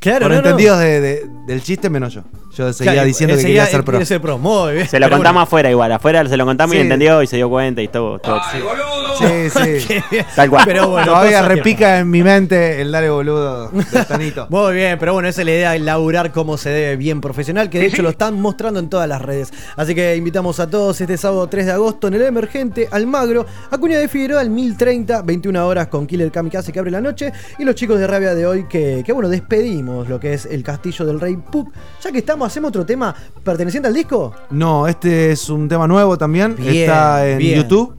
Claro, 0.00 0.20
por 0.26 0.30
no, 0.30 0.34
no. 0.36 0.48
entendidos 0.48 0.78
de- 0.80 1.00
de- 1.00 1.26
del 1.46 1.62
chiste 1.62 1.90
menos 1.90 2.14
yo. 2.14 2.22
Yo 2.56 2.72
seguía 2.72 2.92
Claro, 2.92 3.06
diciendo 3.06 3.34
que 3.36 3.42
seguía- 3.42 3.62
quería 3.64 3.70
ser 3.70 3.84
pro. 3.84 3.92
quería 3.92 4.06
ser 4.06 4.20
pro, 4.20 4.38
muy 4.38 4.74
bien. 4.74 4.88
Se 4.88 5.00
lo 5.00 5.06
Pero 5.06 5.16
contamos 5.16 5.42
afuera 5.44 5.70
igual. 5.70 5.90
Afuera 5.92 6.26
se 6.28 6.36
lo 6.36 6.44
contamos 6.44 6.76
y 6.76 6.78
entendió 6.78 7.22
y 7.22 7.26
se 7.26 7.36
dio 7.36 7.48
cuenta 7.48 7.80
y 7.82 7.88
todo. 7.88 8.18
todo. 8.18 8.40
Sí, 9.18 9.50
sí. 9.50 9.94
Tal 10.36 10.50
cual. 10.50 10.64
Pero 10.66 10.88
bueno, 10.88 11.06
Todavía 11.06 11.42
repica 11.42 11.98
en 11.98 12.10
mi 12.10 12.22
mente 12.22 12.80
el 12.80 12.92
dale 12.92 13.10
boludo 13.10 13.68
del 13.70 14.06
Tanito. 14.06 14.46
Muy 14.50 14.74
bien, 14.74 14.98
pero 14.98 15.12
bueno, 15.14 15.28
esa 15.28 15.42
es 15.42 15.46
la 15.46 15.52
idea, 15.52 15.78
laburar 15.78 16.32
como 16.32 16.56
se 16.56 16.70
debe, 16.70 16.96
bien 16.96 17.20
profesional, 17.20 17.70
que 17.70 17.78
de 17.78 17.86
hecho 17.86 18.02
lo 18.02 18.10
están 18.10 18.40
mostrando 18.40 18.80
en 18.80 18.88
todas 18.88 19.08
las 19.08 19.20
redes. 19.22 19.52
Así 19.76 19.94
que 19.94 20.16
invitamos 20.16 20.60
a 20.60 20.68
todos 20.68 21.00
este 21.00 21.16
sábado 21.16 21.46
3 21.48 21.66
de 21.66 21.72
agosto 21.72 22.08
en 22.08 22.14
el 22.14 22.22
Emergente, 22.22 22.88
Almagro, 22.90 23.46
Acuña 23.70 23.98
de 23.98 24.08
Figueroa 24.08 24.40
al 24.40 24.50
1030, 24.50 25.22
21 25.22 25.66
horas 25.66 25.88
con 25.88 26.06
Killer 26.06 26.30
Kamikaze 26.30 26.72
que 26.72 26.78
abre 26.78 26.90
la 26.90 27.00
noche, 27.00 27.32
y 27.58 27.64
los 27.64 27.74
chicos 27.74 27.98
de 27.98 28.06
Rabia 28.06 28.34
de 28.34 28.46
hoy 28.46 28.64
que, 28.68 29.02
que 29.04 29.12
bueno, 29.12 29.28
despedimos 29.28 30.08
lo 30.08 30.18
que 30.20 30.34
es 30.34 30.46
el 30.46 30.62
Castillo 30.62 31.04
del 31.06 31.20
Rey 31.20 31.31
Pup. 31.36 31.72
Ya 32.02 32.12
que 32.12 32.18
estamos, 32.18 32.46
hacemos 32.46 32.68
otro 32.68 32.84
tema 32.84 33.14
perteneciente 33.42 33.88
al 33.88 33.94
disco. 33.94 34.32
No, 34.50 34.86
este 34.86 35.32
es 35.32 35.48
un 35.48 35.68
tema 35.68 35.86
nuevo 35.86 36.16
también. 36.18 36.56
Bien, 36.56 36.76
Está 36.76 37.28
en 37.28 37.38
bien. 37.38 37.62
YouTube. 37.62 37.94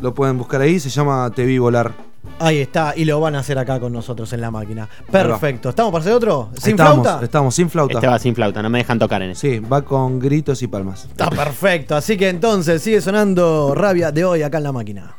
Lo 0.00 0.14
pueden 0.14 0.36
buscar 0.38 0.60
ahí. 0.60 0.78
Se 0.78 0.90
llama 0.90 1.30
Te 1.34 1.44
vi 1.44 1.58
volar. 1.58 1.92
Ahí 2.38 2.58
está, 2.58 2.92
y 2.94 3.06
lo 3.06 3.18
van 3.18 3.34
a 3.34 3.38
hacer 3.38 3.58
acá 3.58 3.80
con 3.80 3.92
nosotros 3.92 4.30
en 4.34 4.42
la 4.42 4.50
máquina. 4.50 4.86
Perfecto. 5.10 5.70
¿Estamos 5.70 5.90
para 5.90 6.02
hacer 6.02 6.12
otro? 6.12 6.50
¿Sin 6.60 6.72
estamos, 6.72 7.02
flauta? 7.02 7.24
Estamos 7.24 7.54
sin 7.54 7.70
flauta. 7.70 7.94
Este 7.94 8.06
va 8.06 8.18
sin 8.18 8.34
flauta, 8.34 8.62
no 8.62 8.68
me 8.68 8.78
dejan 8.78 8.98
tocar 8.98 9.22
en 9.22 9.30
eso. 9.30 9.40
Sí, 9.40 9.58
va 9.60 9.80
con 9.82 10.18
gritos 10.18 10.62
y 10.62 10.66
palmas. 10.66 11.06
Está 11.06 11.30
perfecto. 11.30 11.96
Así 11.96 12.18
que 12.18 12.28
entonces 12.28 12.82
sigue 12.82 13.00
sonando 13.00 13.74
Rabia 13.74 14.12
de 14.12 14.24
hoy 14.26 14.42
acá 14.42 14.58
en 14.58 14.64
la 14.64 14.72
máquina. 14.72 15.14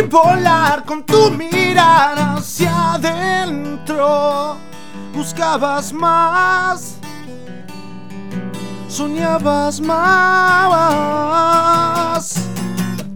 Vi 0.00 0.04
volar 0.06 0.84
con 0.84 1.02
tu 1.02 1.28
mirada 1.32 2.34
hacia 2.34 2.92
adentro. 2.92 4.56
Buscabas 5.12 5.92
más. 5.92 6.98
Soñabas 8.88 9.80
más. 9.80 10.76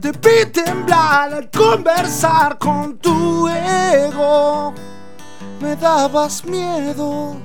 Te 0.00 0.10
vi 0.10 0.44
temblar 0.50 1.34
al 1.34 1.48
conversar 1.50 2.58
con 2.58 2.98
tu 2.98 3.46
ego. 3.48 4.74
Me 5.60 5.76
dabas 5.76 6.44
miedo. 6.44 7.36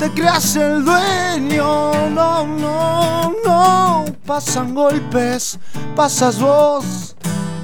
Te 0.00 0.10
creas 0.12 0.56
el 0.56 0.82
dueño, 0.82 2.08
no, 2.08 2.46
no, 2.46 3.34
no. 3.44 4.04
Pasan 4.24 4.74
golpes, 4.74 5.58
pasas 5.94 6.40
vos. 6.40 7.14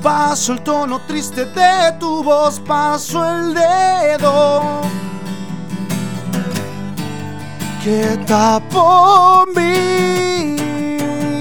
Paso 0.02 0.52
el 0.52 0.60
tono 0.60 1.00
triste 1.06 1.46
de 1.46 1.92
tu 1.98 2.22
voz, 2.22 2.60
paso 2.60 3.24
el 3.24 3.54
dedo. 3.54 4.82
Que 7.82 8.18
tapó 8.26 9.46
mi 9.56 10.58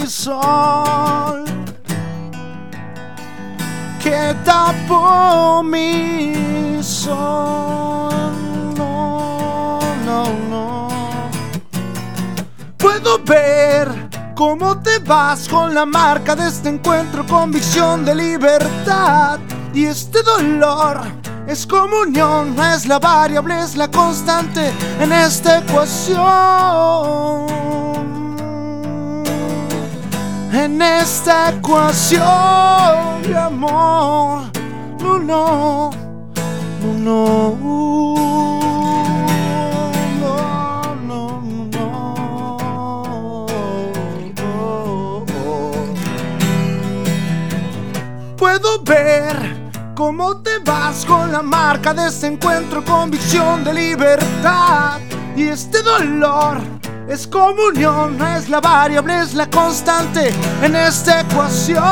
sol. 0.08 1.44
Que 4.02 4.34
tapó 4.46 5.62
mi 5.62 6.82
sol. 6.82 8.14
No, 8.78 9.80
no, 10.06 10.24
no. 10.50 10.85
Puedo 12.86 13.18
ver 13.18 14.10
cómo 14.36 14.80
te 14.80 14.99
vas 14.99 15.49
con 15.49 15.74
la 15.74 15.88
marca 15.88 16.36
de 16.36 16.48
este 16.48 16.70
encuentro, 16.70 17.26
convicción 17.26 18.06
de 18.06 18.14
libertad. 18.14 19.40
Y 19.74 19.86
este 19.86 20.22
dolor 20.22 21.02
es 21.48 21.66
comunión, 21.66 22.56
no 22.56 22.64
es 22.64 22.86
la 22.86 22.99
variable, 22.99 23.60
es 23.60 23.76
la 23.76 23.90
constante 23.90 24.72
en 24.99 25.12
esta 25.12 25.62
ecuación. 25.62 27.48
En 30.53 30.80
esta 30.80 31.53
ecuación 31.53 33.24
de 33.24 33.36
amor, 33.36 34.44
no, 34.99 35.18
no, 35.18 35.90
no. 36.84 37.57
no, 37.60 38.35
ver 48.86 49.72
cómo 49.95 50.38
te 50.38 50.60
vas 50.60 51.03
con 51.06 51.32
la 51.32 51.41
marca 51.41 51.94
de 51.94 52.07
este 52.07 52.28
encuentro, 52.28 52.84
convicción 52.86 53.64
de 53.64 53.74
libertad. 53.74 54.99
Y 55.36 55.48
este 55.48 55.82
dolor 55.82 56.57
es 57.10 57.28
comunión, 57.28 58.18
no 58.18 58.28
es 58.28 58.48
la 58.48 58.62
variable, 58.62 59.20
es 59.20 59.34
la 59.34 59.49
constante 59.49 60.32
en 60.62 60.76
esta 60.76 61.22
ecuación. 61.22 61.86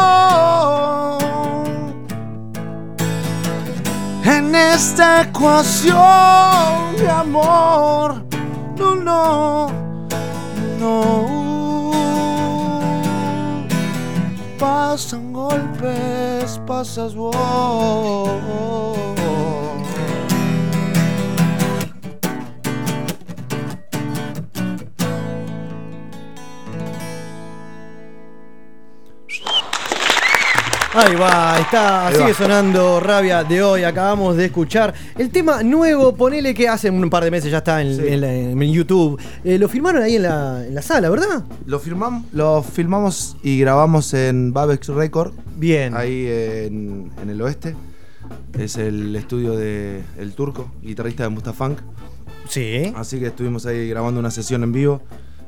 En 4.23 4.55
esta 4.55 5.23
ecuación 5.23 6.95
de 6.97 7.09
amor, 7.09 8.23
no, 8.77 8.95
no, 8.95 9.71
no. 10.79 11.42
Pasan 14.59 15.33
golpes, 15.33 16.59
pasas 16.65 17.13
vos. 17.13 17.33
Ahí 30.95 31.15
va, 31.15 31.59
está, 31.59 32.07
Ahí 32.07 32.13
sigue 32.15 32.31
va. 32.31 32.37
sonando 32.37 32.99
Rabia 32.99 33.43
de 33.43 33.63
hoy. 33.63 33.83
Acabamos 33.83 34.37
de 34.37 34.45
escuchar 34.45 34.93
el 35.17 35.31
tema 35.31 35.63
nuevo, 35.63 36.15
ponele 36.15 36.53
que 36.53 36.67
hace 36.69 36.89
un 36.89 37.09
par 37.09 37.23
de 37.23 37.31
meses 37.31 37.49
ya 37.51 37.57
está 37.59 37.81
en, 37.81 37.95
Sí. 37.95 38.03
en 38.07 38.21
la- 38.21 38.31
en 38.33 38.61
YouTube. 38.71 39.19
Eh, 39.43 39.57
lo 39.57 39.67
firmaron 39.67 40.03
ahí 40.03 40.17
en 40.17 40.23
la, 40.23 40.63
en 40.65 40.75
la 40.75 40.81
sala, 40.83 41.09
¿verdad? 41.09 41.43
Lo, 41.65 41.79
firmamos, 41.79 42.25
lo 42.31 42.61
filmamos 42.61 43.35
y 43.41 43.59
grabamos 43.59 44.13
en 44.13 44.53
Babex 44.53 44.87
Record. 44.89 45.33
Bien. 45.57 45.95
Ahí 45.95 46.27
en, 46.27 47.11
en 47.21 47.29
el 47.29 47.41
oeste. 47.41 47.75
Es 48.57 48.77
el 48.77 49.15
estudio 49.15 49.53
de 49.57 50.03
El 50.19 50.33
Turco, 50.33 50.69
guitarrista 50.83 51.23
de 51.23 51.29
Mustafunk. 51.29 51.79
Sí. 52.47 52.93
Así 52.95 53.19
que 53.19 53.27
estuvimos 53.27 53.65
ahí 53.65 53.89
grabando 53.89 54.19
una 54.19 54.29
sesión 54.31 54.61
en 54.63 54.71
vivo. 54.71 55.01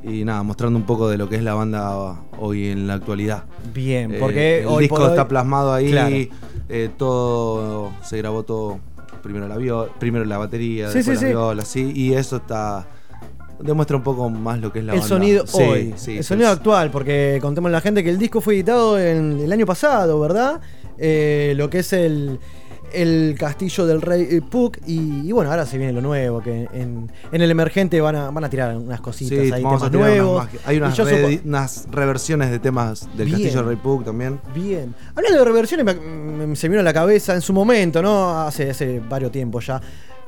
Y 0.08 0.24
nada, 0.24 0.44
mostrando 0.44 0.78
un 0.78 0.86
poco 0.86 1.10
de 1.10 1.18
lo 1.18 1.28
que 1.28 1.36
es 1.38 1.44
la 1.44 1.56
banda 1.56 2.16
hoy 2.40 2.68
en 2.68 2.86
la 2.88 2.94
actualidad. 2.96 3.46
Bien, 3.74 4.14
Eh, 4.14 4.18
porque 4.20 4.60
el 4.62 4.68
hoy 4.68 4.84
disco 4.84 4.98
por 4.98 5.06
hoy- 5.06 5.10
está 5.12 5.28
plasmado 5.28 5.74
ahí. 5.74 5.90
Claro. 5.92 6.16
eh, 6.70 6.90
todo 6.98 7.92
se 8.04 8.18
grabó 8.18 8.44
todo. 8.44 8.80
Primero 9.24 9.48
la 9.48 9.58
viola, 9.58 9.92
primero 10.00 10.24
la 10.26 10.38
batería, 10.38 10.90
Sí, 10.92 11.00
después 11.00 11.18
sí, 11.20 11.26
la 11.26 11.32
viola, 11.32 11.66
sí. 11.66 11.92
Y 11.96 12.14
eso 12.14 12.36
está. 12.38 12.86
Demuestra 13.60 13.96
un 13.98 14.04
poco 14.04 14.30
más 14.30 14.60
lo 14.60 14.72
que 14.72 14.80
es 14.80 14.86
la 14.86 14.94
el 14.94 15.00
banda. 15.00 15.16
sonido 15.16 15.48
Sí, 15.48 15.62
hoy, 15.64 15.94
sí, 15.96 16.18
el 16.18 16.24
sonido 16.24 16.50
actual, 16.50 16.92
porque 16.92 17.40
contemos 17.42 17.70
a 17.70 17.72
la 17.72 17.82
gente 17.82 18.04
que 18.04 18.10
el 18.10 18.18
disco 18.20 18.42
fue 18.42 18.54
editado 18.56 19.00
en, 19.00 19.40
el 19.40 19.52
año 19.52 19.66
pasado, 19.66 20.20
¿verdad? 20.20 20.60
Eh, 20.98 21.54
lo 21.58 21.70
que 21.70 21.80
es 21.80 21.94
el, 21.94 22.40
el 22.94 23.36
castillo 23.40 23.86
del 23.86 24.02
rey 24.02 24.28
eh, 24.30 24.42
Puck. 24.42 24.78
Y, 24.88 25.28
y 25.28 25.32
bueno, 25.32 25.50
ahora 25.52 25.66
se 25.66 25.78
viene 25.78 25.94
lo 25.94 26.02
nuevo, 26.02 26.42
que 26.42 26.68
en, 26.74 27.12
en 27.32 27.42
el 27.42 27.52
emergente 27.52 28.00
van 28.02 28.16
a, 28.16 28.32
van 28.32 28.44
a 28.44 28.50
tirar 28.50 28.76
unas 28.78 29.02
cositas 29.02 29.46
Sí, 29.46 29.52
ahí, 29.52 29.62
vamos 29.64 29.84
a 29.84 29.90
temas 29.92 30.08
tirar 30.10 30.24
nuevos. 30.24 30.48
hay 30.66 30.78
unas, 30.78 31.00
unas 31.44 31.88
reversiones 31.92 32.52
de 32.52 32.60
temas 32.60 33.08
del 33.18 33.28
Bien. 33.28 33.32
Castillo 33.40 33.58
del 33.60 33.66
Rey 33.68 33.78
Puck 33.78 34.06
también. 34.06 34.40
Bien. 34.54 34.94
Hablando 35.16 35.40
de 35.40 35.46
reversiones, 35.46 35.86
me- 35.86 35.94
me- 36.48 36.56
se 36.56 36.68
me 36.68 36.74
vino 36.74 36.82
a 36.82 36.84
la 36.84 36.94
cabeza 36.94 37.34
en 37.36 37.42
su 37.42 37.54
momento, 37.54 38.02
¿no? 38.02 38.42
Hace, 38.42 38.70
hace 38.70 39.00
varios 39.00 39.32
tiempos 39.32 39.66
ya. 39.68 39.82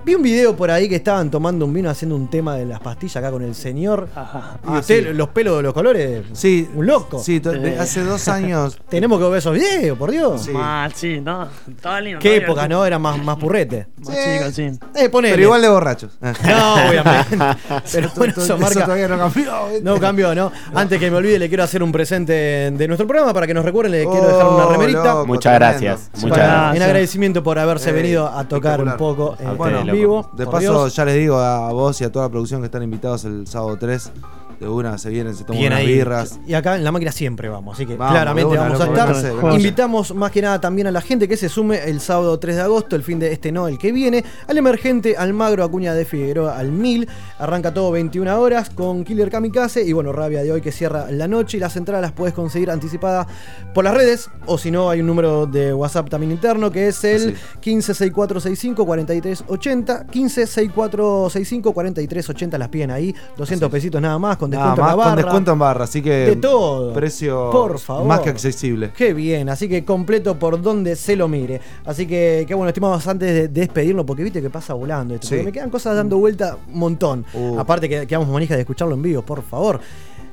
Vi 0.08 0.16
un 0.16 0.22
video 0.22 0.56
por 0.56 0.72
ahí 0.72 0.88
que 0.88 0.96
estaban 0.96 1.30
tomando 1.30 1.66
un 1.66 1.74
vino 1.74 1.90
haciendo 1.90 2.16
un 2.16 2.30
tema 2.30 2.56
de 2.56 2.66
las 2.66 2.80
pastillas 2.80 3.18
acá 3.18 3.30
con 3.30 3.44
el 3.44 3.54
señor. 3.54 4.08
y 4.08 4.18
Ah, 4.18 4.56
usted, 4.80 5.08
sí. 5.10 5.14
los 5.14 5.28
pelos 5.28 5.58
de 5.58 5.64
los 5.64 5.74
colores. 5.74 6.24
Sí. 6.32 6.66
Un 6.76 6.86
loco. 6.88 7.20
Sí, 7.20 7.42
hace 7.78 8.06
dos 8.06 8.26
años. 8.30 8.80
Tenemos 8.90 9.20
que 9.20 9.26
ver 9.28 9.40
esos 9.40 9.54
videos, 9.54 9.98
por 9.98 10.12
Dios. 10.12 10.48
Mal, 10.48 10.94
sí, 10.94 11.20
no. 11.20 11.50
Estaba 11.70 12.00
lindo. 12.00 12.20
Qué 12.22 12.38
época. 12.38 12.70
¿no? 12.70 12.86
Era 12.86 12.98
más, 12.98 13.22
más 13.22 13.36
purrete. 13.36 13.88
Más 13.98 14.16
chico, 14.16 14.52
sí. 14.54 14.80
Eh, 14.96 15.10
ponele. 15.10 15.34
Pero 15.34 15.44
igual 15.44 15.62
de 15.62 15.68
borrachos. 15.68 16.18
No, 16.22 16.76
obviamente. 16.90 17.38
Pero 17.92 18.10
bueno, 18.16 18.32
Eso 18.38 18.42
eso 18.44 18.58
marca. 18.58 18.86
todavía 18.86 19.10
no 19.10 19.18
cambió. 19.18 19.68
¿viste? 19.68 19.84
No 19.84 20.00
cambió, 20.00 20.34
¿no? 20.34 20.54
Antes 20.74 21.02
que 21.02 21.12
me 21.12 21.18
olvide, 21.18 21.38
le 21.38 21.50
quiero 21.50 21.64
hacer 21.66 21.84
un 21.84 21.92
presente 21.92 22.32
de 22.72 22.88
nuestro 22.88 23.06
programa 23.06 23.34
para 23.34 23.46
que 23.46 23.54
nos 23.54 23.66
recuerden. 23.66 23.92
Le 23.92 24.06
quiero 24.06 24.26
dejar 24.26 24.46
una 24.48 24.68
Oh, 24.68 24.72
remerita. 24.72 25.04
loco, 25.04 25.26
Muchas 25.28 25.58
tremendo. 25.58 25.82
gracias, 25.82 26.10
Sí, 26.14 26.22
muchas 26.26 26.38
gracias. 26.38 26.76
En 26.78 26.82
agradecimiento 26.84 27.44
por 27.44 27.60
haberse 27.60 27.90
Eh, 27.90 27.94
venido 27.94 28.26
a 28.30 28.48
tocar 28.48 28.82
un 28.82 28.96
poco 28.96 29.36
eh, 29.38 29.44
A 29.46 29.52
en 29.52 29.60
ustedes, 29.60 29.86
loco. 29.86 29.97
Vivo. 29.98 30.30
De 30.34 30.46
paso, 30.46 30.60
Dios. 30.60 30.96
ya 30.96 31.06
les 31.06 31.16
digo 31.16 31.38
a 31.38 31.72
vos 31.72 32.00
y 32.02 32.04
a 32.04 32.12
toda 32.12 32.26
la 32.26 32.30
producción 32.30 32.62
que 32.62 32.66
están 32.66 32.84
invitados 32.84 33.26
el 33.26 33.48
sábado 33.48 33.78
3. 33.80 34.12
De 34.60 34.68
una 34.68 34.98
se 34.98 35.10
vienen, 35.10 35.36
se 35.36 35.44
toman 35.44 35.60
Bien 35.60 35.74
unas 35.74 35.86
ahí. 35.86 35.94
birras. 35.94 36.40
Y 36.48 36.56
acá 36.56 36.78
en 36.78 36.84
la 36.84 36.92
máquina 36.92 37.12
siempre 37.12 37.48
vamos, 37.48 37.76
así 37.76 37.86
que 37.86 37.96
Vamos, 37.96 38.14
claramente 38.14 38.54
de 38.54 38.60
una, 38.60 38.70
vamos 38.70 38.82
a 38.82 38.86
loco, 38.88 39.12
estar. 39.20 39.54
Invitamos 39.54 40.16
más 40.16 40.32
que 40.32 40.42
nada 40.42 40.60
también 40.60 40.88
a 40.88 40.92
la 40.92 41.02
gente 41.02 41.28
que 41.28 41.38
se 41.38 41.48
sume 41.48 41.84
el 41.86 42.00
sábado 42.00 42.40
3 42.40 42.56
de 42.56 42.62
agosto, 42.64 42.96
el 42.96 43.04
fin 43.04 43.20
de 43.20 43.32
este 43.32 43.52
no, 43.52 43.68
el 43.68 43.78
que 43.78 43.92
viene, 43.92 44.24
al 44.48 44.58
emergente 44.58 45.16
Almagro 45.16 45.64
Acuña 45.64 45.94
de 45.94 46.06
Figueroa 46.06 46.58
al 46.58 46.72
1000. 46.72 47.08
Arranca 47.38 47.72
todo 47.74 47.92
21 47.92 48.40
horas 48.40 48.72
con 48.72 49.04
Killer 49.04 49.30
Kamikaze 49.30 49.84
y 49.84 49.94
bueno, 49.94 50.12
Rabia 50.12 50.42
de 50.42 50.52
hoy 50.52 50.62
que 50.62 50.72
cierra 50.72 51.12
la 51.12 51.28
noche 51.28 51.58
y 51.58 51.60
las 51.60 51.78
entradas 51.78 52.02
las 52.02 52.14
puedes 52.14 52.34
conseguir 52.34 52.72
anticipadas 52.72 53.28
por 53.76 53.84
las 53.84 53.94
redes 53.94 54.32
o 54.48 54.58
si 54.58 54.72
no 54.72 54.90
hay 54.90 55.02
un 55.02 55.08
número 55.08 55.46
de 55.46 55.72
WhatsApp 55.74 56.10
también 56.10 56.32
interno 56.32 56.72
que 56.72 56.88
es 56.88 57.04
el 57.04 57.36
1564654380, 57.62 60.08
1564654380 60.08 62.58
las 62.58 62.70
piden 62.70 62.92
ahí, 62.92 63.14
200 63.38 63.70
pesitos 63.70 64.02
nada 64.02 64.18
más 64.18 64.38
con 64.38 64.47
Nada 64.50 64.72
descuento 64.76 64.82
en 64.82 64.88
más 64.88 64.90
la 64.90 64.96
barra. 64.96 65.12
con 65.14 65.24
descuento 65.24 65.52
en 65.54 65.60
barra, 65.60 65.84
así 65.86 66.02
que. 66.02 66.10
De 66.12 66.36
todo. 66.38 66.94
Precio 66.94 67.50
Por 67.52 67.80
favor. 67.80 68.06
más 68.08 68.20
que 68.22 68.30
accesible. 68.30 68.92
Qué 68.96 69.14
bien, 69.14 69.50
así 69.50 69.68
que 69.68 69.84
completo 69.86 70.38
por 70.40 70.62
donde 70.62 70.96
se 70.96 71.16
lo 71.16 71.28
mire. 71.28 71.60
Así 71.86 72.06
que, 72.08 72.46
qué 72.48 72.54
bueno, 72.56 72.70
estimados, 72.70 73.06
antes 73.08 73.32
de 73.34 73.48
despedirnos, 73.48 74.06
porque 74.06 74.24
viste 74.24 74.42
que 74.42 74.50
pasa 74.50 74.74
volando 74.74 75.16
esto. 75.16 75.28
Sí. 75.28 75.36
me 75.44 75.52
quedan 75.52 75.70
cosas 75.70 75.96
dando 75.96 76.18
vuelta 76.18 76.58
un 76.72 76.80
montón. 76.80 77.26
Uh. 77.34 77.60
Aparte 77.60 77.88
que 77.90 78.06
quedamos 78.08 78.28
manija 78.30 78.54
de 78.56 78.62
escucharlo 78.62 78.96
en 78.96 79.02
vivo, 79.02 79.22
por 79.22 79.42
favor. 79.44 79.80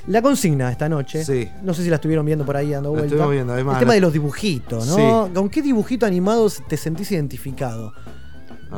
La 0.07 0.20
consigna 0.20 0.70
esta 0.70 0.86
noche, 0.86 1.24
Sí. 1.24 1.49
no 1.62 1.73
sé 1.73 1.82
si 1.82 1.89
la 1.89 1.95
estuvieron 1.97 2.27
viendo 2.27 2.45
por 2.45 2.57
ahí 2.59 2.69
dando 2.70 2.91
La 2.91 2.91
vuelta. 2.91 3.07
estuvimos 3.07 3.31
viendo, 3.32 3.53
además, 3.55 3.77
el 3.77 3.81
tema 3.81 3.93
la- 3.93 3.95
de 3.95 4.01
los 4.03 4.12
dibujitos, 4.12 4.86
¿no? 4.86 5.27
Sí. 5.28 5.32
¿Con 5.32 5.49
qué 5.49 5.62
dibujito 5.62 6.05
animado 6.05 6.47
te 6.69 6.77
sentís 6.77 7.11
identificado? 7.12 7.95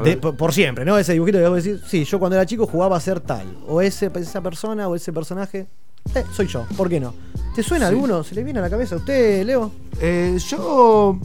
De- 0.02 0.16
por, 0.16 0.36
por 0.36 0.52
siempre, 0.52 0.84
¿no? 0.84 0.98
Ese 0.98 1.12
dibujito 1.12 1.38
que 1.38 1.48
vos 1.48 1.62
decís, 1.62 1.80
sí, 1.86 2.04
yo 2.04 2.18
cuando 2.18 2.36
era 2.36 2.46
chico 2.46 2.66
jugaba 2.66 2.96
a 2.96 3.00
ser 3.00 3.20
tal. 3.20 3.46
O 3.68 3.80
ese, 3.80 4.10
esa 4.16 4.40
persona 4.40 4.88
o 4.88 4.94
ese 4.94 5.12
personaje. 5.12 5.66
Eh, 6.14 6.24
soy 6.34 6.46
yo, 6.46 6.64
¿por 6.76 6.88
qué 6.88 7.00
no? 7.00 7.14
¿Te 7.54 7.62
suena 7.62 7.88
Sí. 7.88 7.94
alguno? 7.94 8.22
¿Se 8.22 8.34
le 8.34 8.44
viene 8.44 8.58
a 8.60 8.62
la 8.62 8.70
cabeza 8.70 8.94
a 8.94 8.98
usted, 8.98 9.44
Leo? 9.44 9.72
Eh, 10.00 10.38
yo 10.48 11.18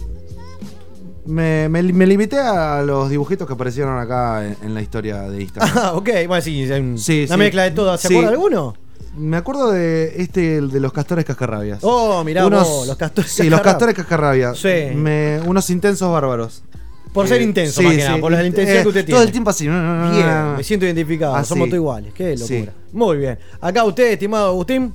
me, 1.25 1.69
me, 1.69 1.83
me 1.83 2.05
limité 2.07 2.39
a 2.39 2.81
los 2.81 3.09
dibujitos 3.09 3.45
que 3.47 3.53
aparecieron 3.53 3.97
acá 3.99 4.45
en, 4.45 4.57
en 4.63 4.73
la 4.73 4.81
historia 4.81 5.21
de 5.23 5.41
Instagram. 5.43 5.71
Ah, 5.77 5.93
ok, 5.93 6.09
bueno, 6.27 6.41
sí, 6.41 6.69
un- 6.71 6.97
Sí, 6.97 7.25
una 7.27 7.35
sí. 7.35 7.39
mezcla 7.39 7.63
de 7.63 7.71
todo. 7.71 7.95
¿Se 7.97 8.07
acuerda 8.07 8.29
alguno? 8.31 8.73
Me 9.15 9.35
acuerdo 9.37 9.71
de 9.71 10.13
este, 10.21 10.57
el 10.57 10.71
de 10.71 10.79
los 10.79 10.93
castores 10.93 11.25
cascarrabias. 11.25 11.79
Oh, 11.81 12.23
mirá 12.23 12.45
vos, 12.47 12.87
los 12.87 12.95
castores 12.95 13.29
Sí, 13.29 13.49
los 13.49 13.59
castores 13.61 13.93
cascarrabias. 13.93 14.57
Sí. 14.57 14.95
Me- 14.95 15.39
unos 15.45 15.69
intensos 15.69 16.09
bárbaros. 16.11 16.63
Por 17.13 17.27
ser 17.27 17.41
Eh, 17.41 17.43
intenso, 17.43 17.81
sí, 17.81 17.85
más 17.87 17.95
que 17.97 18.03
nada, 18.03 18.17
por 18.19 18.31
la 18.31 18.41
eh, 18.41 18.47
intensidad 18.47 18.81
que 18.83 18.87
usted 18.87 19.05
tiene. 19.05 19.15
Todo 19.17 19.23
el 19.25 19.31
tiempo 19.31 19.49
así. 19.49 19.67
Bien, 19.67 20.55
me 20.57 20.63
siento 20.63 20.85
identificado. 20.85 21.35
Así. 21.35 21.49
Somos 21.49 21.67
todos 21.67 21.75
iguales. 21.77 22.13
Qué 22.13 22.37
locura. 22.37 22.47
Sí. 22.47 22.69
Muy 22.93 23.17
bien. 23.17 23.37
Acá 23.59 23.83
usted, 23.83 24.11
estimado 24.13 24.47
Agustín. 24.47 24.93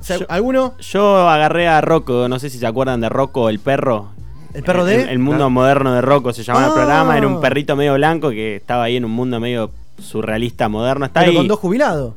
¿se- 0.00 0.26
¿Alguno? 0.28 0.74
Yo 0.78 1.28
agarré 1.28 1.66
a 1.68 1.80
Rocco, 1.80 2.28
no 2.28 2.38
sé 2.38 2.50
si 2.50 2.58
se 2.58 2.66
acuerdan 2.66 3.00
de 3.00 3.08
Rocco, 3.08 3.48
el 3.48 3.58
perro. 3.60 4.08
¿El 4.52 4.62
perro 4.62 4.84
de? 4.84 5.02
El, 5.02 5.08
el 5.08 5.18
mundo 5.18 5.48
moderno 5.50 5.94
de 5.94 6.00
Rocco 6.02 6.32
se 6.32 6.42
llamaba 6.42 6.66
Ah. 6.66 6.68
el 6.68 6.74
programa. 6.74 7.16
Era 7.18 7.26
un 7.26 7.40
perrito 7.40 7.74
medio 7.76 7.94
blanco 7.94 8.30
que 8.30 8.56
estaba 8.56 8.84
ahí 8.84 8.96
en 8.96 9.04
un 9.06 9.10
mundo 9.12 9.40
medio 9.40 9.70
surrealista 9.98 10.68
moderno. 10.68 11.06
Está 11.06 11.20
Pero 11.20 11.30
ahí. 11.32 11.36
con 11.38 11.48
dos 11.48 11.58
jubilados. 11.58 12.14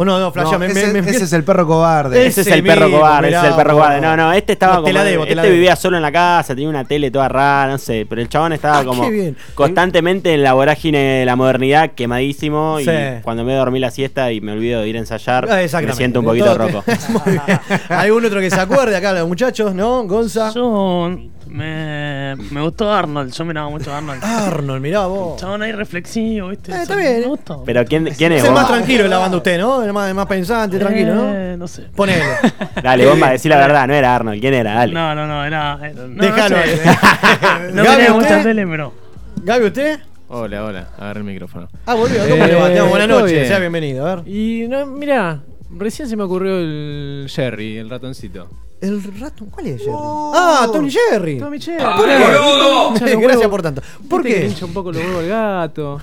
O 0.00 0.04
no, 0.04 0.20
no, 0.20 0.32
No, 0.32 0.58
me- 0.60 0.66
ese, 0.66 0.92
me- 0.92 1.02
me- 1.02 1.10
ese 1.10 1.24
es 1.24 1.32
el 1.32 1.42
perro 1.42 1.66
cobarde. 1.66 2.24
Ese 2.24 2.42
es 2.42 2.46
el 2.46 2.62
perro 2.62 2.84
mismo, 2.86 3.00
cobarde, 3.00 3.28
ese 3.30 3.38
es 3.38 3.44
el 3.46 3.54
perro 3.56 3.72
cobarde. 3.72 4.00
No, 4.00 4.16
no, 4.16 4.32
este 4.32 4.52
estaba 4.52 4.74
No, 4.76 4.84
te 4.84 4.90
como. 4.92 4.94
la 4.94 5.02
debo, 5.04 5.26
te 5.26 5.34
la 5.34 5.42
este 5.42 5.48
debo. 5.48 5.54
vivía 5.56 5.74
solo 5.74 5.96
en 5.96 6.02
la 6.04 6.12
casa, 6.12 6.54
tenía 6.54 6.68
una 6.68 6.84
tele 6.84 7.10
toda 7.10 7.28
rara, 7.28 7.72
no 7.72 7.78
sé. 7.78 8.06
Pero 8.08 8.20
el 8.22 8.28
chabón 8.28 8.52
estaba 8.52 8.78
Ah, 8.78 8.84
como 8.84 9.10
constantemente 9.56 10.32
en 10.34 10.44
la 10.44 10.52
vorágine 10.52 10.98
de 10.98 11.24
la 11.26 11.34
modernidad, 11.34 11.90
quemadísimo. 11.96 12.78
Sí. 12.78 12.88
Y 12.88 13.22
cuando 13.22 13.42
me 13.42 13.54
dormí 13.54 13.80
la 13.80 13.90
siesta 13.90 14.30
y 14.30 14.40
me 14.40 14.52
olvido 14.52 14.82
de 14.82 14.88
ir 14.88 14.94
a 14.94 15.00
ensayar, 15.00 15.48
Ah, 15.50 15.80
me 15.82 15.92
siento 15.94 16.20
un 16.20 16.26
poquito 16.26 16.56
roco. 16.56 16.84
¿Algún 17.88 18.24
otro 18.24 18.38
que 18.38 18.50
se 18.50 18.60
acuerde 18.60 18.94
acá, 18.96 19.12
los 19.14 19.26
muchachos? 19.26 19.74
¿No? 19.74 20.04
Gonza. 20.04 20.52
Yo 20.54 21.10
me, 21.48 22.36
me 22.50 22.60
gustó 22.60 22.92
Arnold, 22.92 23.32
yo 23.32 23.44
miraba 23.44 23.68
mucho 23.70 23.92
a 23.92 23.98
Arnold. 23.98 24.22
Arnold, 24.24 24.80
mirá 24.82 25.06
vos. 25.06 25.40
Chabón 25.40 25.62
ahí 25.62 25.72
reflexivo, 25.72 26.48
¿viste? 26.48 26.72
Eh, 26.72 26.82
está 26.82 26.96
bien. 26.96 27.20
Me 27.20 27.26
gustó. 27.26 27.62
Pero 27.64 27.84
¿quién, 27.84 28.04
quién 28.16 28.32
es 28.32 28.38
Es 28.42 28.44
el 28.44 28.52
vos? 28.52 28.60
más 28.60 28.68
tranquilo 28.70 29.04
en 29.04 29.10
la 29.10 29.18
banda 29.18 29.36
usted, 29.36 29.58
¿no? 29.58 29.82
El 29.82 29.92
más, 29.92 30.08
el 30.08 30.14
más 30.14 30.26
pensante, 30.26 30.78
tranquilo, 30.78 31.14
¿no? 31.14 31.34
Eh, 31.34 31.56
no 31.58 31.66
sé. 31.68 31.82
Ponele. 31.94 32.22
Dale, 32.82 33.06
bomba, 33.06 33.30
decí 33.30 33.48
la 33.48 33.56
verdad, 33.58 33.86
no 33.88 33.94
era 33.94 34.14
Arnold, 34.14 34.40
¿quién 34.40 34.54
era? 34.54 34.74
Dale. 34.74 34.92
No, 34.92 35.14
no, 35.14 35.26
no, 35.26 35.44
era. 35.44 35.78
era- 35.82 36.06
no, 36.06 36.22
Déjalo. 36.22 36.56
No, 36.56 36.62
sé. 36.62 36.80
no 37.74 37.84
Gaby, 37.84 37.96
tenía 37.96 38.12
¿usted? 38.12 38.14
mucha 38.14 38.42
tele, 38.42 38.66
pero. 38.66 38.94
Gaby, 39.42 39.66
¿usted? 39.66 40.00
Hola, 40.30 40.64
hola, 40.64 40.88
agarré 40.98 41.20
el 41.20 41.24
micrófono. 41.26 41.68
Ah, 41.86 41.94
volvió. 41.94 42.20
¿Cómo 42.28 42.46
le 42.46 42.54
va? 42.54 42.68
Te 42.68 42.74
damos 42.74 42.90
Buenas 42.90 43.08
todo 43.08 43.20
noches. 43.20 43.34
bien. 43.34 43.48
Sea 43.48 43.58
bienvenido. 43.58 44.06
A 44.06 44.16
ver. 44.16 44.28
Y 44.28 44.66
no, 44.68 44.84
mira, 44.84 45.40
recién 45.70 46.06
se 46.08 46.16
me 46.16 46.22
ocurrió 46.24 46.58
el 46.58 47.26
Jerry, 47.30 47.78
el 47.78 47.88
ratoncito. 47.88 48.48
El 48.80 49.02
rato. 49.20 49.44
¿Cuál 49.50 49.66
es 49.68 49.80
Jerry? 49.80 49.92
ah, 49.96 50.68
Tony 50.72 50.90
Jerry. 50.90 51.38
Tommy 51.38 51.60
Jerry. 51.60 51.84
¿Por 51.84 52.06
qué? 52.06 52.14
Hincha 52.14 53.06
los 53.14 53.20
Gracias 53.22 53.48
por 53.48 53.62
tanto. 53.62 53.82
¿Por 54.08 54.22
qué? 54.22 54.46
hincha 54.46 54.64
un 54.66 54.72
poco 54.72 54.92
los 54.92 55.02
huevos 55.02 55.22
al 55.24 55.28
gato. 55.28 56.00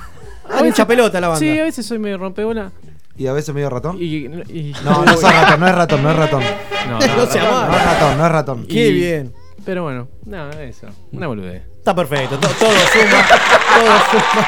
Ah, 0.49 0.61
le 0.61 0.67
hincha 0.67 0.85
pelota 0.85 1.19
la 1.21 1.29
banda. 1.29 1.39
Sí, 1.39 1.57
a 1.57 1.63
veces 1.63 1.85
soy 1.85 1.99
medio 1.99 2.17
rompebola. 2.17 2.71
¿Y 3.17 3.27
a 3.27 3.33
veces 3.33 3.55
medio 3.55 3.69
ratón? 3.69 3.95
Y, 3.97 4.25
y- 4.25 4.75
No, 4.83 5.05
no 5.05 5.11
es 5.13 5.21
ratón, 5.21 5.59
no 5.61 5.67
es 5.67 5.75
ratón, 5.75 6.03
no 6.03 6.11
es 6.11 6.17
ratón. 6.17 6.43
No, 6.85 6.99
no, 6.99 7.15
no, 7.15 7.25
se 7.25 7.39
no, 7.39 7.45
es 7.75 7.83
ratón, 7.85 8.17
no 8.19 8.25
es 8.27 8.31
ratón. 8.31 8.65
Qué 8.67 8.87
Y- 8.89 8.93
bien. 8.93 9.33
Pero 9.65 9.81
bueno, 9.83 10.07
nada, 10.25 10.61
eso. 10.61 10.85
Una 11.13 11.25
boludez. 11.27 11.63
Está 11.79 11.95
perfecto. 11.95 12.37
to- 12.37 12.47
todo 12.59 12.69
suma. 12.69 13.25
todo 13.79 13.97
suma. 14.11 14.47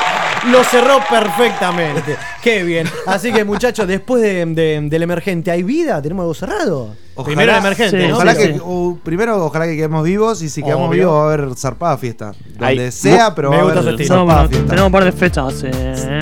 Lo 0.51 0.63
cerró 0.63 0.99
perfectamente. 1.09 2.15
Qué 2.41 2.63
bien. 2.63 2.87
Así 3.05 3.31
que, 3.33 3.43
muchachos, 3.43 3.87
después 3.87 4.21
de- 4.21 4.45
de- 4.45 4.81
del 4.89 5.03
emergente, 5.03 5.51
¿hay 5.51 5.63
vida? 5.63 6.01
¿Tenemos 6.01 6.23
algo 6.23 6.33
cerrado? 6.33 6.95
Primero 7.25 7.51
el 7.51 7.57
emergente, 7.57 7.99
sí, 8.01 8.07
¿no? 8.09 8.15
Ojalá 8.15 8.35
que, 8.35 8.59
uh, 8.63 8.99
primero, 9.03 9.43
ojalá 9.43 9.65
que 9.65 9.75
quedemos 9.75 10.03
vivos 10.03 10.41
y 10.43 10.49
si 10.49 10.61
quedamos 10.61 10.89
Obvio. 10.89 10.99
vivos 10.99 11.15
va 11.15 11.21
a 11.21 11.33
haber 11.33 11.55
zarpada 11.55 11.97
fiesta. 11.97 12.33
Donde 12.59 12.91
sea, 12.91 13.33
pero 13.33 13.49
me 13.49 13.57
va 13.57 13.61
a 13.63 13.65
gusta 13.65 13.79
haber 13.79 13.95
su 13.95 14.01
estilo. 14.01 14.15
No, 14.15 14.21
zarpada 14.21 14.39
bueno, 14.41 14.49
fiesta. 14.49 14.69
tenemos 14.69 14.85
un 14.87 14.91
par 14.91 15.03
de 15.05 15.11
fechas. 15.11 15.63
Eh. 15.63 16.19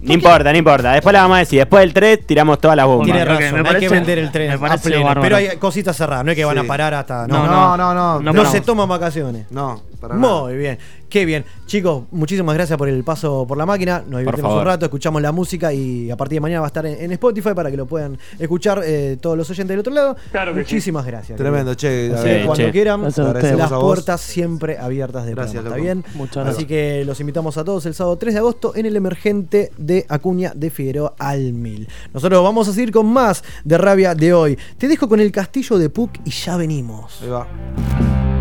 No 0.00 0.12
importa, 0.14 0.50
no 0.50 0.58
importa. 0.58 0.92
Después 0.92 1.12
la 1.12 1.20
vamos 1.22 1.36
a 1.36 1.40
decir. 1.40 1.58
Después 1.60 1.82
del 1.82 1.92
3 1.92 2.26
tiramos 2.26 2.58
todas 2.60 2.76
las 2.76 2.86
bombas. 2.86 3.04
Tiene 3.04 3.22
Ok, 3.22 3.28
razón, 3.28 3.40
me 3.42 3.46
hay 3.46 3.52
que 3.52 3.62
parece- 3.72 3.88
vender 3.90 4.18
el 4.18 4.32
tren 4.32 4.48
me 4.48 4.54
a 4.54 4.58
parece 4.58 4.88
pleno. 4.88 5.04
bárbaro. 5.04 5.20
Pero 5.22 5.36
hay 5.36 5.56
cositas 5.58 5.96
cerradas, 5.96 6.24
no 6.24 6.30
es 6.32 6.36
que 6.36 6.44
van 6.46 6.58
a 6.58 6.62
Sí. 6.62 6.66
parar 6.66 6.94
hasta. 6.94 7.26
No, 7.28 7.46
No, 7.46 7.46
No, 7.46 7.76
no, 7.76 7.94
no. 7.94 8.12
No 8.14 8.20
no, 8.20 8.32
paramos. 8.32 8.52
se 8.52 8.60
toman 8.62 8.88
vacaciones. 8.88 9.46
No, 9.50 9.82
para 10.00 10.14
nada. 10.16 10.40
Muy 10.44 10.56
bien, 10.56 10.78
qué 11.12 11.26
bien. 11.26 11.44
Chicos, 11.66 12.04
muchísimas 12.10 12.54
gracias 12.54 12.78
por 12.78 12.88
el 12.88 13.04
paso 13.04 13.44
por 13.46 13.58
la 13.58 13.66
máquina. 13.66 14.02
Nos 14.08 14.20
divertimos 14.20 14.58
un 14.58 14.64
rato, 14.64 14.86
escuchamos 14.86 15.20
la 15.20 15.30
música 15.30 15.70
y 15.70 16.10
a 16.10 16.16
partir 16.16 16.36
de 16.36 16.40
mañana 16.40 16.60
va 16.60 16.66
a 16.66 16.68
estar 16.68 16.86
en, 16.86 16.98
en 17.02 17.12
Spotify 17.12 17.50
para 17.54 17.70
que 17.70 17.76
lo 17.76 17.84
puedan 17.84 18.18
escuchar 18.38 18.80
eh, 18.82 19.18
todos 19.20 19.36
los 19.36 19.48
oyentes 19.50 19.68
del 19.68 19.80
otro 19.80 19.92
lado. 19.92 20.16
muchísimas 20.54 21.04
gracias. 21.04 21.36
Tremendo, 21.36 21.74
che. 21.74 22.08
Ver, 22.08 22.18
Sí, 22.40 22.46
cuando 22.46 22.64
che. 22.64 22.70
quieran, 22.70 23.02
Gracias 23.02 23.58
las 23.58 23.70
puertas 23.72 24.22
siempre 24.22 24.78
abiertas 24.78 25.26
de 25.26 25.34
Gracias, 25.34 25.62
programa, 25.62 25.76
¿está 25.76 26.00
bien? 26.00 26.04
Muchas 26.14 26.48
Así 26.48 26.64
que 26.64 27.04
los 27.04 27.20
invitamos 27.20 27.58
a 27.58 27.64
todos 27.64 27.84
el 27.84 27.92
sábado 27.94 28.16
3 28.16 28.32
de 28.32 28.38
agosto 28.38 28.74
en 28.74 28.86
el 28.86 28.96
emergente 28.96 29.70
de 29.76 30.06
Acuña 30.08 30.52
de 30.54 30.70
Figueroa 30.70 31.14
al 31.18 31.52
Mil. 31.52 31.88
Nosotros 32.14 32.42
vamos 32.42 32.68
a 32.68 32.72
seguir 32.72 32.90
con 32.90 33.06
más 33.06 33.44
de 33.64 33.76
rabia 33.76 34.14
de 34.14 34.32
hoy. 34.32 34.58
Te 34.78 34.88
dejo 34.88 35.10
con 35.10 35.20
el 35.20 35.30
castillo 35.30 35.76
de 35.76 35.90
Puck 35.90 36.20
y 36.24 36.30
ya 36.30 36.56
venimos. 36.56 37.20
Ahí 37.22 37.28
va. 37.28 38.31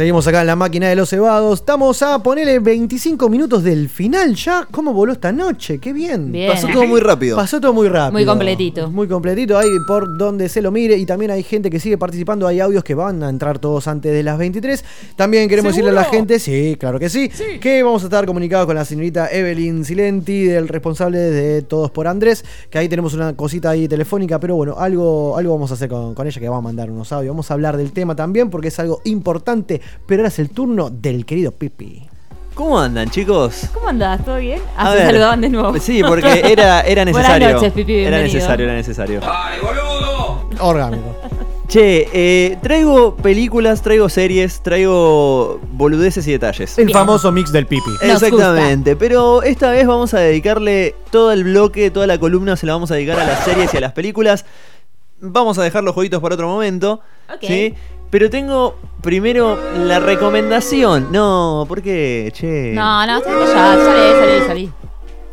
Seguimos 0.00 0.26
acá 0.26 0.40
en 0.40 0.46
la 0.46 0.56
máquina 0.56 0.88
de 0.88 0.96
los 0.96 1.10
cebados. 1.10 1.60
Estamos 1.60 2.00
a 2.00 2.22
ponerle 2.22 2.58
25 2.58 3.28
minutos 3.28 3.62
del 3.62 3.90
final 3.90 4.34
ya. 4.34 4.66
¿Cómo 4.70 4.94
voló 4.94 5.12
esta 5.12 5.30
noche? 5.30 5.78
Qué 5.78 5.92
bien. 5.92 6.32
Bien. 6.32 6.50
Pasó 6.50 6.68
todo 6.68 6.86
muy 6.86 7.02
rápido. 7.02 7.36
Pasó 7.36 7.60
todo 7.60 7.74
muy 7.74 7.86
rápido. 7.86 8.12
Muy 8.12 8.24
completito. 8.24 8.90
Muy 8.90 9.06
completito. 9.06 9.58
Ahí 9.58 9.68
por 9.86 10.16
donde 10.16 10.48
se 10.48 10.62
lo 10.62 10.70
mire. 10.70 10.96
Y 10.96 11.04
también 11.04 11.30
hay 11.30 11.42
gente 11.42 11.68
que 11.68 11.78
sigue 11.78 11.98
participando. 11.98 12.46
Hay 12.46 12.60
audios 12.60 12.82
que 12.82 12.94
van 12.94 13.22
a 13.22 13.28
entrar 13.28 13.58
todos 13.58 13.88
antes 13.88 14.10
de 14.10 14.22
las 14.22 14.38
23. 14.38 14.82
También 15.16 15.50
queremos 15.50 15.72
decirle 15.72 15.90
a 15.90 15.92
la 15.92 16.04
gente, 16.04 16.38
sí, 16.38 16.78
claro 16.80 16.98
que 16.98 17.10
sí, 17.10 17.28
que 17.60 17.82
vamos 17.82 18.00
a 18.02 18.06
estar 18.06 18.24
comunicados 18.24 18.64
con 18.64 18.76
la 18.76 18.86
señorita 18.86 19.28
Evelyn 19.30 19.84
Silenti, 19.84 20.44
del 20.44 20.68
responsable 20.68 21.18
de 21.18 21.60
Todos 21.60 21.90
por 21.90 22.08
Andrés. 22.08 22.42
Que 22.70 22.78
ahí 22.78 22.88
tenemos 22.88 23.12
una 23.12 23.36
cosita 23.36 23.68
ahí 23.68 23.86
telefónica. 23.86 24.40
Pero 24.40 24.56
bueno, 24.56 24.76
algo, 24.78 25.36
algo 25.36 25.52
vamos 25.52 25.70
a 25.72 25.74
hacer 25.74 25.90
con, 25.90 26.14
con 26.14 26.26
ella 26.26 26.40
que 26.40 26.48
va 26.48 26.56
a 26.56 26.62
mandar 26.62 26.90
unos 26.90 27.12
audios. 27.12 27.34
Vamos 27.34 27.50
a 27.50 27.52
hablar 27.52 27.76
del 27.76 27.92
tema 27.92 28.16
también 28.16 28.48
porque 28.48 28.68
es 28.68 28.78
algo 28.78 29.02
importante. 29.04 29.82
Pero 30.06 30.20
ahora 30.22 30.28
es 30.28 30.38
el 30.38 30.50
turno 30.50 30.90
del 30.90 31.24
querido 31.26 31.52
Pipi. 31.52 32.06
¿Cómo 32.54 32.78
andan, 32.78 33.08
chicos? 33.10 33.62
¿Cómo 33.72 33.88
andás? 33.88 34.24
¿Todo 34.24 34.36
bien? 34.36 34.60
A 34.76 34.88
Ah, 34.88 34.90
se 34.92 34.96
ver. 34.98 35.06
saludaban 35.06 35.40
de 35.40 35.48
nuevo. 35.48 35.78
Sí, 35.78 36.02
porque 36.06 36.42
era, 36.46 36.80
era 36.86 37.04
necesario. 37.04 37.38
Buenas 37.46 37.54
noches, 37.62 37.72
Pipi, 37.72 37.94
Era 38.04 38.18
necesario, 38.18 38.64
era 38.66 38.74
necesario. 38.74 39.20
Orgánico. 40.60 41.16
Che, 41.68 42.08
eh, 42.12 42.58
traigo 42.60 43.14
películas, 43.14 43.80
traigo 43.80 44.08
series, 44.08 44.60
traigo 44.60 45.60
boludeces 45.72 46.26
y 46.26 46.32
detalles. 46.32 46.76
El 46.78 46.90
famoso 46.90 47.30
mix 47.30 47.52
del 47.52 47.66
Pipi. 47.66 47.90
Exactamente, 48.02 48.96
pero 48.96 49.42
esta 49.44 49.70
vez 49.70 49.86
vamos 49.86 50.12
a 50.12 50.18
dedicarle 50.18 50.96
todo 51.12 51.30
el 51.30 51.44
bloque, 51.44 51.92
toda 51.92 52.08
la 52.08 52.18
columna 52.18 52.56
se 52.56 52.66
la 52.66 52.72
vamos 52.72 52.90
a 52.90 52.94
dedicar 52.96 53.20
a 53.20 53.24
las 53.24 53.44
series 53.44 53.72
y 53.72 53.76
a 53.76 53.80
las 53.80 53.92
películas. 53.92 54.44
Vamos 55.20 55.58
a 55.58 55.62
dejar 55.62 55.84
los 55.84 55.94
jueguitos 55.94 56.20
para 56.20 56.34
otro 56.34 56.48
momento. 56.48 57.00
Ok. 57.32 57.42
¿sí? 57.42 57.74
Pero 58.10 58.28
tengo 58.28 58.76
primero 59.02 59.58
la 59.86 60.00
recomendación. 60.00 61.08
No, 61.12 61.64
¿por 61.68 61.80
qué? 61.82 62.30
Che. 62.34 62.72
No, 62.74 63.06
no, 63.06 63.22
callada. 63.22 63.84
Salí, 63.84 64.10
salí, 64.18 64.46
salí. 64.46 64.72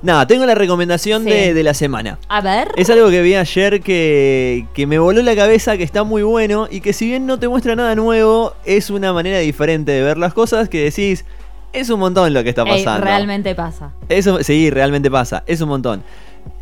Nada, 0.03 0.27
tengo 0.27 0.45
la 0.45 0.53
recomendación 0.53 1.23
Sí. 1.23 1.29
de, 1.31 1.53
de 1.55 1.63
la 1.63 1.73
semana. 1.73 2.19
A 2.29 2.39
ver. 2.41 2.69
Es 2.75 2.87
algo 2.91 3.09
que 3.09 3.23
vi 3.23 3.33
ayer 3.33 3.81
que, 3.81 4.67
que 4.75 4.85
me 4.85 4.99
voló 4.99 5.23
la 5.23 5.35
cabeza, 5.35 5.75
que 5.75 5.83
está 5.83 6.03
muy 6.03 6.21
bueno 6.21 6.67
y 6.69 6.81
que 6.81 6.93
si 6.93 7.07
bien 7.07 7.25
no 7.25 7.39
te 7.39 7.47
muestra 7.47 7.75
nada 7.75 7.95
nuevo, 7.95 8.53
es 8.63 8.91
una 8.91 9.11
manera 9.11 9.39
diferente 9.39 9.91
de 9.91 10.03
ver 10.03 10.19
las 10.19 10.33
cosas 10.35 10.69
que 10.69 10.83
decís, 10.83 11.25
es 11.73 11.89
un 11.89 11.99
montón 11.99 12.31
lo 12.31 12.43
que 12.43 12.49
está 12.49 12.61
Ey, 12.61 12.83
pasando. 12.85 13.05
realmente 13.05 13.55
pasa. 13.55 13.91
Eso, 14.07 14.43
sí, 14.43 14.69
realmente 14.69 15.09
pasa, 15.09 15.43
es 15.47 15.61
un 15.61 15.69
montón. 15.69 16.03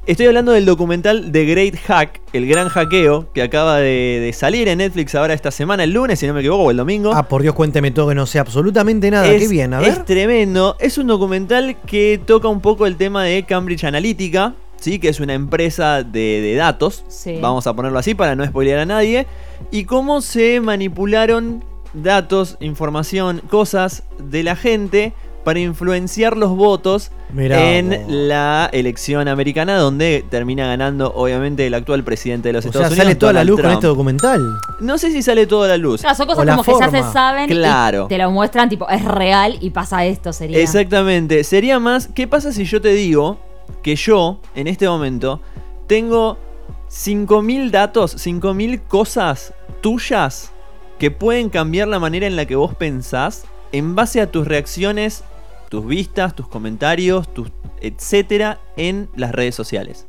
Estoy 0.06 0.27
hablando 0.27 0.52
del 0.52 0.65
documental 0.65 1.32
The 1.32 1.45
Great 1.45 1.76
Hack, 1.88 2.22
el 2.34 2.48
gran 2.48 2.69
hackeo, 2.69 3.32
que 3.34 3.41
acaba 3.41 3.77
de, 3.80 4.19
de 4.23 4.34
salir 4.34 4.68
en 4.68 4.77
Netflix 4.77 5.15
ahora 5.15 5.34
esta 5.34 5.49
semana, 5.49 5.84
el 5.84 5.94
lunes, 5.94 6.19
si 6.19 6.27
no 6.27 6.34
me 6.36 6.41
equivoco, 6.41 6.61
o 6.65 6.69
el 6.72 6.77
domingo. 6.77 7.11
Ah, 7.15 7.23
por 7.27 7.41
Dios, 7.41 7.56
cuénteme 7.56 7.90
todo 7.90 8.10
que 8.10 8.15
no 8.15 8.27
sé 8.27 8.38
absolutamente 8.38 9.10
nada. 9.10 9.27
Es- 9.27 9.41
Qué 9.41 9.48
bien, 9.48 9.73
a 9.73 9.80
ver. 9.80 9.90
Es 9.90 10.06
tremendo. 10.06 10.76
Es 10.80 10.99
un 10.99 11.07
documental 11.07 11.77
que 11.88 12.19
toca 12.23 12.48
un 12.48 12.61
poco 12.61 12.86
el 12.86 12.98
tema 12.98 13.23
de 13.23 13.44
Cambridge 13.45 13.84
Analytica, 13.84 14.53
¿sí? 14.80 14.99
que 14.99 15.10
es 15.10 15.19
una 15.19 15.34
empresa 15.34 16.03
de, 16.03 16.40
de 16.41 16.53
datos. 16.56 17.03
Sí. 17.07 17.40
Vamos 17.41 17.65
a 17.65 17.73
ponerlo 17.73 17.98
así 17.98 18.14
para 18.14 18.36
no 18.36 18.45
spoilear 18.45 18.77
a 18.82 18.86
nadie. 18.86 19.26
Y 19.72 19.86
cómo 19.86 20.22
se 20.22 20.61
manipularon 20.61 21.64
datos, 21.95 22.57
información, 22.60 23.41
cosas 23.49 24.03
de 24.19 24.44
la 24.44 24.56
gente 24.56 25.14
para 25.45 25.59
influenciar 25.59 26.35
los 26.35 26.49
votos 26.57 27.11
Mirá 27.31 27.72
en 27.77 27.89
vos. 27.91 27.99
la 28.09 28.69
elección 28.73 29.30
americana, 29.30 29.77
donde 29.77 30.26
termina 30.30 30.67
ganando, 30.67 31.13
obviamente, 31.15 31.65
el 31.67 31.73
actual 31.76 32.03
presidente 32.03 32.49
de 32.49 32.53
los 32.53 32.65
O 32.65 32.67
Estados 32.67 32.88
sea, 32.88 32.95
Unidos. 32.95 33.05
sale 33.05 33.15
toda 33.15 33.31
la 33.34 33.43
luz 33.45 33.55
con 33.55 33.61
Trump. 33.63 33.73
este 33.76 33.88
documental. 33.88 34.41
No 34.81 34.97
sé 34.97 35.11
si 35.11 35.22
sale 35.22 35.47
toda 35.47 35.69
la 35.69 35.77
luz. 35.77 36.01
Claro, 36.01 36.15
son 36.17 36.27
cosas 36.27 36.45
como 36.45 36.63
que 36.63 36.73
ya 36.77 36.89
se 36.91 37.13
saben 37.13 37.47
Claro. 37.47 38.05
y 38.05 38.09
te 38.09 38.17
lo 38.17 38.30
muestran, 38.31 38.67
tipo, 38.67 38.89
es 38.89 39.05
real 39.05 39.57
y 39.61 39.69
pasa 39.69 40.03
esto, 40.05 40.34
sería. 40.34 40.59
Exactamente. 40.59 41.43
Sería 41.45 41.80
más, 41.80 42.09
¿qué 42.13 42.27
pasa 42.27 42.51
si 42.51 42.65
yo 42.65 42.81
te 42.81 42.89
digo 42.89 43.38
que 43.84 43.95
yo, 43.95 44.39
en 44.55 44.67
este 44.67 44.89
momento, 44.89 45.39
tengo 45.88 46.38
5.000 46.89 47.69
datos, 47.72 48.15
5.000 48.17 48.81
cosas 48.88 49.53
tuyas 49.81 50.51
que 50.97 51.11
pueden 51.11 51.49
cambiar 51.49 51.88
la 51.88 51.99
manera 51.99 52.26
en 52.26 52.35
la 52.35 52.45
que 52.45 52.55
vos 52.55 52.73
pensás 52.73 53.43
en 53.72 53.95
base 53.95 54.22
a 54.22 54.31
tus 54.31 54.47
reacciones, 54.47 55.23
tus 55.70 55.86
vistas, 55.86 56.36
tus 56.36 56.48
comentarios, 56.48 57.32
tus 57.34 57.50
etcétera 57.82 58.60
en 58.78 59.10
las 59.16 59.32
redes 59.32 59.54
sociales? 59.56 60.06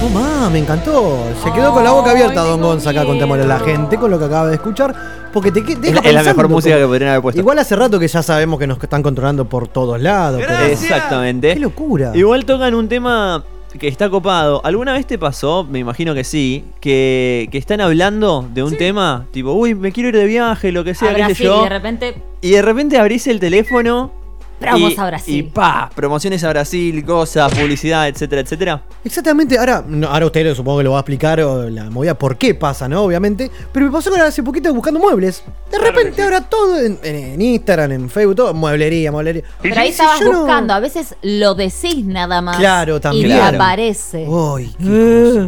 Toma, 0.00 0.50
me 0.50 0.58
encantó. 0.58 1.18
Se 1.42 1.50
quedó 1.52 1.72
con 1.72 1.82
la 1.82 1.90
boca 1.92 2.10
abierta 2.10 2.42
Don 2.42 2.60
Gonza 2.60 2.90
acá 2.90 3.04
contémosle 3.06 3.44
a 3.44 3.46
la 3.46 3.58
gente 3.60 3.96
con 3.96 4.10
lo 4.10 4.18
que 4.18 4.26
acaba 4.26 4.48
de 4.48 4.54
escuchar. 4.56 4.94
Porque 5.32 5.50
te 5.50 5.60
Es 5.60 5.80
deja 5.80 6.00
la, 6.02 6.08
es 6.08 6.14
la 6.14 6.22
mejor 6.22 6.48
música 6.48 6.74
como- 6.74 6.84
que 6.84 6.88
podrían 6.88 7.10
haber 7.10 7.22
puesto. 7.22 7.40
Igual 7.40 7.58
hace 7.58 7.76
rato 7.76 7.98
que 7.98 8.06
ya 8.08 8.22
sabemos 8.22 8.58
que 8.58 8.66
nos 8.66 8.82
están 8.82 9.02
controlando 9.02 9.46
por 9.48 9.68
todos 9.68 10.00
lados. 10.00 10.42
pero- 10.46 10.64
Exactamente. 10.66 11.54
Qué 11.54 11.60
locura. 11.60 12.12
Igual 12.14 12.44
tocan 12.44 12.74
un 12.74 12.88
tema 12.88 13.42
que 13.78 13.88
está 13.88 14.08
copado. 14.10 14.60
¿Alguna 14.64 14.92
vez 14.92 15.06
te 15.06 15.18
pasó, 15.18 15.64
me 15.64 15.78
imagino 15.78 16.14
que 16.14 16.24
sí, 16.24 16.64
que, 16.80 17.48
que 17.50 17.58
están 17.58 17.80
hablando 17.80 18.46
de 18.52 18.62
un 18.62 18.76
tema, 18.76 19.26
tipo, 19.32 19.52
uy, 19.52 19.74
me 19.74 19.92
quiero 19.92 20.10
ir 20.10 20.16
de 20.16 20.24
viaje, 20.26 20.72
lo 20.72 20.84
que 20.84 20.94
sea, 20.94 21.14
qué 21.14 21.34
sé 21.34 21.44
yo? 21.44 21.60
y 21.60 21.62
de 21.64 21.68
repente, 21.70 22.14
Y 22.42 22.50
de 22.52 22.62
repente 22.62 22.98
abrís 22.98 23.26
el 23.26 23.40
teléfono. 23.40 24.12
Vamos 24.60 24.92
y, 24.94 25.00
a 25.00 25.06
Brasil. 25.06 25.34
Y 25.36 25.42
pa, 25.42 25.90
promociones 25.94 26.42
a 26.44 26.48
Brasil, 26.48 27.04
cosas, 27.04 27.52
publicidad, 27.52 28.08
etcétera, 28.08 28.40
etcétera. 28.40 28.82
Exactamente, 29.04 29.58
ahora, 29.58 29.84
no, 29.86 30.08
ahora 30.08 30.26
usted 30.26 30.54
supongo 30.54 30.78
que 30.78 30.84
lo 30.84 30.92
va 30.92 30.98
a 30.98 31.00
explicar 31.00 31.40
o 31.42 31.68
la 31.68 31.90
movida 31.90 32.14
por 32.14 32.36
qué 32.38 32.54
pasa, 32.54 32.88
¿no? 32.88 33.02
Obviamente. 33.02 33.50
Pero 33.72 33.86
me 33.86 33.92
pasó 33.92 34.10
ahora 34.10 34.26
hace 34.26 34.42
poquito 34.42 34.72
buscando 34.72 34.98
muebles. 35.00 35.42
De 35.70 35.78
repente 35.78 36.22
ahora 36.22 36.40
todo 36.40 36.78
en, 36.78 36.98
en- 37.02 37.16
en 37.16 37.42
Instagram, 37.42 37.92
en 37.92 38.10
Facebook, 38.10 38.36
todo, 38.36 38.54
mueblería, 38.54 39.12
mueblería. 39.12 39.42
pero 39.60 39.78
ahí 39.78 39.88
Si 39.88 39.92
estabas 39.92 40.20
yo 40.20 40.32
no- 40.32 40.38
buscando, 40.40 40.72
a 40.74 40.80
veces 40.80 41.14
lo 41.22 41.54
decís 41.54 42.04
nada 42.06 42.40
más. 42.40 42.56
Claro, 42.56 43.00
también. 43.00 43.26
Y 43.26 43.28
te 43.34 43.40
aparece. 43.42 44.24
Uy, 44.26 44.74
qué 44.78 44.84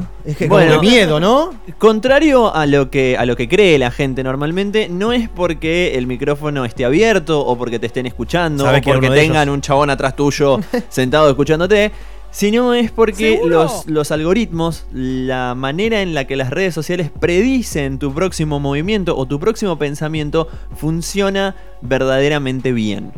cosa. 0.00 0.08
Es 0.28 0.36
que 0.36 0.46
como 0.46 0.60
que 0.60 0.78
miedo, 0.80 1.20
¿no? 1.20 1.54
Contrario 1.78 2.54
a 2.54 2.66
lo 2.66 2.90
que 2.90 3.16
a 3.16 3.24
lo 3.24 3.34
que 3.34 3.48
cree 3.48 3.78
la 3.78 3.90
gente 3.90 4.22
normalmente, 4.22 4.90
no 4.90 5.14
es 5.14 5.26
porque 5.30 5.96
el 5.96 6.06
micrófono 6.06 6.66
esté 6.66 6.84
abierto 6.84 7.40
o 7.40 7.56
porque 7.56 7.78
te 7.78 7.86
estén 7.86 8.04
escuchando 8.04 8.64
o 8.64 8.82
porque 8.82 9.08
de 9.08 9.16
tengan 9.16 9.48
ellos. 9.48 9.54
un 9.54 9.60
chabón 9.62 9.88
atrás 9.88 10.14
tuyo 10.16 10.60
sentado 10.90 11.30
escuchándote, 11.30 11.92
sino 12.30 12.74
es 12.74 12.90
porque 12.90 13.40
los, 13.42 13.86
los 13.86 14.12
algoritmos, 14.12 14.84
la 14.92 15.54
manera 15.54 16.02
en 16.02 16.12
la 16.12 16.26
que 16.26 16.36
las 16.36 16.50
redes 16.50 16.74
sociales 16.74 17.10
predicen 17.18 17.98
tu 17.98 18.12
próximo 18.12 18.60
movimiento 18.60 19.16
o 19.16 19.24
tu 19.24 19.40
próximo 19.40 19.78
pensamiento 19.78 20.46
funciona 20.76 21.56
verdaderamente 21.80 22.72
bien. 22.72 23.14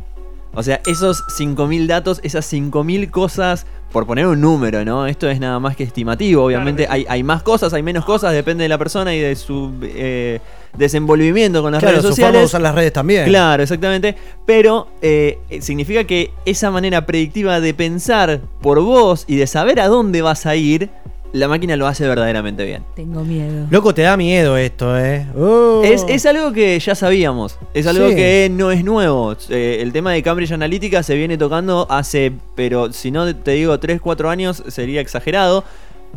O 0.53 0.63
sea, 0.63 0.81
esos 0.87 1.23
5.000 1.39 1.87
datos, 1.87 2.21
esas 2.25 2.53
5.000 2.53 3.11
cosas, 3.11 3.67
por 3.93 4.07
poner 4.07 4.27
un 4.27 4.41
número, 4.41 4.85
¿no? 4.85 5.07
Esto 5.07 5.29
es 5.29 5.41
nada 5.41 5.59
más 5.59 5.77
que 5.77 5.83
estimativo. 5.85 6.45
Obviamente 6.45 6.87
hay, 6.89 7.05
hay 7.09 7.23
más 7.23 7.43
cosas, 7.43 7.73
hay 7.73 7.83
menos 7.83 8.05
cosas, 8.05 8.33
depende 8.33 8.63
de 8.63 8.69
la 8.69 8.79
persona 8.79 9.15
y 9.15 9.19
de 9.19 9.35
su 9.37 9.73
eh, 9.83 10.39
desenvolvimiento 10.77 11.63
con 11.63 11.73
las 11.73 11.81
Claro, 11.81 11.97
redes 11.97 12.07
sociales. 12.09 12.45
usar 12.47 12.61
las 12.61 12.75
redes 12.75 12.93
también. 12.93 13.25
Claro, 13.27 13.63
exactamente. 13.63 14.15
Pero 14.47 14.89
eh, 15.03 15.39
significa 15.61 16.05
que 16.05 16.31
esa 16.45 16.71
manera 16.71 17.05
predictiva 17.07 17.61
de 17.61 17.75
pensar 17.75 18.41
por 18.61 18.81
vos 18.81 19.25
y 19.27 19.37
de 19.37 19.47
saber 19.47 19.81
a 19.81 19.89
dónde 19.89 20.23
vas 20.23 20.47
a 20.47 20.57
ir, 20.57 20.91
la 21.33 21.49
máquina 21.49 21.77
lo 21.77 21.87
hace 21.87 22.07
verdaderamente 22.07 22.65
bien. 22.65 22.83
Tengo 22.97 23.23
miedo. 23.25 23.67
Loco, 23.71 23.95
te 23.95 24.03
da 24.03 24.17
miedo 24.17 24.57
esto, 24.57 24.99
¿eh? 24.99 25.27
Oh. 25.37 25.83
Es, 25.85 26.05
es 26.09 26.27
algo 26.27 26.53
que 26.53 26.79
ya 26.79 26.95
sabíamos, 26.95 27.59
es 27.75 27.87
algo 27.87 28.09
Sí. 28.09 28.17
que 28.17 28.49
no 28.53 28.71
es 28.71 28.85
nuevo. 28.85 29.37
Eh, 29.49 29.79
el 29.81 29.93
tema 29.93 30.13
de 30.13 30.23
Cambridge 30.23 30.53
Analytica 30.53 31.03
se 31.03 31.15
viene 31.15 31.39
tocando 31.39 31.87
hace, 31.91 32.33
pero 32.55 32.93
si 32.93 33.11
no 33.11 33.35
te 33.35 33.53
digo 33.53 33.79
3, 33.79 34.01
4 34.01 34.31
años 34.31 34.63
sería 34.69 35.01
exagerado. 35.01 35.65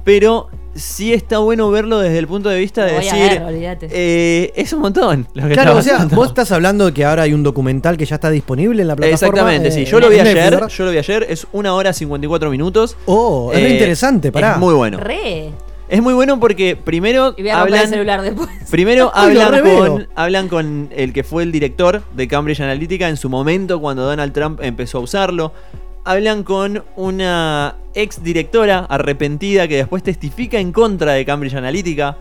Pero 0.03 0.49
sí 0.75 1.13
está 1.13 1.37
bueno 1.37 1.69
verlo 1.69 1.99
desde 1.99 2.17
el 2.17 2.27
punto 2.27 2.49
de 2.49 2.59
vista 2.59 2.85
de 2.85 2.93
decir, 2.93 3.41
ver, 3.41 3.77
eh, 3.91 4.51
es 4.55 4.73
un 4.73 4.81
montón. 4.81 5.27
Lo 5.33 5.47
que 5.47 5.53
Claro, 5.53 5.77
o 5.77 5.81
sea, 5.81 5.93
pasando. 5.93 6.15
vos 6.15 6.27
estás 6.27 6.51
hablando 6.51 6.85
de 6.87 6.93
que 6.93 7.05
ahora 7.05 7.23
hay 7.23 7.33
un 7.33 7.43
documental 7.43 7.97
que 7.97 8.05
ya 8.05 8.15
está 8.15 8.29
disponible 8.29 8.81
en 8.81 8.87
la 8.87 8.95
plataforma. 8.95 9.27
Exactamente, 9.27 9.67
eh, 9.69 9.71
sí. 9.71 9.85
Yo 9.85 9.99
lo 9.99 10.09
vi 10.09 10.17
Netflix, 10.17 10.37
ayer, 10.37 10.51
¿verdad? 10.51 10.67
yo 10.69 10.85
lo 10.85 10.91
vi 10.91 10.97
ayer, 10.97 11.25
es 11.29 11.47
una 11.51 11.73
hora 11.73 11.93
54 11.93 12.49
minutos. 12.49 12.97
Oh, 13.05 13.51
es 13.53 13.61
re 13.61 13.69
interesante, 13.69 14.31
pará. 14.31 14.53
Es 14.53 14.57
muy 14.57 14.73
bueno. 14.73 14.97
Re. 14.99 15.51
Es 15.89 16.01
muy 16.01 16.13
bueno 16.13 16.39
porque 16.39 16.75
primero 16.75 17.35
Y 17.37 17.43
voy 17.43 17.51
a 17.51 17.59
comprar 17.59 17.67
el 17.67 17.73
hablan, 17.73 17.89
celular 17.89 18.21
después. 18.23 18.49
Primero 18.71 19.11
hablan 19.13 19.61
con, 19.61 20.07
hablan 20.15 20.47
con 20.47 20.89
el 20.95 21.13
que 21.13 21.23
fue 21.23 21.43
el 21.43 21.51
director 21.51 22.01
de 22.15 22.27
Cambridge 22.27 22.61
Analytica 22.61 23.09
en 23.09 23.17
su 23.17 23.29
momento 23.29 23.79
cuando 23.79 24.03
Donald 24.03 24.33
Trump 24.33 24.59
empezó 24.63 24.99
a 24.99 25.01
usarlo. 25.01 25.51
Hablan 26.05 26.43
con 26.43 26.83
una 26.95 27.75
ex 27.93 28.23
directora 28.23 28.85
arrepentida 28.89 29.67
que 29.67 29.77
después 29.77 30.03
testifica 30.03 30.59
en 30.59 30.71
contra 30.71 31.13
de 31.13 31.23
Cambridge 31.25 31.53
Analytica. 31.55 32.17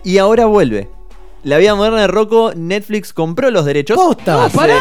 Y 0.04 0.18
ahora 0.18 0.46
vuelve. 0.46 0.88
La 1.46 1.58
vida 1.58 1.76
moderna 1.76 2.02
de 2.02 2.08
Rocco, 2.08 2.52
Netflix 2.56 3.14
compró 3.14 3.52
los 3.52 3.66
derechos. 3.66 3.96
¡Posta! 3.96 4.46
Hace- 4.46 4.72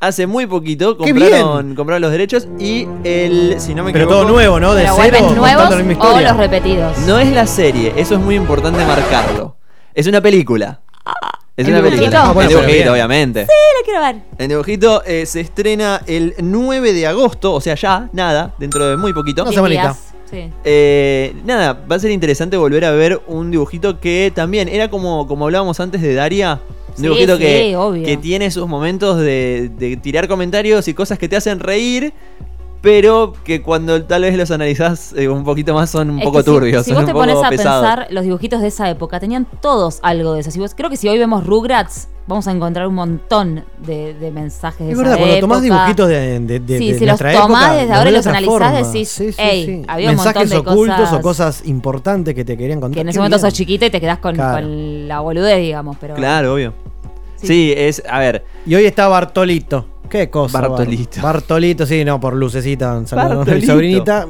Hace 0.00 0.26
muy 0.26 0.46
poquito 0.46 0.98
¡Qué 0.98 1.12
compraron, 1.12 1.76
compraron 1.76 2.02
los 2.02 2.10
derechos 2.10 2.48
y 2.58 2.88
el, 3.04 3.54
si 3.60 3.72
no 3.72 3.84
me 3.84 3.92
Pero 3.92 4.06
equivoco, 4.06 4.22
todo 4.24 4.32
nuevo, 4.32 4.58
¿no? 4.58 4.74
De 4.74 4.82
cero, 4.96 5.32
nuevos 5.36 5.70
la 5.70 5.76
misma 5.76 6.12
o 6.12 6.20
los 6.20 6.36
repetidos. 6.36 6.98
no 7.06 7.20
es 7.20 7.30
la 7.30 7.46
serie, 7.46 7.92
eso 7.96 8.14
es 8.16 8.20
muy 8.20 8.34
importante 8.34 8.84
marcarlo. 8.84 9.54
Es 9.94 10.08
una 10.08 10.20
película. 10.20 10.80
Es 11.56 11.68
¿El 11.68 11.72
una 11.74 11.82
película. 11.82 12.08
dibujito? 12.08 12.18
Ah, 12.18 12.32
bueno, 12.32 12.50
el 12.50 12.56
dibujito, 12.56 12.74
bien. 12.82 12.88
obviamente. 12.88 13.44
Sí, 13.46 13.52
lo 13.78 13.84
quiero 13.84 14.00
ver. 14.00 14.16
El 14.38 14.48
dibujito 14.48 15.04
eh, 15.06 15.24
se 15.24 15.40
estrena 15.40 16.02
el 16.08 16.34
9 16.40 16.92
de 16.94 17.06
agosto, 17.06 17.52
o 17.52 17.60
sea, 17.60 17.76
ya, 17.76 18.08
nada, 18.12 18.54
dentro 18.58 18.84
de 18.88 18.96
muy 18.96 19.12
poquito. 19.12 19.42
Una 19.44 19.52
semanita. 19.52 19.94
Sí. 20.32 20.50
Eh, 20.64 21.34
nada, 21.44 21.84
va 21.90 21.96
a 21.96 21.98
ser 21.98 22.10
interesante 22.10 22.56
volver 22.56 22.86
a 22.86 22.90
ver 22.92 23.20
un 23.26 23.50
dibujito 23.50 24.00
que 24.00 24.32
también 24.34 24.68
era 24.68 24.88
como, 24.88 25.26
como 25.26 25.44
hablábamos 25.44 25.78
antes 25.78 26.00
de 26.00 26.14
Daria. 26.14 26.60
Un 26.88 26.96
Sí, 26.96 27.02
dibujito 27.02 27.36
sí, 27.36 27.42
que, 27.42 28.02
que 28.04 28.16
tiene 28.16 28.50
sus 28.50 28.66
momentos 28.66 29.18
de, 29.18 29.70
de 29.78 29.96
tirar 29.96 30.28
comentarios 30.28 30.88
y 30.88 30.94
cosas 30.94 31.18
que 31.18 31.28
te 31.28 31.36
hacen 31.36 31.60
reír, 31.60 32.12
pero 32.82 33.32
que 33.44 33.62
cuando 33.62 34.02
tal 34.04 34.22
vez 34.22 34.36
los 34.36 34.50
analizás 34.50 35.14
eh, 35.16 35.28
un 35.28 35.44
poquito 35.44 35.72
más 35.72 35.88
son 35.88 36.10
un 36.10 36.18
Es 36.18 36.24
poco 36.24 36.40
si- 36.40 36.44
turbios. 36.44 36.84
Si, 36.84 36.90
vos 36.92 37.00
un 37.00 37.06
te 37.06 37.12
poco 37.12 37.24
pones 37.26 37.42
a 37.42 37.48
pesados. 37.48 37.80
pensar, 37.88 38.06
los 38.10 38.24
dibujitos 38.24 38.60
de 38.60 38.68
esa 38.68 38.90
época 38.90 39.18
tenían 39.20 39.46
todos 39.60 40.00
algo 40.02 40.34
de 40.34 40.40
eso. 40.40 40.50
Si 40.50 40.58
vos, 40.58 40.74
creo 40.74 40.90
que 40.90 40.96
si 40.96 41.08
hoy 41.08 41.16
vemos 41.16 41.46
Rugrats, 41.46 42.08
vamos 42.26 42.46
a 42.48 42.50
encontrar 42.52 42.86
un 42.88 42.94
montón 42.96 43.64
de, 43.86 44.14
de 44.14 44.30
mensajes 44.32 44.80
de 44.86 44.92
Es 44.92 44.98
esa 44.98 45.02
verdad, 45.02 45.18
cuando 45.18 45.38
tomás 45.40 45.62
dibujitos 45.62 46.08
de, 46.08 46.40
de, 46.40 46.58
de- 46.60 46.78
Sí, 46.78 46.92
de 46.92 46.98
si 46.98 47.06
los 47.06 47.18
tomás 47.18 47.34
época, 47.34 47.72
desde 47.74 47.92
ahora 47.92 48.10
y 48.10 48.12
los 48.14 48.26
analizás, 48.26 48.52
forma. 48.52 48.72
decís, 48.72 49.08
Sí, 49.08 49.32
sí, 49.32 49.40
"Ey, 49.40 49.64
sí. 49.64 49.82
había 49.86 50.10
un 50.10 50.16
montón 50.16 50.48
de 50.48 50.56
ocultos 50.56 50.96
cosas". 50.98 51.12
o 51.12 51.20
cosas 51.20 51.62
importantes 51.66 52.34
que 52.34 52.44
te 52.44 52.56
querían 52.56 52.80
contar. 52.80 52.94
Que 52.96 53.00
en 53.02 53.08
ese 53.10 53.18
momento 53.20 53.36
bien. 53.36 53.46
sos 53.48 53.54
chiquita 53.56 53.86
y 53.86 53.90
te 53.90 54.00
quedás 54.00 54.18
con, 54.18 54.34
Claro. 54.34 54.54
con 54.66 55.06
la 55.08 55.20
boludez, 55.20 55.58
digamos. 55.58 55.96
Pero 56.00 56.14
Claro, 56.16 56.54
obvio. 56.54 56.74
Sí. 57.36 57.72
es, 57.76 58.02
a 58.08 58.18
ver. 58.20 58.44
Y 58.66 58.74
hoy 58.76 58.86
está 58.86 59.08
Bartolito. 59.08 59.86
¿Qué 60.12 60.28
cosa? 60.28 60.60
Bar- 60.60 60.70
Bartolito. 60.72 61.22
Bartolito, 61.22 61.86
sí, 61.86 62.04
no, 62.04 62.20
por 62.20 62.34
lucecita. 62.34 62.94
un 62.98 63.06
saludo 63.06 63.24
a 63.26 63.28
mi 63.30 63.36
Bartolito. 63.38 63.72
sobrinita. 63.72 64.26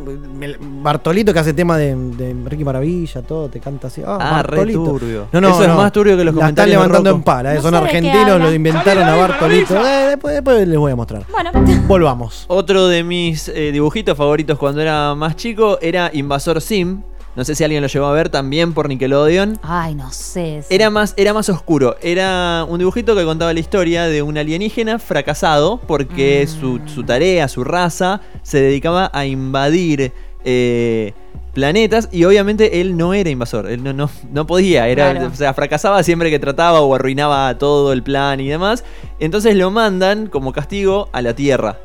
Bartolito 0.81 1.33
que 1.33 1.39
hace 1.41 1.53
tema 1.55 1.77
de, 1.77 1.97
de 1.97 2.37
Ricky 2.49 2.65
Maravilla, 2.65 3.23
todo, 3.23 3.49
te 3.49 3.59
canta 3.59 3.89
así. 3.89 4.01
Ah, 4.07 4.17
Ah, 4.21 4.43
re 4.45 4.59
Bartolito. 4.59 4.85
turbio. 4.85 5.27
No, 5.33 5.41
no, 5.41 5.49
Eso 5.49 5.65
es 5.65 5.69
más 5.75 5.91
turbio 5.93 6.17
que 6.17 6.25
los 6.25 6.35
La 6.35 6.41
comentarios 6.41 6.75
están 6.77 6.89
levantando 6.89 7.11
en 7.19 7.23
pala. 7.25 7.53
eh, 7.53 7.57
No 7.57 7.63
Son 7.63 7.75
argentinos, 7.75 8.41
lo 8.41 8.53
inventaron 8.55 9.05
a 9.05 9.17
Bartolito. 9.17 9.75
Eh, 9.77 10.07
después, 10.11 10.35
después 10.35 10.69
les 10.69 10.79
voy 10.79 10.93
a 10.93 10.97
mostrar. 10.97 11.25
Bueno. 11.31 11.51
Volvamos. 11.89 12.45
Otro 12.49 12.87
de 12.89 13.03
mis 13.03 13.49
eh, 13.49 13.73
dibujitos 13.73 14.17
favoritos 14.17 14.59
cuando 14.59 14.81
era 14.81 15.15
más 15.17 15.35
chico 15.37 15.79
era 15.83 16.11
Invasor 16.13 16.61
Sim. 16.61 17.03
No 17.35 17.45
sé 17.45 17.55
si 17.55 17.65
alguien 17.65 17.81
lo 17.81 17.89
llevó 17.89 18.07
a 18.07 18.13
ver 18.13 18.29
también 18.29 18.75
por 18.75 18.89
Nickelodeon. 18.89 19.59
Ay, 19.63 19.95
no 19.95 20.13
sé. 20.13 20.63
Era 20.69 20.91
más, 20.91 21.15
era 21.17 21.33
más 21.33 21.49
oscuro. 21.49 21.97
Era 22.03 22.67
un 22.69 22.79
dibujito 22.79 23.17
que 23.17 23.25
contaba 23.25 23.55
la 23.55 23.61
historia 23.61 24.05
de 24.05 24.21
un 24.21 24.37
alienígena 24.37 24.99
fracasado 24.99 25.81
porque 25.87 26.47
su, 26.47 26.81
su 26.87 27.05
tarea, 27.05 27.49
su 27.49 27.65
raza, 27.65 28.21
se 28.43 28.61
dedicaba 28.61 29.11
a 29.15 29.25
invadir 29.25 30.13
eh, 30.45 31.15
planetas 31.55 32.11
y 32.13 32.25
obviamente 32.25 32.83
él 32.83 32.99
no 32.99 33.15
era 33.15 33.31
invasor. 33.31 33.71
Él 33.71 33.83
no, 33.83 33.95
no, 33.95 34.11
no 34.31 34.47
podía. 34.47 34.89
Era, 34.89 35.13
Claro. 35.13 35.29
O 35.29 35.35
sea, 35.35 35.55
fracasaba 35.55 36.03
siempre 36.03 36.29
que 36.29 36.39
trataba 36.39 36.83
o 36.83 36.95
arruinaba 36.95 37.57
todo 37.57 37.95
el 37.95 38.03
plan 38.03 38.41
y 38.41 38.49
demás. 38.49 38.85
Entonces 39.21 39.57
lo 39.57 39.71
mandan 39.71 40.27
como 40.27 40.53
castigo 40.53 41.09
a 41.13 41.23
la 41.23 41.35
Tierra. 41.35 41.79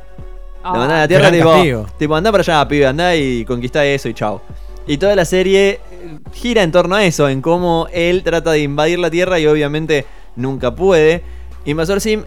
Ah. 0.62 0.74
Lo 0.74 0.80
mandan 0.80 0.98
a 0.98 1.02
la 1.02 1.08
Tierra 1.08 1.30
Gran 1.30 1.64
tipo, 1.64 1.86
tipo, 1.98 2.16
anda 2.18 2.34
para 2.34 2.42
allá, 2.42 2.68
pibe, 2.68 2.86
anda 2.86 3.16
y 3.16 3.46
conquista 3.46 3.86
eso 3.86 4.10
y 4.10 4.14
chao. 4.14 4.42
Y 4.88 4.98
toda 4.98 5.16
la 5.16 5.26
serie 5.26 5.80
eh, 5.92 6.18
gira 6.34 6.64
en 6.64 6.72
torno 6.72 6.96
a 6.96 7.04
eso, 7.06 7.28
en 7.30 7.42
cómo 7.42 7.88
él 7.92 8.24
trata 8.24 8.52
de 8.52 8.60
invadir 8.62 9.00
la 9.00 9.10
Tierra 9.12 9.40
y 9.40 9.46
obviamente 9.48 10.06
nunca 10.36 10.74
puede. 10.76 11.22
Invasor 11.66 12.00
Sim 12.00 12.24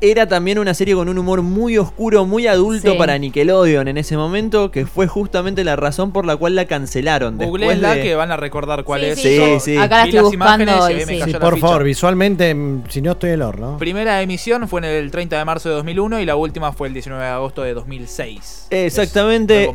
era 0.00 0.28
también 0.28 0.58
una 0.58 0.74
serie 0.74 0.94
con 0.94 1.08
un 1.08 1.16
humor 1.16 1.40
muy 1.42 1.78
oscuro, 1.78 2.26
muy 2.26 2.46
adulto 2.46 2.92
Sí. 2.92 2.98
para 2.98 3.16
Nickelodeon 3.16 3.88
en 3.88 3.96
ese 3.96 4.16
momento, 4.18 4.70
que 4.70 4.84
fue 4.86 5.06
justamente 5.06 5.64
la 5.64 5.76
razón 5.76 6.12
por 6.12 6.26
la 6.26 6.36
cual 6.36 6.54
la 6.56 6.66
cancelaron. 6.66 7.38
Después 7.38 7.50
Googleenla 7.62 7.94
de- 7.94 8.02
que 8.02 8.14
van 8.14 8.30
a 8.30 8.36
recordar 8.36 8.84
cuál 8.84 9.00
Sí, 9.00 9.06
es. 9.06 9.18
sí, 9.20 9.36
Yo 9.36 9.60
sí. 9.60 9.76
Acá 9.78 9.96
la 9.98 10.04
estoy 10.04 10.14
las 10.20 10.24
buscando 10.24 10.62
imágenes 10.64 11.10
y 11.10 11.14
y 11.14 11.32
la 11.32 11.38
por 11.40 11.54
ficha. 11.54 11.66
favor, 11.66 11.84
visualmente, 11.84 12.54
mm, 12.54 12.82
si 12.90 13.00
no 13.00 13.12
estoy 13.12 13.30
el 13.30 13.42
horno. 13.42 13.78
Primera 13.78 14.20
emisión 14.20 14.68
fue 14.68 14.80
en 14.80 14.84
el 14.84 15.10
30 15.10 15.38
de 15.38 15.44
marzo 15.46 15.70
de 15.70 15.76
2001 15.76 16.20
y 16.20 16.26
la 16.26 16.36
última 16.36 16.72
fue 16.72 16.88
el 16.88 16.92
19 16.94 17.24
de 17.24 17.30
agosto 17.30 17.62
de 17.62 17.72
2006. 17.72 18.66
Exactamente. 18.70 19.70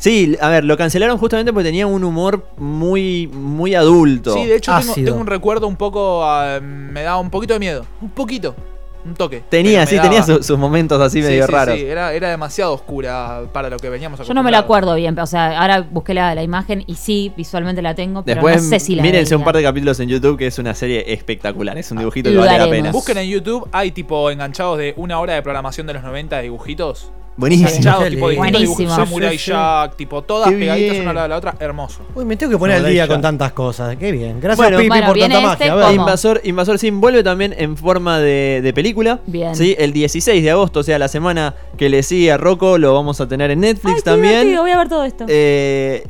Sí, 0.00 0.36
a 0.40 0.48
ver, 0.48 0.64
lo 0.64 0.76
cancelaron 0.76 1.16
justamente 1.16 1.52
porque 1.52 1.68
tenía 1.68 1.86
un 1.86 2.02
humor 2.02 2.44
muy, 2.56 3.28
muy 3.28 3.76
adulto. 3.76 4.34
Sí, 4.34 4.46
de 4.46 4.56
hecho 4.56 4.76
tengo, 4.80 4.94
tengo 4.94 5.14
un 5.18 5.26
recuerdo 5.28 5.68
un 5.68 5.76
poco, 5.76 6.24
ah, 6.24 6.58
me 6.60 7.02
daba 7.02 7.18
un 7.20 7.30
poquito 7.30 7.54
de 7.54 7.60
miedo. 7.60 7.86
Un 8.00 8.10
poquito. 8.10 8.56
Un 9.02 9.14
toque. 9.14 9.42
Tenía, 9.48 9.86
Pero 9.86 10.02
sí, 10.02 10.08
tenía 10.08 10.22
su- 10.22 10.42
sus 10.42 10.58
momentos 10.58 11.00
así 11.00 11.22
Sí, 11.22 11.26
medio 11.28 11.46
sí, 11.46 11.50
raros. 11.52 11.74
Sí, 11.74 11.86
era, 11.86 12.12
era 12.12 12.28
demasiado 12.28 12.74
oscura 12.74 13.44
para 13.50 13.70
lo 13.70 13.78
que 13.78 13.88
veníamos 13.88 14.20
Yo 14.28 14.34
no 14.34 14.42
me 14.42 14.50
la 14.50 14.58
acostumbrados. 14.58 14.64
acuerdo 14.90 14.94
bien, 14.96 15.18
o 15.18 15.26
sea, 15.26 15.58
ahora 15.58 15.80
busqué 15.90 16.12
la, 16.12 16.34
la 16.34 16.42
imagen 16.42 16.84
y 16.86 16.96
sí, 16.96 17.32
visualmente 17.34 17.80
la 17.80 17.94
tengo, 17.94 18.22
pero 18.22 18.42
Después 18.42 18.62
no 18.62 18.68
sé 18.68 18.78
si 18.78 18.94
la 18.96 19.02
mírense 19.02 19.34
un 19.34 19.42
par 19.42 19.56
de 19.56 19.62
capítulos 19.62 19.98
en 20.00 20.10
YouTube 20.10 20.36
que 20.36 20.48
es 20.48 20.58
una 20.58 20.74
serie 20.74 21.14
espectacular. 21.14 21.78
Es 21.78 21.90
un 21.92 21.96
dibujito 21.96 22.28
que 22.28 22.34
lo 22.36 22.42
vale 22.42 22.58
la 22.58 22.68
pena. 22.68 22.92
Busquen 22.92 23.16
en 23.16 23.30
YouTube, 23.30 23.66
hay 23.72 23.90
tipo 23.90 24.30
enganchados 24.30 24.76
de 24.76 24.92
una 24.98 25.18
hora 25.18 25.32
de 25.32 25.40
programación 25.40 25.86
de 25.86 25.94
los 25.94 26.02
90 26.02 26.36
de 26.36 26.42
dibujitos. 26.42 27.10
Buenísimo. 27.40 27.98
Tipo 28.08 28.32
Buenísimo. 28.36 28.94
Samurai 28.94 29.30
Sí, 29.32 29.38
sí, 29.38 29.44
sí. 29.46 29.50
Jack, 29.50 29.96
tipo 29.96 30.22
todas 30.22 30.50
Qué 30.50 30.56
pegaditas 30.56 30.90
bien. 30.90 31.02
una 31.02 31.10
al 31.10 31.14
lado 31.16 31.24
de 31.24 31.28
la 31.30 31.36
otra, 31.38 31.54
hermoso. 31.58 32.00
Uy, 32.14 32.24
me 32.24 32.36
tengo 32.36 32.52
que 32.52 32.58
poner 32.58 32.74
al 32.76 32.80
Samurai 32.82 32.92
día 32.94 33.02
Jack. 33.04 33.10
con 33.10 33.22
tantas 33.22 33.52
cosas. 33.52 33.96
Qué 33.96 34.12
bien. 34.12 34.38
Gracias, 34.40 34.56
Bueno, 34.58 34.76
Pipi, 34.78 34.88
bueno, 34.88 35.06
por 35.06 35.14
viene 35.16 35.34
tanta 35.34 35.52
este 35.54 35.64
magia. 35.64 35.72
A 35.72 35.76
ver. 35.76 35.84
como- 35.86 36.00
Invasor, 36.02 36.40
Invasor 36.44 36.78
Sim 36.78 37.00
vuelve 37.00 37.22
también 37.24 37.54
en 37.58 37.76
forma 37.76 38.18
de, 38.20 38.60
de 38.62 38.72
película. 38.72 39.20
Bien. 39.26 39.56
Sí, 39.56 39.74
el 39.78 39.92
16 39.92 40.42
de 40.44 40.50
agosto, 40.50 40.80
o 40.80 40.82
sea, 40.82 40.98
la 40.98 41.08
semana 41.08 41.54
que 41.76 41.88
le 41.88 42.02
sigue 42.02 42.30
a 42.30 42.36
Rocco, 42.36 42.78
lo 42.78 42.94
vamos 42.94 43.20
a 43.20 43.26
tener 43.26 43.50
en 43.50 43.60
Netflix 43.60 43.86
Ay, 43.86 43.94
qué 43.96 44.02
también. 44.02 44.32
divertido, 44.32 44.62
voy 44.62 44.70
a 44.72 44.78
ver 44.78 44.88
todo 44.88 45.04
esto. 45.04 45.24
Eh, 45.28 46.06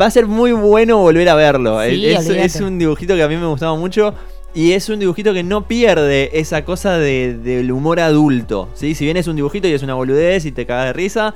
va 0.00 0.06
a 0.06 0.10
ser 0.10 0.26
muy 0.26 0.52
bueno 0.52 0.98
volver 0.98 1.28
a 1.28 1.34
verlo. 1.34 1.80
Sí, 1.82 2.06
es, 2.06 2.18
olvídate. 2.20 2.44
es 2.44 2.60
un 2.60 2.78
dibujito 2.78 3.14
que 3.14 3.22
a 3.22 3.28
mí 3.28 3.36
me 3.36 3.46
gustaba 3.46 3.74
mucho. 3.76 4.14
Y 4.54 4.72
es 4.72 4.88
un 4.88 4.98
dibujito 4.98 5.32
que 5.34 5.42
no 5.42 5.68
pierde 5.68 6.30
esa 6.32 6.64
cosa 6.64 6.98
de- 6.98 7.36
del 7.38 7.70
humor 7.70 8.00
adulto. 8.00 8.68
¿sí? 8.74 8.94
Si 8.94 9.04
bien 9.04 9.16
es 9.16 9.26
un 9.28 9.36
dibujito 9.36 9.68
y 9.68 9.72
es 9.72 9.82
una 9.82 9.94
boludez 9.94 10.44
y 10.46 10.52
te 10.52 10.66
cagas 10.66 10.86
de 10.86 10.92
risa, 10.94 11.34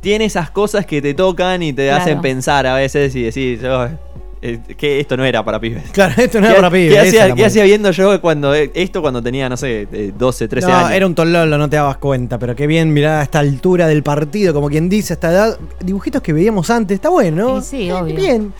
tiene 0.00 0.26
esas 0.26 0.50
cosas 0.50 0.84
que 0.86 1.00
te 1.00 1.14
tocan 1.14 1.62
y 1.62 1.72
te 1.72 1.86
Claro. 1.86 2.02
hacen 2.02 2.20
pensar 2.20 2.66
a 2.66 2.74
veces 2.74 3.14
y 3.16 3.22
decís, 3.22 3.60
"Oh, 3.64 3.88
eh, 4.42 4.60
que 4.76 5.00
esto 5.00 5.16
no 5.16 5.24
era 5.24 5.42
para 5.42 5.58
pibes. 5.58 5.84
Claro, 5.92 6.12
esto 6.18 6.38
no 6.38 6.46
¿Qué- 6.46 6.52
era 6.52 6.60
para 6.60 6.70
pibes. 6.70 6.92
¿Qué 6.92 6.98
hacía, 7.00 7.34
qué 7.34 7.44
hacía 7.46 7.64
viendo 7.64 7.90
yo 7.90 8.20
cuando 8.20 8.54
eh, 8.54 8.70
esto 8.74 9.00
cuando 9.00 9.22
tenía, 9.22 9.48
no 9.48 9.56
sé, 9.56 9.88
eh, 9.90 10.12
12, 10.16 10.46
13 10.46 10.68
no, 10.68 10.76
años? 10.76 10.90
era 10.92 11.06
un 11.06 11.14
tololo, 11.14 11.56
no 11.56 11.70
te 11.70 11.76
dabas 11.76 11.96
cuenta, 11.96 12.38
pero 12.38 12.54
qué 12.54 12.66
bien 12.66 12.92
mirar 12.92 13.20
a 13.20 13.22
esta 13.22 13.38
altura 13.38 13.88
del 13.88 14.02
partido, 14.02 14.52
como 14.52 14.68
quien 14.68 14.90
dice, 14.90 15.14
a 15.14 15.16
esta 15.16 15.30
edad. 15.32 15.58
Dibujitos 15.82 16.20
que 16.20 16.34
veíamos 16.34 16.68
antes, 16.68 16.96
está 16.96 17.08
bueno, 17.08 17.54
¿no? 17.54 17.60
Sí, 17.62 17.68
sí, 17.78 17.88
Eh, 17.88 17.92
obvio. 17.94 18.14
Bien. 18.16 18.52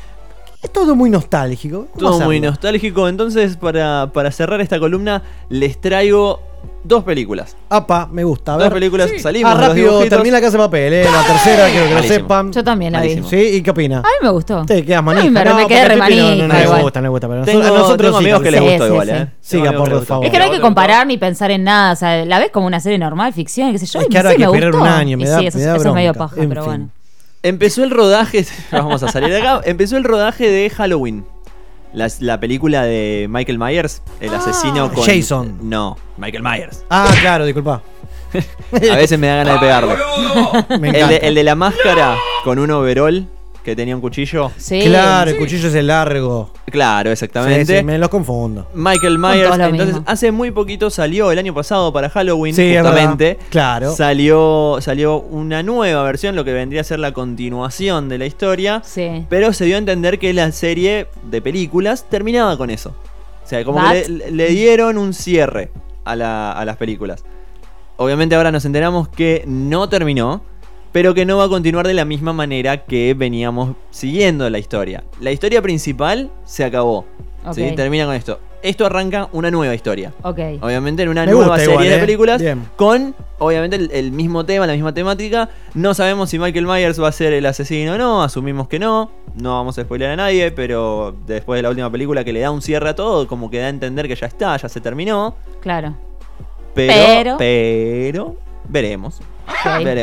Es 0.64 0.72
todo 0.72 0.96
muy 0.96 1.10
nostálgico. 1.10 1.88
Todo 1.98 2.20
muy 2.20 2.40
nostálgico. 2.40 3.06
Entonces, 3.08 3.56
para, 3.58 4.10
para 4.12 4.30
cerrar 4.32 4.60
esta 4.62 4.78
columna, 4.78 5.22
les 5.50 5.78
traigo 5.78 6.40
dos 6.82 7.04
películas. 7.04 7.54
Apa, 7.68 8.08
me 8.10 8.24
gusta. 8.24 8.54
A 8.54 8.56
Dos 8.56 8.70
películas, 8.72 9.10
salimos 9.20 9.52
Ah, 9.54 9.68
rápido, 9.68 9.98
termina 10.08 10.38
la 10.38 10.40
casa 10.40 10.56
de 10.56 10.64
papel, 10.64 10.92
¿eh? 10.94 11.04
La 11.04 11.22
tercera, 11.26 11.68
quiero 11.70 11.88
que 11.88 11.94
lo 11.94 12.02
sepan. 12.02 12.50
Yo 12.50 12.64
también 12.64 12.94
la 12.94 13.02
vi. 13.02 13.22
¿Sí? 13.28 13.36
¿Y 13.36 13.62
qué 13.62 13.70
opina? 13.72 13.98
A 13.98 14.02
mí 14.02 14.08
me 14.22 14.30
gustó. 14.30 14.64
Te 14.64 14.82
quedas 14.82 15.04
manija. 15.04 15.26
A 15.26 15.28
mí 15.28 15.30
me- 15.34 15.44
me 15.44 15.50
porque 15.52 15.66
quedé 15.74 15.80
a 15.82 15.88
re 15.88 15.94
Pipi 16.00 16.42
no- 16.48 16.60
igual. 16.62 16.82
gusta, 16.82 17.00
no 17.00 17.04
le 17.04 17.08
gusta. 17.10 17.28
Pero 17.28 17.44
Tengo- 17.44 17.62
a 17.62 17.68
nosotros 17.68 17.98
tengo 17.98 18.18
sí 18.18 18.24
amigos 18.24 18.40
nos 18.40 18.42
que 18.42 18.50
les 18.50 18.60
gusta. 18.62 18.72
gusta 18.72 18.84
Sí, 18.86 18.90
igual, 18.92 19.08
sí, 19.08 19.14
¿eh? 19.14 19.26
sí. 19.42 19.56
Siga, 19.58 19.72
por 19.72 20.04
favor. 20.06 20.24
Es 20.24 20.32
que 20.32 20.38
no 20.38 20.44
hay 20.44 20.50
que 20.50 20.60
comparar 20.62 21.06
ni 21.06 21.18
pensar 21.18 21.50
en 21.50 21.64
nada, 21.64 21.92
o 21.92 21.96
sea, 21.96 22.24
la 22.24 22.38
ves 22.38 22.50
como 22.50 22.66
una 22.66 22.80
serie 22.80 22.96
normal, 22.98 23.34
ficción, 23.34 23.70
qué 23.72 23.78
sé 23.78 23.84
yo, 23.86 24.00
Es 24.00 24.08
que 24.08 24.16
ahora 24.16 24.30
sí 24.30 24.36
hay 24.36 24.40
que 24.40 24.48
me 24.50 24.56
esperar 24.56 24.74
un 24.76 24.86
año, 24.88 25.18
me 25.18 25.28
da- 25.28 25.40
sí, 25.40 25.46
eso, 25.48 25.58
me 25.58 25.64
es 25.64 25.84
medio 25.92 26.12
bronca. 26.12 26.18
paja, 26.34 26.36
pero 26.48 26.64
bueno. 26.64 26.88
Empezó 27.44 27.84
el 27.84 27.90
rodaje. 27.90 28.46
Vamos 28.72 29.02
a 29.02 29.08
salir 29.08 29.28
de 29.28 29.38
acá. 29.38 29.60
Empezó 29.64 29.96
el 29.98 30.04
rodaje 30.04 30.48
de 30.48 30.70
Halloween. 30.70 31.26
La, 31.92 32.08
la 32.18 32.40
película 32.40 32.82
de 32.82 33.26
Michael 33.30 33.58
Myers, 33.58 34.02
el 34.18 34.34
asesino 34.34 34.92
con. 34.92 35.04
Jason. 35.04 35.58
No, 35.62 35.96
Michael 36.16 36.42
Myers. 36.42 36.84
Ah, 36.90 37.14
claro, 37.20 37.44
disculpa. 37.44 37.82
A 38.72 38.96
veces 38.96 39.16
me 39.16 39.28
da 39.28 39.36
ganas 39.36 39.54
de 39.54 39.60
pegarle. 39.60 39.94
Me 40.80 40.88
El 40.88 41.08
de, 41.08 41.16
el 41.18 41.34
de 41.36 41.44
la 41.44 41.54
máscara 41.54 42.16
con 42.42 42.58
un 42.58 42.70
overall 42.72 43.28
que 43.64 43.74
tenía 43.74 43.94
un 43.96 44.00
cuchillo. 44.02 44.52
Sí. 44.58 44.82
Claro, 44.84 45.30
el 45.30 45.38
cuchillo 45.38 45.68
es 45.68 45.74
el 45.74 45.86
largo. 45.86 46.50
Claro, 46.70 47.10
exactamente. 47.10 47.64
Sí, 47.64 47.78
sí, 47.78 47.84
me 47.84 47.96
los 47.98 48.08
confundo. 48.10 48.68
Michael 48.74 49.18
Myers, 49.18 49.50
entonces 49.54 49.86
mismo. 49.86 50.02
hace 50.06 50.30
muy 50.32 50.50
poquito 50.50 50.90
salió 50.90 51.32
el 51.32 51.38
año 51.38 51.54
pasado 51.54 51.92
para 51.92 52.10
Halloween, 52.10 52.54
Sí, 52.54 52.74
justamente. 52.76 53.38
Claro. 53.50 53.94
Salió, 53.94 54.76
salió 54.80 55.18
una 55.20 55.62
nueva 55.62 56.02
versión, 56.02 56.36
lo 56.36 56.44
que 56.44 56.52
vendría 56.52 56.82
a 56.82 56.84
ser 56.84 56.98
la 56.98 57.12
continuación 57.12 58.08
de 58.08 58.18
la 58.18 58.26
historia. 58.26 58.82
Sí. 58.84 59.24
Pero 59.28 59.52
se 59.52 59.64
dio 59.64 59.76
a 59.76 59.78
entender 59.78 60.18
que 60.18 60.32
la 60.34 60.52
serie 60.52 61.06
de 61.24 61.40
películas 61.40 62.04
terminaba 62.10 62.56
con 62.58 62.70
eso. 62.70 62.94
O 63.44 63.48
sea, 63.48 63.64
como 63.64 63.78
What? 63.78 63.92
que 63.92 64.08
le, 64.08 64.30
le 64.30 64.46
dieron 64.48 64.98
un 64.98 65.14
cierre 65.14 65.70
a, 66.04 66.14
la- 66.16 66.52
a 66.52 66.64
las 66.64 66.76
películas. 66.76 67.24
Obviamente 67.96 68.34
ahora 68.34 68.50
nos 68.50 68.64
enteramos 68.64 69.08
que 69.08 69.44
no 69.46 69.88
terminó, 69.88 70.42
pero 70.94 71.12
que 71.12 71.26
no 71.26 71.38
va 71.38 71.44
a 71.46 71.48
continuar 71.48 71.88
de 71.88 71.92
la 71.94 72.04
misma 72.04 72.32
manera 72.32 72.84
que 72.84 73.14
veníamos 73.14 73.74
siguiendo 73.90 74.48
la 74.48 74.60
historia. 74.60 75.02
La 75.20 75.32
historia 75.32 75.60
principal 75.60 76.30
se 76.44 76.62
acabó. 76.62 77.04
Termina 77.74 78.06
con 78.06 78.14
esto. 78.14 78.38
Esto 78.62 78.86
arranca 78.86 79.28
una 79.32 79.50
nueva 79.50 79.74
historia. 79.74 80.12
Ok. 80.22 80.38
Obviamente 80.62 81.02
en 81.02 81.08
una 81.08 81.26
Me 81.26 81.32
nueva 81.32 81.58
serie 81.58 81.72
igual, 81.72 81.88
de 81.88 81.96
¿eh? 81.96 81.98
películas 81.98 82.40
Bien. 82.40 82.62
con, 82.76 83.12
obviamente, 83.40 83.74
el, 83.74 83.90
el 83.90 84.12
mismo 84.12 84.46
tema, 84.46 84.68
la 84.68 84.72
misma 84.74 84.94
temática. 84.94 85.48
No 85.74 85.94
sabemos 85.94 86.30
si 86.30 86.38
Michael 86.38 86.64
Myers 86.64 87.02
va 87.02 87.08
a 87.08 87.12
ser 87.12 87.32
el 87.32 87.44
asesino 87.44 87.94
o 87.94 87.98
no, 87.98 88.22
asumimos 88.22 88.68
que 88.68 88.78
no. 88.78 89.10
No 89.34 89.50
vamos 89.56 89.76
a 89.76 89.82
spoiler 89.82 90.10
a 90.10 90.16
nadie, 90.16 90.52
pero 90.52 91.14
después 91.26 91.58
de 91.58 91.62
la 91.62 91.70
última 91.70 91.90
película 91.90 92.22
que 92.22 92.32
le 92.32 92.38
da 92.38 92.52
un 92.52 92.62
cierre 92.62 92.90
a 92.90 92.94
todo, 92.94 93.26
como 93.26 93.50
que 93.50 93.58
da 93.58 93.66
a 93.66 93.70
entender 93.70 94.06
que 94.06 94.14
ya 94.14 94.26
está, 94.26 94.56
ya 94.56 94.68
se 94.68 94.80
terminó. 94.80 95.34
Claro. 95.60 95.96
Pero, 96.72 96.92
Pero- 96.94 97.36
pero, 97.36 98.36
veremos. 98.68 99.20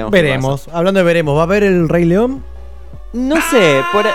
Veremos. 0.09 0.67
Hablando 0.73 0.99
de 0.99 1.03
veremos, 1.03 1.37
¿va 1.37 1.43
a 1.43 1.47
ver 1.47 1.63
el 1.63 1.89
Rey 1.89 2.05
León? 2.05 2.43
No 3.13 3.35
sé, 3.49 3.81
por. 3.91 4.05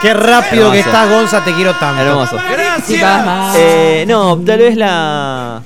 Qué 0.00 0.14
rápido 0.14 0.70
que 0.70 0.80
estás, 0.80 1.10
Gonza, 1.10 1.44
te 1.44 1.52
quiero 1.52 1.74
tanto. 1.74 2.02
Hermoso. 2.02 2.36
Gracias. 2.50 3.56
Eh, 3.56 4.04
no, 4.06 4.38
tal 4.38 4.58
vez 4.58 4.76
la. 4.76 5.62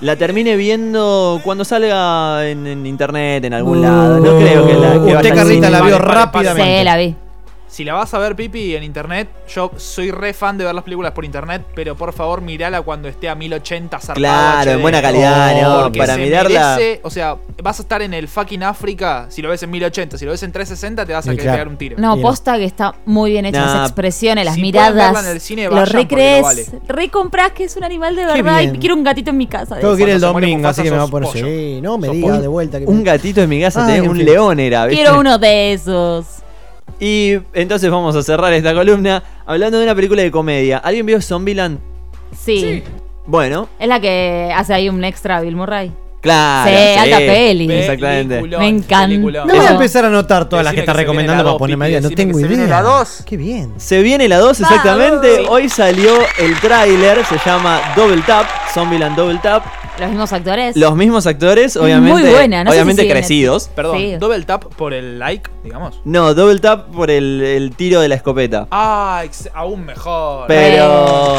La 0.00 0.16
termine 0.16 0.56
viendo 0.56 1.40
cuando 1.44 1.64
salga 1.64 2.44
en, 2.48 2.66
en 2.66 2.86
internet, 2.86 3.44
en 3.44 3.54
algún 3.54 3.82
lado. 3.82 4.18
No 4.18 4.38
creo 4.38 4.66
que 4.66 4.74
la. 4.74 4.92
Que 4.92 4.98
Usted, 4.98 5.14
vaya 5.14 5.30
al 5.30 5.36
Carlita, 5.36 5.70
la 5.70 5.80
vio 5.82 5.98
rápidamente. 5.98 6.78
Sí, 6.78 6.84
la 6.84 6.96
vi. 6.96 7.14
Si 7.72 7.84
la 7.84 7.94
vas 7.94 8.12
a 8.12 8.18
ver, 8.18 8.36
Pipi, 8.36 8.76
en 8.76 8.82
internet, 8.82 9.30
yo 9.48 9.70
soy 9.78 10.10
re 10.10 10.34
fan 10.34 10.58
de 10.58 10.64
ver 10.66 10.74
las 10.74 10.84
películas 10.84 11.12
por 11.12 11.24
internet, 11.24 11.62
pero 11.74 11.96
por 11.96 12.12
favor 12.12 12.42
mirala 12.42 12.82
cuando 12.82 13.08
esté 13.08 13.30
a 13.30 13.34
1080 13.34 13.98
zarpado 13.98 14.14
Claro, 14.20 14.70
HD. 14.70 14.74
en 14.74 14.82
buena 14.82 15.00
calidad, 15.00 15.62
¿no? 15.62 15.90
Para 15.92 16.16
se 16.16 16.20
mirarla- 16.20 16.76
merece- 16.76 17.00
o 17.02 17.08
sea, 17.08 17.36
vas 17.62 17.78
a 17.78 17.82
estar 17.82 18.02
en 18.02 18.12
el 18.12 18.28
fucking 18.28 18.62
África, 18.62 19.24
si 19.30 19.40
lo 19.40 19.48
ves 19.48 19.62
en 19.62 19.70
1080, 19.70 20.18
si 20.18 20.26
lo 20.26 20.32
ves 20.32 20.42
en 20.42 20.52
360 20.52 21.06
te 21.06 21.14
vas 21.14 21.26
a 21.26 21.30
querer 21.30 21.44
claro. 21.44 21.54
pegar 21.56 21.68
un 21.68 21.78
tiro. 21.78 21.96
No, 21.98 22.18
posta 22.20 22.58
que 22.58 22.64
está 22.66 22.94
muy 23.06 23.30
bien 23.30 23.46
hecha. 23.46 23.64
Nah. 23.64 23.74
Las 23.74 23.88
expresiones, 23.88 24.44
las 24.44 24.54
Si 24.56 24.60
miradas. 24.60 24.94
verla 24.94 25.20
en 25.20 25.34
el 25.34 25.40
cine, 25.40 25.68
lo 25.70 25.82
recrees. 25.86 26.40
lo 26.40 26.44
vale. 26.44 26.66
Recompras 26.88 27.52
que 27.52 27.64
es 27.64 27.74
un 27.78 27.84
animal 27.84 28.14
de 28.14 28.26
verdad 28.26 28.60
y 28.60 28.78
quiero 28.78 28.94
un 28.96 29.02
gatito 29.02 29.30
en 29.30 29.38
mi 29.38 29.46
casa. 29.46 29.76
Tengo 29.78 29.96
que 29.96 30.02
ir 30.02 30.10
el 30.10 30.20
domingo, 30.20 30.68
así 30.68 30.82
que 30.82 30.90
me 30.90 30.98
va 30.98 31.04
a 31.04 31.08
poner. 31.08 31.30
Sí, 31.32 31.80
no 31.82 31.96
me 31.96 32.08
Sos 32.08 32.16
diga 32.16 32.28
pollo. 32.28 32.40
de 32.42 32.48
vuelta. 32.48 32.78
que- 32.80 32.84
Un 32.84 33.02
gatito 33.02 33.40
en 33.40 33.48
mi 33.48 33.62
casa, 33.62 33.80
Ay, 33.86 33.92
tenés 33.94 34.04
en 34.04 34.10
un 34.10 34.18
león 34.22 34.60
era, 34.60 34.84
¿viste? 34.84 35.02
Quiero 35.02 35.18
uno 35.18 35.38
de 35.38 35.72
esos. 35.72 36.26
Y 37.00 37.38
entonces 37.52 37.90
vamos 37.90 38.14
a 38.14 38.22
cerrar 38.22 38.52
esta 38.52 38.72
columna 38.74 39.22
hablando 39.46 39.78
de 39.78 39.84
una 39.84 39.94
película 39.94 40.22
de 40.22 40.30
comedia. 40.30 40.78
¿Alguien 40.78 41.04
vio 41.06 41.20
Zombieland? 41.20 41.78
Sí. 42.38 42.82
Bueno, 43.26 43.68
Es 43.78 43.88
la 43.88 44.00
que 44.00 44.52
hace 44.54 44.74
ahí 44.74 44.88
un 44.88 45.02
extra 45.04 45.40
Bill 45.40 45.54
Murray. 45.56 45.92
claro. 46.20 46.70
Sí, 46.70 46.98
alta 46.98 47.18
peli. 47.18 47.72
Exactamente. 47.72 48.34
Peliculón, 48.36 48.60
Me 48.60 48.68
encanta. 48.68 49.06
peliculón. 49.06 49.48
Voy 49.48 49.58
a 49.58 49.70
empezar 49.70 50.04
a 50.04 50.08
anotar 50.08 50.48
todas 50.48 50.64
las 50.64 50.74
que 50.74 50.80
está 50.80 50.92
que 50.92 50.98
viene 50.98 51.02
recomendando 51.12 51.44
para 51.44 51.58
ponerme 51.58 51.84
al 51.86 51.90
Pipi, 51.90 52.00
día. 52.00 52.10
No 52.10 52.16
tengo 52.16 52.28
que 52.30 52.34
se 52.34 52.40
idea. 52.46 52.56
viene 52.56 52.70
la 52.70 52.82
dos. 52.82 53.22
Qué 53.26 53.36
bien. 53.36 53.72
Se 53.76 54.02
viene 54.02 54.28
la 54.28 54.38
2 54.38 54.60
exactamente. 54.60 55.44
Hoy 55.48 55.68
salió 55.68 56.12
el 56.38 56.58
tráiler, 56.60 57.24
se 57.26 57.36
llama 57.44 57.80
Double 57.96 58.22
Tap, 58.26 58.46
Zombieland 58.72 59.16
Double 59.16 59.38
Tap. 59.42 59.64
Los 60.00 60.08
mismos 60.10 60.32
actores. 60.32 60.76
Los 60.76 60.96
mismos 60.96 61.26
actores, 61.26 61.76
obviamente. 61.76 62.22
Muy 62.22 62.30
buena, 62.30 62.64
no 62.64 62.70
sé 62.70 62.76
si 62.76 62.80
obviamente 62.80 63.02
sigue 63.02 63.12
en 63.12 63.18
crecidos. 63.18 63.68
Perdón, 63.74 63.98
Sí. 63.98 64.16
double 64.16 64.42
tap 64.44 64.64
por 64.74 64.94
el 64.94 65.18
like, 65.18 65.50
digamos. 65.62 66.00
No, 66.04 66.34
Double 66.34 66.58
Tap 66.60 66.88
por 66.90 67.10
el, 67.10 67.40
el 67.42 67.76
tiro 67.76 68.00
de 68.00 68.08
la 68.08 68.14
escopeta. 68.14 68.66
Ah, 68.70 69.22
ex- 69.24 69.48
aún 69.54 69.84
mejor. 69.84 70.46
Pero. 70.48 71.38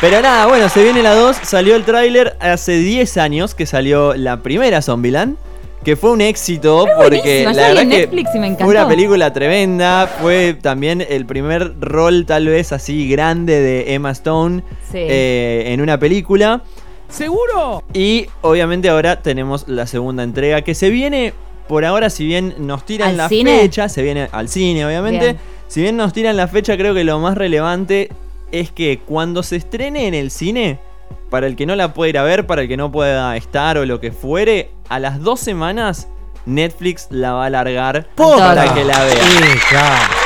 Pero 0.00 0.22
nada, 0.22 0.46
bueno, 0.46 0.68
se 0.70 0.82
viene 0.82 1.02
la 1.02 1.14
2. 1.14 1.36
Salió 1.42 1.76
el 1.76 1.84
tráiler 1.84 2.36
hace 2.40 2.72
10 2.78 3.16
años 3.18 3.54
que 3.54 3.66
salió 3.66 4.14
la 4.14 4.38
primera 4.38 4.80
Zombieland. 4.82 5.36
Que 5.84 5.96
fue 5.96 6.10
un 6.10 6.20
éxito 6.20 6.84
porque 6.98 7.20
buenísima, 7.22 7.52
la 7.54 7.54
yo 7.54 7.60
la 7.60 7.68
vi 7.68 7.68
verdad 7.68 7.82
en 7.82 7.88
que 7.90 7.96
Netflix 7.96 8.30
y 8.34 8.38
me 8.38 8.46
encantó. 8.48 8.64
fue 8.66 8.74
una 8.74 8.86
película 8.88 9.32
tremenda. 9.32 10.06
Fue 10.20 10.52
también 10.60 11.00
el 11.08 11.24
primer 11.24 11.72
rol, 11.80 12.26
tal 12.26 12.46
vez 12.48 12.72
así 12.72 13.08
grande, 13.08 13.58
de 13.60 13.94
Emma 13.94 14.10
Stone 14.10 14.62
Sí. 14.92 14.98
eh, 14.98 15.64
en 15.68 15.80
una 15.80 15.98
película. 15.98 16.60
¿Seguro? 17.10 17.82
Y 17.92 18.26
obviamente 18.40 18.88
ahora 18.88 19.20
tenemos 19.22 19.68
la 19.68 19.86
segunda 19.86 20.22
entrega 20.22 20.62
que 20.62 20.74
se 20.74 20.90
viene. 20.90 21.34
Por 21.68 21.84
ahora, 21.84 22.10
si 22.10 22.26
bien 22.26 22.54
nos 22.58 22.84
tiran 22.84 23.10
¿Al 23.10 23.16
la 23.16 23.28
cine? 23.28 23.60
fecha, 23.60 23.88
se 23.88 24.02
viene 24.02 24.28
al 24.32 24.48
cine, 24.48 24.84
obviamente. 24.84 25.24
Bien. 25.24 25.38
Si 25.68 25.82
bien 25.82 25.96
nos 25.96 26.12
tiran 26.12 26.36
la 26.36 26.48
fecha, 26.48 26.76
creo 26.76 26.94
que 26.94 27.04
lo 27.04 27.18
más 27.20 27.36
relevante 27.36 28.10
es 28.50 28.72
que 28.72 28.98
cuando 28.98 29.42
se 29.42 29.56
estrene 29.56 30.08
en 30.08 30.14
el 30.14 30.30
cine, 30.32 30.80
para 31.30 31.46
el 31.46 31.54
que 31.54 31.66
no 31.66 31.76
la 31.76 31.94
pueda 31.94 32.08
ir 32.08 32.18
a 32.18 32.24
ver, 32.24 32.46
para 32.46 32.62
el 32.62 32.68
que 32.68 32.76
no 32.76 32.90
pueda 32.90 33.36
estar 33.36 33.78
o 33.78 33.86
lo 33.86 34.00
que 34.00 34.10
fuere, 34.10 34.70
a 34.88 34.98
las 34.98 35.20
dos 35.20 35.38
semanas 35.38 36.08
Netflix 36.46 37.06
la 37.10 37.32
va 37.34 37.46
a 37.46 37.50
largar 37.50 38.08
para 38.16 38.74
que 38.74 38.84
la 38.84 39.04
vea. 39.04 39.22
Sí, 39.22 39.58
claro. 39.68 40.19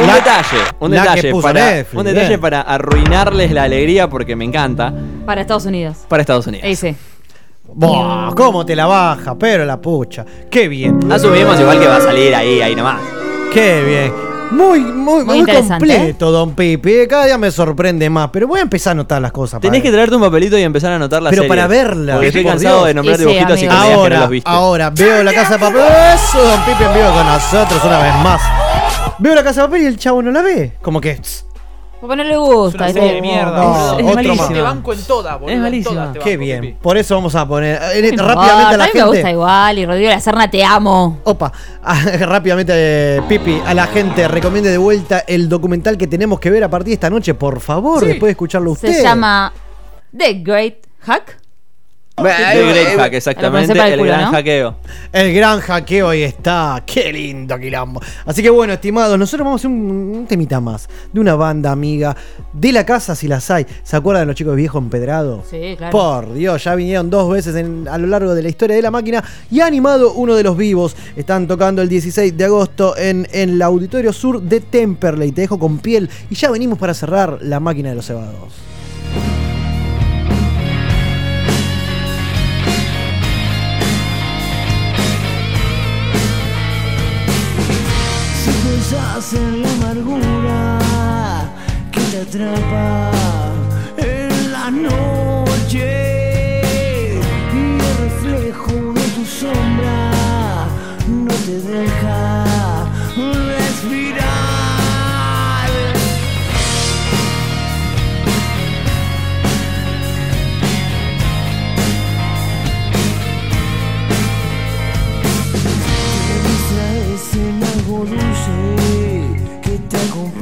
Un 0.00 0.06
La- 0.08 0.14
detalle, 0.14 0.56
un 0.80 0.90
detalle, 0.90 1.32
para, 1.40 1.70
Netflix, 1.70 1.98
un 2.00 2.04
detalle 2.06 2.28
bien. 2.28 2.40
para 2.40 2.60
arruinarles 2.62 3.52
la 3.52 3.62
alegría 3.62 4.08
porque 4.08 4.34
me 4.34 4.44
encanta 4.44 4.92
Para 5.24 5.40
Estados 5.42 5.66
Unidos. 5.66 5.98
para 6.08 6.20
Estados 6.22 6.46
Unidos. 6.48 6.64
Ahí 6.66 6.74
sí. 6.74 6.96
Buah, 7.72 8.34
¿Cómo 8.34 8.66
te 8.66 8.74
la 8.74 8.86
baja? 8.86 9.36
Pero 9.38 9.64
la 9.64 9.80
pucha. 9.80 10.24
Qué 10.50 10.66
bien. 10.68 11.10
Asumimos 11.12 11.58
igual 11.60 11.78
que 11.80 11.86
va 11.86 11.96
a 11.96 12.00
salir 12.00 12.34
ahí, 12.34 12.60
ahí 12.60 12.74
nomás. 12.74 13.00
Qué 13.52 13.82
bien. 13.84 14.34
Muy, 14.50 14.80
muy, 14.80 15.24
muy, 15.24 15.38
interesante, 15.38 15.86
completo, 15.86 16.30
don 16.30 16.54
Pipi. 16.54 17.06
Cada 17.08 17.24
día 17.26 17.38
me 17.38 17.50
sorprende 17.50 18.08
más. 18.10 18.28
Pero 18.32 18.46
voy 18.46 18.60
a 18.60 18.62
empezar 18.62 18.90
a 18.90 18.92
anotar 18.92 19.20
las 19.22 19.32
cosas. 19.32 19.60
Tenés 19.60 19.82
que 19.82 19.90
traerte 19.90 20.14
un 20.14 20.22
papelito 20.22 20.56
y 20.58 20.62
empezar 20.62 20.92
a 20.92 20.96
anotar 20.96 21.22
la 21.22 21.30
Pero 21.30 21.42
serie. 21.42 21.48
para 21.48 21.66
verla. 21.66 22.14
Porque 22.14 22.28
estoy 22.28 22.42
por 22.42 22.52
cansado 22.52 22.76
Dios. 22.78 22.86
de 22.88 22.94
nombrar 22.94 23.16
Y 23.16 23.18
sí, 23.18 23.24
dibujitos 23.28 23.62
y 23.62 23.66
amigo. 23.66 23.74
comedias 23.80 23.88
que 23.88 23.94
no 23.94 23.96
Ahora, 24.00 24.20
los 24.20 24.30
viste. 24.30 24.50
ahora, 24.50 24.90
veo 24.90 25.22
la 25.24 25.32
casa 25.32 25.52
de 25.54 25.58
papel. 25.58 25.80
Eso, 26.14 26.38
don 26.46 26.60
Pipi 26.64 26.84
en 26.84 26.94
vivo 26.94 27.12
con 27.12 27.26
nosotros 27.26 27.84
una 27.84 27.98
vez 28.02 28.14
más. 28.22 28.42
Veo 29.18 29.34
la 29.34 29.42
casa 29.44 29.62
de 29.62 29.66
papel 29.68 29.82
y 29.82 29.86
el 29.86 29.98
chavo 29.98 30.22
no 30.22 30.30
la 30.30 30.42
ve. 30.42 30.72
Como 30.82 31.00
que. 31.00 31.14
tss, 31.14 31.46
Porque 32.00 32.16
no 32.16 32.24
le 32.24 32.32
Es 32.32 32.38
gusta. 32.38 32.84
una 32.84 32.92
serie 32.92 33.12
de 33.14 33.20
mierda. 33.20 33.56
No, 33.56 33.94
boludo. 33.94 34.10
otro 34.10 34.22
Te 34.22 34.34
más. 34.54 34.62
banco 34.62 34.92
en 34.92 35.02
todas, 35.04 35.34
boludo. 35.34 35.50
Es 35.50 35.56
en 35.56 35.62
malísima. 35.62 35.94
todas 35.94 36.12
te 36.14 36.18
Qué 36.20 36.30
banco, 36.36 36.40
bien. 36.44 36.60
Pipi. 36.60 36.76
Por 36.82 36.96
eso 36.96 37.14
vamos 37.14 37.34
a 37.34 37.46
poner 37.48 37.80
eh, 37.94 38.12
No 38.16 38.26
rápidamente 38.26 38.74
a 38.74 38.76
la 38.78 38.84
mí 38.84 38.90
me 38.94 39.00
gusta 39.02 39.16
gente. 39.16 39.30
igual. 39.30 39.78
Y 39.78 39.86
Rodrigo 39.86 40.10
La 40.10 40.20
Serna, 40.20 40.50
te 40.50 40.64
amo. 40.64 41.18
Opa, 41.24 41.52
ah, 41.82 42.00
rápidamente, 42.20 42.72
eh, 42.74 43.22
Pipi, 43.28 43.62
a 43.64 43.72
la 43.74 43.86
gente 43.86 44.26
recomiende 44.28 44.70
de 44.70 44.78
vuelta 44.78 45.20
el 45.26 45.48
documental 45.48 45.96
que 45.96 46.06
tenemos 46.06 46.40
que 46.40 46.50
ver 46.50 46.64
a 46.64 46.68
partir 46.68 46.88
de 46.88 46.94
esta 46.94 47.10
noche, 47.10 47.34
por 47.34 47.60
favor, 47.60 48.04
después 48.04 48.28
de 48.28 48.32
escucharlo 48.32 48.72
usted. 48.72 48.92
Se 48.92 49.02
llama 49.02 49.52
The 50.16 50.34
Great 50.42 50.74
Hack. 51.00 51.38
The 52.16 52.22
Great 52.22 52.96
Hack, 52.96 53.12
exactamente. 53.14 53.72
El 53.72 53.78
El 53.80 53.98
culo, 53.98 54.04
gran 54.12 54.20
¿no? 54.26 54.30
hackeo. 54.30 54.76
El 55.12 55.34
gran 55.34 55.58
hackeo 55.58 56.08
ahí 56.10 56.22
está. 56.22 56.80
Qué 56.86 57.12
lindo 57.12 57.58
quilombo. 57.58 58.00
Así 58.24 58.40
que 58.40 58.50
bueno, 58.50 58.72
estimados, 58.72 59.18
nosotros 59.18 59.44
vamos 59.44 59.60
a 59.60 59.66
hacer 59.66 59.70
un, 59.70 60.16
un 60.16 60.26
temita 60.26 60.60
más 60.60 60.88
de 61.12 61.18
una 61.20 61.34
banda 61.34 61.72
amiga 61.72 62.16
de 62.52 62.70
la 62.72 62.86
casa 62.86 63.16
si 63.16 63.26
las 63.26 63.50
hay. 63.50 63.66
¿Se 63.82 63.96
acuerdan 63.96 64.22
de 64.22 64.26
los 64.26 64.36
chicos 64.36 64.54
viejos 64.54 64.80
empedrados? 64.80 65.46
Sí, 65.50 65.74
claro. 65.76 65.90
Por 65.90 66.34
Dios, 66.34 66.62
ya 66.62 66.76
vinieron 66.76 67.10
dos 67.10 67.28
veces 67.32 67.56
en- 67.56 67.88
a 67.88 67.98
lo 67.98 68.06
largo 68.06 68.32
de 68.32 68.42
la 68.44 68.48
historia 68.48 68.76
de 68.76 68.82
la 68.82 68.92
máquina 68.92 69.22
y 69.50 69.58
ha 69.58 69.66
animado 69.66 70.12
uno 70.12 70.36
de 70.36 70.44
los 70.44 70.56
vivos. 70.56 70.94
Están 71.16 71.48
tocando 71.48 71.82
el 71.82 71.88
16 71.88 72.36
de 72.36 72.44
agosto 72.44 72.96
en, 72.96 73.26
en 73.32 73.50
el 73.50 73.62
Auditorio 73.62 74.12
Sur 74.12 74.40
de 74.40 74.60
Temperley. 74.60 75.32
Te 75.32 75.40
dejo 75.40 75.58
con 75.58 75.78
piel 75.78 76.08
y 76.30 76.36
ya 76.36 76.48
venimos 76.52 76.78
para 76.78 76.94
cerrar 76.94 77.38
la 77.40 77.58
máquina 77.58 77.88
de 77.88 77.96
los 77.96 78.06
cebados. 78.06 78.52
En 89.32 89.62
la 89.62 89.72
amargura 89.72 90.78
que 91.90 92.00
te 92.00 92.20
atrapa 92.20 93.10
en 93.96 94.52
la 94.52 94.70
noche 94.70 95.88
y 97.54 97.80
el 97.80 97.96
reflejo 98.04 98.92
de 98.92 99.02
tu 99.14 99.24
sombra 99.24 100.10
no 101.08 101.32
te 101.46 101.58
deja 101.62 102.43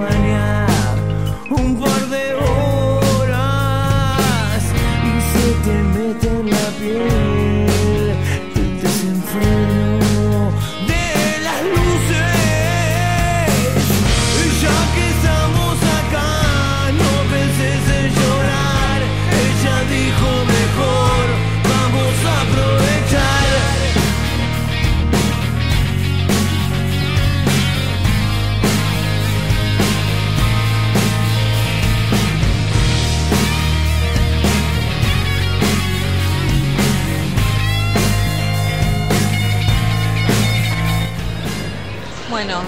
te 0.08 0.61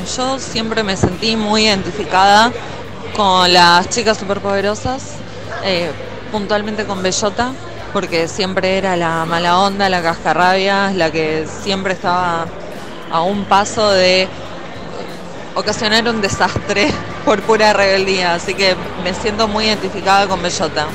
yo 0.04 0.38
siempre 0.38 0.82
me 0.82 0.96
sentí 0.96 1.36
muy 1.36 1.66
identificada 1.66 2.52
con 3.16 3.52
las 3.52 3.88
chicas 3.88 4.18
superpoderosas, 4.18 5.02
eh, 5.64 5.90
puntualmente 6.32 6.84
con 6.84 7.02
Bellota, 7.02 7.52
porque 7.92 8.28
siempre 8.28 8.76
era 8.76 8.96
la 8.96 9.24
mala 9.24 9.58
onda, 9.58 9.88
la 9.88 10.02
cascarrabia, 10.02 10.90
la 10.90 11.10
que 11.10 11.46
siempre 11.62 11.92
estaba 11.92 12.46
a 13.10 13.20
un 13.22 13.44
paso 13.44 13.90
de 13.90 14.28
ocasionar 15.54 16.08
un 16.08 16.20
desastre 16.20 16.90
por 17.24 17.40
pura 17.42 17.72
rebeldía, 17.72 18.34
así 18.34 18.54
que 18.54 18.74
me 19.02 19.14
siento 19.14 19.48
muy 19.48 19.66
identificada 19.66 20.26
con 20.26 20.42
Bellota. 20.42 20.86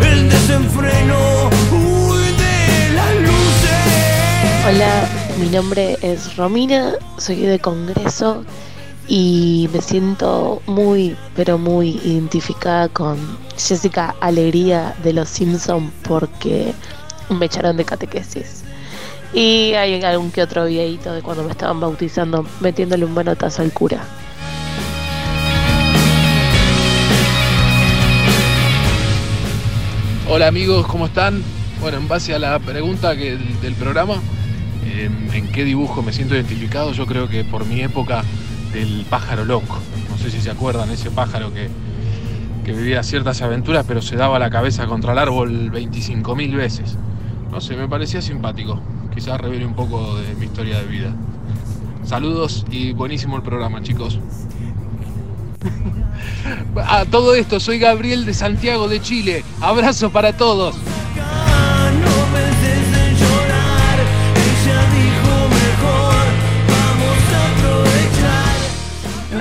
El 0.00 0.28
desenfreno, 0.30 1.50
de 2.38 2.92
las 2.94 3.14
luces. 3.16 4.66
Hola, 4.66 5.21
mi 5.38 5.48
nombre 5.48 5.98
es 6.02 6.36
Romina, 6.36 6.94
soy 7.18 7.40
de 7.40 7.58
Congreso 7.58 8.44
y 9.08 9.68
me 9.72 9.80
siento 9.80 10.62
muy, 10.66 11.16
pero 11.34 11.58
muy 11.58 12.00
identificada 12.04 12.88
con 12.88 13.18
Jessica 13.56 14.14
Alegría 14.20 14.94
de 15.02 15.12
Los 15.12 15.28
Simpson 15.28 15.92
porque 16.02 16.74
me 17.30 17.46
echaron 17.46 17.76
de 17.76 17.84
catequesis. 17.84 18.62
Y 19.32 19.72
hay 19.74 20.02
algún 20.02 20.30
que 20.30 20.42
otro 20.42 20.66
videito 20.66 21.12
de 21.12 21.22
cuando 21.22 21.44
me 21.44 21.50
estaban 21.50 21.80
bautizando 21.80 22.46
metiéndole 22.60 23.04
un 23.04 23.14
manotazo 23.14 23.62
al 23.62 23.72
cura. 23.72 24.04
Hola 30.28 30.46
amigos, 30.46 30.86
¿cómo 30.86 31.06
están? 31.06 31.42
Bueno, 31.80 31.98
en 31.98 32.08
base 32.08 32.34
a 32.34 32.38
la 32.38 32.58
pregunta 32.58 33.16
que, 33.16 33.36
del 33.36 33.74
programa, 33.74 34.22
¿en 35.00 35.48
qué 35.52 35.64
dibujo 35.64 36.02
me 36.02 36.12
siento 36.12 36.34
identificado? 36.34 36.92
Yo 36.92 37.06
creo 37.06 37.28
que 37.28 37.44
por 37.44 37.66
mi 37.66 37.80
época 37.80 38.24
del 38.72 39.04
pájaro 39.08 39.44
loco. 39.44 39.78
No 40.10 40.18
sé 40.18 40.30
si 40.30 40.40
se 40.40 40.50
acuerdan, 40.50 40.90
ese 40.90 41.10
pájaro 41.10 41.52
que, 41.52 41.68
que 42.64 42.72
vivía 42.72 43.02
ciertas 43.02 43.42
aventuras, 43.42 43.84
pero 43.86 44.02
se 44.02 44.16
daba 44.16 44.38
la 44.38 44.50
cabeza 44.50 44.86
contra 44.86 45.12
el 45.12 45.18
árbol 45.18 45.70
25.000 45.70 46.56
veces. 46.56 46.96
No 47.50 47.60
sé, 47.60 47.76
me 47.76 47.88
parecía 47.88 48.22
simpático. 48.22 48.80
Quizás 49.14 49.40
revele 49.40 49.66
un 49.66 49.74
poco 49.74 50.16
de 50.16 50.34
mi 50.34 50.46
historia 50.46 50.78
de 50.78 50.86
vida. 50.86 51.14
Saludos 52.04 52.64
y 52.70 52.92
buenísimo 52.92 53.36
el 53.36 53.42
programa, 53.42 53.82
chicos. 53.82 54.18
A 56.76 57.04
todo 57.04 57.34
esto, 57.34 57.60
soy 57.60 57.78
Gabriel 57.78 58.24
de 58.24 58.34
Santiago 58.34 58.88
de 58.88 59.00
Chile. 59.00 59.44
Abrazo 59.60 60.10
para 60.10 60.36
todos. 60.36 60.74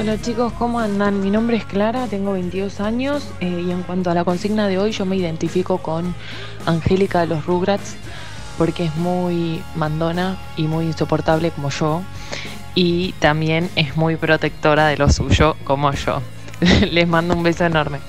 Hola 0.02 0.20
chicos, 0.20 0.52
¿cómo 0.54 0.80
andan? 0.80 1.22
Mi 1.22 1.30
nombre 1.30 1.58
es 1.58 1.64
Clara, 1.64 2.08
tengo 2.08 2.34
22 2.34 2.80
años 2.80 3.32
eh, 3.40 3.64
y 3.68 3.70
en 3.70 3.84
cuanto 3.84 4.10
a 4.10 4.16
la 4.16 4.24
consigna 4.24 4.68
de 4.68 4.80
hoy 4.80 4.94
yo 4.94 5.06
me 5.06 5.16
identifico 5.16 5.78
con 5.78 6.16
Angélica 6.66 7.20
de 7.20 7.28
los 7.28 7.46
Rugrats 7.46 7.98
porque 8.58 8.86
es 8.86 8.96
muy 8.96 9.62
mandona 9.76 10.40
y 10.58 10.64
muy 10.64 10.86
insoportable 10.86 11.52
como 11.52 11.70
yo 11.70 12.02
y 12.74 13.12
también 13.20 13.70
es 13.76 13.96
muy 13.96 14.16
protectora 14.16 14.88
de 14.88 14.98
lo 14.98 15.08
suyo 15.08 15.56
como 15.66 15.92
yo. 15.92 16.24
Les 16.92 17.08
mando 17.08 17.36
un 17.36 17.44
beso 17.44 17.66
enorme. 17.66 18.00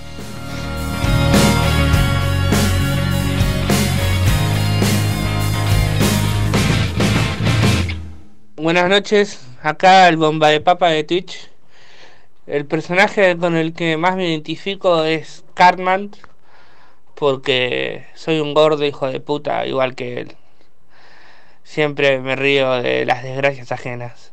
Buenas 8.57 8.89
noches, 8.89 9.47
acá 9.63 10.09
el 10.09 10.17
bomba 10.17 10.49
de 10.49 10.63
papa 10.63 10.89
de 10.89 11.05
Twitch. 11.05 11.52
El 12.47 12.67
personaje 12.67 13.37
con 13.39 13.57
el 13.57 13.73
que 13.73 13.97
más 13.97 14.17
me 14.17 14.29
identifico 14.29 15.05
es 15.05 15.45
Cartman, 15.55 16.11
porque 17.15 18.07
soy 18.15 18.41
un 18.41 18.53
gordo 18.53 18.85
hijo 18.85 19.07
de 19.07 19.21
puta 19.21 19.65
igual 19.65 19.95
que 19.95 20.21
él. 20.21 20.37
Siempre 21.63 22.19
me 22.19 22.35
río 22.35 22.73
de 22.83 23.07
las 23.07 23.23
desgracias 23.23 23.71
ajenas. 23.71 24.33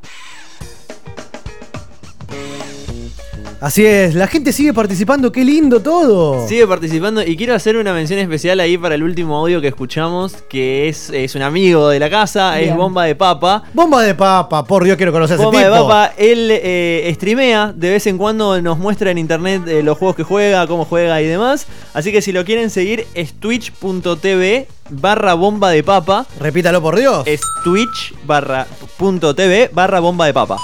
Así 3.62 3.86
es, 3.86 4.16
la 4.16 4.28
gente 4.28 4.54
sigue 4.54 4.74
participando, 4.74 5.34
qué 5.34 5.44
lindo 5.44 5.82
todo. 5.82 6.48
Sigue 6.48 6.66
participando 6.66 7.22
y 7.22 7.36
quiero 7.36 7.54
hacer 7.54 7.76
una 7.76 7.92
mención 7.92 8.18
especial 8.20 8.62
ahí 8.62 8.78
para 8.78 8.96
el 8.96 9.04
último 9.04 9.36
audio 9.36 9.60
que 9.60 9.68
escuchamos, 9.68 10.32
que 10.50 10.88
es, 10.88 11.10
es 11.10 11.36
un 11.36 11.42
amigo 11.42 11.90
de 11.90 12.00
la 12.00 12.10
casa, 12.10 12.58
es. 12.62 12.74
Bomba 12.74 13.04
de 13.04 13.16
Papa. 13.16 13.64
Bomba 13.74 14.02
de 14.02 14.16
papa, 14.16 14.64
por 14.64 14.86
Dios 14.86 14.96
quiero 14.96 15.12
conocer 15.12 15.34
a 15.34 15.36
ese 15.36 15.44
Bomba 15.44 15.60
de. 15.60 15.70
Papa, 15.70 16.14
él 16.18 16.48
eh, 16.52 17.12
streamea, 17.16 17.74
de 17.76 17.90
vez 17.90 18.08
en 18.08 18.18
cuando 18.18 18.62
nos 18.62 18.78
muestra 18.78 19.12
en 19.12 19.18
internet 19.18 19.64
eh, 19.68 19.84
los 19.84 19.98
juegos 19.98 20.16
que 20.16 20.24
juega, 20.24 20.66
cómo 20.66 20.86
juega 20.86 21.22
y 21.22 21.26
demás. 21.26 21.68
Así 21.94 22.14
que 22.14 22.22
si 22.22 22.32
lo 22.32 22.46
quieren 22.46 22.70
seguir 22.70 23.08
es 23.14 23.34
twitch.tv 23.34 24.68
barra 24.90 25.34
bomba 25.34 25.70
de 25.72 25.84
papa. 25.84 26.26
Repítalo 26.40 26.82
por 26.82 26.98
Dios. 26.98 27.28
Es 27.28 27.42
twitch 27.66 28.14
barra 28.26 28.68
punto 28.98 29.36
TV 29.36 29.70
barra 29.74 30.00
bomba 30.00 30.26
de 30.26 30.34
papa. 30.34 30.56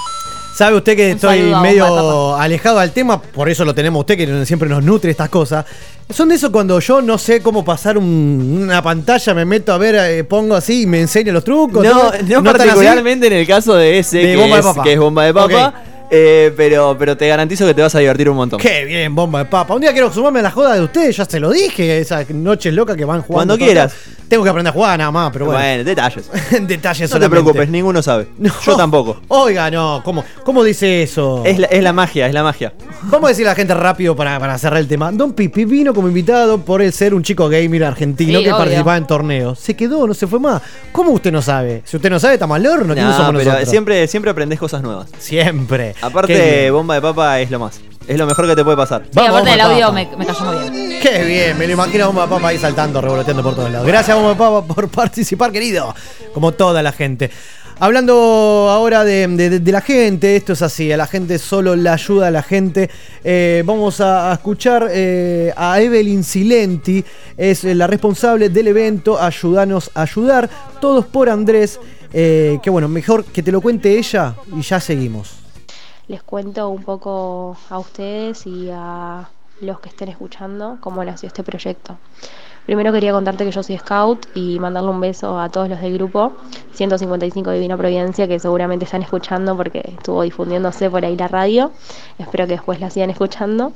Sabe 0.56 0.76
usted 0.78 0.96
que 0.96 1.06
Un 1.10 1.16
estoy 1.16 1.38
saludo 1.38 1.60
medio 1.60 2.36
alejado 2.36 2.78
al 2.78 2.90
tema, 2.92 3.20
por 3.20 3.50
eso 3.50 3.62
lo 3.66 3.74
tenemos 3.74 3.98
a 3.98 4.00
usted 4.00 4.16
que 4.16 4.46
siempre 4.46 4.68
nos 4.70 4.82
nutre 4.82 5.10
estas 5.10 5.28
cosas. 5.28 5.66
Son 6.08 6.30
de 6.30 6.36
eso 6.36 6.50
cuando 6.50 6.80
yo 6.80 7.02
no 7.02 7.18
sé 7.18 7.42
cómo 7.42 7.62
pasar 7.62 7.98
un- 7.98 8.60
una 8.62 8.80
pantalla, 8.82 9.34
me 9.34 9.44
meto 9.44 9.72
a 9.74 9.76
ver, 9.78 9.96
eh, 9.96 10.24
pongo 10.24 10.54
así 10.54 10.82
y 10.82 10.86
me 10.86 11.00
enseña 11.00 11.30
los 11.32 11.44
trucos. 11.44 11.84
No, 11.84 11.92
¿no? 11.92 12.02
no, 12.04 12.10
tan 12.52 12.62
así? 12.62 12.68
particularmente 12.68 13.26
en 13.26 13.32
el 13.34 13.46
caso 13.46 13.74
de 13.74 13.98
ese 13.98 14.18
De 14.18 14.24
que, 14.32 14.36
bomba 14.36 14.56
de 14.56 14.60
es, 14.60 14.66
papa. 14.66 14.82
que 14.82 14.92
es 14.94 14.98
bomba 14.98 15.24
de 15.24 15.34
papa. 15.34 15.74
Eh, 16.10 16.52
pero, 16.56 16.96
pero 16.98 17.16
te 17.16 17.26
garantizo 17.28 17.66
que 17.66 17.74
te 17.74 17.82
vas 17.82 17.94
a 17.94 17.98
divertir 17.98 18.28
un 18.30 18.36
montón. 18.36 18.60
Qué 18.60 18.84
bien, 18.84 19.14
bomba 19.14 19.40
de 19.40 19.44
papa. 19.46 19.74
Un 19.74 19.80
día 19.80 19.92
quiero 19.92 20.12
sumarme 20.12 20.40
a 20.40 20.42
la 20.42 20.50
joda 20.50 20.74
de 20.74 20.82
ustedes, 20.82 21.16
ya 21.16 21.24
se 21.24 21.40
lo 21.40 21.50
dije, 21.50 21.98
esas 21.98 22.28
noches 22.30 22.72
locas 22.74 22.96
que 22.96 23.04
van 23.04 23.22
jugando. 23.22 23.54
Cuando 23.54 23.64
quieras. 23.64 23.94
Tengo 24.28 24.42
que 24.42 24.50
aprender 24.50 24.70
a 24.70 24.74
jugar 24.74 24.98
nada 24.98 25.12
más, 25.12 25.30
pero 25.32 25.44
bueno. 25.44 25.60
Bueno, 25.60 25.84
detalles. 25.84 26.28
Detalles 26.62 27.08
No 27.12 27.20
te 27.20 27.30
preocupes, 27.30 27.68
ninguno 27.68 28.02
sabe. 28.02 28.26
Yo 28.66 28.76
tampoco. 28.76 29.20
Oiga, 29.28 29.70
no, 29.70 30.00
¿cómo, 30.04 30.24
cómo 30.42 30.64
dice 30.64 31.04
eso? 31.04 31.42
Es 31.44 31.60
la, 31.60 31.68
es 31.68 31.80
la 31.80 31.92
magia, 31.92 32.26
es 32.26 32.34
la 32.34 32.42
magia. 32.42 32.72
Vamos 33.04 33.26
a 33.26 33.28
decir 33.28 33.46
a 33.46 33.50
la 33.50 33.54
gente 33.54 33.72
rápido 33.74 34.16
para, 34.16 34.40
para 34.40 34.58
cerrar 34.58 34.80
el 34.80 34.88
tema. 34.88 35.12
Don 35.12 35.32
Pipi 35.32 35.64
vino 35.64 35.94
como 35.94 36.08
invitado 36.08 36.58
por 36.58 36.82
el 36.82 36.92
ser 36.92 37.14
un 37.14 37.22
chico 37.22 37.48
gamer 37.48 37.84
argentino 37.84 38.38
Sí, 38.40 38.44
que 38.44 38.50
obvio. 38.50 38.58
participaba 38.58 38.96
en 38.96 39.06
torneos. 39.06 39.60
Se 39.60 39.74
quedó, 39.76 40.06
no 40.08 40.14
se 40.14 40.26
fue 40.26 40.40
más. 40.40 40.60
¿Cómo 40.90 41.12
usted 41.12 41.30
no 41.30 41.40
sabe? 41.40 41.82
Si 41.84 41.94
usted 41.96 42.10
no 42.10 42.18
sabe, 42.18 42.34
está 42.34 42.48
mal 42.48 42.66
horno. 42.66 42.94
¿Quiénes 42.94 43.12
No, 43.12 43.16
somos 43.18 43.32
pero 43.34 43.44
nosotros? 43.44 43.70
siempre, 43.70 44.08
siempre 44.08 44.30
aprendes 44.32 44.58
cosas 44.58 44.82
nuevas. 44.82 45.06
Siempre. 45.18 45.94
Aparte, 46.02 46.70
bomba 46.70 46.94
de 46.94 47.00
papa 47.02 47.40
es 47.40 47.50
lo 47.50 47.58
más. 47.58 47.80
Es 48.06 48.16
lo 48.18 48.26
mejor 48.26 48.46
que 48.46 48.54
te 48.54 48.62
puede 48.62 48.76
pasar. 48.76 49.02
Sí, 49.04 49.10
Vamos, 49.14 49.30
aparte 49.30 49.50
del 49.50 49.58
Bomba 49.58 49.74
de 49.74 49.82
audio 49.82 49.86
Papa. 50.04 50.16
me, 50.16 50.16
me 50.16 50.26
cayó 50.26 50.44
muy 50.44 50.70
bien. 50.70 51.00
Qué 51.02 51.24
bien, 51.24 51.58
me 51.58 51.66
lo 51.66 51.72
imagino 51.72 52.04
a 52.04 52.06
Bomba 52.06 52.22
de 52.22 52.28
Papa 52.28 52.48
ahí 52.48 52.58
saltando, 52.58 53.00
revoloteando 53.00 53.42
por 53.42 53.54
todos 53.56 53.70
lados. 53.70 53.86
Gracias, 53.86 54.16
Bomba 54.16 54.30
de 54.30 54.36
Papa, 54.36 54.74
por 54.74 54.88
participar, 54.88 55.50
querido. 55.50 55.92
Como 56.32 56.52
toda 56.52 56.82
la 56.84 56.92
gente. 56.92 57.30
Hablando 57.78 58.14
ahora 58.70 59.04
de, 59.04 59.26
de- 59.28 59.60
de 59.60 59.72
la 59.72 59.80
gente, 59.82 60.34
esto 60.36 60.54
es 60.54 60.62
así, 60.62 60.90
a 60.92 60.96
la 60.96 61.06
gente 61.06 61.38
solo 61.38 61.76
la 61.76 61.92
ayuda 61.92 62.28
a 62.28 62.30
la 62.30 62.42
gente. 62.42 62.88
Eh, 63.22 63.62
vamos 63.66 64.00
a, 64.00 64.30
a 64.30 64.34
escuchar 64.34 64.88
eh, 64.90 65.52
a 65.56 65.78
Evelyn 65.82 66.24
Silenti, 66.24 67.04
es 67.36 67.64
eh, 67.64 67.74
la 67.74 67.86
responsable 67.86 68.48
del 68.48 68.68
evento 68.68 69.20
Ayudanos 69.20 69.90
a 69.94 70.02
Ayudar, 70.02 70.48
todos 70.80 71.04
por 71.06 71.28
Andrés. 71.28 71.78
eh, 72.14 72.58
que 72.62 72.70
bueno, 72.70 72.88
mejor 72.88 73.24
que 73.26 73.42
te 73.42 73.52
lo 73.52 73.60
cuente 73.60 73.98
ella 73.98 74.34
y 74.56 74.62
ya 74.62 74.80
seguimos. 74.80 75.32
Les 76.08 76.22
cuento 76.22 76.68
un 76.68 76.82
poco 76.84 77.56
a 77.68 77.78
ustedes 77.78 78.46
y 78.46 78.70
a 78.72 79.28
los 79.60 79.80
que 79.80 79.88
estén 79.88 80.08
escuchando 80.08 80.78
cómo 80.80 81.02
nació 81.04 81.26
este 81.26 81.42
proyecto. 81.42 81.96
Primero 82.66 82.92
quería 82.92 83.12
contarte 83.12 83.44
que 83.44 83.52
yo 83.52 83.62
soy 83.62 83.78
scout 83.78 84.26
y 84.34 84.58
mandarle 84.58 84.90
un 84.90 85.00
beso 85.00 85.38
a 85.38 85.48
todos 85.48 85.68
los 85.68 85.80
del 85.80 85.94
grupo 85.94 86.32
155 86.72 87.52
Divina 87.52 87.76
Providencia 87.76 88.26
que 88.26 88.40
seguramente 88.40 88.84
están 88.84 89.02
escuchando 89.02 89.56
porque 89.56 89.82
estuvo 89.96 90.22
difundiéndose 90.22 90.90
por 90.90 91.04
ahí 91.04 91.16
la 91.16 91.28
radio. 91.28 91.70
Espero 92.18 92.46
que 92.46 92.54
después 92.54 92.80
la 92.80 92.90
sigan 92.90 93.10
escuchando. 93.10 93.72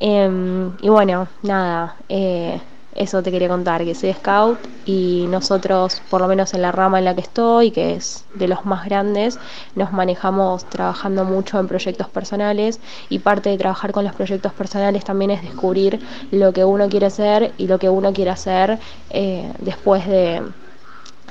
Em, 0.00 0.72
y 0.80 0.88
bueno, 0.88 1.28
nada, 1.42 1.94
eh, 2.08 2.60
eso 2.94 3.22
te 3.22 3.30
quería 3.30 3.48
contar, 3.48 3.84
que 3.84 3.94
soy 3.94 4.12
scout 4.12 4.58
y 4.84 5.26
nosotros, 5.28 6.02
por 6.10 6.20
lo 6.20 6.28
menos 6.28 6.52
en 6.54 6.62
la 6.62 6.72
rama 6.72 6.98
en 6.98 7.06
la 7.06 7.14
que 7.14 7.22
estoy, 7.22 7.70
que 7.70 7.94
es 7.94 8.24
de 8.34 8.48
los 8.48 8.66
más 8.66 8.84
grandes, 8.84 9.38
nos 9.74 9.92
manejamos 9.92 10.64
trabajando 10.66 11.24
mucho 11.24 11.58
en 11.58 11.68
proyectos 11.68 12.08
personales 12.08 12.80
y 13.08 13.20
parte 13.20 13.50
de 13.50 13.58
trabajar 13.58 13.92
con 13.92 14.04
los 14.04 14.14
proyectos 14.14 14.52
personales 14.52 15.04
también 15.04 15.30
es 15.30 15.42
descubrir 15.42 16.00
lo 16.30 16.52
que 16.52 16.64
uno 16.64 16.88
quiere 16.88 17.10
ser 17.10 17.52
y 17.56 17.66
lo 17.66 17.78
que 17.78 17.88
uno 17.88 18.12
quiere 18.12 18.30
hacer 18.30 18.78
eh, 19.10 19.50
después 19.60 20.06
de 20.06 20.42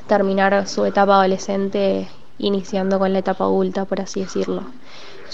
terminar 0.08 0.68
su 0.68 0.86
etapa 0.86 1.16
adolescente 1.16 2.08
iniciando 2.38 2.98
con 3.00 3.14
la 3.14 3.20
etapa 3.20 3.44
adulta, 3.44 3.86
por 3.86 4.02
así 4.02 4.22
decirlo. 4.22 4.64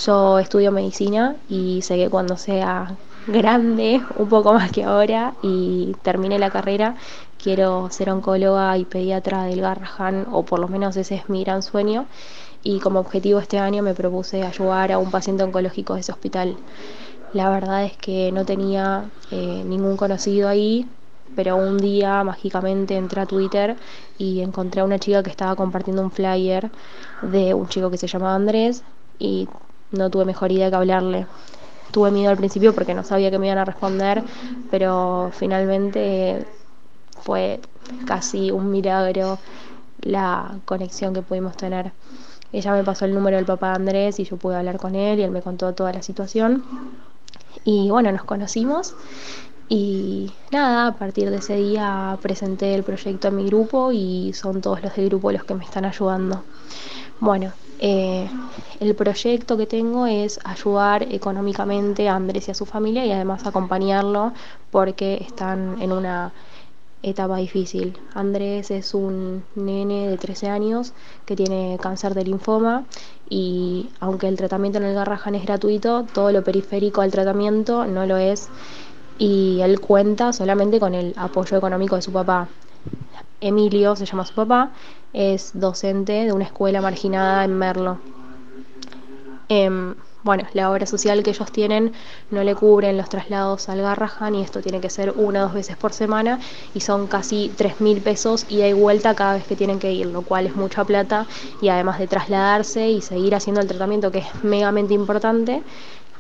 Yo 0.05 0.37
estudio 0.39 0.71
medicina 0.71 1.35
y 1.49 1.81
sé 1.81 1.95
que 1.95 2.09
cuando 2.09 2.37
sea 2.37 2.95
grande, 3.27 4.01
un 4.17 4.29
poco 4.29 4.53
más 4.53 4.71
que 4.71 4.83
ahora, 4.83 5.33
y 5.41 5.95
termine 6.01 6.39
la 6.39 6.49
carrera, 6.49 6.95
quiero 7.41 7.89
ser 7.91 8.09
oncóloga 8.09 8.77
y 8.77 8.85
pediatra 8.85 9.43
del 9.43 9.61
Garrahan, 9.61 10.27
o 10.31 10.43
por 10.43 10.59
lo 10.59 10.67
menos 10.67 10.97
ese 10.97 11.15
es 11.15 11.29
mi 11.29 11.43
gran 11.43 11.61
sueño. 11.61 12.05
Y 12.63 12.79
como 12.79 12.99
objetivo 12.99 13.39
este 13.39 13.59
año 13.59 13.83
me 13.83 13.93
propuse 13.93 14.43
ayudar 14.43 14.91
a 14.91 14.97
un 14.97 15.11
paciente 15.11 15.43
oncológico 15.43 15.93
de 15.93 16.01
ese 16.01 16.11
hospital. 16.11 16.57
La 17.33 17.49
verdad 17.49 17.85
es 17.85 17.95
que 17.97 18.31
no 18.31 18.45
tenía 18.45 19.05
eh, 19.31 19.63
ningún 19.65 19.97
conocido 19.97 20.49
ahí, 20.49 20.87
pero 21.35 21.55
un 21.57 21.77
día 21.77 22.23
mágicamente 22.23 22.95
entré 22.95 23.21
a 23.21 23.25
Twitter 23.25 23.75
y 24.17 24.41
encontré 24.41 24.81
a 24.81 24.85
una 24.85 24.97
chica 24.97 25.23
que 25.23 25.29
estaba 25.29 25.55
compartiendo 25.55 26.01
un 26.01 26.11
flyer 26.11 26.71
de 27.21 27.53
un 27.53 27.67
chico 27.67 27.91
que 27.91 27.97
se 27.97 28.07
llamaba 28.07 28.35
Andrés 28.35 28.83
y 29.19 29.47
no 29.91 30.09
tuve 30.09 30.25
mejor 30.25 30.51
idea 30.51 30.69
que 30.69 30.75
hablarle. 30.75 31.27
Tuve 31.91 32.11
miedo 32.11 32.29
al 32.29 32.37
principio 32.37 32.73
porque 32.73 32.93
no 32.93 33.03
sabía 33.03 33.31
que 33.31 33.39
me 33.39 33.47
iban 33.47 33.57
a 33.57 33.65
responder, 33.65 34.23
pero 34.69 35.31
finalmente 35.33 36.45
fue 37.21 37.59
casi 38.05 38.51
un 38.51 38.69
milagro 38.71 39.39
la 40.01 40.59
conexión 40.65 41.13
que 41.13 41.21
pudimos 41.21 41.57
tener. 41.57 41.91
Ella 42.51 42.73
me 42.73 42.83
pasó 42.83 43.05
el 43.05 43.13
número 43.13 43.37
del 43.37 43.45
papá 43.45 43.69
de 43.69 43.75
Andrés 43.75 44.19
y 44.19 44.23
yo 44.23 44.37
pude 44.37 44.55
hablar 44.55 44.77
con 44.77 44.95
él 44.95 45.19
y 45.19 45.23
él 45.23 45.31
me 45.31 45.41
contó 45.41 45.73
toda 45.73 45.91
la 45.91 46.01
situación. 46.01 46.63
Y 47.65 47.89
bueno, 47.89 48.11
nos 48.11 48.23
conocimos 48.23 48.95
y 49.69 50.31
nada, 50.51 50.87
a 50.87 50.95
partir 50.95 51.29
de 51.29 51.37
ese 51.37 51.57
día 51.57 52.17
presenté 52.21 52.73
el 52.73 52.83
proyecto 52.83 53.27
en 53.27 53.35
mi 53.35 53.45
grupo 53.45 53.91
y 53.91 54.31
son 54.33 54.61
todos 54.61 54.81
los 54.81 54.95
del 54.95 55.09
grupo 55.09 55.31
los 55.31 55.43
que 55.43 55.55
me 55.55 55.65
están 55.65 55.83
ayudando. 55.83 56.43
Bueno, 57.19 57.51
eh, 57.79 58.29
el 58.79 58.95
proyecto 58.95 59.57
que 59.57 59.65
tengo 59.65 60.07
es 60.07 60.39
ayudar 60.43 61.03
económicamente 61.03 62.09
a 62.09 62.15
Andrés 62.15 62.47
y 62.47 62.51
a 62.51 62.53
su 62.55 62.65
familia 62.65 63.05
y 63.05 63.11
además 63.11 63.45
acompañarlo 63.45 64.33
porque 64.71 65.23
están 65.27 65.81
en 65.81 65.91
una 65.91 66.31
etapa 67.03 67.37
difícil. 67.37 67.97
Andrés 68.13 68.71
es 68.71 68.93
un 68.93 69.43
nene 69.55 70.09
de 70.09 70.17
13 70.17 70.49
años 70.49 70.93
que 71.25 71.35
tiene 71.35 71.77
cáncer 71.81 72.13
de 72.13 72.23
linfoma 72.23 72.85
y 73.29 73.89
aunque 73.99 74.27
el 74.27 74.37
tratamiento 74.37 74.79
en 74.79 74.85
el 74.85 74.95
Garrahan 74.95 75.35
es 75.35 75.45
gratuito, 75.45 76.05
todo 76.13 76.31
lo 76.31 76.43
periférico 76.43 77.01
al 77.01 77.11
tratamiento 77.11 77.85
no 77.85 78.05
lo 78.05 78.17
es 78.17 78.49
y 79.19 79.59
él 79.61 79.79
cuenta 79.79 80.33
solamente 80.33 80.79
con 80.79 80.95
el 80.95 81.13
apoyo 81.17 81.57
económico 81.57 81.95
de 81.95 82.01
su 82.01 82.11
papá. 82.11 82.47
Emilio 83.39 83.95
se 83.95 84.05
llama 84.05 84.25
su 84.25 84.33
papá, 84.33 84.71
es 85.13 85.51
docente 85.53 86.25
de 86.25 86.33
una 86.33 86.45
escuela 86.45 86.81
marginada 86.81 87.43
en 87.43 87.57
Merlo. 87.57 87.99
Em, 89.49 89.95
bueno, 90.23 90.43
la 90.53 90.69
obra 90.69 90.85
social 90.85 91.23
que 91.23 91.29
ellos 91.29 91.51
tienen 91.53 91.93
no 92.31 92.43
le 92.43 92.53
cubren 92.53 92.97
los 92.97 93.07
traslados 93.07 93.69
al 93.69 93.81
Garrahan 93.81 94.35
y 94.35 94.41
esto 94.41 94.61
tiene 94.61 94.81
que 94.81 94.89
ser 94.89 95.13
una 95.15 95.39
o 95.39 95.43
dos 95.43 95.53
veces 95.53 95.77
por 95.77 95.93
semana 95.93 96.39
y 96.73 96.81
son 96.81 97.07
casi 97.07 97.49
3 97.55 97.79
mil 97.79 98.01
pesos 98.01 98.45
y 98.49 98.73
vuelta 98.73 99.15
cada 99.15 99.35
vez 99.35 99.47
que 99.47 99.55
tienen 99.55 99.79
que 99.79 99.93
ir, 99.93 100.07
lo 100.07 100.23
cual 100.23 100.45
es 100.45 100.55
mucha 100.55 100.83
plata 100.83 101.27
y 101.61 101.69
además 101.69 101.97
de 101.99 102.07
trasladarse 102.07 102.89
y 102.89 103.01
seguir 103.01 103.35
haciendo 103.35 103.61
el 103.61 103.67
tratamiento 103.67 104.11
que 104.11 104.19
es 104.19 104.43
megamente 104.43 104.93
importante, 104.93 105.63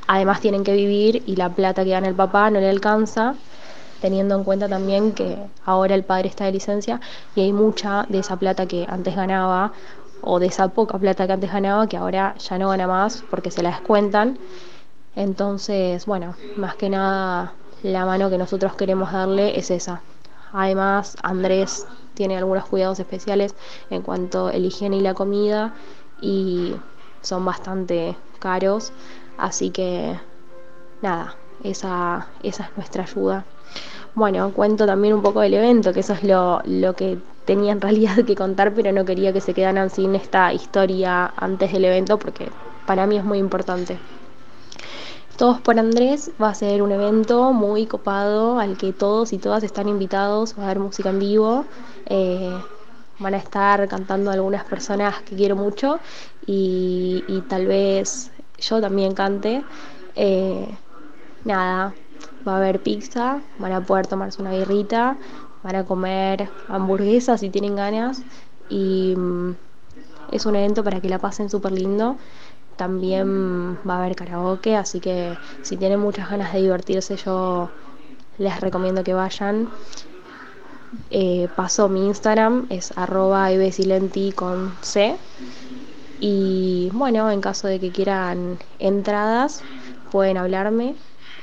además 0.07 0.39
tienen 0.39 0.63
que 0.63 0.73
vivir 0.73 1.23
y 1.25 1.35
la 1.35 1.49
plata 1.49 1.83
que 1.83 1.89
gana 1.89 2.07
el 2.07 2.15
papá 2.15 2.49
no 2.49 2.61
le 2.61 2.69
alcanza 2.69 3.35
teniendo 4.01 4.35
en 4.35 4.43
cuenta 4.43 4.67
también 4.67 5.13
que 5.13 5.37
ahora 5.65 5.95
el 5.95 6.03
padre 6.03 6.29
está 6.29 6.45
de 6.45 6.51
licencia 6.51 6.99
y 7.35 7.41
hay 7.41 7.53
mucha 7.53 8.05
de 8.09 8.19
esa 8.19 8.37
plata 8.37 8.65
que 8.65 8.85
antes 8.89 9.15
ganaba 9.15 9.73
o 10.21 10.39
de 10.39 10.47
esa 10.47 10.67
poca 10.69 10.97
plata 10.97 11.27
que 11.27 11.33
antes 11.33 11.51
ganaba 11.51 11.87
que 11.87 11.97
ahora 11.97 12.35
ya 12.37 12.57
no 12.57 12.69
gana 12.69 12.87
más 12.87 13.23
porque 13.29 13.51
se 13.51 13.63
la 13.63 13.69
descuentan. 13.69 14.37
Entonces, 15.15 16.05
bueno, 16.05 16.35
más 16.57 16.75
que 16.75 16.89
nada 16.89 17.53
la 17.83 18.05
mano 18.05 18.29
que 18.29 18.37
nosotros 18.37 18.75
queremos 18.75 19.11
darle 19.11 19.57
es 19.57 19.71
esa. 19.71 20.01
Además, 20.53 21.17
Andrés 21.21 21.85
tiene 22.13 22.37
algunos 22.37 22.65
cuidados 22.65 22.99
especiales 22.99 23.53
en 23.89 24.01
cuanto 24.01 24.47
a 24.47 24.53
la 24.53 24.57
higiene 24.57 24.97
y 24.97 25.01
la 25.01 25.13
comida 25.13 25.73
y 26.19 26.75
son 27.21 27.45
bastante 27.45 28.15
caros, 28.39 28.91
así 29.37 29.69
que 29.69 30.19
nada, 31.01 31.35
esa, 31.63 32.27
es 32.43 32.59
nuestra 32.75 33.03
ayuda. 33.03 33.45
Bueno, 34.17 34.51
cuento 34.51 34.87
también 34.87 35.13
un 35.13 35.21
poco 35.21 35.41
del 35.41 35.53
evento, 35.53 35.93
que 35.93 35.99
eso 35.99 36.13
es 36.13 36.23
lo, 36.23 36.63
que 36.95 37.19
tenía 37.45 37.71
en 37.71 37.79
realidad 37.79 38.25
que 38.25 38.33
contar, 38.33 38.73
pero 38.73 38.91
no 38.91 39.05
quería 39.05 39.31
que 39.31 39.41
se 39.41 39.53
quedaran 39.53 39.91
sin 39.91 40.15
esta 40.15 40.51
historia 40.51 41.31
antes 41.37 41.71
del 41.71 41.85
evento, 41.85 42.17
porque 42.17 42.49
para 42.87 43.05
mí 43.05 43.17
es 43.17 43.23
muy 43.23 43.37
importante. 43.37 43.99
Todos 45.37 45.61
por 45.61 45.77
Andrés 45.77 46.31
va 46.41 46.49
a 46.49 46.55
ser 46.55 46.81
un 46.81 46.91
evento 46.93 47.53
muy 47.53 47.85
copado 47.85 48.57
al 48.57 48.75
que 48.75 48.91
todos 48.91 49.33
y 49.33 49.37
todas 49.37 49.61
están 49.61 49.87
invitados, 49.87 50.55
va 50.57 50.63
a 50.63 50.65
haber 50.65 50.79
música 50.79 51.11
en 51.11 51.19
vivo, 51.19 51.65
eh, 52.07 52.59
van 53.19 53.35
a 53.35 53.37
estar 53.37 53.87
cantando 53.87 54.31
algunas 54.31 54.65
personas 54.65 55.21
que 55.21 55.35
quiero 55.35 55.55
mucho 55.55 55.99
y, 56.47 57.23
y 57.27 57.41
tal 57.41 57.67
vez 57.67 58.31
yo 58.57 58.81
también 58.81 59.13
cante. 59.13 59.63
Eh, 60.15 60.67
nada, 61.45 61.93
va 62.47 62.55
a 62.55 62.57
haber 62.57 62.81
pizza, 62.81 63.41
van 63.59 63.73
a 63.73 63.81
poder 63.81 64.07
tomarse 64.07 64.41
una 64.41 64.51
birrita, 64.51 65.17
van 65.63 65.75
a 65.75 65.83
comer 65.85 66.49
hamburguesas 66.67 67.41
si 67.41 67.49
tienen 67.49 67.75
ganas 67.75 68.21
y 68.69 69.13
mm, 69.15 69.55
es 70.31 70.45
un 70.45 70.55
evento 70.55 70.83
para 70.83 71.01
que 71.01 71.09
la 71.09 71.19
pasen 71.19 71.49
súper 71.49 71.71
lindo. 71.71 72.17
También 72.75 73.77
va 73.89 73.95
a 73.95 74.03
haber 74.03 74.15
karaoke, 74.15 74.75
así 74.75 74.99
que 74.99 75.35
si 75.63 75.77
tienen 75.77 75.99
muchas 75.99 76.29
ganas 76.29 76.53
de 76.53 76.61
divertirse 76.61 77.15
yo 77.17 77.69
les 78.37 78.61
recomiendo 78.61 79.03
que 79.03 79.13
vayan. 79.13 79.69
Eh, 81.09 81.47
paso 81.55 81.89
mi 81.89 82.05
Instagram, 82.07 82.67
es 82.69 82.93
arroba 82.95 83.49
con 84.35 84.73
C. 84.81 85.17
Y 86.19 86.89
bueno, 86.93 87.29
en 87.31 87.41
caso 87.41 87.67
de 87.67 87.79
que 87.79 87.91
quieran 87.91 88.57
entradas, 88.79 89.63
pueden 90.11 90.37
hablarme. 90.37 90.95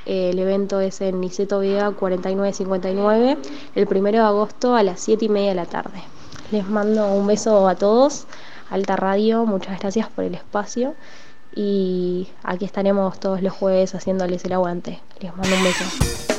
Eh, 0.06 0.30
el 0.30 0.38
evento 0.38 0.80
es 0.80 1.00
en 1.00 1.20
Niceto 1.20 1.60
Vega 1.60 1.90
4959, 1.90 3.38
el 3.74 3.86
primero 3.86 4.18
de 4.18 4.24
agosto 4.24 4.74
a 4.74 4.82
las 4.82 5.00
7 5.00 5.24
y 5.24 5.28
media 5.28 5.50
de 5.50 5.54
la 5.54 5.66
tarde. 5.66 6.02
Les 6.50 6.68
mando 6.68 7.12
un 7.12 7.26
beso 7.26 7.68
a 7.68 7.74
todos, 7.74 8.26
Alta 8.70 8.96
Radio, 8.96 9.46
muchas 9.46 9.80
gracias 9.80 10.08
por 10.08 10.24
el 10.24 10.34
espacio 10.34 10.94
y 11.54 12.28
aquí 12.42 12.64
estaremos 12.64 13.18
todos 13.20 13.42
los 13.42 13.52
jueves 13.52 13.94
haciéndoles 13.94 14.44
el 14.44 14.52
aguante. 14.52 15.00
Les 15.20 15.34
mando 15.36 15.56
un 15.56 15.62
beso. 15.62 16.33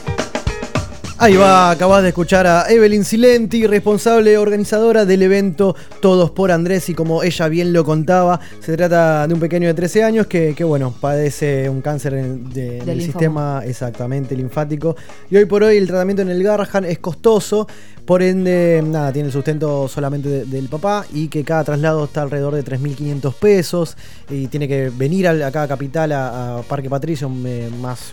Ahí 1.18 1.38
va, 1.38 1.72
acabas 1.72 2.04
de 2.04 2.10
escuchar 2.10 2.46
a 2.46 2.66
Evelyn 2.70 3.06
Silenti, 3.06 3.66
responsable 3.68 4.38
organizadora 4.38 5.06
del 5.06 5.22
evento 5.22 5.74
Todos 6.02 6.30
por 6.32 6.52
Andrés 6.52 6.90
y 6.90 6.94
como 6.94 7.24
ella 7.24 7.48
bien 7.48 7.72
lo 7.72 7.86
contaba, 7.86 8.42
se 8.60 8.76
trata 8.76 9.26
de 9.26 9.34
un 9.34 9.40
pequeño 9.40 9.70
de 9.70 9.74
13 9.74 10.04
años 10.04 10.28
que, 10.28 10.54
que, 10.54 10.66
bueno, 10.66 10.94
padece 11.00 11.70
un 11.70 11.80
cáncer 11.82 12.16
en 12.16 12.26
el, 12.26 12.50
de- 12.54 12.78
en 12.80 12.90
el 12.90 12.98
sistema 13.02 13.62
exactamente 13.66 14.36
linfático. 14.36 14.98
Y 15.32 15.38
hoy 15.38 15.46
por 15.46 15.64
hoy 15.64 15.78
el 15.78 15.88
tratamiento 15.88 16.22
en 16.22 16.30
el 16.30 16.44
Garrahan 16.44 16.84
es 16.84 17.00
costoso, 17.00 17.66
por 18.04 18.22
ende, 18.22 18.84
nada, 18.86 19.12
tiene 19.14 19.28
el 19.28 19.34
sustento 19.34 19.88
solamente 19.88 20.28
de- 20.28 20.46
del 20.46 20.68
papá 20.68 21.06
y 21.14 21.30
que 21.30 21.46
cada 21.46 21.64
traslado 21.64 22.04
está 22.04 22.24
alrededor 22.24 22.54
de 22.56 22.64
3.500 22.64 23.34
pesos 23.36 23.96
y 24.30 24.48
tiene 24.48 24.68
que 24.68 24.92
venir 24.96 25.30
al- 25.30 25.42
acá 25.44 25.64
a 25.64 25.68
Capital, 25.70 26.12
a, 26.12 26.58
a 26.58 26.62
Parque 26.64 26.90
Patricio, 26.90 27.32
eh, 27.46 27.70
más, 27.82 28.12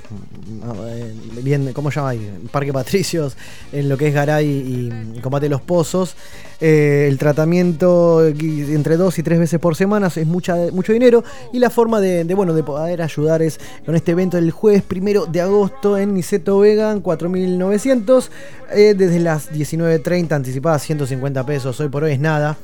eh, 0.86 1.12
bien, 1.42 1.72
¿cómo 1.74 1.90
se 1.90 1.96
llama 1.96 2.10
ahí? 2.10 2.30
Parque 2.50 2.72
Patricios, 2.92 3.38
en 3.72 3.88
lo 3.88 3.96
que 3.96 4.08
es 4.08 4.14
Garay 4.14 4.46
y, 4.46 5.20
Combate 5.22 5.48
los 5.48 5.62
Pozos. 5.62 6.14
Eh, 6.60 7.06
el 7.08 7.16
tratamiento 7.16 8.22
eh, 8.22 8.34
entre 8.38 8.98
dos 8.98 9.18
y 9.18 9.22
tres 9.22 9.38
veces 9.38 9.58
por 9.58 9.76
semana 9.76 10.08
es 10.14 10.26
mucha, 10.26 10.56
mucho 10.72 10.92
dinero. 10.92 11.24
Y 11.54 11.58
la 11.58 11.70
forma 11.70 12.02
de, 12.02 12.22
bueno, 12.34 12.52
de 12.52 12.62
poder 12.62 13.00
ayudar 13.00 13.40
es 13.40 13.58
con 13.86 13.96
este 13.96 14.12
evento 14.12 14.36
el 14.36 14.50
jueves 14.50 14.82
primero 14.82 15.24
de 15.24 15.40
agosto 15.40 15.96
en 15.96 16.12
Niceto 16.12 16.58
Vegan 16.58 17.00
4900 17.00 18.30
eh, 18.72 18.94
desde 18.94 19.20
las 19.20 19.50
19.30 19.50 20.32
anticipadas 20.32 20.82
150 20.82 21.46
pesos. 21.46 21.80
Hoy 21.80 21.88
por 21.88 22.04
hoy 22.04 22.12
es 22.12 22.20
nada 22.20 22.58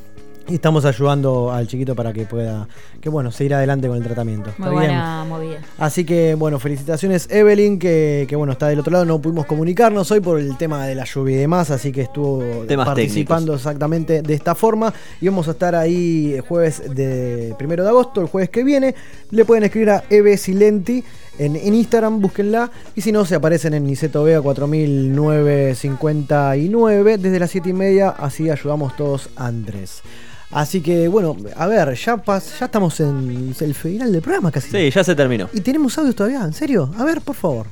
y 0.49 0.55
estamos 0.55 0.85
ayudando 0.85 1.53
al 1.53 1.67
chiquito 1.67 1.95
para 1.95 2.13
que 2.13 2.25
pueda 2.25 2.67
que 3.01 3.09
bueno 3.09 3.31
seguir 3.31 3.55
adelante 3.55 3.87
con 3.87 3.99
el 3.99 4.03
tratamiento 4.03 4.51
Muy 4.59 4.69
¿Está 4.69 4.71
bien? 4.71 4.93
buena 4.93 5.25
movida. 5.25 5.59
Así 5.79 6.05
que 6.05 6.35
bueno, 6.35 6.59
felicitaciones 6.59 7.29
Evelyn, 7.31 7.79
que, 7.79 8.27
que, 8.29 8.35
bueno, 8.35 8.53
está 8.53 8.69
del 8.69 8.81
otro 8.81 8.93
lado, 8.93 9.05
no 9.05 9.21
pudimos 9.21 9.47
comunicarnos 9.47 10.11
hoy 10.11 10.21
por 10.21 10.41
el 10.41 10.57
tema 10.57 10.87
de 10.87 10.95
la 10.95 11.05
lluvia 11.05 11.37
y 11.37 11.41
demás, 11.41 11.71
así 11.71 11.93
que 11.93 12.03
estuvo 12.03 12.43
Temas 12.67 12.87
participando 12.87 13.55
exactamente 13.55 14.23
de 14.23 14.35
esta 14.35 14.55
forma. 14.55 14.93
Y 15.21 15.29
vamos 15.29 15.49
a 15.49 15.51
estar 15.53 15.75
ahí 15.75 16.33
el 16.35 16.41
jueves 16.41 16.83
de 16.95 17.55
primero 17.59 17.83
de 17.83 17.91
agosto, 17.91 18.21
el 18.21 18.29
jueves 18.29 18.51
que 18.51 18.65
viene. 18.65 18.95
Le 19.31 19.45
pueden 19.45 19.65
escribir 19.65 19.91
a 19.91 20.05
Eve 20.09 20.37
Silenti 20.37 21.05
en, 21.39 21.57
en 21.57 21.75
Instagram, 21.75 22.21
búsquenla. 22.21 22.71
Y 22.95 23.03
si 23.03 23.13
no, 23.13 23.25
se 23.25 23.35
aparecen 23.35 23.75
en 23.75 23.85
Niceto 23.85 24.25
Vega 24.25 24.41
4959 24.41 27.19
desde 27.19 27.39
las 27.39 27.51
7 27.51 27.69
y 27.69 27.73
media, 27.73 28.11
así 28.11 28.51
ayudamos 28.51 28.97
todos 28.97 29.29
a 29.37 29.47
Andrés. 29.47 30.03
Así 30.51 30.81
que 30.81 31.09
bueno, 31.09 31.37
a 31.57 31.67
ver, 31.67 31.95
ya, 31.95 32.17
pas- 32.17 32.59
ya 32.59 32.67
estamos 32.67 32.99
en 33.01 33.55
el 33.61 33.75
final 33.75 34.11
del 34.13 34.23
programa 34.23 34.51
casi. 34.51 34.71
Sí, 34.71 34.91
ya 34.91 35.05
se 35.05 35.15
terminó. 35.15 35.49
¿Y 35.53 35.61
tenemos 35.61 35.97
audios 35.99 36.17
todavía? 36.17 36.43
¿En 36.43 36.55
serio? 36.55 36.91
A 36.99 37.05
ver, 37.05 37.21
por 37.21 37.37
favor. 37.37 37.67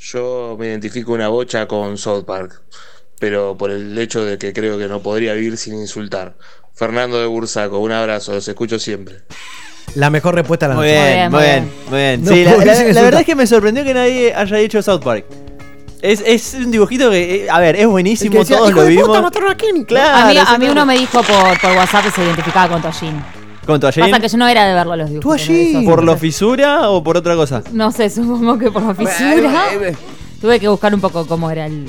Yo 0.00 0.56
me 0.58 0.66
identifico 0.68 1.12
una 1.12 1.28
bocha 1.28 1.68
con 1.68 1.98
South 1.98 2.24
Park, 2.24 2.62
pero 3.18 3.56
por 3.56 3.70
el 3.70 3.96
hecho 3.98 4.24
de 4.24 4.38
que 4.38 4.52
creo 4.54 4.78
que 4.78 4.88
no 4.88 5.00
podría 5.02 5.34
vivir 5.34 5.58
sin 5.58 5.74
insultar. 5.74 6.36
Fernando 6.74 7.20
de 7.20 7.26
Bursaco, 7.26 7.78
un 7.80 7.92
abrazo, 7.92 8.32
los 8.32 8.48
escucho 8.48 8.78
siempre. 8.78 9.16
La 9.94 10.08
mejor 10.08 10.34
respuesta 10.36 10.66
a 10.66 10.68
la 10.70 10.74
Muy 10.76 10.86
noche. 10.86 11.14
bien, 11.14 11.30
muy 11.30 11.42
bien, 11.42 11.70
muy 11.90 11.98
bien. 11.98 12.24
No 12.24 12.30
Sí, 12.32 12.44
la, 12.44 13.02
verdad 13.02 13.20
es 13.20 13.26
que 13.26 13.34
me 13.34 13.46
sorprendió 13.46 13.84
que 13.84 13.92
nadie 13.92 14.32
haya 14.34 14.56
dicho 14.56 14.80
South 14.80 15.02
Park. 15.02 15.26
Es, 16.02 16.22
es 16.26 16.54
un 16.54 16.70
dibujito 16.70 17.10
que, 17.10 17.44
eh, 17.44 17.50
a 17.50 17.58
ver, 17.60 17.76
es 17.76 17.86
buenísimo, 17.86 18.32
que 18.32 18.38
decía, 18.38 18.56
todos 18.56 18.70
"Hijo 18.70 18.80
lo 18.80 18.86
vimos. 18.86 19.22
mataron 19.22 19.50
a 19.50 19.56
Kenny". 19.56 19.84
Claro, 19.84 20.08
a 20.08 20.16
mí, 20.16 20.22
a 20.22 20.26
mí 20.26 20.32
exactamente. 20.38 20.72
uno 20.72 20.86
me 20.86 20.94
dijo 20.98 21.22
por, 21.22 21.60
por 21.60 21.70
WhatsApp 21.76 22.04
que 22.04 22.10
se 22.10 22.24
identificaba 22.24 22.68
con 22.68 22.82
Toshin. 22.82 23.22
¿Con 23.66 23.78
toallín? 23.78 24.04
Pasa 24.06 24.18
que 24.20 24.28
yo 24.28 24.38
no 24.38 24.48
era 24.48 24.66
de 24.66 24.74
verlo 24.74 24.96
los 24.96 25.10
dibujos. 25.10 25.42
¿Por 25.84 26.02
la 26.02 26.16
fisura 26.16 26.90
o 26.90 27.04
por 27.04 27.16
otra 27.18 27.36
cosa? 27.36 27.62
No 27.72 27.92
sé, 27.92 28.08
supongo 28.10 28.58
que 28.58 28.70
por 28.70 28.82
la 28.82 28.94
fisura. 28.94 29.66
Tuve 30.40 30.58
que 30.58 30.66
buscar 30.68 30.92
un 30.94 31.00
poco 31.00 31.26
cómo 31.26 31.50
era 31.50 31.66
el. 31.66 31.86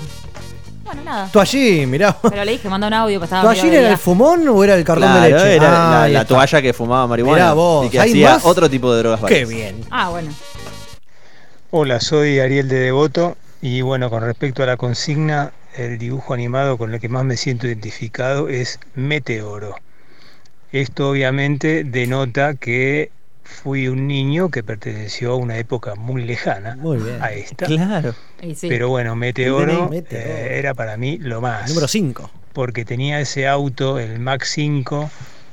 Bueno, 0.84 1.02
nada. 1.06 1.30
Toallín, 1.32 1.90
mirá. 1.90 2.16
Pero 2.22 2.44
le 2.44 2.52
dije, 2.52 2.68
manda 2.68 2.88
un 2.88 2.94
audio, 2.94 3.20
pasaba 3.20 3.44
¿Toallín 3.44 3.64
medio 3.68 3.80
era 3.80 3.88
de 3.88 3.94
el 3.94 3.98
fumón 4.00 4.46
o 4.50 4.64
era 4.64 4.76
el 4.76 4.84
cartón 4.84 5.10
Claro, 5.10 5.22
de 5.24 5.30
leche? 5.32 5.56
era 5.56 6.04
Ah, 6.04 6.08
la, 6.10 6.26
toalla 6.26 6.62
que 6.62 6.74
fumaba 6.74 7.08
marihuana 7.08 7.36
Mirá 7.44 7.54
vos, 7.54 7.86
y 7.86 7.90
que 7.90 8.00
¿hay 8.02 8.10
hacía 8.12 8.34
más? 8.34 8.46
otro 8.46 8.70
tipo 8.70 8.92
de 8.94 9.00
drogas. 9.00 9.20
Qué 9.22 9.46
varias. 9.46 9.50
bien. 9.50 9.76
Ah, 9.90 10.10
bueno. 10.10 10.30
Hola, 11.72 12.02
soy 12.02 12.40
Ariel 12.42 12.68
de 12.68 12.80
Devoto 12.80 13.38
y 13.62 13.82
bueno, 13.82 14.10
con 14.10 14.24
respecto 14.24 14.64
a 14.64 14.66
la 14.66 14.78
consigna, 14.78 15.52
el 15.76 15.98
dibujo 15.98 16.34
animado 16.34 16.78
con 16.78 16.94
el 16.94 17.00
que 17.00 17.10
más 17.10 17.24
me 17.24 17.38
siento 17.38 17.68
identificado 17.68 18.50
es 18.50 18.80
Meteoro. 18.96 19.76
Esto 20.72 21.10
obviamente 21.12 21.84
denota 21.84 22.56
que 22.56 23.12
fui 23.44 23.88
un 23.88 24.08
niño 24.08 24.50
que 24.50 24.64
perteneció 24.64 25.34
a 25.34 25.36
una 25.36 25.58
época 25.58 25.96
muy 25.96 26.24
lejana 26.24 26.78
a 27.20 27.34
esta. 27.34 27.66
Claro. 27.66 28.16
Sí. 28.56 28.68
Pero 28.68 28.90
bueno, 28.90 29.16
Meteoro, 29.16 29.90
Meteoro. 29.90 30.26
eh, 30.26 30.58
era 30.58 30.74
para 30.74 30.98
mí 30.98 31.18
lo 31.18 31.42
más. 31.42 31.70
Número 31.70 31.88
5. 31.88 32.32
Porque 32.54 32.86
tenía 32.86 33.20
ese 33.20 33.48
auto, 33.48 34.00
el 34.00 34.20
Max 34.20 34.50
5, 34.54 35.10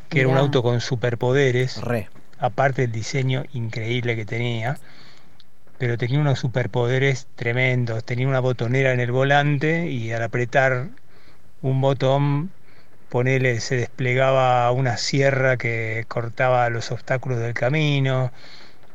que 0.09 0.21
era 0.21 0.29
un 0.29 0.37
auto 0.37 0.63
con 0.63 0.81
superpoderes. 0.81 1.81
Re. 1.83 2.09
Aparte 2.39 2.83
del 2.83 2.93
diseño 2.93 3.45
increíble 3.53 4.17
que 4.17 4.25
tenía. 4.25 4.79
Pero 5.79 5.97
tenía 5.97 6.19
unos 6.19 6.41
superpoderes 6.41 7.29
tremendos. 7.37 8.05
Tenía 8.05 8.27
una 8.27 8.41
botonera 8.41 8.93
en 8.93 9.01
el 9.01 9.13
volante 9.13 9.89
y 9.89 10.11
al 10.13 10.23
apretar 10.23 10.89
un 11.63 11.81
botón, 11.81 12.51
ponele, 13.09 13.61
se 13.61 13.77
desplegaba 13.77 14.71
una 14.73 14.97
sierra 14.97 15.57
que 15.57 16.05
cortaba 16.09 16.69
los 16.71 16.91
obstáculos 16.91 17.39
del 17.39 17.55
camino. 17.55 18.33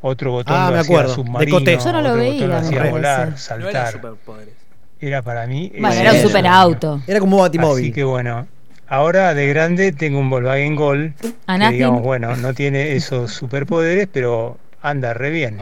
Otro 0.02 0.32
botón 0.32 0.56
Ah, 0.58 0.66
lo 0.68 0.74
me 0.74 0.80
hacía 0.80 0.96
acuerdo, 0.96 1.10
de 1.10 1.16
submarino, 1.16 1.60
Coté. 1.60 1.78
Yo 1.78 1.92
no 1.94 2.02
lo 2.02 2.10
otro 2.10 2.20
veía, 2.20 2.34
botón 2.34 2.50
lo 2.50 2.54
me 2.56 2.68
hacía 2.68 2.92
volar, 2.92 3.30
No 3.30 3.38
saltar. 3.38 4.02
Era 5.00 5.22
para 5.22 5.48
mí. 5.48 5.72
Bueno, 5.80 5.96
era 5.96 6.12
un 6.14 6.20
superauto. 6.20 7.02
Era 7.08 7.20
como 7.22 7.38
Batimóvil. 7.38 7.86
Así 7.86 7.94
que 7.94 8.04
bueno, 8.04 8.48
ahora 8.88 9.34
de 9.34 9.48
grande 9.48 9.94
tengo 9.94 10.20
un 10.20 10.30
Volkswagen 10.30 10.76
Gol. 10.76 11.14
A 11.48 11.58
Que 11.58 11.70
digamos, 11.70 12.02
bueno, 12.02 12.36
no 12.36 12.54
tiene 12.54 12.94
esos 12.94 13.32
superpoderes, 13.32 14.10
pero 14.12 14.58
anda 14.82 15.14
re 15.14 15.30
bien. 15.30 15.58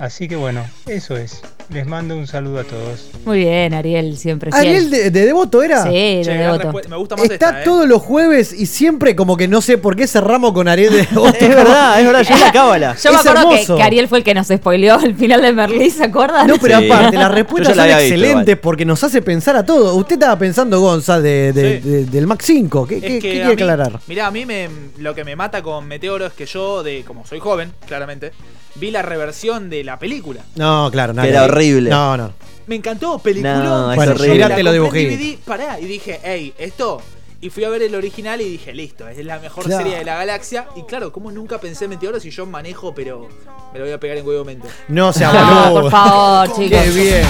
Así 0.00 0.28
que 0.28 0.36
bueno, 0.36 0.64
eso 0.86 1.14
es. 1.18 1.42
Les 1.68 1.86
mando 1.86 2.16
un 2.16 2.26
saludo 2.26 2.60
a 2.60 2.64
todos. 2.64 3.10
Muy 3.26 3.40
bien, 3.40 3.74
Ariel, 3.74 4.16
siempre 4.16 4.50
fiel. 4.50 4.60
¿Ariel 4.66 4.90
de, 4.90 5.10
de 5.10 5.26
Devoto 5.26 5.62
era? 5.62 5.82
Sí, 5.84 5.90
de 5.90 6.22
Che, 6.24 6.32
Devoto. 6.32 6.72
Me 6.88 6.96
gusta 6.96 7.16
más 7.16 7.24
Está 7.30 7.34
esta, 7.50 7.60
¿eh? 7.60 7.64
todos 7.64 7.86
los 7.86 8.00
jueves 8.00 8.52
y 8.54 8.64
siempre 8.64 9.14
como 9.14 9.36
que 9.36 9.46
no 9.46 9.60
sé 9.60 9.76
por 9.76 9.94
qué 9.96 10.06
cerramos 10.06 10.52
con 10.54 10.68
Ariel 10.68 10.90
de 10.94 10.98
Devoto. 11.06 11.34
Es 11.38 11.48
verdad, 11.54 12.00
es 12.00 12.06
verdad, 12.06 12.22
yo 12.22 12.38
la 12.44 12.50
cábala. 12.50 12.96
Yo 12.96 13.12
me 13.12 13.20
Es 13.20 13.26
acuerdo 13.26 13.76
que, 13.76 13.82
Ariel 13.82 14.08
fue 14.08 14.18
el 14.18 14.24
que 14.24 14.32
nos 14.34 14.46
spoileó 14.48 14.98
el 15.00 15.14
final 15.16 15.42
de 15.42 15.52
Merlí, 15.52 15.90
¿se 15.90 16.04
acuerdan? 16.04 16.46
No, 16.46 16.56
pero 16.56 16.78
Sí. 16.78 16.90
aparte, 16.90 17.16
las 17.18 17.30
respuestas 17.30 17.76
ya 17.76 17.76
la 17.76 17.82
son 17.82 17.92
había 17.92 18.04
visto, 18.10 18.24
excelentes 18.26 18.56
porque 18.58 18.84
nos 18.86 19.04
hace 19.04 19.20
pensar 19.20 19.54
a 19.54 19.66
todos. 19.66 19.94
Usted 19.94 20.14
estaba 20.14 20.36
pensando, 20.38 20.80
Gonza, 20.80 21.20
de, 21.20 21.52
de- 21.52 21.80
Sí. 21.82 21.88
de- 21.88 22.04
del 22.06 22.26
Max 22.26 22.46
5. 22.46 22.86
¿Qué, 22.86 23.00
qué- 23.02 23.18
quiere 23.18 23.44
mí- 23.44 23.52
aclarar? 23.52 24.00
Mirá, 24.06 24.28
a 24.28 24.30
mí 24.30 24.46
me, 24.46 24.66
lo 24.96 25.14
que 25.14 25.24
me 25.24 25.36
mata 25.36 25.62
con 25.62 25.86
Meteoro 25.86 26.24
es 26.24 26.32
que 26.32 26.46
yo, 26.46 26.82
de 26.82 27.04
como 27.06 27.26
soy 27.26 27.38
joven, 27.38 27.70
claramente, 27.86 28.32
vi 28.80 28.90
la 28.90 29.02
reversión 29.02 29.68
de 29.70 29.84
la 29.84 29.98
película. 29.98 30.40
No, 30.56 30.88
claro. 30.90 31.14
Que 31.14 31.28
era 31.28 31.44
horrible. 31.44 31.90
No, 31.90 32.16
no. 32.16 32.32
Me 32.66 32.76
encantó, 32.76 33.18
película. 33.18 33.54
No, 33.62 33.90
es 33.92 33.96
Bueno, 33.96 34.12
horrible. 34.12 34.34
mirate 34.34 34.62
los 34.62 34.72
dibujitos. 34.72 35.18
DVD, 35.18 35.38
pará, 35.44 35.78
y 35.80 35.84
dije, 35.86 36.20
hey, 36.22 36.54
esto. 36.58 37.02
Y 37.42 37.48
fui 37.48 37.64
a 37.64 37.70
ver 37.70 37.82
el 37.82 37.94
original 37.94 38.40
y 38.42 38.44
dije, 38.50 38.74
listo, 38.74 39.08
es 39.08 39.24
la 39.24 39.38
mejor 39.38 39.64
Claro. 39.64 39.82
serie 39.82 39.98
de 39.98 40.04
la 40.04 40.16
galaxia. 40.16 40.66
Y 40.76 40.82
claro, 40.82 41.10
como 41.10 41.32
nunca 41.32 41.58
pensé 41.58 41.84
en 41.84 41.90
Meteoro 41.90 42.20
si 42.20 42.30
yo 42.30 42.44
manejo, 42.46 42.94
pero 42.94 43.28
me 43.72 43.78
lo 43.78 43.86
voy 43.86 43.94
a 43.94 43.98
pegar 43.98 44.18
en 44.18 44.26
huevo 44.26 44.44
mente. 44.44 44.68
No 44.88 45.10
sea 45.12 45.32
No, 45.32 45.70
boludo. 45.70 45.80
por 45.82 45.90
favor, 45.90 46.48
chicos. 46.54 46.80
Qué 46.82 46.90
bien. 46.90 47.26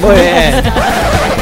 Muy 0.00 0.14
bien. 0.14 0.64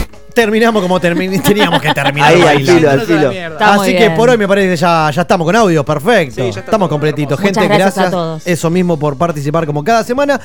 Terminamos 0.34 0.82
como 0.82 1.00
termi- 1.00 1.42
teníamos 1.44 1.80
que 1.80 1.92
terminar. 1.92 2.30
Ahí, 2.32 2.42
al 2.42 2.58
filo, 2.66 2.90
al 2.90 3.00
filo. 3.02 3.30
Así 3.60 3.96
que 3.96 4.10
por 4.10 4.30
hoy 4.30 4.38
me 4.38 4.48
parece 4.48 4.68
que 4.70 4.76
ya, 4.76 5.10
ya 5.10 5.22
estamos 5.22 5.44
con 5.44 5.54
audio, 5.56 5.84
perfecto. 5.84 6.42
Sí, 6.42 6.58
estamos 6.58 6.88
completitos. 6.88 7.38
Gente, 7.38 7.60
gracias 7.66 7.80
a 7.98 8.00
gracias. 8.00 8.10
todos. 8.10 8.46
Eso 8.46 8.70
mismo 8.70 8.98
por 8.98 9.16
participar 9.16 9.66
como 9.66 9.84
cada 9.84 10.04
semana. 10.04 10.40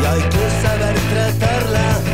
Y 0.00 0.04
hay 0.04 0.22
que 0.34 0.44
saber 0.62 0.96
tratarla 1.12 2.13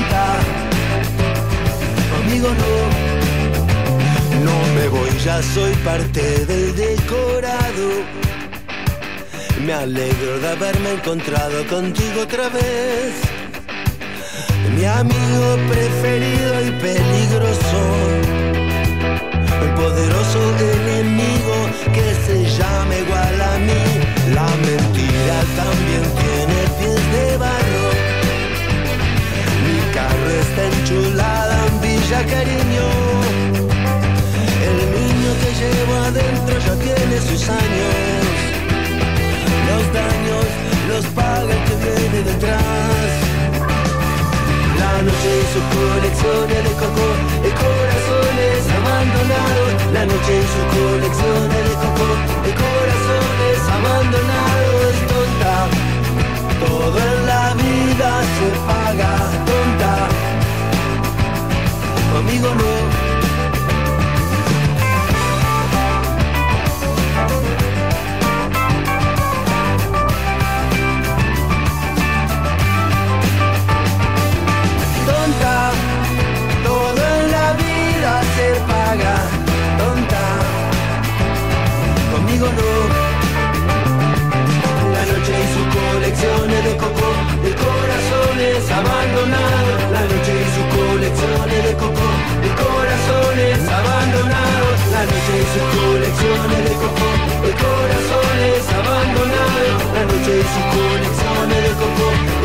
Tonta, 0.00 0.36
amigo 2.22 2.48
no. 2.48 2.74
No 4.44 4.74
me 4.74 4.88
voy, 4.88 5.10
ya 5.22 5.42
soy 5.42 5.74
parte 5.84 6.46
del 6.46 6.74
decorado. 6.74 7.88
Me 9.64 9.72
alegro 9.74 10.38
de 10.38 10.48
haberme 10.48 10.92
encontrado 10.92 11.66
contigo 11.66 12.22
otra 12.22 12.48
vez. 12.48 13.14
Mi 14.74 14.84
amigo 14.84 15.56
preferido 15.68 16.64
y 16.66 16.70
peligroso. 16.80 17.80
El 19.62 19.74
poderoso 19.74 20.40
enemigo 20.88 21.56
que 21.92 22.14
se 22.26 22.44
llama 22.56 22.96
igual 22.96 23.42
a 23.42 23.58
mí. 23.58 23.84
La 24.34 24.48
mentira 24.66 25.38
también 25.56 26.04
tiene 26.22 26.58
pies 26.78 27.12
de 27.12 27.36
barro. 27.36 27.59
Carro 29.92 30.30
está 30.30 30.62
enchulada 30.66 31.66
en 31.66 31.80
Villa 31.80 32.20
Cariño. 32.26 32.86
El 34.68 34.78
niño 34.96 35.30
que 35.40 35.50
llevo 35.60 35.94
adentro 36.10 36.54
ya 36.66 36.74
tiene 36.86 37.16
sus 37.20 37.48
años. 37.48 37.94
Los 39.68 39.84
daños 39.92 40.46
los 40.88 41.04
paga 41.14 41.52
el 41.56 41.62
que 41.66 41.76
viene 41.84 42.22
detrás. 42.22 43.10
La 44.78 45.02
noche 45.02 45.30
y 45.40 45.46
su 45.54 45.60
colección 45.74 46.42
de 46.48 46.72
coco, 46.80 47.06
de 47.44 47.50
corazones 47.62 48.60
abandonados. 48.78 49.70
La 49.92 50.06
noche 50.06 50.32
y 50.38 50.46
su 50.54 50.62
colección 50.76 51.42
de 51.54 51.62
coco, 51.82 52.06
de 52.44 52.52
corazones 52.62 53.58
abandonados 53.76 54.59
todo 56.60 56.98
en 56.98 57.26
la 57.26 57.54
vida 57.54 58.22
se 58.36 58.48
paga 58.66 59.12
tonta. 59.46 60.08
Conmigo 62.12 62.54
no. 62.54 63.09
abandonados, 88.80 89.78
la 89.92 90.02
noche 90.10 90.32
y 90.40 90.46
sus 90.54 90.66
colecciones 90.76 91.64
de 91.66 91.72
cocó, 91.74 92.08
de 92.42 92.50
corazones 92.62 93.58
abandonados, 93.68 94.76
la 94.94 95.02
noche 95.04 95.34
y 95.36 95.46
sus 95.52 95.66
colecciones 95.76 96.60
de 96.68 96.74
cocó, 96.82 97.10
de 97.44 97.52
corazones 97.64 98.62
abandonados, 98.80 99.78
la 99.94 100.02
noche 100.10 100.32
y 100.40 100.46
sus 100.52 100.66
colecciones 100.74 101.62
de 101.64 101.72
cocó. 101.80 102.39